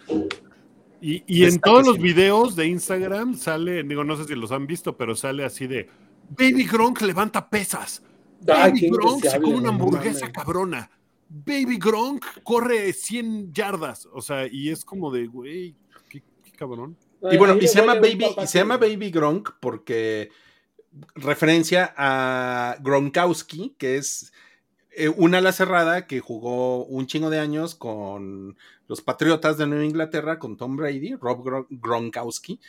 Y, 1.01 1.45
en 1.45 1.61
todos 1.61 1.87
los 1.87 1.99
videos 1.99 2.57
de 2.57 2.67
Instagram 2.67 3.35
sale, 3.35 3.83
digo, 3.85 4.03
no 4.03 4.17
sé 4.17 4.25
si 4.25 4.35
los 4.35 4.51
han 4.51 4.67
visto, 4.67 4.97
pero 4.97 5.15
sale 5.15 5.45
así 5.45 5.67
de 5.67 5.89
Baby 6.31 6.67
Gronk 6.67 7.01
levanta 7.03 7.49
pesas. 7.49 8.03
Baby 8.41 8.91
Gronk 8.91 9.25
se 9.25 9.41
come 9.41 9.57
una 9.57 9.71
hamburguesa 9.71 10.31
cabrona. 10.31 10.91
Baby 11.29 11.79
Gronk 11.79 12.25
corre 12.43 12.93
100 12.93 13.53
yardas. 13.53 14.09
O 14.13 14.21
sea, 14.21 14.47
y 14.51 14.71
es 14.71 14.85
como 14.85 15.11
de, 15.11 15.27
güey, 15.27 15.77
qué, 16.09 16.23
cabrón. 16.57 16.97
Y 17.31 17.37
bueno, 17.37 17.57
y 17.61 17.67
se 17.67 17.81
llama 17.81 17.95
Baby, 17.95 18.27
y 18.43 18.47
se 18.47 18.59
llama 18.59 18.77
Baby 18.77 19.11
Gronk 19.11 19.51
porque 19.61 20.31
referencia 21.15 21.95
a 21.97 22.77
Gronkowski, 22.81 23.75
que 23.79 23.97
es 23.97 24.33
eh, 24.99 25.09
una 25.09 25.39
ala 25.39 25.53
cerrada 25.53 26.07
que 26.07 26.21
jugó 26.21 26.85
un 26.85 27.07
chingo 27.07 27.31
de 27.31 27.39
años 27.39 27.75
con 27.75 28.57
los 28.89 29.01
Patriotas 29.01 29.57
de 29.57 29.67
Nueva 29.67 29.85
Inglaterra, 29.85 30.39
con 30.39 30.57
Tom 30.57 30.77
Brady, 30.77 31.15
Rob 31.15 31.67
Gronkowski. 31.71 32.61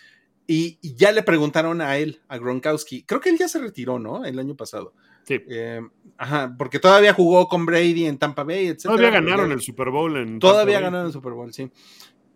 Y, 0.45 0.79
ya 0.95 1.11
le 1.11 1.23
preguntaron 1.23 1.81
a 1.81 1.97
él, 1.97 2.21
a 2.27 2.37
Gronkowski, 2.37 3.03
creo 3.03 3.19
que 3.19 3.29
él 3.29 3.37
ya 3.37 3.47
se 3.47 3.59
retiró, 3.59 3.99
¿no? 3.99 4.25
El 4.25 4.39
año 4.39 4.55
pasado. 4.55 4.93
Sí. 5.23 5.39
Eh, 5.47 5.81
ajá, 6.17 6.55
porque 6.57 6.79
todavía 6.79 7.13
jugó 7.13 7.47
con 7.47 7.65
Brady 7.65 8.05
en 8.05 8.17
Tampa 8.17 8.43
Bay, 8.43 8.67
etc. 8.67 8.83
Todavía 8.83 9.11
ganaron 9.11 9.51
el 9.51 9.61
Super 9.61 9.89
Bowl 9.89 10.17
en. 10.17 10.39
Todavía 10.39 10.79
ganaron 10.79 11.07
el 11.07 11.13
Super 11.13 11.33
Bowl, 11.33 11.53
sí. 11.53 11.71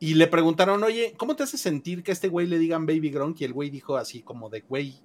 Y 0.04 0.16
le 0.16 0.28
preguntaron, 0.28 0.84
oye, 0.84 1.14
¿cómo 1.16 1.38
te 1.38 1.44
hace 1.44 1.58
sentir 1.58 2.04
que 2.04 2.12
a 2.12 2.14
este 2.14 2.28
güey 2.28 2.46
le 2.46 2.60
digan 2.60 2.86
Baby 2.86 3.10
Gronk? 3.10 3.40
Y 3.40 3.46
el 3.46 3.54
güey 3.54 3.70
dijo 3.70 3.96
así 3.96 4.22
como 4.22 4.50
de, 4.50 4.60
güey, 4.60 4.96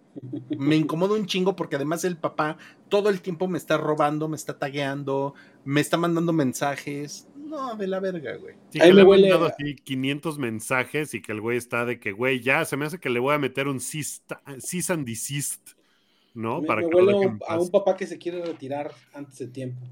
me 0.58 0.74
incomoda 0.76 1.14
un 1.14 1.24
chingo 1.26 1.54
porque 1.54 1.76
además 1.76 2.02
el 2.02 2.16
papá 2.16 2.58
todo 2.88 3.08
el 3.08 3.20
tiempo 3.20 3.46
me 3.46 3.58
está 3.58 3.76
robando, 3.76 4.26
me 4.26 4.34
está 4.34 4.58
tagueando, 4.58 5.34
me 5.64 5.80
está 5.80 5.98
mandando 5.98 6.32
mensajes. 6.32 7.28
No, 7.36 7.76
de 7.76 7.86
la 7.86 8.00
verga, 8.00 8.38
güey. 8.38 8.56
Sí, 8.70 8.80
Ahí 8.80 8.92
me 8.92 9.04
huele... 9.04 9.30
mandado 9.30 9.54
así 9.56 9.76
500 9.76 10.36
mensajes 10.40 11.14
y 11.14 11.22
que 11.22 11.30
el 11.30 11.42
güey 11.42 11.58
está 11.58 11.84
de 11.84 12.00
que, 12.00 12.10
güey, 12.10 12.40
ya 12.40 12.64
se 12.64 12.76
me 12.76 12.84
hace 12.84 12.98
que 12.98 13.08
le 13.08 13.20
voy 13.20 13.36
a 13.36 13.38
meter 13.38 13.68
un 13.68 13.78
cease 13.78 14.20
and 14.92 15.06
desist, 15.06 15.74
¿no? 16.34 16.60
Para 16.62 16.80
que 16.80 16.88
huele 16.88 17.38
a 17.46 17.56
un 17.56 17.70
papá 17.70 17.96
que 17.96 18.08
se 18.08 18.18
quiere 18.18 18.44
retirar 18.44 18.92
antes 19.14 19.38
de 19.38 19.46
tiempo. 19.46 19.86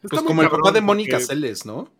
Pues 0.00 0.22
como 0.22 0.42
el 0.42 0.48
papá 0.48 0.70
de 0.70 0.80
Mónica 0.80 1.18
Celes, 1.18 1.66
¿no? 1.66 1.90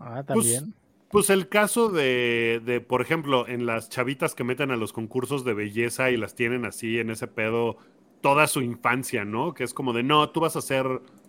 Ah, 0.00 0.24
pues, 0.26 0.26
también. 0.26 0.74
Pues, 1.10 1.30
el 1.30 1.48
caso 1.48 1.88
de, 1.88 2.60
de, 2.64 2.80
por 2.80 3.02
ejemplo, 3.02 3.46
en 3.46 3.66
las 3.66 3.88
chavitas 3.88 4.34
que 4.34 4.42
meten 4.44 4.70
a 4.70 4.76
los 4.76 4.92
concursos 4.92 5.44
de 5.44 5.54
belleza 5.54 6.10
y 6.10 6.16
las 6.16 6.34
tienen 6.34 6.64
así 6.64 6.98
en 6.98 7.10
ese 7.10 7.28
pedo 7.28 7.76
toda 8.20 8.46
su 8.46 8.62
infancia, 8.62 9.24
¿no? 9.24 9.54
Que 9.54 9.64
es 9.64 9.74
como 9.74 9.92
de, 9.92 10.02
no, 10.02 10.30
tú 10.30 10.40
vas 10.40 10.56
a 10.56 10.60
ser 10.60 10.86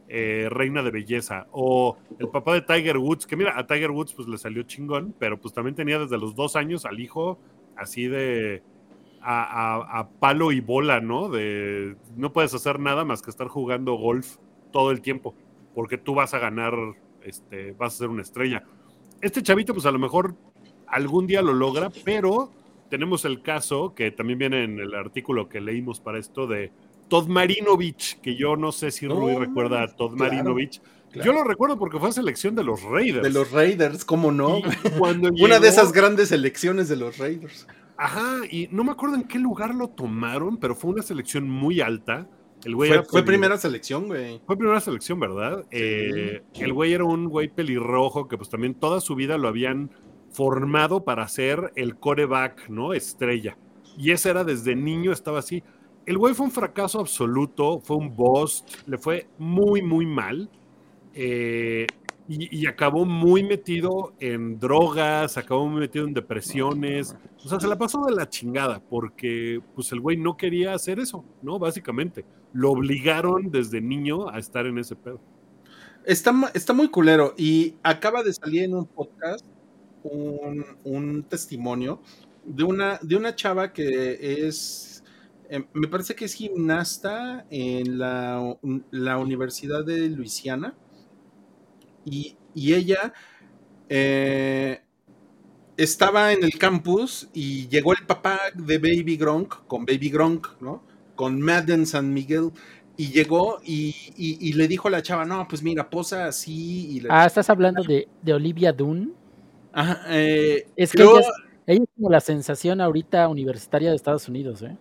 eh, 0.08 0.48
reina 0.50 0.84
de 0.84 0.92
belleza. 0.92 1.48
O 1.52 1.98
el 2.20 2.30
papá 2.30 2.54
de 2.54 2.62
Tiger 2.62 2.98
Woods, 2.98 3.26
que 3.26 3.38
mira, 3.38 3.58
a 3.58 3.66
Tiger 3.66 3.92
Woods 3.92 4.14
pues 4.14 4.28
le 4.28 4.38
salió 4.38 4.64
chingón, 4.64 5.16
pero 5.18 5.40
pues 5.40 5.54
también 5.54 5.76
tenía 5.76 6.00
desde 6.00 6.18
los 6.18 6.36
dos 6.36 6.56
años 6.56 6.86
al 6.86 7.00
hijo 7.00 7.40
así 7.78 8.08
de 8.08 8.62
a, 9.22 10.00
a, 10.00 10.10
palo 10.10 10.52
y 10.52 10.60
bola, 10.60 11.00
¿no? 11.00 11.30
De 11.30 11.96
no 12.18 12.34
puedes 12.34 12.54
hacer 12.54 12.80
nada 12.80 13.06
más 13.06 13.22
que 13.22 13.30
estar 13.30 13.48
jugando 13.48 13.94
golf 13.94 14.36
todo 14.72 14.92
el 14.92 15.02
tiempo, 15.02 15.34
porque 15.74 15.98
tú 15.98 16.16
vas 16.16 16.34
a 16.34 16.40
ganar 16.40 16.74
este, 17.24 17.72
vas 17.74 17.96
a 17.96 17.98
ser 18.00 18.10
una 18.10 18.22
estrella. 18.22 18.64
Este 19.22 19.42
chavito, 19.42 19.74
pues 19.74 19.86
a 19.86 19.92
lo 19.92 20.00
mejor 20.00 20.36
algún 20.88 21.28
día 21.28 21.42
lo 21.42 21.54
logra, 21.54 21.90
pero 22.04 22.52
tenemos 22.90 23.26
el 23.26 23.42
caso 23.42 23.94
que 23.96 24.12
también 24.12 24.40
viene 24.40 24.64
en 24.64 24.80
el 24.80 24.94
artículo 24.94 25.48
que 25.48 25.62
leímos 25.62 26.00
para 26.00 26.20
esto 26.20 26.48
de 26.48 26.72
Todd 27.08 27.28
Marinovich, 27.28 28.20
que 28.22 28.36
yo 28.36 28.56
no 28.56 28.72
sé 28.72 28.92
si 28.92 29.08
Rui 29.08 29.36
recuerda 29.36 29.84
a 29.84 29.88
Todd 29.96 30.14
Marinovich. 30.14 30.82
Yo 31.14 31.34
lo 31.34 31.44
recuerdo 31.44 31.78
porque 31.78 32.00
fue 32.00 32.12
selección 32.14 32.56
de 32.56 32.64
los 32.64 32.84
Raiders. 32.84 33.24
De 33.24 33.30
los 33.30 33.52
Raiders, 33.52 34.06
¿cómo 34.06 34.32
no? 34.32 34.60
Una 35.42 35.60
de 35.60 35.68
esas 35.68 35.92
grandes 35.92 36.30
selecciones 36.30 36.88
de 36.88 36.96
los 36.96 37.18
Raiders. 37.18 37.68
Ajá, 37.98 38.40
y 38.50 38.68
no 38.72 38.84
me 38.84 38.92
acuerdo 38.92 39.16
en 39.16 39.24
qué 39.24 39.38
lugar 39.38 39.76
lo 39.76 39.90
tomaron, 39.90 40.58
pero 40.58 40.76
fue 40.76 40.92
una 40.92 41.04
selección 41.04 41.50
muy 41.50 41.82
alta 41.82 42.28
fue, 43.10 43.24
primera 43.24 43.58
selección, 43.58 44.08
güey. 44.08 44.42
Fue 44.46 44.58
primera 44.58 44.80
selección, 44.80 45.20
¿verdad? 45.20 45.66
Eh, 45.72 46.44
el 46.60 46.74
güey 46.74 46.94
era 46.94 47.04
un 47.04 47.28
güey 47.28 47.48
pelirrojo 47.48 48.28
que 48.28 48.38
pues 48.38 48.50
también 48.50 48.76
toda 48.76 49.02
su 49.02 49.16
vida 49.16 49.38
lo 49.38 49.48
habían 49.48 49.92
formado 50.32 51.04
para 51.04 51.28
ser 51.28 51.72
el 51.76 51.98
coreback, 51.98 52.70
¿no? 52.70 52.94
Estrella. 52.94 53.58
Y 53.98 54.12
ese 54.12 54.30
era 54.30 54.44
desde 54.44 54.76
niño, 54.76 55.12
estaba 55.12 55.40
así. 55.40 55.64
El 56.06 56.18
güey 56.18 56.34
fue 56.34 56.46
un 56.46 56.52
fracaso 56.52 57.00
absoluto, 57.00 57.80
fue 57.80 57.98
un 57.98 58.16
boss, 58.16 58.64
le 58.86 58.98
fue 58.98 59.28
muy, 59.38 59.82
muy 59.82 60.06
mal. 60.06 60.50
Eh, 61.14 61.86
y, 62.28 62.66
acabó 62.66 63.04
muy 63.04 63.44
metido 63.44 64.14
en 64.20 64.58
drogas, 64.58 65.38
acabó 65.38 65.68
muy 65.68 65.82
metido 65.82 66.06
en 66.06 66.14
depresiones. 66.14 67.16
O 67.44 67.50
sea, 67.50 67.60
se 67.60 67.68
la 67.68 67.78
pasó 67.78 68.06
de 68.06 68.14
la 68.14 68.30
chingada 68.30 68.80
porque 68.80 69.60
pues 69.76 69.92
el 69.92 70.00
güey 70.00 70.16
no 70.16 70.38
quería 70.38 70.74
hacer 70.74 71.00
eso, 71.00 71.26
¿no? 71.42 71.60
Básicamente. 71.60 72.24
Lo 72.54 72.72
obligaron 72.72 73.52
desde 73.52 73.82
niño 73.82 74.30
a 74.30 74.40
estar 74.40 74.66
en 74.66 74.78
ese 74.78 74.96
pedo. 74.96 75.20
Está, 76.04 76.34
está 76.54 76.74
muy 76.74 76.90
culero 76.90 77.34
y 77.38 77.76
acaba 77.84 78.24
de 78.24 78.34
salir 78.34 78.64
en 78.64 78.76
un 78.76 78.86
podcast 78.86 79.46
un, 80.04 81.26
testimonio 81.30 82.02
de 82.44 82.64
una, 82.64 83.00
de 83.02 83.16
una 83.16 83.36
chava 83.36 83.72
que 83.72 84.48
es, 84.48 85.04
em, 85.50 85.66
me 85.74 85.88
parece 85.88 86.16
que 86.16 86.26
es 86.26 86.34
gimnasta 86.34 87.46
en 87.50 88.00
la, 88.00 88.58
la 88.90 89.18
Universidad 89.20 89.86
de 89.86 90.10
Luisiana 90.10 90.76
y, 92.06 92.38
ella 92.54 93.14
eh, 93.88 94.82
estaba 95.78 96.34
en 96.34 96.44
el 96.44 96.58
campus 96.58 97.30
y 97.34 97.68
llegó 97.70 97.94
el 97.94 98.06
papá 98.06 98.40
de 98.54 98.78
Baby 98.78 99.16
Gronk 99.16 99.66
con 99.68 99.86
Baby 99.86 100.10
Gronk, 100.10 100.60
¿no? 100.60 100.84
Con 101.22 101.40
Madden 101.40 101.86
San 101.86 102.12
Miguel. 102.16 102.50
Y 102.98 103.12
llegó 103.12 103.60
y, 103.64 104.54
le 104.54 104.68
dijo 104.68 104.88
a 104.88 104.92
la 104.92 105.04
chava, 105.04 105.24
no, 105.24 105.48
pues 105.48 105.62
mira, 105.62 105.88
posa 105.88 106.26
así. 106.26 106.98
Y 106.98 107.04
ah, 107.10 107.28
estás 107.28 107.48
hablando 107.52 107.84
de, 107.84 108.34
Olivia 108.34 108.74
Dunn. 108.74 109.14
Ajá, 109.72 110.02
eh, 110.10 110.66
es 110.76 110.92
que 110.92 111.04
ella 111.04 111.20
es, 111.68 111.80
como 111.96 112.10
la 112.10 112.22
sensación 112.22 112.82
ahorita 112.82 113.28
universitaria 113.28 113.92
de 113.92 113.98
Estados 113.98 114.28
Unidos, 114.28 114.64
¿eh? 114.64 114.76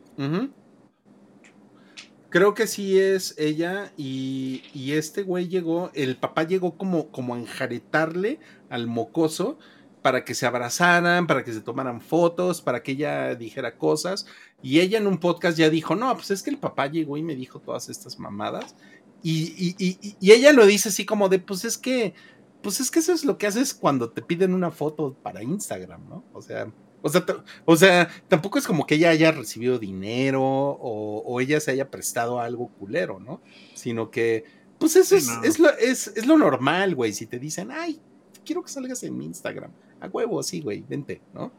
Creo 2.30 2.54
que 2.54 2.66
sí 2.66 2.98
es 2.98 3.34
ella 3.36 3.92
y, 3.98 4.62
y, 4.72 4.92
este 4.92 5.22
güey 5.22 5.46
llegó, 5.48 5.90
el 5.92 6.16
papá 6.16 6.44
llegó 6.44 6.78
como, 6.78 7.08
como 7.08 7.34
a 7.34 7.38
enjaretarle 7.38 8.38
al 8.70 8.86
mocoso 8.86 9.58
para 10.02 10.24
que 10.24 10.34
se 10.34 10.46
abrazaran, 10.46 11.26
para 11.26 11.44
que 11.44 11.52
se 11.52 11.60
tomaran 11.60 12.00
fotos, 12.00 12.62
para 12.62 12.82
que 12.82 12.92
ella 12.92 13.34
dijera 13.34 13.76
cosas. 13.76 14.26
Y 14.62 14.80
ella 14.80 14.98
en 14.98 15.06
un 15.06 15.18
podcast 15.18 15.56
ya 15.56 15.70
dijo, 15.70 15.96
no, 15.96 16.14
pues 16.14 16.30
es 16.30 16.42
que 16.42 16.50
el 16.50 16.58
papá 16.58 16.86
llegó 16.86 17.16
y 17.16 17.22
me 17.22 17.34
dijo 17.34 17.60
todas 17.60 17.88
estas 17.88 18.18
mamadas. 18.18 18.74
Y, 19.22 19.74
y, 19.78 20.16
y 20.18 20.32
ella 20.32 20.52
lo 20.52 20.66
dice 20.66 20.88
así 20.88 21.04
como 21.04 21.28
de, 21.28 21.38
pues 21.38 21.64
es 21.64 21.78
que, 21.78 22.14
pues 22.62 22.80
es 22.80 22.90
que 22.90 22.98
eso 22.98 23.12
es 23.12 23.24
lo 23.24 23.38
que 23.38 23.46
haces 23.46 23.74
cuando 23.74 24.10
te 24.10 24.22
piden 24.22 24.54
una 24.54 24.70
foto 24.70 25.14
para 25.22 25.42
Instagram, 25.42 26.08
¿no? 26.08 26.24
O 26.32 26.42
sea, 26.42 26.70
o 27.02 27.08
sea, 27.08 27.24
o 27.64 27.76
sea, 27.76 28.08
tampoco 28.28 28.58
es 28.58 28.66
como 28.66 28.86
que 28.86 28.96
ella 28.96 29.10
haya 29.10 29.32
recibido 29.32 29.78
dinero 29.78 30.42
o, 30.42 31.40
ella 31.40 31.60
se 31.60 31.70
haya 31.70 31.90
prestado 31.90 32.40
algo 32.40 32.68
culero, 32.68 33.18
¿no? 33.20 33.40
Sino 33.74 34.10
que, 34.10 34.44
pues 34.78 34.96
eso 34.96 35.16
es, 35.16 35.28
es, 35.42 35.58
lo, 35.58 35.70
es, 35.78 36.26
lo 36.26 36.36
normal, 36.36 36.94
güey. 36.94 37.12
Si 37.12 37.26
te 37.26 37.38
dicen, 37.38 37.70
ay, 37.70 38.00
quiero 38.44 38.62
que 38.62 38.68
salgas 38.68 39.02
en 39.02 39.16
mi 39.16 39.24
Instagram, 39.24 39.70
a 40.00 40.08
huevo, 40.08 40.42
sí, 40.42 40.60
güey, 40.60 40.84
vente, 40.86 41.22
¿no? 41.32 41.52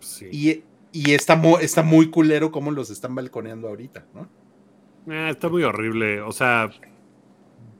Sí. 0.00 0.28
Y, 0.32 0.64
y 0.92 1.12
está, 1.12 1.40
está 1.60 1.82
muy 1.82 2.10
culero 2.10 2.50
cómo 2.50 2.70
los 2.70 2.90
están 2.90 3.14
balconeando 3.14 3.68
ahorita, 3.68 4.06
¿no? 4.14 4.28
Ah, 5.08 5.30
está 5.30 5.48
muy 5.48 5.62
horrible. 5.62 6.20
O 6.20 6.32
sea, 6.32 6.70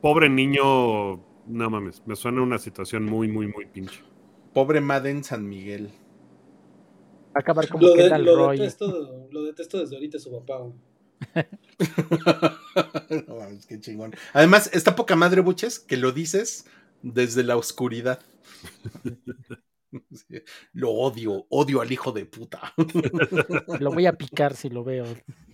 pobre 0.00 0.28
niño, 0.28 1.16
no 1.46 1.70
mames, 1.70 2.02
me 2.06 2.16
suena 2.16 2.42
una 2.42 2.58
situación 2.58 3.04
muy, 3.04 3.28
muy, 3.28 3.48
muy 3.48 3.66
pinche. 3.66 4.02
Pobre 4.54 4.80
Madden 4.80 5.24
San 5.24 5.48
Miguel 5.48 5.90
acabar 7.38 7.68
como 7.68 7.86
lo, 7.86 7.94
de, 7.94 8.18
lo 8.18 8.50
Detesto, 8.50 9.28
lo 9.30 9.44
detesto 9.44 9.78
desde 9.78 9.96
ahorita 9.96 10.18
su 10.18 10.32
papá. 10.32 10.64
no, 13.28 13.38
qué 13.68 13.80
chingón. 13.80 14.14
Además, 14.32 14.70
está 14.72 14.96
poca 14.96 15.16
madre, 15.16 15.40
Buches, 15.40 15.78
que 15.78 15.96
lo 15.96 16.12
dices 16.12 16.66
desde 17.02 17.44
la 17.44 17.56
oscuridad. 17.56 18.20
Lo 20.72 20.90
odio, 20.90 21.46
odio 21.50 21.80
al 21.80 21.90
hijo 21.90 22.12
de 22.12 22.26
puta. 22.26 22.74
Lo 23.80 23.92
voy 23.92 24.06
a 24.06 24.12
picar 24.12 24.54
si 24.54 24.68
lo 24.68 24.84
veo. 24.84 25.06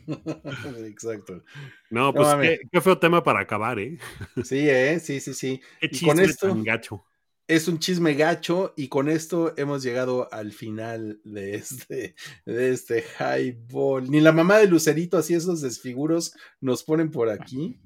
Exacto. 0.87 1.43
No, 1.91 2.13
pues 2.13 2.59
qué, 2.71 2.81
feo 2.81 2.99
tema 2.99 3.23
para 3.23 3.41
acabar, 3.41 3.79
¿eh? 3.79 3.99
Sí, 4.43 4.69
¿eh? 4.69 5.01
Sí, 5.01 5.21
sí, 5.21 5.35
sí. 5.35 5.61
y 5.81 6.05
con 6.05 6.21
esto, 6.21 6.55
gacho 6.63 7.05
es 7.47 7.69
un 7.69 7.79
chisme 7.79 8.15
gacho 8.15 8.73
y 8.77 8.89
con 8.89 9.09
esto 9.09 9.53
hemos 9.59 9.83
llegado 9.83 10.33
al 10.33 10.53
final 10.53 11.21
de 11.25 11.55
este, 11.57 12.15
de 12.47 12.71
este 12.71 13.05
highball. 13.21 14.11
Ni 14.11 14.21
la 14.21 14.33
mamá 14.33 14.59
de 14.59 14.67
Lucerito, 14.67 15.19
así 15.19 15.35
esos 15.35 15.61
desfiguros 15.61 16.35
nos 16.61 16.83
ponen 16.83 17.11
por 17.11 17.29
aquí. 17.29 17.79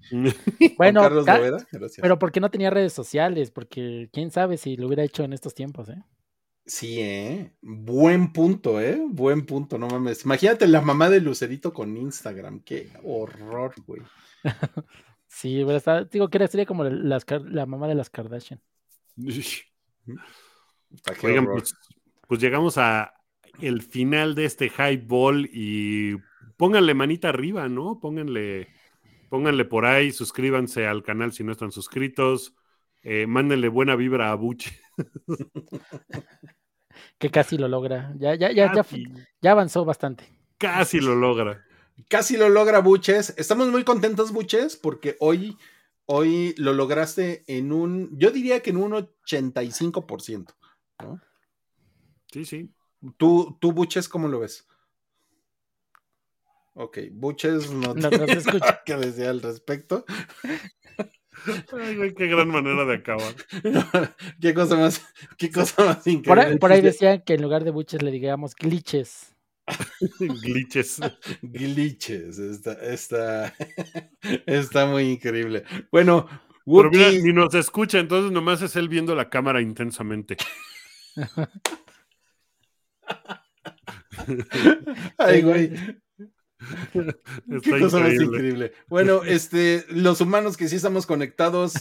bueno, 0.77 1.01
Carlos 1.01 1.27
pero 2.01 2.19
porque 2.19 2.41
no 2.41 2.51
tenía 2.51 2.71
redes 2.71 2.93
sociales, 2.93 3.51
porque 3.51 4.09
quién 4.13 4.31
sabe 4.31 4.57
si 4.59 4.77
lo 4.77 4.87
hubiera 4.87 5.03
hecho 5.03 5.25
en 5.25 5.33
estos 5.33 5.55
tiempos, 5.55 5.89
¿eh? 5.89 6.03
Sí, 6.69 7.01
¿eh? 7.01 7.51
Buen 7.63 8.31
punto, 8.31 8.79
¿eh? 8.79 9.01
Buen 9.09 9.47
punto, 9.47 9.79
no 9.79 9.89
mames. 9.89 10.27
Imagínate 10.27 10.69
la 10.69 10.83
mamá 10.83 11.09
de 11.09 11.23
Lucerito 11.23 11.73
con 11.73 11.97
Instagram, 11.97 12.61
qué 12.61 12.91
horror, 13.05 13.73
güey. 13.87 14.03
sí, 15.27 15.65
digo 16.13 16.29
que 16.29 16.47
sería 16.47 16.67
como 16.67 16.85
la 16.85 17.67
mamá 17.67 17.89
de 17.89 17.95
las 17.95 18.11
Kardashian. 18.11 18.61
Oigan, 21.23 21.47
pues, 21.47 21.75
pues, 22.29 22.39
llegamos 22.39 22.77
a 22.77 23.15
el 23.63 23.81
final 23.81 24.35
de 24.35 24.45
este 24.45 24.71
highball 24.71 25.49
y 25.51 26.17
pónganle 26.59 26.93
manita 26.93 27.31
arriba, 27.31 27.67
¿no? 27.71 27.99
Pónganle, 27.99 28.69
pónganle 29.31 29.65
por 29.65 29.87
ahí, 29.87 30.13
suscríbanse 30.13 30.87
al 30.87 31.03
canal 31.03 31.33
si 31.33 31.45
no 31.45 31.53
están 31.53 31.73
suscritos, 31.73 32.55
eh, 33.03 33.27
mándenle 33.27 33.69
buena 33.69 33.97
vibra 33.97 34.31
a 34.31 34.35
Buche. 34.35 34.79
que 37.19 37.31
casi 37.31 37.59
lo 37.59 37.69
logra. 37.69 38.13
Ya, 38.19 38.35
ya, 38.35 38.51
ya, 38.53 38.73
ya, 38.75 38.87
ya 39.43 39.51
avanzó 39.51 39.85
bastante. 39.85 40.25
Casi 40.59 41.01
lo 41.01 41.15
logra. 41.15 41.65
Casi 42.09 42.37
lo 42.37 42.49
logra 42.49 42.81
Buches. 42.81 43.35
Estamos 43.37 43.69
muy 43.69 43.85
contentos, 43.85 44.33
Buches, 44.33 44.77
porque 44.77 45.17
hoy 45.21 45.57
hoy 46.11 46.55
lo 46.57 46.73
lograste 46.73 47.45
en 47.47 47.71
un, 47.71 48.19
yo 48.19 48.31
diría 48.31 48.61
que 48.61 48.71
en 48.71 48.79
un 48.79 48.93
85%, 48.93 50.55
¿no? 51.01 51.21
Sí, 52.33 52.45
sí. 52.47 52.71
¿Tú, 53.19 53.57
tú 53.61 53.73
Buches, 53.73 54.09
cómo 54.09 54.27
lo 54.27 54.41
ves? 54.41 54.67
Ok, 56.73 56.99
Buches 57.13 57.71
no, 57.71 57.95
no, 57.95 58.09
tiene 58.09 58.27
nada 58.27 58.83
que 58.87 58.97
decir 58.97 59.27
al 59.27 59.43
respecto. 59.43 60.05
Ay, 61.81 61.97
güey, 61.97 62.15
qué 62.15 62.27
gran 62.27 62.49
manera 62.49 62.85
de 62.85 62.95
acabar. 62.95 63.35
qué 64.41 64.55
cosa 64.55 64.77
más, 64.77 65.05
qué 65.37 65.51
cosa 65.51 65.85
más 65.85 66.07
increíble. 66.07 66.59
Por 66.59 66.73
ahí, 66.73 66.81
decían 66.81 67.23
que 67.25 67.35
en 67.35 67.43
lugar 67.43 67.65
de 67.65 67.71
buches 67.71 68.03
le 68.03 68.11
digamos 68.11 68.55
glitches. 68.55 69.35
Glitches. 70.43 71.01
Glitches. 71.43 72.39
Está, 72.39 72.73
está, 72.73 73.55
está 74.47 74.87
muy 74.87 75.05
increíble. 75.05 75.65
Bueno, 75.91 76.29
ni 76.67 77.33
nos 77.33 77.55
escucha, 77.55 77.99
entonces 77.99 78.33
nomás 78.33 78.63
es 78.63 78.77
él 78.77 78.89
viendo 78.89 79.15
la 79.15 79.29
cámara 79.29 79.61
intensamente. 79.61 80.37
Ay, 85.19 85.43
güey. 85.43 85.73
Qué 87.63 87.81
cosa 87.81 88.01
más 88.01 88.15
increíble. 88.15 88.73
Bueno, 88.89 89.23
este, 89.25 89.85
los 89.89 90.21
humanos 90.21 90.57
que 90.57 90.69
sí 90.69 90.77
estamos 90.77 91.07
conectados. 91.07 91.75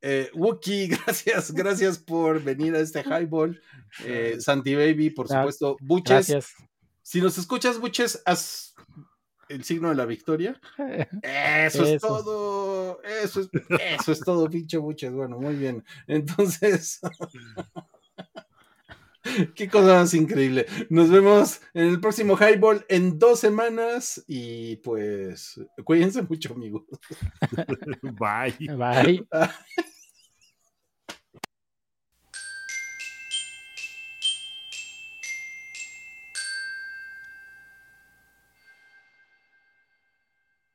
Eh, 0.00 0.30
Wookie, 0.34 0.88
gracias, 1.06 1.52
gracias 1.52 1.98
por 1.98 2.42
venir 2.42 2.74
a 2.74 2.80
este 2.80 3.02
highball. 3.02 3.60
Eh, 4.04 4.36
Santi 4.40 4.74
Baby, 4.74 5.10
por 5.10 5.28
supuesto. 5.28 5.76
Buches. 5.80 6.28
Gracias. 6.28 6.54
Si 7.02 7.20
nos 7.20 7.36
escuchas, 7.38 7.78
Buches, 7.78 8.22
haz 8.24 8.74
el 9.48 9.64
signo 9.64 9.90
de 9.90 9.96
la 9.96 10.06
victoria. 10.06 10.60
Eso, 11.22 11.84
es 11.84 12.00
todo. 12.00 13.02
Eso 13.02 13.40
es, 13.40 13.50
eso 13.98 14.12
es 14.12 14.20
todo, 14.20 14.48
pinche 14.48 14.78
Buches. 14.78 15.12
Bueno, 15.12 15.38
muy 15.38 15.56
bien. 15.56 15.84
Entonces. 16.06 17.00
Qué 19.54 19.68
cosa 19.68 19.94
más 20.00 20.14
increíble. 20.14 20.66
Nos 20.90 21.10
vemos 21.10 21.60
en 21.74 21.88
el 21.88 22.00
próximo 22.00 22.36
Highball 22.36 22.84
en 22.88 23.18
dos 23.18 23.40
semanas 23.40 24.22
y 24.26 24.76
pues 24.76 25.60
cuídense 25.84 26.22
mucho, 26.22 26.54
amigos. 26.54 26.82
Bye. 28.02 28.76
Bye. 28.76 29.26